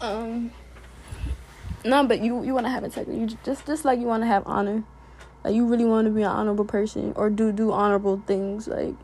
Um. 0.00 0.50
No, 1.84 2.04
but 2.04 2.20
you 2.20 2.42
you 2.42 2.54
want 2.54 2.66
to 2.66 2.70
have 2.70 2.82
integrity. 2.82 3.20
You 3.20 3.28
just 3.44 3.64
just 3.66 3.84
like 3.84 4.00
you 4.00 4.06
want 4.06 4.24
to 4.24 4.26
have 4.26 4.42
honor. 4.46 4.82
Like 5.44 5.54
you 5.54 5.64
really 5.64 5.84
want 5.84 6.06
to 6.06 6.10
be 6.10 6.22
an 6.22 6.28
honorable 6.28 6.64
person 6.64 7.12
or 7.14 7.30
do 7.30 7.52
do 7.52 7.70
honorable 7.70 8.20
things. 8.26 8.66
Like 8.66 8.94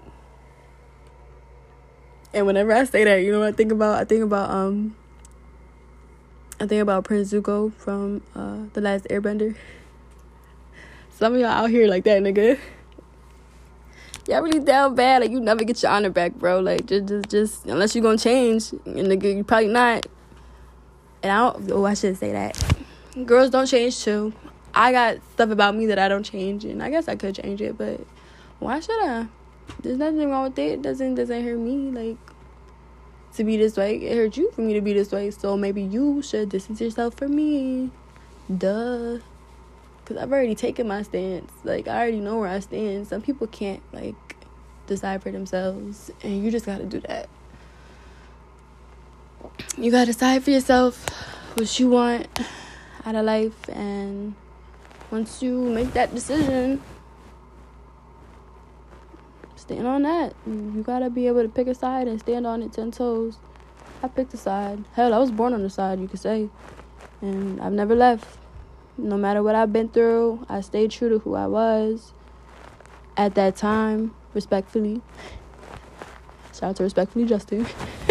and 2.35 2.47
whenever 2.47 2.73
I 2.73 2.85
say 2.85 3.05
that, 3.05 3.17
you 3.17 3.33
know 3.33 3.41
what 3.41 3.49
I 3.49 3.53
think 3.53 3.73
about? 3.73 3.99
I 3.99 4.05
think 4.05 4.23
about 4.23 4.51
um 4.51 4.97
I 6.61 6.67
think 6.67 6.81
about 6.81 7.05
Prince 7.05 7.33
Zuko 7.33 7.73
from 7.75 8.23
uh 8.35 8.59
The 8.73 8.81
Last 8.81 9.07
Airbender. 9.09 9.57
Some 11.11 11.35
of 11.35 11.41
y'all 11.41 11.51
out 11.51 11.71
here 11.71 11.87
like 11.87 12.05
that, 12.05 12.23
nigga. 12.23 12.59
Y'all 14.29 14.43
really 14.43 14.61
down 14.61 14.95
bad, 14.95 15.23
like 15.23 15.31
you 15.31 15.41
never 15.41 15.65
get 15.65 15.83
your 15.83 15.93
honor 15.93 16.11
back, 16.11 16.35
bro. 16.35 16.61
Like 16.61 16.87
just 16.87 17.07
just 17.07 17.29
just 17.29 17.67
unless 17.67 17.95
you 17.95 18.03
gonna 18.03 18.19
change, 18.19 18.73
and 18.73 18.97
nigga, 18.97 19.37
you 19.37 19.45
probably 19.45 19.69
not. 19.69 20.07
And 21.23 21.33
I 21.33 21.39
don't 21.39 21.71
oh 21.73 21.85
I 21.85 21.95
shouldn't 21.95 22.19
say 22.19 22.33
that. 22.33 22.57
Girls 23.27 23.51
don't 23.51 23.67
change 23.67 24.03
too. 24.03 24.33
I 24.75 24.91
got 24.93 25.19
stuff 25.33 25.51
about 25.51 25.77
me 25.77 25.87
that 25.87 25.99
I 25.99 26.09
don't 26.09 26.23
change 26.23 26.65
and 26.65 26.83
I 26.83 26.89
guess 26.89 27.09
I 27.09 27.17
could 27.17 27.35
change 27.35 27.61
it, 27.61 27.77
but 27.77 28.01
why 28.59 28.81
should 28.81 29.05
I? 29.05 29.27
There's 29.83 29.99
nothing 29.99 30.31
wrong 30.31 30.45
with 30.45 30.59
it. 30.59 30.73
it 30.73 30.83
doesn't 30.83 31.15
doesn't 31.15 31.45
hurt 31.45 31.59
me 31.59 31.91
like 31.91 32.19
to 33.35 33.45
be 33.45 33.57
this 33.57 33.77
way. 33.77 33.97
It 33.97 34.17
hurt 34.17 34.37
you 34.37 34.51
for 34.53 34.61
me 34.61 34.75
to 34.75 34.81
be 34.81 34.93
this 34.93 35.11
way. 35.11 35.31
So 35.31 35.57
maybe 35.57 35.83
you 35.83 36.23
should 36.23 36.51
distance 36.51 36.81
yourself 36.81 37.15
from 37.15 37.35
me. 37.35 37.91
Duh. 38.57 39.19
Cause 40.05 40.17
I've 40.17 40.33
already 40.33 40.55
taken 40.55 40.89
my 40.89 41.03
stance. 41.03 41.51
Like 41.65 41.89
I 41.89 41.97
already 41.97 42.21
know 42.21 42.39
where 42.39 42.49
I 42.49 42.61
stand. 42.61 43.07
Some 43.07 43.23
people 43.23 43.47
can't 43.47 43.83
like 43.93 44.37
decide 44.87 45.23
for 45.23 45.31
themselves, 45.31 46.11
and 46.23 46.45
you 46.45 46.51
just 46.51 46.67
gotta 46.67 46.85
do 46.85 47.01
that. 47.01 47.29
You 49.79 49.91
gotta 49.91 50.07
decide 50.07 50.43
for 50.43 50.51
yourself 50.51 51.09
what 51.55 51.79
you 51.79 51.89
want 51.89 52.27
out 53.07 53.15
of 53.15 53.25
life, 53.25 53.69
and 53.69 54.35
once 55.11 55.41
you 55.43 55.63
make 55.63 55.93
that 55.93 56.13
decision, 56.15 56.83
stand 59.73 59.87
on 59.87 60.03
that. 60.03 60.35
You 60.47 60.83
gotta 60.85 61.09
be 61.09 61.27
able 61.27 61.43
to 61.43 61.49
pick 61.49 61.67
a 61.67 61.75
side 61.75 62.07
and 62.07 62.21
stand 62.21 62.47
on 62.47 62.63
it 62.63 62.73
ten 62.73 62.91
toes. 62.91 63.39
I 64.03 64.09
picked 64.09 64.35
a 64.35 64.37
side. 64.37 64.85
Hell, 64.93 65.15
I 65.15 65.19
was 65.19 65.31
born 65.31 65.55
on 65.55 65.63
the 65.63 65.71
side, 65.71 65.99
you 66.01 66.09
could 66.09 66.21
say. 66.21 66.51
And 67.23 67.61
I've 67.61 67.73
never 67.73 67.95
left. 67.95 68.39
No 68.99 69.17
matter 69.17 69.43
what 69.43 69.55
I've 69.55 69.73
been 69.73 69.89
through, 69.89 70.45
I 70.49 70.61
stayed 70.61 70.91
true 70.91 71.09
to 71.09 71.19
who 71.21 71.35
I 71.35 71.47
was 71.47 72.13
at 73.17 73.35
that 73.37 73.57
time, 73.57 74.15
respectfully. 74.35 75.01
Shout 76.53 76.71
out 76.71 76.77
to 76.77 76.83
Respectfully 76.83 77.25
Justin. 77.25 77.67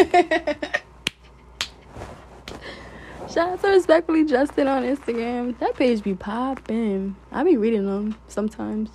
Shout 3.32 3.50
out 3.50 3.62
to 3.62 3.68
Respectfully 3.68 4.26
Justin 4.26 4.68
on 4.68 4.84
Instagram. 4.84 5.60
That 5.60 5.76
page 5.76 6.02
be 6.02 6.16
popping. 6.16 7.16
I 7.32 7.44
be 7.44 7.56
reading 7.56 7.86
them 7.86 8.16
sometimes. 8.28 8.90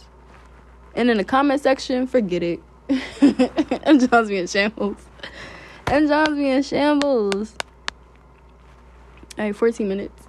And 0.96 1.10
in 1.10 1.18
the 1.18 1.24
comment 1.24 1.60
section, 1.60 2.06
forget 2.06 2.42
it. 2.42 2.60
and 3.84 4.08
John's 4.10 4.28
being 4.28 4.46
shambles. 4.46 5.04
And 5.86 6.08
John's 6.08 6.36
being 6.36 6.62
shambles. 6.62 7.54
Alright, 9.38 9.54
14 9.54 9.86
minutes. 9.86 10.26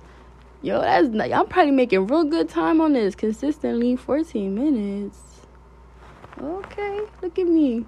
Yo, 0.61 0.81
that's 0.81 1.07
I'm 1.07 1.47
probably 1.47 1.71
making 1.71 2.07
real 2.07 2.25
good 2.25 2.49
time 2.49 2.81
on 2.81 2.93
this 2.93 3.15
consistently. 3.15 3.95
14 3.95 4.53
minutes. 4.53 5.19
Okay, 6.41 7.01
look 7.21 7.39
at 7.39 7.47
me. 7.47 7.85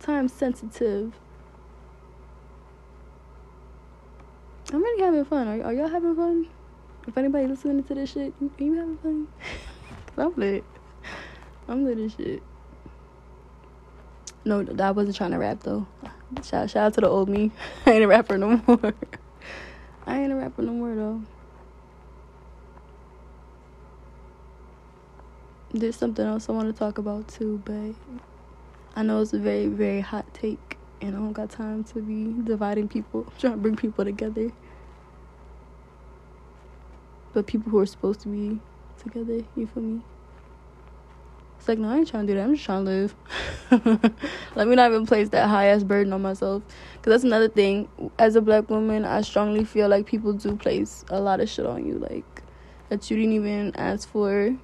Time 0.00 0.28
sensitive. 0.28 1.12
I'm 4.72 4.82
really 4.82 5.02
having 5.02 5.24
fun. 5.26 5.48
Are, 5.48 5.64
are 5.66 5.72
y'all 5.74 5.88
having 5.88 6.16
fun? 6.16 6.46
If 7.06 7.18
anybody 7.18 7.46
listening 7.46 7.84
to 7.84 7.94
this 7.94 8.12
shit, 8.12 8.32
you, 8.40 8.50
you 8.58 8.74
having 8.74 8.96
fun? 8.98 9.28
I'm 10.16 10.34
lit. 10.36 10.64
I'm 11.70 11.86
lit 11.86 11.98
as 11.98 12.14
shit. 12.14 12.42
No, 14.44 14.66
I 14.78 14.90
wasn't 14.90 15.16
trying 15.16 15.30
to 15.30 15.38
rap 15.38 15.62
though. 15.62 15.86
Shout, 16.44 16.68
shout 16.68 16.76
out 16.76 16.94
to 16.94 17.00
the 17.00 17.08
old 17.08 17.30
me. 17.30 17.50
I 17.86 17.92
ain't 17.92 18.04
a 18.04 18.08
rapper 18.08 18.36
no 18.36 18.60
more. 18.66 18.94
I 20.06 20.20
ain't 20.20 20.32
a 20.32 20.36
rapper 20.36 20.60
no 20.60 20.72
more 20.72 20.94
though. 20.94 21.22
there's 25.72 25.96
something 25.96 26.26
else 26.26 26.48
I 26.48 26.52
want 26.52 26.66
to 26.66 26.78
talk 26.78 26.98
about 26.98 27.28
too, 27.28 27.62
but 27.64 27.94
I 28.96 29.02
know 29.02 29.20
it's 29.20 29.32
a 29.32 29.38
very, 29.38 29.68
very 29.68 30.00
hot 30.00 30.32
take, 30.34 30.76
and 31.00 31.14
I 31.14 31.18
don't 31.18 31.32
got 31.32 31.50
time 31.50 31.84
to 31.84 32.00
be 32.00 32.34
dividing 32.42 32.88
people, 32.88 33.32
trying 33.38 33.54
to 33.54 33.58
bring 33.58 33.76
people 33.76 34.04
together. 34.04 34.50
But 37.32 37.46
people 37.46 37.70
who 37.70 37.78
are 37.78 37.86
supposed 37.86 38.20
to 38.22 38.28
be 38.28 38.60
together, 39.00 39.44
you 39.54 39.66
feel 39.68 39.82
me? 39.82 40.00
It's 41.60 41.68
like, 41.68 41.78
no, 41.78 41.90
I 41.90 41.98
ain't 41.98 42.08
trying 42.08 42.26
to 42.26 42.32
do 42.32 42.38
that. 42.38 42.44
I'm 42.44 42.54
just 42.54 42.64
trying 42.64 42.84
to 42.84 42.90
live. 42.90 43.14
Let 44.56 44.66
me 44.66 44.74
not 44.74 44.90
even 44.90 45.06
place 45.06 45.28
that 45.28 45.48
high 45.48 45.66
ass 45.66 45.84
burden 45.84 46.12
on 46.12 46.22
myself. 46.22 46.62
Because 46.94 47.12
that's 47.12 47.24
another 47.24 47.48
thing. 47.48 47.88
As 48.18 48.34
a 48.34 48.40
black 48.40 48.68
woman, 48.68 49.04
I 49.04 49.20
strongly 49.20 49.64
feel 49.64 49.88
like 49.88 50.06
people 50.06 50.32
do 50.32 50.56
place 50.56 51.04
a 51.10 51.20
lot 51.20 51.38
of 51.40 51.48
shit 51.48 51.66
on 51.66 51.86
you. 51.86 51.98
Like, 51.98 52.42
that 52.88 53.10
you 53.10 53.16
didn't 53.16 53.34
even 53.34 53.76
ask 53.76 54.08
for 54.08 54.56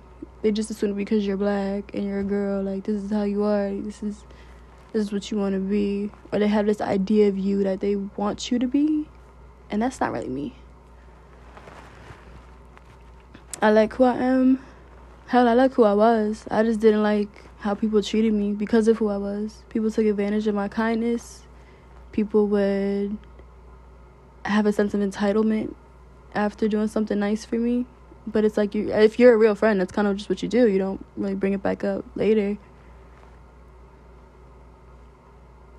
they 0.43 0.53
just 0.53 0.71
assume 0.71 0.95
because 0.95 1.27
you're 1.27 1.37
black 1.37 1.95
and 1.95 2.05
you're 2.05 2.21
a 2.21 2.25
girl, 2.25 2.63
like 2.63 2.85
this 2.85 3.03
is 3.03 3.11
how 3.11 3.25
you 3.25 3.43
are, 3.43 3.71
this 3.71 4.03
is 4.03 4.25
this 4.93 5.07
is 5.07 5.13
what 5.13 5.31
you 5.31 5.39
want 5.39 5.55
to 5.55 5.61
be, 5.61 6.11
or 6.33 6.39
they 6.39 6.47
have 6.47 6.67
this 6.67 6.81
idea 6.81 7.29
of 7.29 7.37
you 7.37 7.65
that 7.65 7.81
they 7.81 7.97
want 7.97 8.51
you 8.51 8.59
to 8.59 8.67
be, 8.67 9.09
and 9.71 9.83
that's 9.83 10.01
not 10.01 10.13
really 10.13 10.29
me. 10.29 10.55
I 13.61 13.71
like 13.71 13.95
who 13.95 14.05
I 14.05 14.17
am. 14.17 14.61
Hell, 15.29 15.49
I 15.49 15.55
like 15.55 15.75
who 15.75 15.83
I 15.83 15.93
was. 15.93 16.47
I 16.53 16.63
just 16.63 16.79
didn't 16.79 17.03
like 17.03 17.29
how 17.59 17.75
people 17.75 18.01
treated 18.01 18.33
me 18.33 18.53
because 18.53 18.87
of 18.87 18.99
who 18.99 19.09
I 19.09 19.17
was. 19.17 19.65
People 19.69 19.91
took 19.91 20.07
advantage 20.07 20.47
of 20.47 20.55
my 20.55 20.69
kindness. 20.69 21.43
People 22.13 22.47
would 22.47 23.19
have 24.45 24.67
a 24.67 24.73
sense 24.73 24.95
of 24.95 25.01
entitlement 25.01 25.75
after 26.33 26.69
doing 26.69 26.87
something 26.87 27.19
nice 27.19 27.45
for 27.45 27.57
me. 27.57 27.87
But 28.25 28.45
it's 28.45 28.57
like 28.57 28.73
you 28.73 28.93
if 28.93 29.19
you're 29.19 29.35
a 29.35 29.37
real 29.37 29.57
friend 29.57 29.81
that's 29.81 29.91
kind 29.91 30.07
of 30.07 30.17
just 30.17 30.29
what 30.29 30.45
you 30.45 30.49
do. 30.49 30.69
You 30.69 30.79
don't 30.79 31.05
really 31.17 31.35
bring 31.35 31.55
it 31.55 31.63
back 31.63 31.83
up 31.83 32.05
later. 32.15 32.57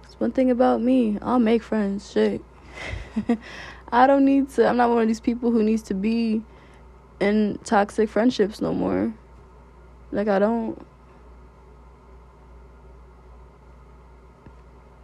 It's 0.03 0.19
one 0.19 0.33
thing 0.33 0.51
about 0.51 0.81
me. 0.81 1.19
I'll 1.21 1.39
make 1.39 1.63
friends. 1.63 2.11
Shit. 2.11 2.41
I 3.93 4.07
don't 4.07 4.25
need 4.25 4.49
to 4.49 4.67
i'm 4.67 4.75
not 4.75 4.89
one 4.89 5.01
of 5.01 5.07
these 5.07 5.21
people 5.21 5.51
who 5.51 5.63
needs 5.63 5.81
to 5.83 5.93
be 5.93 6.43
in 7.21 7.57
toxic 7.63 8.09
friendships 8.09 8.59
no 8.59 8.73
more 8.73 9.13
like 10.11 10.27
i 10.27 10.39
don't 10.39 10.85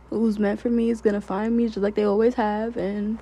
who's 0.09 0.37
meant 0.37 0.59
for 0.59 0.69
me 0.69 0.89
is 0.89 1.01
gonna 1.01 1.21
find 1.21 1.55
me 1.57 1.65
just 1.65 1.77
like 1.77 1.95
they 1.95 2.03
always 2.03 2.35
have 2.35 2.77
and 2.77 3.19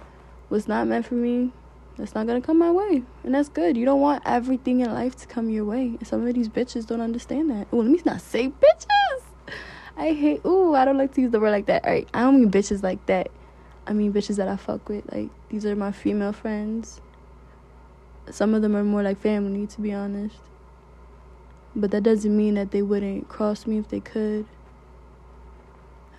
what's 0.49 0.67
not 0.67 0.87
meant 0.87 1.05
for 1.05 1.15
me 1.15 1.51
it's 1.97 2.15
not 2.15 2.25
gonna 2.25 2.41
come 2.41 2.57
my 2.57 2.71
way. 2.71 3.03
And 3.23 3.35
that's 3.35 3.49
good. 3.49 3.77
You 3.77 3.85
don't 3.85 4.01
want 4.01 4.23
everything 4.25 4.79
in 4.79 4.93
life 4.93 5.15
to 5.17 5.27
come 5.27 5.49
your 5.49 5.65
way. 5.65 5.97
And 5.99 6.07
some 6.07 6.25
of 6.25 6.33
these 6.33 6.49
bitches 6.49 6.87
don't 6.87 7.01
understand 7.01 7.49
that. 7.51 7.67
Well, 7.71 7.83
let 7.83 7.91
me 7.91 8.01
not 8.05 8.21
say 8.21 8.49
bitches. 8.49 9.55
I 9.97 10.13
hate 10.13 10.41
ooh, 10.45 10.73
I 10.73 10.85
don't 10.85 10.97
like 10.97 11.13
to 11.15 11.21
use 11.21 11.31
the 11.31 11.39
word 11.39 11.51
like 11.51 11.67
that. 11.67 11.83
Alright, 11.83 12.07
I 12.13 12.21
don't 12.21 12.39
mean 12.39 12.49
bitches 12.49 12.81
like 12.81 13.05
that. 13.05 13.29
I 13.85 13.93
mean 13.93 14.13
bitches 14.13 14.37
that 14.37 14.47
I 14.47 14.55
fuck 14.55 14.87
with. 14.89 15.11
Like 15.11 15.29
these 15.49 15.65
are 15.65 15.75
my 15.75 15.91
female 15.91 16.33
friends. 16.33 17.01
Some 18.29 18.53
of 18.53 18.61
them 18.61 18.75
are 18.75 18.83
more 18.83 19.03
like 19.03 19.19
family, 19.19 19.67
to 19.67 19.81
be 19.81 19.93
honest. 19.93 20.37
But 21.76 21.91
that 21.91 22.03
doesn't 22.03 22.35
mean 22.35 22.56
that 22.56 22.72
they 22.72 22.81
wouldn't 22.81 23.30
cross 23.30 23.65
me 23.65 23.77
if 23.77 23.88
they 23.89 23.99
could. 23.99 24.45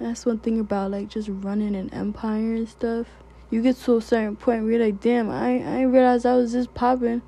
That's 0.01 0.27
one 0.27 0.39
thing 0.39 0.59
about 0.59 0.91
like 0.91 1.09
just 1.09 1.29
running 1.31 1.77
an 1.77 1.93
empire 1.93 2.55
and 2.55 2.69
stuff 2.69 3.07
you 3.53 3.61
get 3.61 3.77
to 3.77 3.99
a 3.99 4.01
certain 4.01 4.35
point 4.35 4.63
where 4.63 4.73
you're 4.73 4.85
like, 4.87 5.01
damn, 5.01 5.29
I, 5.29 5.57
I 5.57 5.59
didn't 5.59 5.93
realize 5.93 6.25
I 6.25 6.35
was 6.35 6.53
just 6.53 6.73
popping. 6.73 7.21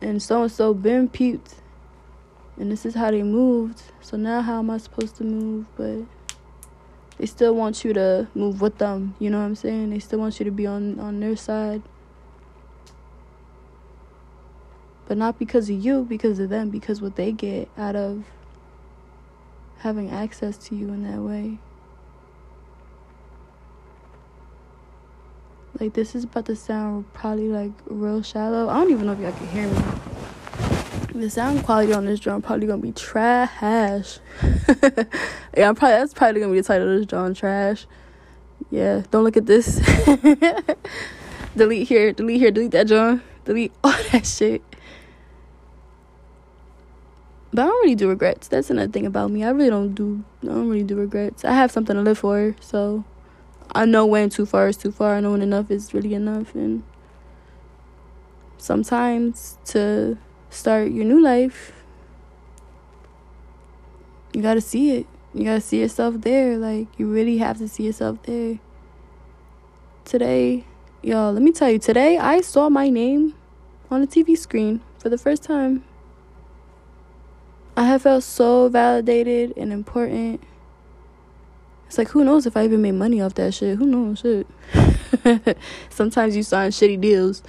And 0.00 0.20
so 0.22 0.42
and 0.42 0.50
so 0.50 0.72
been 0.72 1.10
peeped. 1.10 1.56
And 2.56 2.72
this 2.72 2.86
is 2.86 2.94
how 2.94 3.10
they 3.10 3.22
moved. 3.22 3.82
So 4.00 4.16
now 4.16 4.40
how 4.40 4.60
am 4.60 4.70
I 4.70 4.78
supposed 4.78 5.14
to 5.16 5.24
move? 5.24 5.66
But 5.76 6.06
they 7.18 7.26
still 7.26 7.54
want 7.54 7.84
you 7.84 7.92
to 7.92 8.28
move 8.34 8.62
with 8.62 8.78
them. 8.78 9.14
You 9.18 9.28
know 9.28 9.38
what 9.38 9.44
I'm 9.44 9.54
saying? 9.54 9.90
They 9.90 9.98
still 9.98 10.20
want 10.20 10.40
you 10.40 10.44
to 10.44 10.50
be 10.50 10.66
on, 10.66 10.98
on 10.98 11.20
their 11.20 11.36
side. 11.36 11.82
But 15.06 15.16
not 15.16 15.38
because 15.38 15.70
of 15.70 15.76
you, 15.76 16.04
because 16.04 16.38
of 16.38 16.48
them, 16.48 16.70
because 16.70 17.00
what 17.00 17.16
they 17.16 17.32
get 17.32 17.68
out 17.78 17.96
of 17.96 18.24
having 19.78 20.10
access 20.10 20.56
to 20.56 20.74
you 20.74 20.88
in 20.88 21.04
that 21.04 21.20
way. 21.20 21.58
Like 25.78 25.92
this 25.92 26.14
is 26.14 26.24
about 26.24 26.46
to 26.46 26.56
sound 26.56 27.12
probably 27.12 27.48
like 27.48 27.72
real 27.86 28.22
shallow. 28.22 28.68
I 28.68 28.80
don't 28.80 28.90
even 28.90 29.06
know 29.06 29.12
if 29.12 29.20
y'all 29.20 29.32
can 29.32 29.48
hear 29.48 29.68
me. 29.68 31.20
The 31.20 31.30
sound 31.30 31.62
quality 31.64 31.92
on 31.92 32.06
this 32.06 32.18
drum 32.18 32.40
probably 32.40 32.66
gonna 32.66 32.80
be 32.80 32.92
trash. 32.92 34.18
yeah, 34.42 35.68
I'm 35.68 35.74
probably 35.74 35.98
that's 35.98 36.14
probably 36.14 36.40
gonna 36.40 36.52
be 36.52 36.60
the 36.60 36.66
title 36.66 36.90
of 36.90 36.98
this 36.98 37.06
drum, 37.06 37.34
trash. 37.34 37.86
Yeah, 38.70 39.02
don't 39.10 39.22
look 39.22 39.36
at 39.36 39.46
this. 39.46 39.76
delete 41.56 41.88
here, 41.88 42.12
delete 42.12 42.40
here, 42.40 42.50
delete 42.50 42.72
that 42.72 42.88
drum, 42.88 43.22
delete 43.44 43.72
all 43.84 43.92
that 44.12 44.26
shit. 44.26 44.62
But 47.52 47.62
I 47.62 47.66
don't 47.66 47.82
really 47.84 47.94
do 47.94 48.08
regrets. 48.08 48.48
That's 48.48 48.70
another 48.70 48.90
thing 48.90 49.06
about 49.06 49.30
me. 49.30 49.44
I 49.44 49.50
really 49.50 49.70
don't 49.70 49.94
do. 49.94 50.24
I 50.42 50.46
don't 50.46 50.68
really 50.68 50.82
do 50.82 50.96
regrets. 50.96 51.44
I 51.44 51.52
have 51.52 51.70
something 51.70 51.94
to 51.94 52.02
live 52.02 52.18
for, 52.18 52.54
so 52.60 53.04
I 53.74 53.84
know 53.84 54.04
when 54.04 54.30
too 54.30 54.46
far 54.46 54.68
is 54.68 54.76
too 54.76 54.92
far. 54.92 55.16
I 55.16 55.20
know 55.20 55.32
when 55.32 55.42
enough 55.42 55.70
is 55.70 55.94
really 55.94 56.14
enough. 56.14 56.54
And 56.54 56.82
sometimes 58.58 59.58
to 59.66 60.18
start 60.50 60.90
your 60.90 61.04
new 61.04 61.20
life, 61.20 61.72
you 64.34 64.42
gotta 64.42 64.60
see 64.60 64.92
it. 64.92 65.06
You 65.32 65.44
gotta 65.44 65.60
see 65.60 65.80
yourself 65.80 66.20
there. 66.20 66.56
Like, 66.58 66.88
you 66.98 67.06
really 67.06 67.38
have 67.38 67.58
to 67.58 67.68
see 67.68 67.84
yourself 67.84 68.22
there. 68.24 68.58
Today, 70.04 70.64
y'all, 71.02 71.32
let 71.32 71.42
me 71.42 71.52
tell 71.52 71.70
you, 71.70 71.78
today 71.78 72.18
I 72.18 72.40
saw 72.40 72.68
my 72.68 72.88
name 72.88 73.34
on 73.90 74.00
the 74.00 74.06
TV 74.06 74.36
screen 74.36 74.80
for 74.98 75.08
the 75.08 75.18
first 75.18 75.42
time. 75.42 75.84
I 77.76 77.84
have 77.84 78.02
felt 78.02 78.24
so 78.24 78.68
validated 78.68 79.52
and 79.56 79.72
important 79.72 80.42
it's 81.86 81.98
like 81.98 82.08
who 82.08 82.24
knows 82.24 82.46
if 82.46 82.56
I 82.56 82.64
even 82.64 82.82
made 82.82 82.92
money 82.92 83.20
off 83.20 83.34
that 83.34 83.54
shit? 83.54 83.78
Who 83.78 83.86
knows? 83.86 84.20
Shit. 84.20 84.46
sometimes 85.90 86.36
you 86.36 86.42
sign 86.42 86.70
shitty 86.70 87.00
deals. 87.00 87.42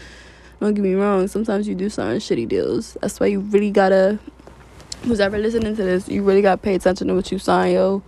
Don't 0.60 0.74
get 0.74 0.84
me 0.84 0.94
wrong. 0.94 1.28
Sometimes 1.28 1.68
you 1.68 1.76
do 1.76 1.90
sign 1.90 2.18
shitty 2.18 2.48
deals. 2.48 2.98
That's 3.02 3.20
why 3.20 3.28
you 3.28 3.40
really 3.40 3.72
gotta. 3.72 4.20
Who's 5.04 5.20
ever 5.20 5.38
listening 5.38 5.76
to 5.76 5.84
this? 5.84 6.08
You 6.08 6.24
really 6.24 6.42
gotta 6.42 6.58
pay 6.58 6.76
attention 6.76 7.08
to 7.08 7.16
what 7.16 7.32
you 7.32 7.40
sign, 7.40 7.74
yo. 7.74 8.04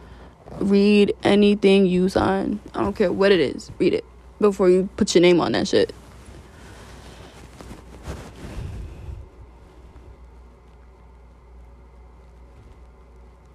Read 0.60 1.14
anything 1.24 1.86
you 1.86 2.10
sign. 2.10 2.60
I 2.74 2.82
don't 2.82 2.96
care 2.96 3.12
what 3.12 3.32
it 3.32 3.40
is. 3.40 3.72
Read 3.80 3.94
it 3.94 4.06
before 4.40 4.70
you 4.70 4.90
put 4.98 5.14
your 5.14 5.22
name 5.22 5.42
on 5.42 5.52
that 5.54 5.68
shit. 5.68 5.94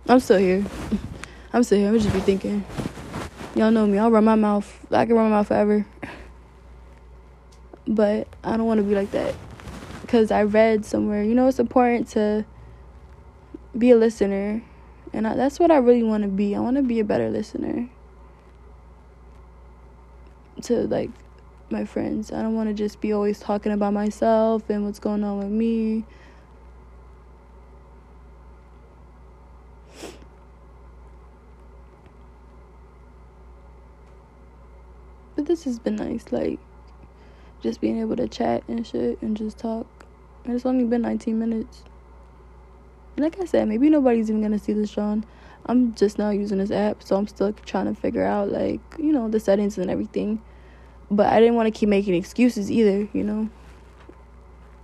I'm 0.07 0.21
still 0.21 0.39
here. 0.39 0.65
I'm 1.53 1.63
still 1.63 1.79
here, 1.79 1.89
I'm 1.89 1.99
just 1.99 2.13
be 2.13 2.21
thinking. 2.21 2.65
Y'all 3.55 3.71
know 3.71 3.87
me, 3.87 3.99
I'll 3.99 4.11
run 4.11 4.25
my 4.25 4.35
mouth. 4.35 4.87
I 4.91 5.07
can 5.07 5.15
run 5.15 5.31
my 5.31 5.37
mouth 5.37 5.49
forever. 5.49 5.87
But 7.87 8.29
I 8.43 8.57
don't 8.57 8.67
want 8.67 8.79
to 8.79 8.85
be 8.85 8.95
like 8.95 9.13
that. 9.13 9.35
Because 10.03 10.31
I 10.31 10.43
read 10.43 10.85
somewhere, 10.85 11.23
you 11.23 11.35
know, 11.35 11.49
it's 11.49 11.59
important 11.59 12.09
to 12.09 12.45
be 13.77 13.93
a 13.93 13.97
listener. 13.97 14.63
And 15.13 15.27
I, 15.27 15.37
that's 15.37 15.59
what 15.59 15.71
I 15.71 15.77
really 15.77 16.03
want 16.03 16.23
to 16.25 16.29
be. 16.29 16.55
I 16.55 16.61
want 16.61 16.77
to 16.77 16.83
be 16.83 17.01
a 17.01 17.05
better 17.05 17.31
listener 17.31 17.89
to, 20.63 20.75
like, 20.89 21.11
my 21.71 21.85
friends. 21.85 22.31
I 22.31 22.43
don't 22.43 22.55
want 22.55 22.69
to 22.69 22.75
just 22.75 23.01
be 23.01 23.13
always 23.13 23.41
talking 23.41 23.73
about 23.73 23.95
myself 23.95 24.69
and 24.69 24.85
what's 24.85 24.99
going 24.99 25.25
on 25.25 25.39
with 25.39 25.49
me. 25.49 26.05
But 35.37 35.47
this 35.47 35.65
has 35.65 35.79
been 35.79 35.97
nice, 35.97 36.31
like 36.31 36.59
just 37.61 37.81
being 37.81 38.01
able 38.01 38.17
to 38.17 38.29
chat 38.29 38.63
and 38.69 38.87
shit 38.87 39.21
and 39.23 39.37
just 39.37 39.59
talk. 39.59 39.87
And 40.45 40.55
it's 40.55 40.67
only 40.67 40.85
been 40.85 41.03
19 41.03 41.39
minutes. 41.39 41.83
like 43.17 43.41
I 43.41 43.45
said, 43.45 43.69
maybe 43.69 43.89
nobody's 43.91 44.29
even 44.29 44.43
gonna 44.43 44.59
see 44.59 44.73
this, 44.73 44.91
John. 44.91 45.25
I'm 45.67 45.95
just 45.95 46.19
now 46.19 46.31
using 46.31 46.59
this 46.59 46.71
app, 46.71 47.03
so 47.03 47.17
I'm 47.17 47.27
still 47.27 47.53
trying 47.65 47.87
to 47.87 47.99
figure 47.99 48.25
out, 48.25 48.51
like, 48.53 48.81
you 48.99 49.13
know, 49.13 49.29
the 49.29 49.41
settings 49.41 49.79
and 49.79 49.91
everything. 49.91 50.43
But 51.11 51.33
I 51.33 51.41
didn't 51.41 51.55
want 51.55 51.73
to 51.73 51.79
keep 51.79 51.89
making 51.89 52.15
excuses 52.15 52.71
either, 52.71 53.09
you 53.13 53.25
know. 53.25 53.49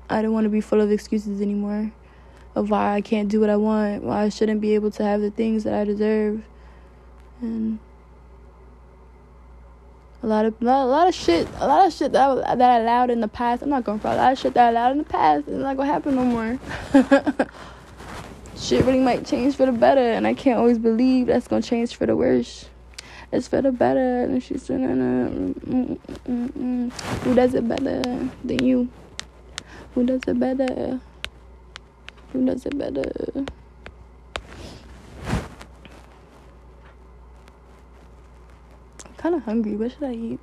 I 0.09 0.17
didn't 0.17 0.33
want 0.33 0.45
to 0.45 0.51
be 0.51 0.61
full 0.61 0.81
of 0.81 0.91
excuses 0.91 1.41
anymore 1.41 1.93
of 2.55 2.71
why 2.71 2.95
I 2.95 3.01
can't 3.01 3.29
do 3.29 3.41
what 3.41 3.51
I 3.51 3.57
want, 3.57 4.03
why 4.03 4.23
I 4.23 4.29
shouldn't 4.29 4.61
be 4.61 4.75
able 4.75 4.91
to 4.93 5.05
have 5.05 5.21
the 5.21 5.31
things 5.31 5.65
that 5.65 5.75
I 5.75 5.85
deserve. 5.85 6.43
And 7.41 7.79
a 10.23 10.27
lot 10.27 10.45
of 10.45 10.55
a 10.61 10.65
lot 10.65 11.09
of 11.09 11.15
shit, 11.15 11.49
a 11.59 11.67
lot 11.67 11.87
of 11.87 11.93
shit 11.93 12.13
that 12.13 12.29
I, 12.29 12.55
that 12.55 12.71
I 12.71 12.79
allowed 12.81 13.11
in 13.11 13.21
the 13.21 13.29
past. 13.29 13.63
I'm 13.63 13.71
not 13.71 13.85
going 13.85 13.99
for 13.99 14.09
a 14.09 14.17
lot 14.17 14.33
of 14.33 14.39
shit 14.39 14.55
that 14.55 14.67
I 14.67 14.71
allowed 14.71 14.93
in 14.93 14.99
the 14.99 15.05
past. 15.05 15.49
It's 15.49 15.57
not 15.57 15.77
gonna 15.77 15.91
happen 15.91 16.15
no 16.15 16.25
more. 16.25 16.59
shit 18.57 18.85
really 18.85 19.01
might 19.01 19.25
change 19.25 19.57
for 19.57 19.67
the 19.67 19.73
better, 19.73 20.01
and 20.01 20.27
I 20.27 20.35
can't 20.35 20.59
always 20.59 20.79
believe 20.79 21.29
that's 21.29 21.49
gonna 21.49 21.63
change 21.63 21.97
for 21.97 22.07
the 22.07 22.17
worse. 22.17 22.69
It's 23.33 23.49
for 23.49 23.63
the 23.63 23.73
better, 23.73 24.25
and 24.25 24.43
she's 24.43 24.65
saying, 24.65 24.81
mm, 24.81 25.55
mm, 25.55 25.99
mm, 26.53 26.93
who 27.23 27.35
does 27.35 27.55
it 27.55 27.67
better 27.69 28.03
than 28.45 28.65
you? 28.65 28.89
Who 29.95 30.05
does 30.05 30.23
it 30.27 30.39
better? 30.39 31.01
Who 32.33 32.45
does 32.45 32.67
it 32.67 32.77
better? 32.77 33.47
Kind 39.21 39.35
of 39.35 39.43
hungry. 39.43 39.77
What 39.77 39.93
should 39.93 40.05
I 40.05 40.15
eat? 40.15 40.41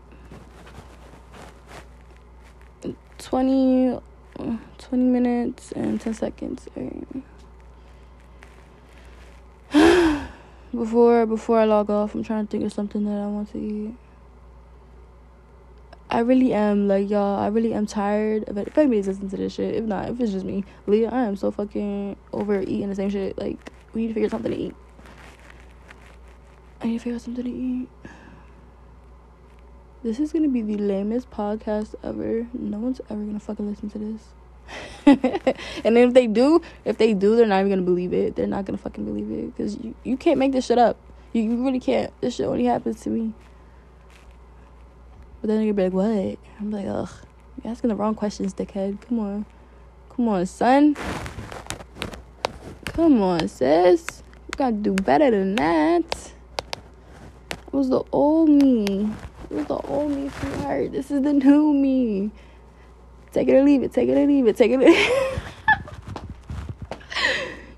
20, 3.17 3.99
20 4.77 5.03
minutes 5.03 5.71
and 5.71 5.99
10 5.99 6.13
seconds. 6.13 6.67
before 10.71 11.25
before 11.25 11.59
I 11.59 11.65
log 11.65 11.89
off, 11.89 12.13
I'm 12.13 12.23
trying 12.23 12.45
to 12.45 12.51
think 12.51 12.63
of 12.63 12.71
something 12.71 13.03
that 13.05 13.17
I 13.17 13.25
want 13.27 13.51
to 13.53 13.57
eat. 13.57 13.95
I 16.09 16.19
really 16.19 16.53
am 16.53 16.87
like 16.87 17.09
y'all. 17.09 17.37
I 17.39 17.47
really 17.47 17.73
am 17.73 17.87
tired 17.87 18.47
of 18.47 18.57
it. 18.57 18.67
If 18.67 18.77
anybody's 18.77 19.07
listening 19.07 19.29
to 19.31 19.37
this 19.37 19.53
shit, 19.53 19.73
if 19.75 19.83
not, 19.85 20.09
if 20.09 20.21
it's 20.21 20.31
just 20.31 20.45
me, 20.45 20.63
Leah, 20.85 21.09
I 21.09 21.23
am 21.23 21.35
so 21.35 21.49
fucking 21.51 22.15
over 22.31 22.61
eating 22.61 22.89
the 22.89 22.95
same 22.95 23.09
shit. 23.09 23.37
Like 23.39 23.71
we 23.93 24.01
need 24.01 24.07
to 24.09 24.13
figure 24.13 24.29
something 24.29 24.51
to 24.51 24.57
eat. 24.57 24.75
I 26.79 26.85
need 26.85 26.99
to 26.99 27.03
figure 27.03 27.15
out 27.15 27.21
something 27.21 27.43
to 27.43 27.49
eat. 27.49 27.89
This 30.07 30.21
is 30.21 30.31
gonna 30.31 30.47
be 30.47 30.61
the 30.61 30.77
lamest 30.77 31.29
podcast 31.31 31.93
ever. 32.01 32.47
No 32.53 32.77
one's 32.77 33.01
ever 33.09 33.21
gonna 33.21 33.41
fucking 33.41 33.67
listen 33.67 33.89
to 33.89 33.97
this. 33.97 34.21
and 35.83 35.97
if 35.97 36.13
they 36.13 36.27
do, 36.27 36.61
if 36.85 36.97
they 36.97 37.13
do, 37.13 37.35
they're 37.35 37.45
not 37.45 37.59
even 37.59 37.71
gonna 37.71 37.81
believe 37.81 38.13
it. 38.13 38.37
They're 38.37 38.47
not 38.47 38.63
gonna 38.63 38.77
fucking 38.77 39.03
believe 39.03 39.29
it 39.29 39.53
because 39.53 39.75
you, 39.75 39.93
you 40.05 40.15
can't 40.15 40.39
make 40.39 40.53
this 40.53 40.67
shit 40.67 40.77
up. 40.77 40.95
You, 41.33 41.41
you 41.41 41.61
really 41.61 41.81
can't. 41.81 42.13
This 42.21 42.35
shit 42.35 42.45
only 42.45 42.63
happens 42.63 43.01
to 43.01 43.09
me. 43.09 43.33
But 45.41 45.49
then 45.49 45.57
gonna 45.57 45.73
be 45.73 45.83
like, 45.83 45.91
what? 45.91 46.39
I'm 46.61 46.71
like, 46.71 46.85
ugh, 46.87 47.11
you're 47.61 47.69
asking 47.69 47.89
the 47.89 47.97
wrong 47.97 48.15
questions, 48.15 48.53
dickhead. 48.53 49.01
Come 49.01 49.19
on. 49.19 49.45
Come 50.07 50.29
on, 50.29 50.45
son. 50.45 50.95
Come 52.85 53.21
on, 53.21 53.49
sis. 53.49 54.23
You 54.23 54.51
gotta 54.55 54.77
do 54.77 54.93
better 54.93 55.31
than 55.31 55.55
that. 55.55 56.31
It 57.51 57.73
was 57.73 57.89
the 57.89 58.03
old 58.13 58.47
me. 58.47 59.09
It 59.49 59.57
is 59.57 59.65
the 59.67 59.77
old 59.77 60.11
me, 60.11 60.29
sweetheart. 60.29 60.91
This 60.91 61.09
is 61.09 61.21
the 61.21 61.33
new 61.33 61.73
me. 61.73 62.31
Take 63.31 63.47
it 63.47 63.53
or 63.53 63.63
leave 63.63 63.83
it. 63.83 63.93
Take 63.93 64.09
it 64.09 64.17
or 64.17 64.25
leave 64.25 64.47
it. 64.47 64.57
Take 64.57 64.71
it. 64.71 64.81
Or 64.81 65.39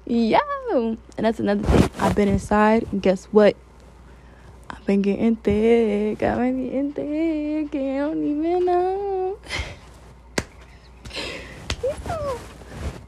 yeah. 0.05 0.39
And 0.71 0.97
that's 1.17 1.39
another 1.39 1.63
thing. 1.63 1.89
I've 1.99 2.15
been 2.15 2.27
inside, 2.27 2.87
guess 3.01 3.25
what? 3.25 3.55
I've 4.69 4.85
been 4.85 5.01
getting 5.01 5.35
thick. 5.35 6.21
I've 6.21 6.37
been 6.37 6.63
getting 6.63 6.93
thick. 6.93 7.75
I 7.75 7.97
don't 7.97 8.23
even 8.23 8.65
know. 8.65 9.39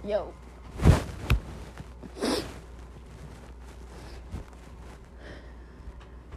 Yo. 0.07 0.33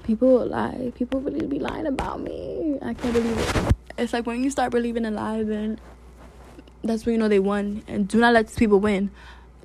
People 0.04 0.46
lie. 0.46 0.92
People 0.94 1.20
really 1.20 1.46
be 1.46 1.58
lying 1.58 1.86
about 1.86 2.20
me. 2.20 2.78
I 2.82 2.92
can't 2.92 3.14
believe 3.14 3.38
it. 3.38 3.74
It's 3.96 4.12
like 4.12 4.26
when 4.26 4.44
you 4.44 4.50
start 4.50 4.70
believing 4.70 5.06
a 5.06 5.10
lie, 5.10 5.42
then 5.42 5.80
that's 6.82 7.06
when 7.06 7.14
you 7.14 7.18
know 7.18 7.28
they 7.28 7.38
won. 7.38 7.82
And 7.88 8.06
do 8.06 8.18
not 8.18 8.34
let 8.34 8.48
these 8.48 8.56
people 8.56 8.80
win. 8.80 9.10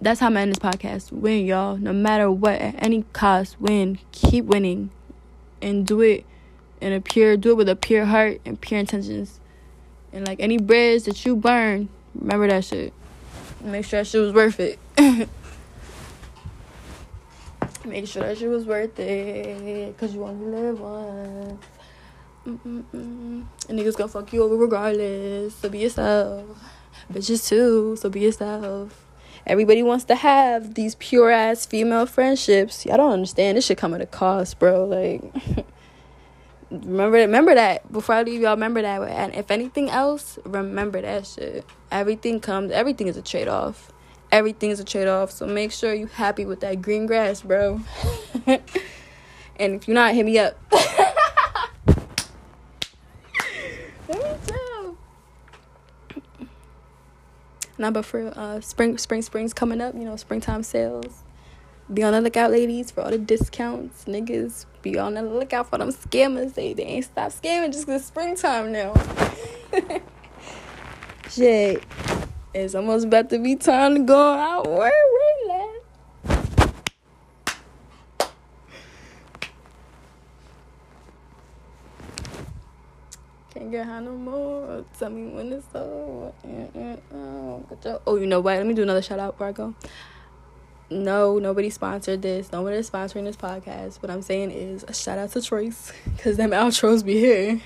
That's 0.01 0.21
how 0.21 0.27
I'm 0.27 0.37
ending 0.37 0.55
this 0.57 0.59
podcast. 0.59 1.11
Win, 1.11 1.45
y'all. 1.45 1.75
No 1.75 1.91
matter 1.91 2.31
what, 2.31 2.53
at 2.53 2.81
any 2.81 3.03
cost, 3.11 3.59
win. 3.59 3.99
Keep 4.13 4.45
winning. 4.45 4.91
And 5.61 5.85
do 5.85 5.99
it 5.99 6.25
in 6.79 6.93
a 6.93 7.01
pure, 7.01 7.35
do 7.35 7.51
it 7.51 7.57
with 7.57 7.67
a 7.67 7.75
pure 7.75 8.05
heart 8.05 8.39
and 8.45 8.59
pure 8.59 8.79
intentions. 8.79 9.41
And 10.13 10.25
like 10.25 10.39
any 10.39 10.57
bridge 10.57 11.03
that 11.03 11.25
you 11.25 11.35
burn, 11.35 11.89
remember 12.15 12.47
that 12.47 12.63
shit. 12.63 12.93
Make 13.61 13.85
sure 13.85 13.99
that 13.99 14.07
shit 14.07 14.21
was 14.21 14.31
worth 14.31 14.59
it. 14.61 14.79
Make 17.85 18.07
sure 18.07 18.23
that 18.23 18.37
shit 18.37 18.49
was 18.49 18.65
worth 18.65 18.99
it. 18.99 19.97
Cause 19.97 20.13
you 20.13 20.23
only 20.23 20.45
live 20.45 20.79
once. 20.79 21.63
Mm-mm-mm. 22.45 22.83
And 22.93 23.79
niggas 23.79 23.97
gonna 23.97 24.09
fuck 24.09 24.31
you 24.33 24.43
over 24.43 24.55
regardless. 24.55 25.55
So 25.55 25.69
be 25.69 25.79
yourself 25.79 26.45
bitches 27.11 27.47
too, 27.47 27.95
so 27.95 28.09
be 28.09 28.21
yourself. 28.21 29.05
Everybody 29.45 29.81
wants 29.81 30.05
to 30.05 30.15
have 30.15 30.75
these 30.75 30.95
pure 30.95 31.31
ass 31.31 31.65
female 31.65 32.05
friendships. 32.05 32.85
Y'all 32.85 32.97
don't 32.97 33.13
understand. 33.13 33.57
This 33.57 33.65
should 33.65 33.77
come 33.77 33.93
at 33.93 34.01
a 34.01 34.05
cost, 34.05 34.59
bro. 34.59 34.85
Like, 34.85 35.21
remember, 36.71 37.17
that. 37.17 37.25
remember 37.25 37.55
that 37.55 37.91
before 37.91 38.15
I 38.15 38.23
leave 38.23 38.41
y'all. 38.41 38.51
Remember 38.51 38.81
that, 38.81 39.01
and 39.01 39.33
if 39.33 39.49
anything 39.49 39.89
else, 39.89 40.37
remember 40.45 41.01
that 41.01 41.25
shit. 41.25 41.65
Everything 41.91 42.39
comes. 42.39 42.71
Everything 42.71 43.07
is 43.07 43.17
a 43.17 43.21
trade 43.21 43.47
off. 43.47 43.91
Everything 44.31 44.69
is 44.69 44.79
a 44.79 44.83
trade 44.83 45.07
off. 45.07 45.31
So 45.31 45.45
make 45.45 45.71
sure 45.71 45.93
you 45.93 46.07
happy 46.07 46.45
with 46.45 46.59
that 46.61 46.81
green 46.81 47.05
grass, 47.05 47.41
bro. 47.41 47.81
and 48.45 48.61
if 49.57 49.87
you're 49.87 49.95
not, 49.95 50.13
hit 50.13 50.25
me 50.25 50.37
up. 50.39 50.57
Now, 57.79 57.91
but 57.91 58.03
for 58.03 58.37
uh, 58.37 58.59
spring, 58.59 58.97
spring, 58.97 59.21
spring's 59.21 59.53
coming 59.53 59.79
up. 59.79 59.95
You 59.95 60.01
know, 60.01 60.17
springtime 60.17 60.63
sales. 60.63 61.23
Be 61.91 62.03
on 62.03 62.11
the 62.11 62.19
lookout, 62.19 62.51
ladies, 62.51 62.91
for 62.91 63.01
all 63.01 63.09
the 63.09 63.17
discounts. 63.17 64.03
Niggas, 64.03 64.65
be 64.81 64.99
on 64.99 65.13
the 65.13 65.23
lookout 65.23 65.69
for 65.69 65.77
them 65.77 65.91
scammers. 65.91 66.53
They, 66.53 66.73
they 66.73 66.83
ain't 66.83 67.05
stop 67.05 67.31
scamming 67.31 67.71
just 67.71 67.85
because 67.85 68.05
springtime 68.05 68.73
now. 68.73 68.93
Shit. 71.29 71.83
It's 72.53 72.73
almost 72.73 73.05
about 73.05 73.29
to 73.29 73.37
be 73.39 73.55
time 73.55 73.93
to 73.95 74.01
go 74.01 74.33
out. 74.33 74.67
Where 74.67 74.91
we 75.13 75.51
at? 75.51 76.73
Can't 83.53 83.71
get 83.71 83.85
high 83.85 83.99
no 84.01 84.11
more. 84.15 84.83
Tell 84.97 85.09
me 85.09 85.27
when 85.27 85.53
it's 85.53 85.67
over. 85.75 86.31
Oh, 88.07 88.15
you 88.15 88.25
know 88.25 88.39
what? 88.39 88.57
Let 88.57 88.65
me 88.65 88.73
do 88.73 88.83
another 88.83 89.01
shout 89.01 89.19
out 89.19 89.33
before 89.33 89.47
I 89.47 89.51
go. 89.51 89.75
No, 90.91 91.37
nobody 91.37 91.69
sponsored 91.69 92.23
this. 92.23 92.51
Nobody 92.51 92.77
is 92.77 92.89
sponsoring 92.89 93.25
this 93.25 93.35
podcast. 93.35 94.01
What 94.01 94.09
I'm 94.09 94.23
saying 94.23 94.49
is 94.49 94.83
a 94.87 94.93
shout 94.93 95.19
out 95.19 95.31
to 95.33 95.41
Trace 95.41 95.91
Because 96.15 96.37
them 96.37 96.49
outros 96.49 97.05
be 97.05 97.19
here. 97.19 97.61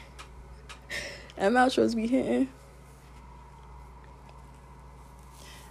them 1.37 1.53
outros 1.53 1.95
be 1.95 2.07
here. 2.07 2.47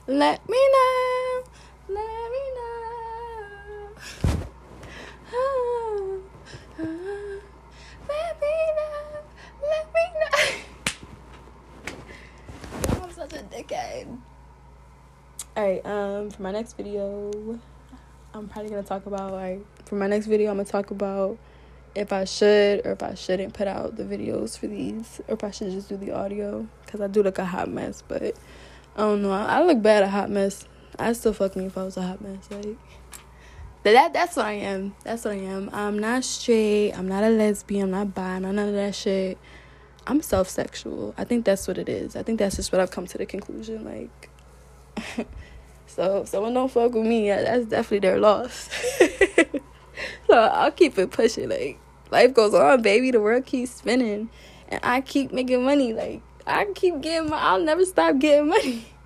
Let 0.08 0.48
me 0.48 0.58
know. 0.58 1.44
Let 1.88 2.30
me 2.32 2.42
know. 2.56 3.88
Oh, 5.32 6.20
oh, 6.80 7.40
let 8.08 8.40
me 8.40 8.54
know. 8.76 9.22
Let 9.62 9.86
me 9.94 10.04
know. 10.18 11.94
I'm 13.04 13.12
such 13.12 13.32
a 13.34 13.44
dickhead. 13.44 14.18
Alright, 15.56 15.86
um, 15.86 16.30
for 16.30 16.42
my 16.42 16.50
next 16.50 16.76
video, 16.76 17.30
I'm 18.34 18.48
probably 18.48 18.70
gonna 18.70 18.82
talk 18.82 19.06
about 19.06 19.30
like 19.30 19.64
for 19.86 19.94
my 19.94 20.08
next 20.08 20.26
video, 20.26 20.50
I'm 20.50 20.56
gonna 20.56 20.68
talk 20.68 20.90
about 20.90 21.38
if 21.94 22.12
I 22.12 22.24
should 22.24 22.84
or 22.84 22.90
if 22.90 23.04
I 23.04 23.14
shouldn't 23.14 23.54
put 23.54 23.68
out 23.68 23.94
the 23.94 24.02
videos 24.02 24.58
for 24.58 24.66
these, 24.66 25.20
or 25.28 25.34
if 25.34 25.44
I 25.44 25.52
should 25.52 25.70
just 25.70 25.88
do 25.88 25.96
the 25.96 26.10
audio, 26.10 26.66
cause 26.88 27.00
I 27.00 27.06
do 27.06 27.22
look 27.22 27.38
a 27.38 27.44
hot 27.44 27.70
mess. 27.70 28.02
But 28.08 28.34
I 28.94 29.00
don't 29.00 29.22
know, 29.22 29.32
I, 29.32 29.62
look 29.64 29.80
bad 29.82 30.02
a 30.02 30.08
hot 30.08 30.30
mess. 30.30 30.66
I 30.98 31.12
still 31.14 31.32
fuck 31.32 31.56
me 31.56 31.66
if 31.66 31.78
I 31.78 31.84
was 31.84 31.96
a 31.96 32.02
hot 32.02 32.20
mess. 32.20 32.48
Like 32.50 32.76
that, 33.84 34.12
that's 34.12 34.36
what 34.36 34.46
I 34.46 34.52
am. 34.52 34.94
That's 35.02 35.24
what 35.24 35.34
I 35.34 35.38
am. 35.38 35.70
I'm 35.72 35.98
not 35.98 36.24
straight. 36.24 36.92
I'm 36.92 37.08
not 37.08 37.24
a 37.24 37.30
lesbian. 37.30 37.84
I'm 37.84 37.90
not 37.90 38.14
bi. 38.14 38.22
I'm 38.22 38.42
Not 38.42 38.54
none 38.54 38.68
of 38.68 38.74
that 38.74 38.94
shit. 38.94 39.38
I'm 40.06 40.20
self 40.22 40.48
sexual. 40.48 41.14
I 41.16 41.24
think 41.24 41.44
that's 41.44 41.66
what 41.66 41.78
it 41.78 41.88
is. 41.88 42.14
I 42.16 42.22
think 42.22 42.38
that's 42.38 42.56
just 42.56 42.72
what 42.72 42.80
I've 42.80 42.90
come 42.90 43.06
to 43.06 43.18
the 43.18 43.26
conclusion. 43.26 43.84
Like, 43.84 44.30
so 45.86 46.22
if 46.22 46.28
someone 46.28 46.54
don't 46.54 46.70
fuck 46.70 46.92
with 46.92 47.06
me, 47.06 47.28
that's 47.28 47.66
definitely 47.66 48.00
their 48.00 48.20
loss. 48.20 48.68
so 50.26 50.34
I'll 50.34 50.70
keep 50.70 50.98
it 50.98 51.10
pushing. 51.10 51.48
Like, 51.48 51.78
life 52.10 52.34
goes 52.34 52.54
on, 52.54 52.82
baby. 52.82 53.10
The 53.10 53.20
world 53.20 53.46
keeps 53.46 53.72
spinning, 53.72 54.28
and 54.68 54.80
I 54.82 55.00
keep 55.00 55.32
making 55.32 55.64
money. 55.64 55.92
Like, 55.92 56.22
I 56.46 56.66
keep 56.74 57.00
getting 57.00 57.30
my. 57.30 57.38
I'll 57.38 57.60
never 57.60 57.84
stop 57.84 58.18
getting 58.18 58.48
money. 58.48 58.86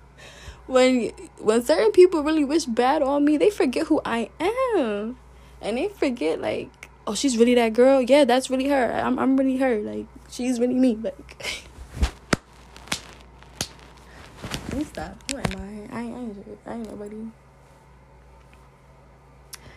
When 0.67 1.11
when 1.39 1.63
certain 1.63 1.93
people 1.93 2.23
really 2.23 2.43
wish 2.43 2.65
bad 2.65 3.01
on 3.01 3.23
me, 3.23 3.37
they 3.37 3.49
forget 3.49 3.87
who 3.87 4.01
I 4.03 4.29
am, 4.75 5.17
and 5.61 5.77
they 5.77 5.87
forget 5.87 6.41
like, 6.41 6.89
oh, 7.07 7.15
she's 7.15 7.37
really 7.37 7.55
that 7.55 7.71
girl. 7.71 8.01
Yeah, 8.01 8.25
that's 8.25 8.49
really 8.49 8.67
her. 8.67 8.91
I'm 8.91 9.17
I'm 9.17 9.37
really 9.37 9.55
her. 9.59 9.79
Like 9.79 10.07
she's 10.29 10.59
really 10.59 10.73
me. 10.73 10.95
Like, 10.95 11.63
let 14.43 14.73
me 14.77 14.83
stop. 14.83 15.15
Who 15.31 15.37
am 15.37 15.45
I? 15.55 15.97
I 15.97 16.01
ain't, 16.01 16.45
I 16.65 16.73
ain't, 16.73 16.89
nobody. 16.91 17.31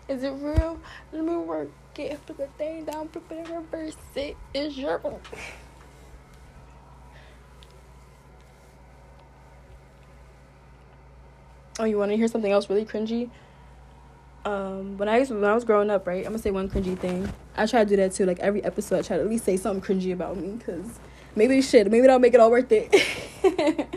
Is 0.09 0.25
it 0.25 0.33
real? 0.41 0.81
Let 1.13 1.25
me 1.25 1.37
work 1.37 1.71
it. 1.97 2.27
Put 2.27 2.37
the 2.37 2.49
thing 2.59 2.85
down, 2.85 3.07
prepare 3.07 3.45
reverse 3.45 3.95
it. 4.17 4.37
It's 4.53 4.77
your. 4.77 5.01
Oh, 11.81 11.85
you 11.85 11.97
want 11.97 12.11
to 12.11 12.17
hear 12.19 12.29
something 12.29 12.53
else 12.53 12.69
really 12.69 12.85
cringy? 12.85 13.31
Um, 14.45 14.99
when 14.99 15.09
I 15.09 15.21
was 15.21 15.31
when 15.31 15.45
I 15.45 15.55
was 15.55 15.65
growing 15.65 15.89
up, 15.89 16.07
right? 16.07 16.27
I'm 16.27 16.33
gonna 16.33 16.39
say 16.39 16.51
one 16.51 16.69
cringy 16.69 16.99
thing. 16.99 17.33
I 17.57 17.65
try 17.65 17.85
to 17.85 17.89
do 17.89 17.97
that 17.97 18.13
too. 18.13 18.27
Like 18.27 18.39
every 18.41 18.63
episode, 18.63 18.99
I 18.99 19.03
try 19.03 19.17
to 19.17 19.23
at 19.23 19.31
least 19.31 19.47
say 19.47 19.57
something 19.57 19.83
cringy 19.83 20.13
about 20.13 20.37
me, 20.37 20.59
cause 20.65 21.01
maybe 21.35 21.63
shit, 21.63 21.91
maybe 21.91 22.03
that'll 22.03 22.19
make 22.19 22.35
it 22.35 22.41
all 22.41 22.51
worth 22.51 22.71
it. 22.71 22.93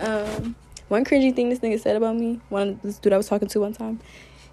um, 0.00 0.56
one 0.88 1.04
cringy 1.04 1.36
thing 1.36 1.50
this 1.50 1.58
nigga 1.58 1.78
said 1.78 1.96
about 1.96 2.16
me, 2.16 2.40
one 2.48 2.80
this 2.82 2.96
dude 2.96 3.12
I 3.12 3.18
was 3.18 3.28
talking 3.28 3.48
to 3.48 3.60
one 3.60 3.74
time, 3.74 4.00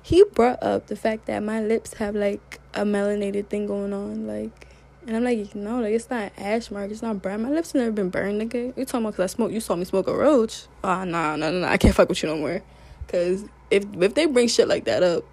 he 0.02 0.26
brought 0.34 0.62
up 0.62 0.88
the 0.88 0.98
fact 0.98 1.28
that 1.28 1.42
my 1.42 1.62
lips 1.62 1.94
have 1.94 2.14
like 2.14 2.60
a 2.74 2.82
melanated 2.82 3.48
thing 3.48 3.68
going 3.68 3.94
on, 3.94 4.28
like, 4.28 4.68
and 5.10 5.18
I'm 5.18 5.24
like, 5.24 5.56
no, 5.56 5.80
like 5.80 5.94
it's 5.94 6.12
not 6.12 6.32
ash 6.38 6.70
mark, 6.70 6.92
it's 6.92 7.02
not 7.02 7.20
burn. 7.20 7.42
My 7.42 7.50
lips 7.50 7.72
have 7.72 7.82
never 7.82 7.92
been 7.92 8.12
burned, 8.12 8.40
nigga. 8.40 8.78
You 8.78 8.86
talking 8.86 9.08
about 9.08 9.16
cause 9.16 9.24
I 9.24 9.26
smoke? 9.34 9.52
You 9.52 9.60
saw 9.60 9.76
me 9.76 9.84
smoke 9.84 10.08
a 10.08 10.14
roach? 10.14 10.68
Ah, 10.84 11.02
oh, 11.02 11.04
nah, 11.04 11.36
nah, 11.36 11.50
nah, 11.50 11.62
nah. 11.62 11.68
I 11.68 11.78
can't 11.78 11.96
fuck 11.96 12.10
with 12.10 12.22
you 12.22 12.30
no 12.30 12.38
more. 12.38 12.62
Cause 13.08 13.44
if 13.72 13.86
if 14.00 14.14
they 14.14 14.28
bring 14.28 14.48
shit 14.48 14.68
like 14.68 14.86
that 14.86 15.02
up, 15.02 15.24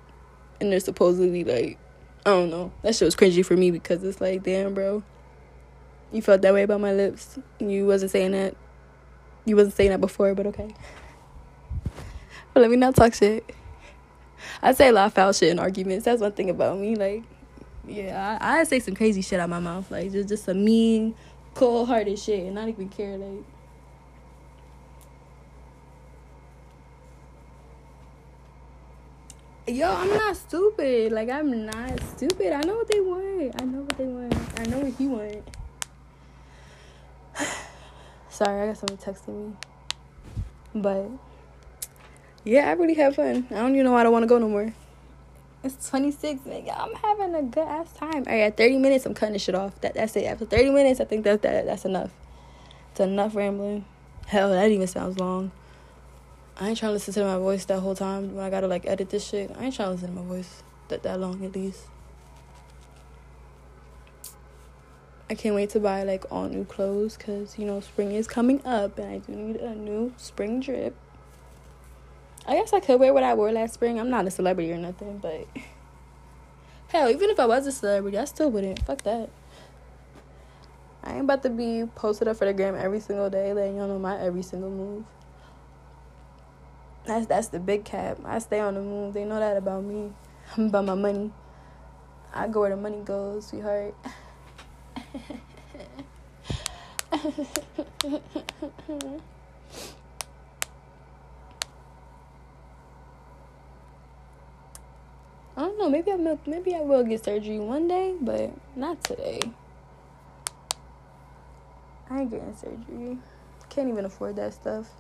and 0.63 0.73
they're 0.73 0.81
supposedly 0.81 1.45
like, 1.45 1.77
I 2.25 2.31
don't 2.31 2.49
know, 2.49 2.73
that 2.81 2.95
shit 2.95 3.05
was 3.05 3.15
cringy 3.15 3.45
for 3.45 3.55
me 3.55 3.71
because 3.71 4.03
it's 4.03 4.19
like, 4.19 4.43
damn, 4.43 4.73
bro, 4.73 5.03
you 6.11 6.23
felt 6.23 6.41
that 6.41 6.55
way 6.55 6.63
about 6.63 6.81
my 6.81 6.95
lips. 6.95 7.39
You 7.59 7.87
wasn't 7.87 8.13
saying 8.13 8.33
that. 8.33 8.57
You 9.45 9.57
wasn't 9.57 9.75
saying 9.75 9.91
that 9.91 10.01
before, 10.01 10.35
but 10.35 10.47
okay. 10.47 10.75
But 12.55 12.61
let 12.63 12.71
me 12.71 12.79
not 12.79 12.95
talk 12.95 13.13
shit. 13.13 13.45
I 14.63 14.73
say 14.73 14.89
a 14.89 14.93
lot 14.93 15.09
of 15.09 15.13
foul 15.13 15.35
shit 15.35 15.51
in 15.51 15.59
arguments. 15.59 16.07
That's 16.07 16.23
one 16.23 16.33
thing 16.33 16.49
about 16.49 16.79
me. 16.79 16.97
Like, 16.97 17.25
yeah, 17.87 18.39
I, 18.41 18.61
I 18.61 18.65
say 18.65 18.81
some 18.81 18.95
crazy 18.95 19.23
shit 19.23 19.41
out 19.41 19.49
my 19.49 19.61
mouth. 19.61 19.91
Like, 19.91 20.13
just 20.13 20.29
just 20.29 20.45
some 20.45 20.65
mean, 20.65 21.15
cold 21.55 21.89
hearted 21.89 22.19
shit, 22.19 22.47
and 22.47 22.55
not 22.55 22.69
even 22.69 22.89
care. 22.89 23.17
Like, 23.17 23.45
yo, 29.69 29.91
I'm 29.91 30.09
not 30.09 30.37
stupid. 30.37 31.13
Like, 31.13 31.31
I'm 31.31 31.67
not 31.67 32.01
stupid. 32.17 32.53
I 32.53 32.61
know 32.63 32.77
what 32.77 32.89
they 32.89 33.01
want. 33.01 33.61
I 33.61 33.65
know 33.65 33.81
what 33.83 33.97
they 33.97 34.07
want. 34.07 34.35
I 34.61 34.65
know 34.65 34.79
what 34.81 34.93
he 34.95 35.07
want. 35.07 35.49
Sorry, 38.31 38.63
I 38.63 38.67
got 38.67 38.79
somebody 38.79 39.03
texting 39.03 39.49
me. 39.49 39.57
But 40.75 41.09
yeah, 42.45 42.69
I 42.69 42.73
really 42.73 42.95
have 42.95 43.17
fun. 43.17 43.47
I 43.51 43.55
don't 43.55 43.75
even 43.75 43.85
know 43.85 43.93
why 43.93 44.01
I 44.01 44.03
don't 44.05 44.13
want 44.13 44.25
to 44.25 44.29
go 44.29 44.39
no 44.39 44.49
more. 44.49 44.73
It's 45.67 45.91
26, 45.91 46.43
nigga. 46.43 46.79
I'm 46.79 46.95
having 46.95 47.35
a 47.35 47.43
good 47.43 47.67
ass 47.67 47.93
time. 47.95 48.23
All 48.29 48.33
right, 48.33 48.43
at 48.43 48.57
30 48.57 48.79
minutes, 48.79 49.05
I'm 49.05 49.15
cutting 49.15 49.33
this 49.33 49.43
shit 49.43 49.57
off. 49.57 49.81
That 49.81 49.95
that's 49.95 50.15
it. 50.15 50.23
After 50.23 50.45
30 50.45 50.71
minutes, 50.71 51.01
I 51.01 51.07
think 51.07 51.25
that, 51.25 51.43
that 51.43 51.67
that's 51.67 51.85
enough. 51.85 52.13
It's 52.93 53.01
enough 53.01 53.35
rambling. 53.35 53.85
Hell, 54.29 54.51
that 54.51 54.71
even 54.71 54.87
sounds 54.87 55.19
long. 55.19 55.51
I 56.61 56.69
ain't 56.69 56.79
trying 56.79 56.91
to 56.91 56.93
listen 56.93 57.15
to 57.15 57.25
my 57.25 57.37
voice 57.37 57.65
that 57.65 57.81
whole 57.81 57.97
time 57.97 58.37
when 58.37 58.45
I 58.45 58.49
gotta 58.49 58.69
like 58.69 58.87
edit 58.87 59.11
this 59.11 59.27
shit. 59.27 59.51
I 59.59 59.65
ain't 59.65 59.75
trying 59.75 59.89
to 59.89 59.93
listen 59.95 60.15
to 60.15 60.23
my 60.23 60.27
voice 60.29 60.63
that 60.87 61.03
that 61.03 61.19
long 61.19 61.45
at 61.45 61.57
least. 61.57 61.81
I 65.29 65.35
can't 65.35 65.57
wait 65.57 65.71
to 65.71 65.81
buy 65.81 66.05
like 66.05 66.31
all 66.31 66.49
new 66.49 66.65
clothes 66.65 67.17
because 67.17 67.59
you 67.59 67.67
know 67.67 67.81
spring 67.81 68.13
is 68.13 68.29
coming 68.29 68.65
up 68.65 69.01
and 69.01 69.11
I 69.11 69.19
do 69.19 69.33
need 69.33 69.57
a 69.57 69.75
new 69.75 70.15
spring 70.17 70.61
drip. 70.61 70.95
I 72.49 72.55
guess 72.55 72.73
I 72.73 72.79
could 72.79 73.01
wear 73.01 73.13
what 73.13 73.25
I 73.25 73.35
wore 73.35 73.51
last 73.51 73.75
spring. 73.75 73.99
I'm 73.99 74.09
not 74.09 74.27
a 74.27 74.31
celebrity 74.31 74.73
or 74.73 74.79
nothing, 74.79 75.19
but 75.19 75.49
hell, 76.89 77.11
even 77.11 77.29
if 77.31 77.41
I 77.41 77.47
was 77.47 77.67
a 77.67 77.73
celebrity, 77.73 78.17
I 78.19 78.25
still 78.25 78.53
wouldn't. 78.53 78.87
Fuck 78.87 79.03
that. 79.03 79.31
I 81.03 81.13
ain't 81.15 81.23
about 81.23 81.43
to 81.43 81.51
be 81.51 81.85
posted 81.95 82.29
up 82.29 82.37
for 82.37 82.45
the 82.45 82.53
gram 82.53 82.77
every 82.77 83.01
single 83.01 83.31
day, 83.31 83.53
letting 83.53 83.77
y'all 83.77 83.89
know 83.89 83.99
my 83.99 84.21
every 84.21 84.43
single 84.43 84.71
move. 84.71 85.05
That's 87.05 87.27
that's 87.27 87.49
the 87.49 87.59
big 87.59 87.85
cap. 87.85 88.19
I 88.25 88.39
stay 88.39 88.61
on 88.61 88.75
the 88.75 88.81
move. 88.83 89.15
They 89.15 89.25
know 89.25 89.39
that 89.39 89.57
about 89.57 89.85
me. 89.85 90.13
I'm 90.57 90.67
about 90.69 90.85
my 90.85 90.95
money. 90.95 91.33
I 92.33 92.47
go 92.49 92.61
where 92.61 92.71
the 92.71 92.77
money 92.77 93.01
goes, 93.05 93.47
sweetheart. 93.47 93.95
I 105.57 105.61
don't 105.61 105.79
know. 105.79 105.89
Maybe 105.89 106.13
I 106.13 106.39
maybe 106.47 106.75
I 106.75 106.81
will 106.81 107.03
get 107.03 107.25
surgery 107.25 107.59
one 107.59 107.89
day, 107.89 108.15
but 108.21 108.51
not 108.77 109.03
today. 109.03 109.41
I 112.11 112.21
ain't 112.21 112.31
getting 112.31 112.55
surgery. 112.55 113.19
Can't 113.71 113.89
even 113.89 114.05
afford 114.05 114.37
that 114.37 114.53
stuff. 114.53 114.91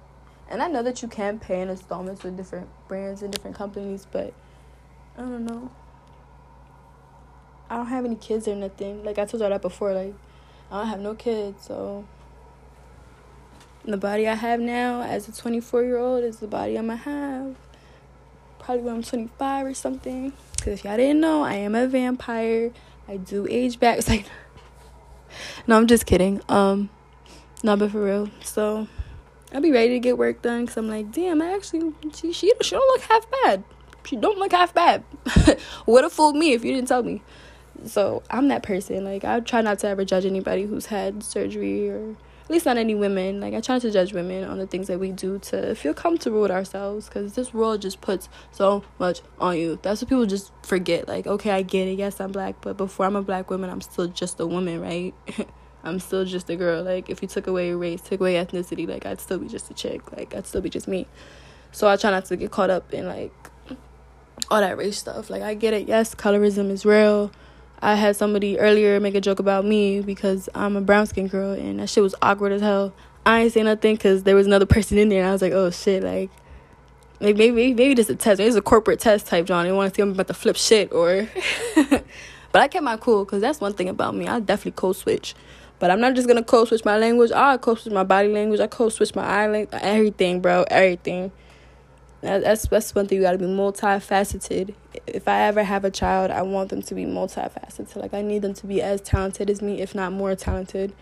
And 0.48 0.62
I 0.62 0.68
know 0.68 0.82
that 0.82 1.02
you 1.02 1.08
can 1.08 1.38
pay 1.38 1.60
in 1.60 1.68
installments 1.68 2.22
with 2.22 2.36
different 2.36 2.68
brands 2.88 3.22
and 3.22 3.32
different 3.32 3.56
companies, 3.56 4.06
but 4.10 4.32
I 5.18 5.22
don't 5.22 5.44
know. 5.44 5.70
I 7.68 7.76
don't 7.76 7.86
have 7.86 8.04
any 8.04 8.16
kids 8.16 8.48
or 8.48 8.54
nothing. 8.54 9.04
Like 9.04 9.18
I 9.18 9.26
told 9.26 9.42
y'all 9.42 9.50
that 9.50 9.62
before. 9.62 9.92
Like 9.92 10.14
I 10.70 10.78
don't 10.78 10.88
have 10.88 11.00
no 11.00 11.14
kids, 11.14 11.66
so 11.66 12.06
the 13.84 13.96
body 13.96 14.26
I 14.26 14.34
have 14.34 14.58
now 14.58 15.02
as 15.02 15.28
a 15.28 15.32
24 15.32 15.84
year 15.84 15.98
old 15.98 16.24
is 16.24 16.38
the 16.38 16.48
body 16.48 16.76
I'm 16.76 16.86
gonna 16.86 16.96
have 16.96 17.56
probably 18.66 18.82
when 18.82 18.96
I'm 18.96 19.02
25 19.02 19.66
or 19.66 19.74
something. 19.74 20.32
Because 20.56 20.80
if 20.80 20.84
y'all 20.84 20.96
didn't 20.96 21.20
know, 21.20 21.44
I 21.44 21.54
am 21.54 21.76
a 21.76 21.86
vampire. 21.86 22.72
I 23.08 23.16
do 23.16 23.46
age 23.48 23.78
back. 23.78 23.98
It's 23.98 24.08
like, 24.08 24.26
no, 25.66 25.76
I'm 25.76 25.86
just 25.86 26.04
kidding. 26.04 26.40
Um, 26.48 26.90
no, 27.62 27.76
but 27.76 27.92
for 27.92 28.04
real. 28.04 28.28
So 28.42 28.88
I'll 29.54 29.60
be 29.60 29.70
ready 29.70 29.90
to 29.90 30.00
get 30.00 30.18
work 30.18 30.42
done 30.42 30.62
because 30.62 30.76
I'm 30.76 30.88
like, 30.88 31.12
damn, 31.12 31.40
I 31.40 31.54
actually, 31.54 31.92
she, 32.12 32.32
she, 32.32 32.52
she 32.60 32.70
don't 32.74 32.88
look 32.88 33.02
half 33.02 33.26
bad. 33.44 33.62
She 34.04 34.16
don't 34.16 34.38
look 34.38 34.50
half 34.50 34.74
bad. 34.74 35.04
Would 35.86 36.02
have 36.02 36.12
fooled 36.12 36.36
me 36.36 36.52
if 36.52 36.64
you 36.64 36.74
didn't 36.74 36.88
tell 36.88 37.04
me. 37.04 37.22
So 37.84 38.24
I'm 38.30 38.48
that 38.48 38.64
person. 38.64 39.04
Like 39.04 39.24
I 39.24 39.38
try 39.40 39.60
not 39.60 39.78
to 39.80 39.88
ever 39.88 40.04
judge 40.04 40.24
anybody 40.24 40.64
who's 40.64 40.86
had 40.86 41.22
surgery 41.22 41.88
or 41.88 42.16
at 42.46 42.50
least 42.50 42.64
not 42.64 42.76
any 42.76 42.94
women. 42.94 43.40
Like 43.40 43.54
I 43.54 43.60
try 43.60 43.80
to 43.80 43.90
judge 43.90 44.12
women 44.12 44.44
on 44.44 44.58
the 44.58 44.68
things 44.68 44.86
that 44.86 45.00
we 45.00 45.10
do 45.10 45.40
to 45.40 45.74
feel 45.74 45.92
comfortable 45.92 46.40
with 46.40 46.52
ourselves 46.52 47.08
because 47.08 47.34
this 47.34 47.52
world 47.52 47.82
just 47.82 48.00
puts 48.00 48.28
so 48.52 48.84
much 49.00 49.20
on 49.40 49.56
you. 49.58 49.80
That's 49.82 50.00
what 50.00 50.08
people 50.08 50.26
just 50.26 50.52
forget. 50.62 51.08
Like, 51.08 51.26
okay, 51.26 51.50
I 51.50 51.62
get 51.62 51.88
it. 51.88 51.98
Yes, 51.98 52.20
I'm 52.20 52.30
black, 52.30 52.54
but 52.60 52.76
before 52.76 53.04
I'm 53.04 53.16
a 53.16 53.22
black 53.22 53.50
woman, 53.50 53.68
I'm 53.68 53.80
still 53.80 54.06
just 54.06 54.38
a 54.38 54.46
woman, 54.46 54.80
right? 54.80 55.12
I'm 55.82 55.98
still 55.98 56.24
just 56.24 56.48
a 56.48 56.54
girl. 56.54 56.84
Like 56.84 57.10
if 57.10 57.20
you 57.20 57.26
took 57.26 57.48
away 57.48 57.72
race, 57.72 58.00
took 58.02 58.20
away 58.20 58.34
ethnicity, 58.34 58.88
like 58.88 59.06
I'd 59.06 59.20
still 59.20 59.38
be 59.38 59.48
just 59.48 59.68
a 59.72 59.74
chick. 59.74 60.12
Like 60.16 60.32
I'd 60.32 60.46
still 60.46 60.60
be 60.60 60.70
just 60.70 60.86
me. 60.86 61.08
So 61.72 61.88
I 61.88 61.96
try 61.96 62.12
not 62.12 62.26
to 62.26 62.36
get 62.36 62.52
caught 62.52 62.70
up 62.70 62.94
in 62.94 63.08
like 63.08 63.34
all 64.52 64.60
that 64.60 64.78
race 64.78 64.98
stuff. 64.98 65.30
Like 65.30 65.42
I 65.42 65.54
get 65.54 65.74
it. 65.74 65.88
Yes, 65.88 66.14
colorism 66.14 66.70
is 66.70 66.86
real 66.86 67.32
I 67.80 67.94
had 67.94 68.16
somebody 68.16 68.58
earlier 68.58 68.98
make 69.00 69.14
a 69.14 69.20
joke 69.20 69.38
about 69.38 69.64
me 69.64 70.00
because 70.00 70.48
I'm 70.54 70.76
a 70.76 70.80
brown 70.80 71.06
skin 71.06 71.28
girl, 71.28 71.52
and 71.52 71.78
that 71.78 71.90
shit 71.90 72.02
was 72.02 72.14
awkward 72.22 72.52
as 72.52 72.62
hell. 72.62 72.92
I 73.24 73.42
ain't 73.42 73.52
say 73.52 73.62
nothing 73.62 73.96
because 73.96 74.22
there 74.22 74.34
was 74.34 74.46
another 74.46 74.66
person 74.66 74.98
in 74.98 75.08
there, 75.08 75.20
and 75.20 75.28
I 75.28 75.32
was 75.32 75.42
like, 75.42 75.52
oh 75.52 75.70
shit, 75.70 76.02
like, 76.02 76.30
like 77.20 77.36
maybe 77.36 77.74
maybe 77.74 77.94
just 77.94 78.08
a 78.08 78.16
test, 78.16 78.38
maybe 78.38 78.48
it's 78.48 78.56
a 78.56 78.62
corporate 78.62 79.00
test 79.00 79.26
type, 79.26 79.46
John. 79.46 79.64
They 79.64 79.72
want 79.72 79.92
to 79.92 79.96
see 79.96 80.02
I'm 80.02 80.12
about 80.12 80.28
to 80.28 80.34
flip 80.34 80.56
shit, 80.56 80.92
or. 80.92 81.28
but 81.76 82.62
I 82.62 82.68
kept 82.68 82.84
my 82.84 82.96
cool 82.96 83.24
because 83.24 83.42
that's 83.42 83.60
one 83.60 83.74
thing 83.74 83.88
about 83.88 84.14
me. 84.14 84.26
I 84.26 84.40
definitely 84.40 84.72
code 84.72 84.96
switch, 84.96 85.34
but 85.78 85.90
I'm 85.90 86.00
not 86.00 86.14
just 86.14 86.28
gonna 86.28 86.44
code 86.44 86.68
switch 86.68 86.84
my 86.84 86.96
language. 86.96 87.30
I 87.32 87.58
code 87.58 87.80
switch 87.80 87.92
my 87.92 88.04
body 88.04 88.28
language. 88.28 88.60
I 88.60 88.68
code 88.68 88.92
switch 88.92 89.14
my 89.14 89.24
eye 89.24 89.48
language, 89.48 89.78
everything, 89.82 90.40
bro, 90.40 90.64
everything. 90.70 91.30
That's 92.26 92.66
that's 92.66 92.92
one 92.94 93.06
thing 93.06 93.18
you 93.18 93.22
gotta 93.22 93.38
be 93.38 93.44
multifaceted. 93.44 94.74
If 95.06 95.28
I 95.28 95.42
ever 95.42 95.62
have 95.62 95.84
a 95.84 95.90
child, 95.90 96.32
I 96.32 96.42
want 96.42 96.70
them 96.70 96.82
to 96.82 96.94
be 96.94 97.04
multifaceted. 97.04 97.94
Like 97.96 98.12
I 98.14 98.22
need 98.22 98.42
them 98.42 98.52
to 98.54 98.66
be 98.66 98.82
as 98.82 99.00
talented 99.00 99.48
as 99.48 99.62
me, 99.62 99.80
if 99.80 99.94
not 99.94 100.12
more 100.12 100.34
talented. 100.34 100.92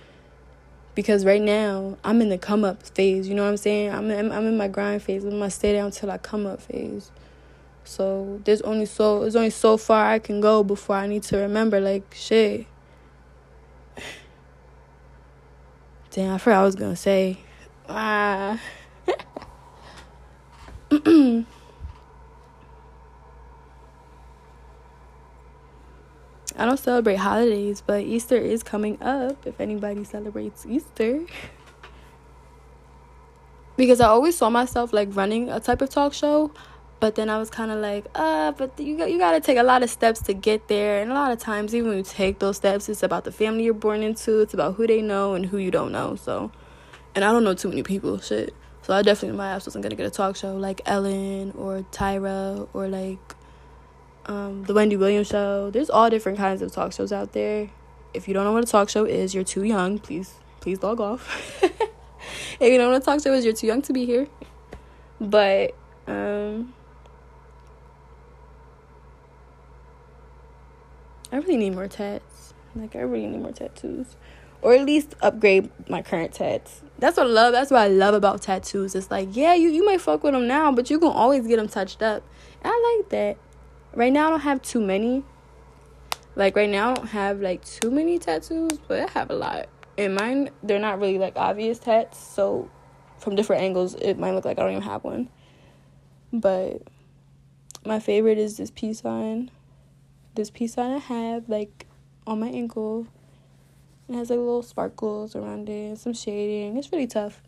Because 0.94 1.24
right 1.24 1.40
now 1.40 1.96
I'm 2.04 2.20
in 2.20 2.28
the 2.28 2.36
come 2.36 2.62
up 2.64 2.82
phase. 2.82 3.26
You 3.26 3.34
know 3.34 3.42
what 3.42 3.48
I'm 3.48 3.56
saying? 3.56 3.90
I'm 3.90 4.10
in, 4.10 4.30
I'm 4.30 4.46
in 4.46 4.58
my 4.58 4.68
grind 4.68 5.02
phase. 5.02 5.24
I'm 5.24 5.38
my 5.38 5.48
stay 5.48 5.72
down 5.72 5.92
till 5.92 6.10
I 6.10 6.18
come 6.18 6.44
up 6.46 6.60
phase. 6.60 7.10
So 7.84 8.40
there's 8.44 8.60
only 8.60 8.86
so 8.86 9.20
there's 9.20 9.36
only 9.36 9.50
so 9.50 9.78
far 9.78 10.06
I 10.06 10.18
can 10.18 10.42
go 10.42 10.62
before 10.62 10.96
I 10.96 11.06
need 11.06 11.22
to 11.24 11.38
remember 11.38 11.80
like 11.80 12.14
shit. 12.14 12.66
Damn, 16.10 16.34
I 16.34 16.38
forgot 16.38 16.60
I 16.60 16.64
was 16.64 16.74
gonna 16.74 16.96
say. 16.96 17.38
Ah. 17.88 18.60
I 26.56 26.66
don't 26.66 26.78
celebrate 26.78 27.16
holidays, 27.16 27.82
but 27.84 28.02
Easter 28.02 28.36
is 28.36 28.62
coming 28.62 29.02
up 29.02 29.44
if 29.46 29.60
anybody 29.60 30.04
celebrates 30.04 30.64
Easter. 30.66 31.24
because 33.76 34.00
I 34.00 34.06
always 34.06 34.36
saw 34.36 34.50
myself 34.50 34.92
like 34.92 35.08
running 35.16 35.50
a 35.50 35.58
type 35.58 35.82
of 35.82 35.90
talk 35.90 36.14
show, 36.14 36.52
But 37.00 37.16
then 37.16 37.28
I 37.28 37.38
was 37.38 37.50
kind 37.50 37.70
of 37.70 37.80
like, 37.80 38.06
uh, 38.14 38.52
but 38.52 38.78
you 38.78 38.96
got, 38.96 39.10
you 39.10 39.18
got 39.18 39.32
to 39.32 39.40
take 39.40 39.58
a 39.58 39.62
lot 39.62 39.82
of 39.82 39.90
steps 39.90 40.22
to 40.22 40.32
get 40.32 40.68
there. 40.68 41.02
And 41.02 41.10
a 41.10 41.14
lot 41.14 41.32
of 41.32 41.38
times, 41.38 41.74
even 41.74 41.88
when 41.88 41.98
you 41.98 42.04
take 42.04 42.38
those 42.38 42.56
steps, 42.56 42.88
it's 42.88 43.02
about 43.02 43.24
the 43.24 43.32
family 43.32 43.64
you're 43.64 43.74
born 43.74 44.02
into, 44.02 44.40
it's 44.40 44.54
about 44.54 44.76
who 44.76 44.86
they 44.86 45.02
know 45.02 45.34
and 45.34 45.46
who 45.46 45.58
you 45.58 45.70
don't 45.70 45.92
know. 45.92 46.16
So, 46.16 46.50
and 47.14 47.24
I 47.24 47.32
don't 47.32 47.44
know 47.44 47.54
too 47.54 47.68
many 47.68 47.82
people, 47.82 48.18
shit. 48.20 48.54
So 48.84 48.92
I 48.92 49.00
definitely, 49.00 49.38
my 49.38 49.48
ass 49.48 49.64
wasn't 49.64 49.82
gonna 49.82 49.94
get 49.94 50.06
a 50.06 50.10
talk 50.10 50.36
show 50.36 50.56
like 50.56 50.82
Ellen 50.84 51.52
or 51.56 51.86
Tyra 51.90 52.68
or 52.74 52.86
like 52.86 53.34
um, 54.26 54.64
the 54.64 54.74
Wendy 54.74 54.98
Williams 54.98 55.28
show. 55.28 55.70
There's 55.70 55.88
all 55.88 56.10
different 56.10 56.36
kinds 56.36 56.60
of 56.60 56.70
talk 56.70 56.92
shows 56.92 57.10
out 57.10 57.32
there. 57.32 57.70
If 58.12 58.28
you 58.28 58.34
don't 58.34 58.44
know 58.44 58.52
what 58.52 58.62
a 58.62 58.66
talk 58.66 58.90
show 58.90 59.06
is, 59.06 59.34
you're 59.34 59.42
too 59.42 59.64
young. 59.64 59.98
Please, 59.98 60.34
please 60.60 60.82
log 60.82 61.00
off. 61.00 61.62
if 61.62 62.60
you 62.60 62.76
don't 62.76 62.88
know 62.88 62.90
what 62.90 63.00
a 63.00 63.04
talk 63.04 63.22
show 63.22 63.32
is, 63.32 63.42
you're 63.42 63.54
too 63.54 63.66
young 63.66 63.80
to 63.80 63.92
be 63.94 64.04
here. 64.04 64.28
But 65.18 65.74
um, 66.06 66.74
I 71.32 71.36
really 71.36 71.56
need 71.56 71.74
more 71.74 71.88
tats. 71.88 72.52
Like 72.76 72.94
I 72.96 73.00
really 73.00 73.28
need 73.28 73.40
more 73.40 73.52
tattoos 73.52 74.16
or 74.64 74.74
at 74.74 74.84
least 74.84 75.14
upgrade 75.20 75.70
my 75.88 76.02
current 76.02 76.32
tats. 76.32 76.82
That's 77.04 77.18
what 77.18 77.26
I 77.26 77.30
love. 77.30 77.52
That's 77.52 77.70
what 77.70 77.82
I 77.82 77.88
love 77.88 78.14
about 78.14 78.40
tattoos. 78.40 78.94
It's 78.94 79.10
like, 79.10 79.36
yeah, 79.36 79.52
you, 79.52 79.68
you 79.68 79.84
might 79.84 80.00
fuck 80.00 80.24
with 80.24 80.32
them 80.32 80.46
now, 80.46 80.72
but 80.72 80.88
you 80.88 80.98
can 80.98 81.10
always 81.10 81.46
get 81.46 81.56
them 81.56 81.68
touched 81.68 82.02
up. 82.02 82.22
And 82.62 82.72
I 82.74 82.96
like 82.96 83.10
that. 83.10 83.36
Right 83.94 84.10
now, 84.10 84.28
I 84.28 84.30
don't 84.30 84.40
have 84.40 84.62
too 84.62 84.80
many. 84.80 85.22
Like, 86.34 86.56
right 86.56 86.70
now, 86.70 86.92
I 86.92 86.94
don't 86.94 87.08
have, 87.08 87.42
like, 87.42 87.62
too 87.62 87.90
many 87.90 88.18
tattoos, 88.18 88.78
but 88.88 89.00
I 89.00 89.12
have 89.12 89.28
a 89.28 89.34
lot. 89.34 89.66
And 89.98 90.14
mine, 90.14 90.48
they're 90.62 90.78
not 90.78 90.98
really, 90.98 91.18
like, 91.18 91.34
obvious 91.36 91.78
tats. 91.78 92.16
So, 92.16 92.70
from 93.18 93.36
different 93.36 93.60
angles, 93.60 93.94
it 93.96 94.18
might 94.18 94.30
look 94.30 94.46
like 94.46 94.58
I 94.58 94.62
don't 94.62 94.70
even 94.70 94.82
have 94.84 95.04
one. 95.04 95.28
But 96.32 96.84
my 97.84 98.00
favorite 98.00 98.38
is 98.38 98.56
this 98.56 98.70
peace 98.70 99.00
sign. 99.00 99.50
This 100.36 100.48
peace 100.48 100.72
sign 100.72 100.92
I 100.92 100.98
have, 101.00 101.50
like, 101.50 101.84
on 102.26 102.40
my 102.40 102.48
ankle 102.48 103.08
it 104.08 104.14
has 104.14 104.30
like 104.30 104.38
little 104.38 104.62
sparkles 104.62 105.34
around 105.34 105.68
it 105.68 105.88
and 105.88 105.98
some 105.98 106.12
shading. 106.12 106.76
It's 106.76 106.92
really 106.92 107.06
tough. 107.06 107.42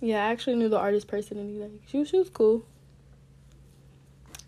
Yeah, 0.00 0.24
I 0.24 0.30
actually 0.30 0.56
knew 0.56 0.68
the 0.68 0.78
artist 0.78 1.08
personally. 1.08 1.58
Like 1.58 1.72
she 1.86 2.04
she 2.04 2.18
was 2.18 2.30
cool. 2.30 2.64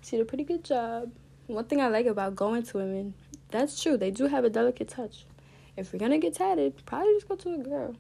She 0.03 0.17
did 0.17 0.23
a 0.23 0.25
pretty 0.25 0.45
good 0.45 0.65
job. 0.65 1.13
One 1.47 1.65
thing 1.65 1.81
I 1.81 1.89
like 1.89 2.07
about 2.07 2.35
going 2.37 2.63
to 2.63 2.79
women, 2.79 3.15
that's 3.51 3.83
true. 3.83 3.97
They 3.97 4.11
do 4.11 4.27
have 4.27 4.45
a 4.45 4.51
delicate 4.51 4.89
touch. 4.89 5.27
If 5.77 5.93
you're 5.93 6.01
gonna 6.01 6.19
get 6.19 6.35
tatted, 6.35 6.85
probably 6.87 7.15
just 7.15 7.29
go 7.29 7.37
to 7.37 7.55
a 7.55 7.59
girl. 7.59 7.97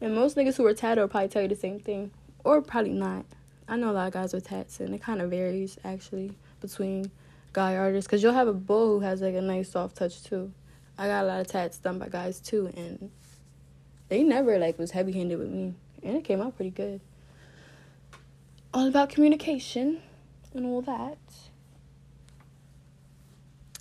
And 0.00 0.14
most 0.14 0.36
niggas 0.36 0.56
who 0.56 0.66
are 0.66 0.74
tatted 0.74 1.00
will 1.00 1.08
probably 1.08 1.28
tell 1.28 1.42
you 1.42 1.48
the 1.48 1.56
same 1.56 1.80
thing, 1.80 2.10
or 2.44 2.60
probably 2.60 2.92
not. 2.92 3.24
I 3.66 3.76
know 3.76 3.90
a 3.90 3.92
lot 3.92 4.06
of 4.08 4.12
guys 4.12 4.34
with 4.34 4.48
tats, 4.48 4.80
and 4.80 4.94
it 4.94 5.00
kind 5.00 5.22
of 5.22 5.30
varies 5.30 5.78
actually 5.84 6.36
between 6.60 7.10
guy 7.54 7.76
artists 7.76 8.06
because 8.06 8.22
you'll 8.22 8.34
have 8.34 8.48
a 8.48 8.52
bull 8.52 8.98
who 8.98 9.00
has 9.00 9.22
like 9.22 9.34
a 9.34 9.40
nice 9.40 9.70
soft 9.70 9.96
touch 9.96 10.22
too. 10.22 10.52
I 10.98 11.06
got 11.06 11.24
a 11.24 11.26
lot 11.26 11.40
of 11.40 11.46
tats 11.46 11.78
done 11.78 11.98
by 11.98 12.08
guys 12.08 12.40
too, 12.40 12.70
and 12.76 13.10
they 14.08 14.22
never 14.22 14.58
like 14.58 14.78
was 14.78 14.90
heavy 14.90 15.12
handed 15.12 15.38
with 15.38 15.48
me, 15.48 15.74
and 16.02 16.16
it 16.16 16.24
came 16.24 16.42
out 16.42 16.56
pretty 16.56 16.70
good. 16.70 17.00
All 18.74 18.86
about 18.86 19.08
communication 19.08 20.02
and 20.52 20.66
all 20.66 20.82
that. 20.82 21.18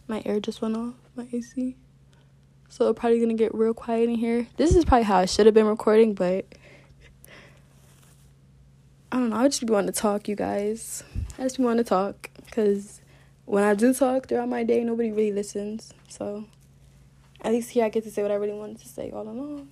My 0.07 0.21
air 0.25 0.39
just 0.39 0.61
went 0.61 0.77
off, 0.77 0.93
my 1.15 1.27
AC. 1.33 1.75
So 2.69 2.87
I'm 2.87 2.95
probably 2.95 3.19
gonna 3.19 3.33
get 3.33 3.53
real 3.53 3.73
quiet 3.73 4.09
in 4.09 4.15
here. 4.15 4.47
This 4.57 4.75
is 4.75 4.85
probably 4.85 5.03
how 5.03 5.17
I 5.17 5.25
should 5.25 5.45
have 5.45 5.55
been 5.55 5.65
recording, 5.65 6.13
but 6.13 6.45
I 9.11 9.17
don't 9.17 9.29
know. 9.29 9.35
I 9.35 9.47
just 9.47 9.65
be 9.65 9.71
wanting 9.71 9.93
to 9.93 9.99
talk, 9.99 10.27
you 10.27 10.35
guys. 10.35 11.03
I 11.37 11.43
just 11.43 11.57
be 11.57 11.63
wanting 11.63 11.83
to 11.83 11.89
talk 11.89 12.29
because 12.45 13.01
when 13.45 13.63
I 13.63 13.73
do 13.75 13.93
talk 13.93 14.27
throughout 14.27 14.49
my 14.49 14.63
day, 14.63 14.83
nobody 14.83 15.11
really 15.11 15.31
listens. 15.31 15.93
So 16.07 16.45
at 17.41 17.51
least 17.51 17.71
here 17.71 17.85
I 17.85 17.89
get 17.89 18.03
to 18.05 18.11
say 18.11 18.21
what 18.21 18.31
I 18.31 18.35
really 18.35 18.53
wanted 18.57 18.79
to 18.79 18.87
say 18.87 19.11
all 19.11 19.23
along. 19.23 19.67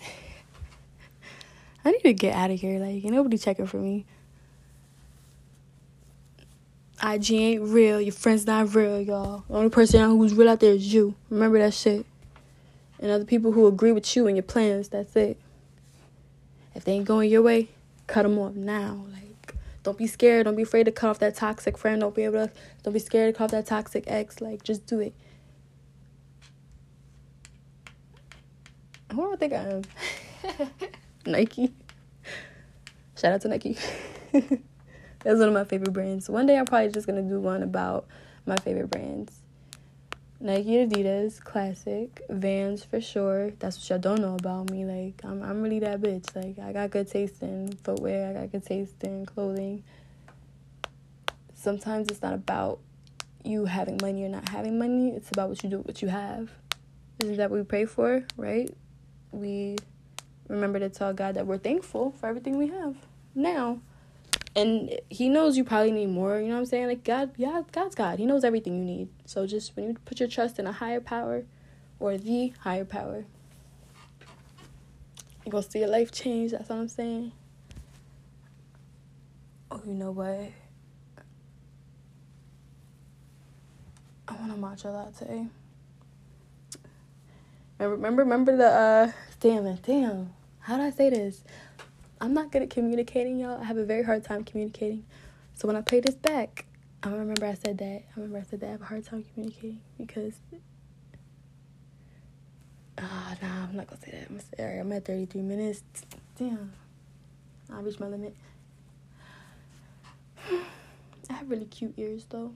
I 1.84 1.90
need 1.90 2.02
to 2.02 2.12
get 2.12 2.34
out 2.34 2.50
of 2.50 2.60
here. 2.60 2.78
Like, 2.78 3.02
nobody 3.04 3.36
checking 3.36 3.66
for 3.66 3.78
me. 3.78 4.06
IG 7.02 7.32
ain't 7.32 7.62
real. 7.62 8.00
Your 8.00 8.12
friend's 8.12 8.46
not 8.46 8.74
real, 8.74 9.00
y'all. 9.00 9.42
The 9.48 9.54
only 9.54 9.70
person 9.70 10.02
who's 10.10 10.34
real 10.34 10.50
out 10.50 10.60
there 10.60 10.74
is 10.74 10.92
you. 10.92 11.14
Remember 11.30 11.58
that 11.58 11.74
shit. 11.74 12.06
And 12.98 13.10
other 13.10 13.24
people 13.24 13.52
who 13.52 13.66
agree 13.66 13.92
with 13.92 14.14
you 14.14 14.26
and 14.26 14.36
your 14.36 14.44
plans. 14.44 14.90
That's 14.90 15.16
it. 15.16 15.40
If 16.80 16.86
they 16.86 16.92
ain't 16.92 17.04
going 17.04 17.30
your 17.30 17.42
way, 17.42 17.68
cut 18.06 18.22
them 18.22 18.38
off 18.38 18.54
now. 18.54 19.04
Like, 19.12 19.54
don't 19.82 19.98
be 19.98 20.06
scared. 20.06 20.46
Don't 20.46 20.56
be 20.56 20.62
afraid 20.62 20.84
to 20.84 20.90
cut 20.90 21.10
off 21.10 21.18
that 21.18 21.34
toxic 21.34 21.76
friend. 21.76 22.00
Don't 22.00 22.14
be 22.14 22.24
able 22.24 22.46
to. 22.46 22.50
Don't 22.82 22.94
be 22.94 22.98
scared 22.98 23.34
to 23.34 23.36
cut 23.36 23.44
off 23.44 23.50
that 23.50 23.66
toxic 23.66 24.04
ex. 24.06 24.40
Like, 24.40 24.62
just 24.62 24.86
do 24.86 25.00
it. 25.00 25.12
Who 29.12 29.16
do 29.16 29.32
I 29.34 29.36
think 29.36 29.52
I 29.52 29.56
am? 29.56 29.82
Nike. 31.26 31.70
Shout 33.14 33.34
out 33.34 33.42
to 33.42 33.48
Nike. 33.48 33.76
That's 34.32 34.58
one 35.38 35.48
of 35.48 35.52
my 35.52 35.64
favorite 35.64 35.92
brands. 35.92 36.30
One 36.30 36.46
day 36.46 36.56
I'm 36.56 36.64
probably 36.64 36.88
just 36.88 37.06
gonna 37.06 37.20
do 37.20 37.40
one 37.40 37.62
about 37.62 38.06
my 38.46 38.56
favorite 38.56 38.88
brands. 38.88 39.38
Nike, 40.42 40.86
Adidas, 40.86 41.38
classic. 41.44 42.22
Vans 42.30 42.82
for 42.82 42.98
sure. 42.98 43.50
That's 43.58 43.76
what 43.76 43.90
y'all 43.90 43.98
don't 43.98 44.22
know 44.22 44.36
about 44.36 44.70
me. 44.70 44.86
Like 44.86 45.20
I'm, 45.22 45.42
I'm 45.42 45.60
really 45.60 45.80
that 45.80 46.00
bitch. 46.00 46.34
Like 46.34 46.58
I 46.58 46.72
got 46.72 46.90
good 46.90 47.10
taste 47.10 47.42
in 47.42 47.72
footwear. 47.84 48.30
I 48.30 48.32
got 48.32 48.52
good 48.52 48.64
taste 48.64 49.04
in 49.04 49.26
clothing. 49.26 49.84
Sometimes 51.54 52.08
it's 52.08 52.22
not 52.22 52.32
about 52.32 52.78
you 53.44 53.66
having 53.66 53.98
money 54.00 54.24
or 54.24 54.30
not 54.30 54.48
having 54.48 54.78
money. 54.78 55.10
It's 55.10 55.30
about 55.30 55.50
what 55.50 55.62
you 55.62 55.68
do 55.68 55.76
with 55.76 55.86
what 55.86 56.02
you 56.02 56.08
have. 56.08 56.50
Isn't 57.22 57.36
that 57.36 57.50
we 57.50 57.62
pray 57.62 57.84
for, 57.84 58.24
right? 58.38 58.74
We 59.32 59.76
remember 60.48 60.78
to 60.78 60.88
tell 60.88 61.12
God 61.12 61.34
that 61.34 61.46
we're 61.46 61.58
thankful 61.58 62.12
for 62.12 62.28
everything 62.28 62.56
we 62.56 62.68
have 62.68 62.96
now 63.34 63.80
and 64.56 64.98
he 65.08 65.28
knows 65.28 65.56
you 65.56 65.64
probably 65.64 65.92
need 65.92 66.08
more 66.08 66.40
you 66.40 66.48
know 66.48 66.54
what 66.54 66.60
i'm 66.60 66.66
saying? 66.66 66.88
Like 66.88 67.04
god 67.04 67.30
yeah 67.36 67.62
god's 67.72 67.94
god. 67.94 68.18
He 68.18 68.26
knows 68.26 68.44
everything 68.44 68.76
you 68.78 68.84
need. 68.84 69.08
So 69.24 69.46
just 69.46 69.76
when 69.76 69.88
you 69.88 69.96
put 70.04 70.20
your 70.20 70.28
trust 70.28 70.58
in 70.58 70.66
a 70.66 70.72
higher 70.72 71.00
power 71.00 71.44
or 71.98 72.16
the 72.18 72.52
higher 72.60 72.84
power 72.84 73.24
you're 75.44 75.52
gonna 75.52 75.62
see 75.62 75.78
your 75.80 75.88
life 75.88 76.12
change 76.12 76.52
that's 76.52 76.68
what 76.68 76.78
i'm 76.78 76.88
saying. 76.88 77.32
Oh 79.70 79.80
you 79.86 79.94
know 79.94 80.10
what? 80.10 80.50
I 84.28 84.32
want 84.34 84.52
a 84.52 84.54
matcha 84.54 84.92
latte. 84.92 85.46
Remember 87.78 87.96
remember 87.96 88.22
remember 88.22 88.56
the 88.56 88.66
uh 88.66 89.12
damn 89.40 89.66
it 89.66 89.82
damn. 89.82 90.32
How 90.60 90.76
did 90.76 90.86
i 90.86 90.90
say 90.90 91.10
this 91.10 91.42
I'm 92.22 92.34
not 92.34 92.52
good 92.52 92.60
at 92.60 92.70
communicating, 92.70 93.38
y'all. 93.38 93.58
I 93.58 93.64
have 93.64 93.78
a 93.78 93.84
very 93.84 94.02
hard 94.02 94.24
time 94.24 94.44
communicating. 94.44 95.04
So 95.54 95.66
when 95.66 95.74
I 95.76 95.80
play 95.80 96.00
this 96.00 96.14
back, 96.14 96.66
I 97.02 97.10
remember 97.10 97.46
I 97.46 97.54
said 97.54 97.78
that. 97.78 98.02
I 98.04 98.12
remember 98.16 98.38
I 98.38 98.42
said 98.42 98.60
that 98.60 98.66
I 98.66 98.70
have 98.72 98.82
a 98.82 98.84
hard 98.84 99.06
time 99.06 99.24
communicating 99.32 99.80
because. 99.96 100.34
Ah, 102.98 103.34
nah, 103.40 103.64
I'm 103.64 103.74
not 103.74 103.86
gonna 103.86 104.02
say 104.02 104.10
that. 104.10 104.28
I'm, 104.28 104.38
gonna 104.58 104.80
I'm 104.80 104.92
at 104.92 105.06
33 105.06 105.40
minutes. 105.40 105.82
Damn. 106.38 106.72
I 107.72 107.80
reached 107.80 108.00
my 108.00 108.08
limit. 108.08 108.36
I 110.50 111.32
have 111.32 111.50
really 111.50 111.64
cute 111.64 111.94
ears, 111.96 112.26
though. 112.28 112.52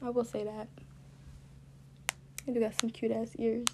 I 0.00 0.10
will 0.10 0.24
say 0.24 0.44
that. 0.44 0.68
I 2.46 2.52
do 2.52 2.60
got 2.60 2.80
some 2.80 2.90
cute 2.90 3.10
ass 3.10 3.30
ears. 3.38 3.66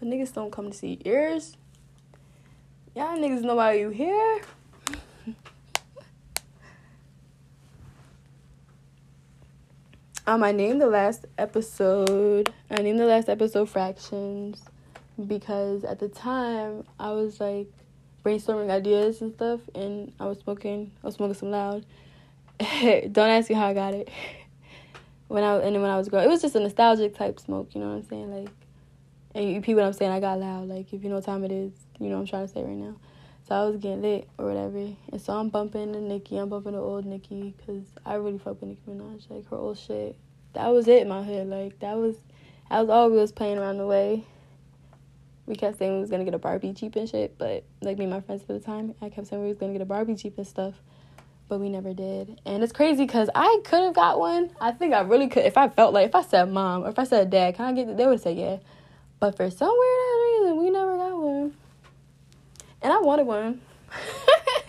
But 0.00 0.08
niggas 0.08 0.32
don't 0.32 0.50
come 0.50 0.70
to 0.70 0.76
see 0.76 0.98
ears. 1.04 1.58
Y'all 2.96 3.18
niggas 3.18 3.42
know 3.42 3.54
why 3.54 3.74
you 3.74 3.90
here. 3.90 4.40
um, 10.26 10.42
I 10.42 10.52
named 10.52 10.80
the 10.80 10.86
last 10.86 11.26
episode. 11.36 12.50
I 12.70 12.80
named 12.80 12.98
the 12.98 13.04
last 13.04 13.28
episode 13.28 13.68
fractions 13.68 14.62
because 15.26 15.84
at 15.84 15.98
the 15.98 16.08
time 16.08 16.84
I 16.98 17.12
was 17.12 17.38
like 17.38 17.68
brainstorming 18.24 18.70
ideas 18.70 19.20
and 19.20 19.34
stuff, 19.34 19.60
and 19.74 20.12
I 20.18 20.24
was 20.24 20.38
smoking. 20.38 20.92
I 21.02 21.06
was 21.06 21.16
smoking 21.16 21.34
some 21.34 21.50
loud. 21.50 21.84
Don't 22.58 23.18
ask 23.18 23.50
me 23.50 23.54
how 23.54 23.66
I 23.66 23.74
got 23.74 23.92
it. 23.92 24.08
when 25.28 25.44
I 25.44 25.58
and 25.58 25.80
when 25.80 25.90
I 25.90 25.98
was 25.98 26.08
growing, 26.08 26.24
it 26.24 26.30
was 26.30 26.40
just 26.40 26.54
a 26.54 26.60
nostalgic 26.60 27.14
type 27.16 27.38
smoke. 27.38 27.74
You 27.74 27.82
know 27.82 27.90
what 27.90 27.96
I'm 27.96 28.08
saying? 28.08 28.30
Like 28.30 28.48
and 29.34 29.52
you 29.52 29.60
people 29.60 29.82
I'm 29.82 29.92
saying 29.92 30.12
I 30.12 30.20
got 30.20 30.38
loud, 30.38 30.68
like 30.68 30.92
if 30.92 31.02
you 31.02 31.08
know 31.08 31.16
what 31.16 31.24
time 31.24 31.44
it 31.44 31.52
is, 31.52 31.72
you 31.98 32.08
know 32.08 32.16
what 32.16 32.22
I'm 32.22 32.26
trying 32.26 32.46
to 32.46 32.52
say 32.52 32.62
right 32.62 32.76
now. 32.76 32.96
So 33.48 33.54
I 33.54 33.62
was 33.64 33.76
getting 33.76 34.02
lit 34.02 34.28
or 34.38 34.46
whatever. 34.46 34.94
And 35.12 35.20
so 35.20 35.32
I'm 35.32 35.48
bumping 35.48 35.92
the 35.92 36.00
Nicki, 36.00 36.36
I'm 36.36 36.48
bumping 36.48 36.72
the 36.72 36.78
old 36.78 37.04
Nicki 37.04 37.54
because 37.56 37.84
I 38.04 38.14
really 38.14 38.38
fuck 38.38 38.60
with 38.60 38.70
Nicki 38.70 38.82
Minaj. 38.88 39.28
Like 39.30 39.48
her 39.50 39.56
old 39.56 39.78
shit 39.78 40.16
that 40.54 40.68
was 40.68 40.88
it 40.88 41.02
in 41.02 41.08
my 41.08 41.22
head. 41.22 41.48
Like 41.48 41.78
that 41.80 41.96
was 41.96 42.16
that 42.68 42.80
was 42.80 42.88
all 42.88 43.10
we 43.10 43.16
was 43.16 43.32
playing 43.32 43.58
around 43.58 43.78
the 43.78 43.86
way. 43.86 44.24
We 45.46 45.56
kept 45.56 45.78
saying 45.78 45.94
we 45.94 46.00
was 46.00 46.10
gonna 46.10 46.24
get 46.24 46.34
a 46.34 46.38
Barbie 46.38 46.72
Jeep 46.72 46.96
and 46.96 47.08
shit, 47.08 47.36
but 47.38 47.64
like 47.80 47.98
me 47.98 48.04
and 48.04 48.12
my 48.12 48.20
friends 48.20 48.42
at 48.42 48.48
the 48.48 48.60
time, 48.60 48.94
I 49.00 49.08
kept 49.08 49.26
saying 49.28 49.42
we 49.42 49.48
was 49.48 49.58
gonna 49.58 49.72
get 49.72 49.82
a 49.82 49.86
Barbie 49.86 50.14
Jeep 50.14 50.38
and 50.38 50.46
stuff, 50.46 50.74
but 51.48 51.60
we 51.60 51.68
never 51.68 51.92
did. 51.92 52.40
And 52.46 52.62
it's 52.62 52.72
crazy 52.72 53.04
because 53.04 53.28
I 53.34 53.60
could 53.64 53.82
have 53.82 53.94
got 53.94 54.20
one. 54.20 54.50
I 54.60 54.72
think 54.72 54.94
I 54.94 55.00
really 55.00 55.28
could 55.28 55.44
if 55.44 55.56
I 55.56 55.68
felt 55.68 55.92
like 55.92 56.06
if 56.06 56.14
I 56.14 56.22
said 56.22 56.50
mom 56.50 56.84
or 56.84 56.90
if 56.90 56.98
I 56.98 57.04
said 57.04 57.30
dad, 57.30 57.56
can 57.56 57.64
I 57.66 57.72
get? 57.72 57.96
They 57.96 58.06
would 58.06 58.20
say 58.20 58.32
yeah, 58.32 58.58
but 59.20 59.36
for 59.36 59.50
some 59.50 59.68
weird 59.68 60.42
reason, 60.42 60.64
we 60.64 60.70
never 60.70 60.96
got 60.96 61.20
one. 61.20 61.54
And 62.82 62.92
I 62.92 62.98
wanted 63.00 63.26
one. 63.26 63.60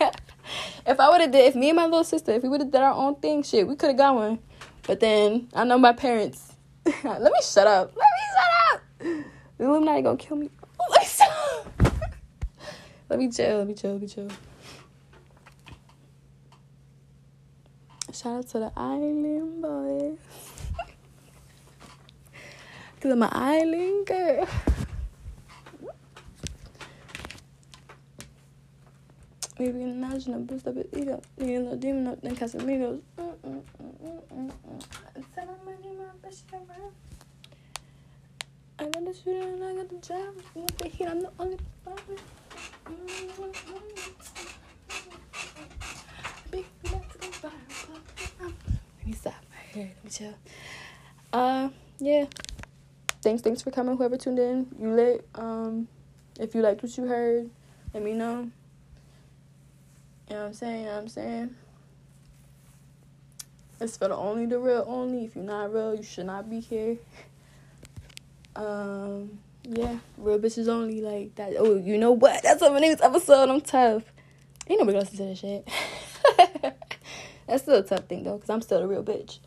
if 0.86 1.00
I 1.00 1.08
would 1.08 1.22
have 1.22 1.32
did, 1.32 1.46
if 1.46 1.54
me 1.54 1.70
and 1.70 1.76
my 1.76 1.86
little 1.86 2.04
sister, 2.04 2.32
if 2.32 2.42
we 2.42 2.50
would 2.50 2.60
have 2.60 2.70
did 2.70 2.82
our 2.82 2.92
own 2.92 3.14
thing, 3.16 3.42
shit, 3.42 3.66
we 3.66 3.74
could 3.74 3.88
have 3.88 3.96
got 3.96 4.14
one. 4.14 4.38
But 4.86 5.00
then 5.00 5.48
I 5.54 5.64
know 5.64 5.78
my 5.78 5.92
parents. 5.92 6.52
let 6.84 7.22
me 7.22 7.40
shut 7.42 7.66
up. 7.66 7.92
Let 7.96 8.04
me 8.04 8.24
shut 8.34 8.74
up. 8.74 9.24
The 9.56 9.64
Illuminati 9.64 10.02
gonna 10.02 10.16
kill 10.18 10.36
me. 10.36 10.50
Let 10.90 11.00
me 11.80 11.90
let 13.08 13.18
me 13.18 13.30
chill. 13.30 13.58
Let 13.58 13.66
me 13.66 13.74
chill. 13.74 13.92
Let 13.92 14.00
me 14.02 14.08
chill. 14.08 14.28
Shout 18.12 18.38
out 18.38 18.48
to 18.48 18.58
the 18.58 18.72
island 18.76 19.62
boys. 19.62 20.51
Cause 23.02 23.10
I'm 23.10 23.22
an 23.24 23.30
island 23.32 24.06
girl. 24.06 24.46
Maybe 29.58 29.82
imagine 29.82 30.34
a 30.34 30.38
boost 30.38 30.68
up 30.68 30.76
his 30.76 30.86
ego. 30.96 31.20
A 31.40 31.42
little 31.42 31.76
demon 31.76 32.06
up, 32.06 32.22
then 32.22 32.36
Casamigos. 32.36 33.00
I 38.78 38.84
got 38.84 39.04
the 39.04 39.12
shooter 39.12 39.48
and 39.48 39.64
I 39.64 39.74
got 39.74 39.88
the 39.88 39.96
job. 39.96 40.36
With 40.54 40.78
the 40.78 40.86
heat, 40.86 41.06
I'm 41.06 41.22
the 41.22 41.30
only 41.40 41.58
father. 41.84 42.02
Big 46.52 46.66
Mexican 46.84 47.50
Let 48.38 49.06
me 49.06 49.12
stop 49.12 49.34
my 49.50 49.56
hair. 49.72 49.90
Let 49.96 50.04
me 50.04 50.10
chill. 50.10 50.34
Uh, 51.32 51.68
yeah. 51.98 52.26
Thanks, 53.22 53.40
thanks 53.40 53.62
for 53.62 53.70
coming. 53.70 53.96
Whoever 53.96 54.16
tuned 54.16 54.40
in, 54.40 54.66
you 54.80 54.92
lit. 54.94 55.26
Um, 55.36 55.86
if 56.40 56.54
you 56.54 56.60
liked 56.60 56.82
what 56.82 56.96
you 56.96 57.06
heard, 57.06 57.48
let 57.94 58.02
me 58.02 58.14
know. 58.14 58.50
You 60.28 60.34
know 60.34 60.40
what 60.40 60.46
I'm 60.46 60.54
saying? 60.54 60.80
You 60.80 60.86
know 60.86 60.92
what 60.92 61.02
I'm 61.02 61.08
saying? 61.08 61.56
It's 63.80 63.96
for 63.96 64.08
the 64.08 64.16
only 64.16 64.46
the 64.46 64.58
real 64.58 64.84
only. 64.88 65.24
If 65.24 65.36
you're 65.36 65.44
not 65.44 65.72
real, 65.72 65.94
you 65.94 66.02
should 66.02 66.26
not 66.26 66.50
be 66.50 66.60
here. 66.60 66.96
Um, 68.54 69.38
yeah, 69.62 69.96
real 70.18 70.38
bitches 70.38 70.68
only 70.68 71.00
like 71.00 71.36
that. 71.36 71.54
Oh, 71.58 71.78
you 71.78 71.96
know 71.96 72.12
what? 72.12 72.42
That's 72.42 72.60
on 72.60 72.74
my 72.74 72.80
next 72.80 73.02
episode. 73.02 73.48
I'm 73.48 73.62
tough. 73.62 74.02
Ain't 74.68 74.78
nobody 74.78 75.02
to 75.02 75.16
this 75.16 75.38
shit. 75.38 75.66
That's 77.46 77.62
still 77.62 77.76
a 77.76 77.82
tough 77.82 78.04
thing 78.04 78.24
though, 78.24 78.36
cause 78.36 78.50
I'm 78.50 78.60
still 78.60 78.82
a 78.82 78.86
real 78.86 79.02
bitch. 79.02 79.38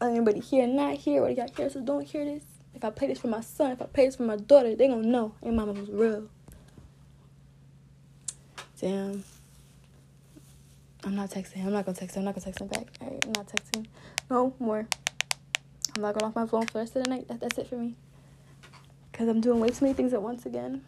Anybody 0.00 0.40
here, 0.40 0.66
not 0.66 0.94
here, 0.94 1.20
what 1.20 1.32
i 1.32 1.34
got 1.34 1.54
here, 1.54 1.68
so 1.68 1.82
don't 1.82 2.06
hear 2.06 2.24
this. 2.24 2.44
If 2.84 2.88
I 2.88 2.90
play 2.90 3.06
this 3.08 3.18
for 3.18 3.28
my 3.28 3.40
son, 3.40 3.70
if 3.70 3.80
I 3.80 3.86
play 3.86 4.04
this 4.04 4.16
for 4.16 4.24
my 4.24 4.36
daughter, 4.36 4.76
they 4.76 4.88
gonna 4.88 5.08
know. 5.08 5.32
And 5.40 5.56
mama 5.56 5.72
was 5.72 5.88
real. 5.88 6.28
Damn. 8.78 9.24
I'm 11.02 11.14
not 11.14 11.30
texting. 11.30 11.64
I'm 11.64 11.72
not 11.72 11.86
gonna 11.86 11.96
text 11.96 12.14
him. 12.14 12.20
I'm 12.20 12.24
not 12.26 12.34
gonna 12.34 12.44
text 12.44 12.60
him 12.60 12.66
back. 12.66 12.88
I'm 13.00 13.32
not 13.32 13.46
texting. 13.46 13.86
No 14.28 14.52
more. 14.58 14.86
I'm 15.96 16.02
not 16.02 16.12
going 16.12 16.26
off 16.26 16.34
my 16.34 16.44
phone 16.44 16.66
for 16.66 16.74
the 16.74 16.78
rest 16.80 16.94
of 16.96 17.04
the 17.04 17.08
night. 17.08 17.26
That, 17.28 17.40
that's 17.40 17.56
it 17.56 17.68
for 17.68 17.76
me. 17.76 17.94
Cause 19.14 19.28
I'm 19.28 19.40
doing 19.40 19.60
way 19.60 19.70
too 19.70 19.86
many 19.86 19.94
things 19.94 20.12
at 20.12 20.20
once 20.20 20.44
again. 20.44 20.84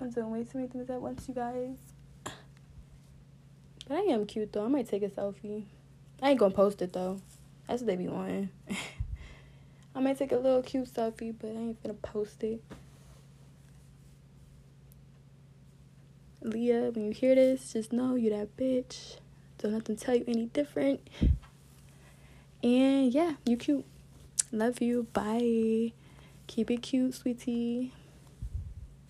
I'm 0.00 0.10
doing 0.10 0.32
way 0.32 0.42
too 0.42 0.58
many 0.58 0.66
things 0.66 0.90
at 0.90 1.00
once, 1.00 1.28
you 1.28 1.34
guys. 1.34 1.76
But 3.86 3.98
I 3.98 4.00
am 4.00 4.26
cute 4.26 4.52
though. 4.52 4.64
I 4.64 4.68
might 4.68 4.88
take 4.88 5.04
a 5.04 5.08
selfie. 5.08 5.62
I 6.20 6.30
ain't 6.30 6.40
gonna 6.40 6.52
post 6.52 6.82
it 6.82 6.92
though. 6.92 7.20
That's 7.68 7.82
what 7.82 7.86
they 7.86 7.94
be 7.94 8.08
wanting. 8.08 8.48
I 9.96 10.00
might 10.00 10.18
take 10.18 10.32
a 10.32 10.36
little 10.36 10.60
cute 10.60 10.92
selfie, 10.92 11.34
but 11.40 11.48
I 11.48 11.54
ain't 11.54 11.82
gonna 11.82 11.94
post 11.94 12.44
it. 12.44 12.62
Leah, 16.42 16.90
when 16.90 17.06
you 17.06 17.12
hear 17.12 17.34
this, 17.34 17.72
just 17.72 17.94
know 17.94 18.14
you 18.14 18.28
that 18.28 18.54
bitch. 18.58 19.16
Don't 19.56 19.72
let 19.72 19.86
them 19.86 19.96
tell 19.96 20.14
you 20.14 20.24
any 20.28 20.46
different. 20.46 21.00
And 22.62 23.12
yeah, 23.12 23.36
you 23.46 23.56
cute. 23.56 23.86
Love 24.52 24.82
you. 24.82 25.06
Bye. 25.14 25.92
Keep 26.46 26.70
it 26.70 26.82
cute, 26.82 27.14
sweetie. 27.14 27.94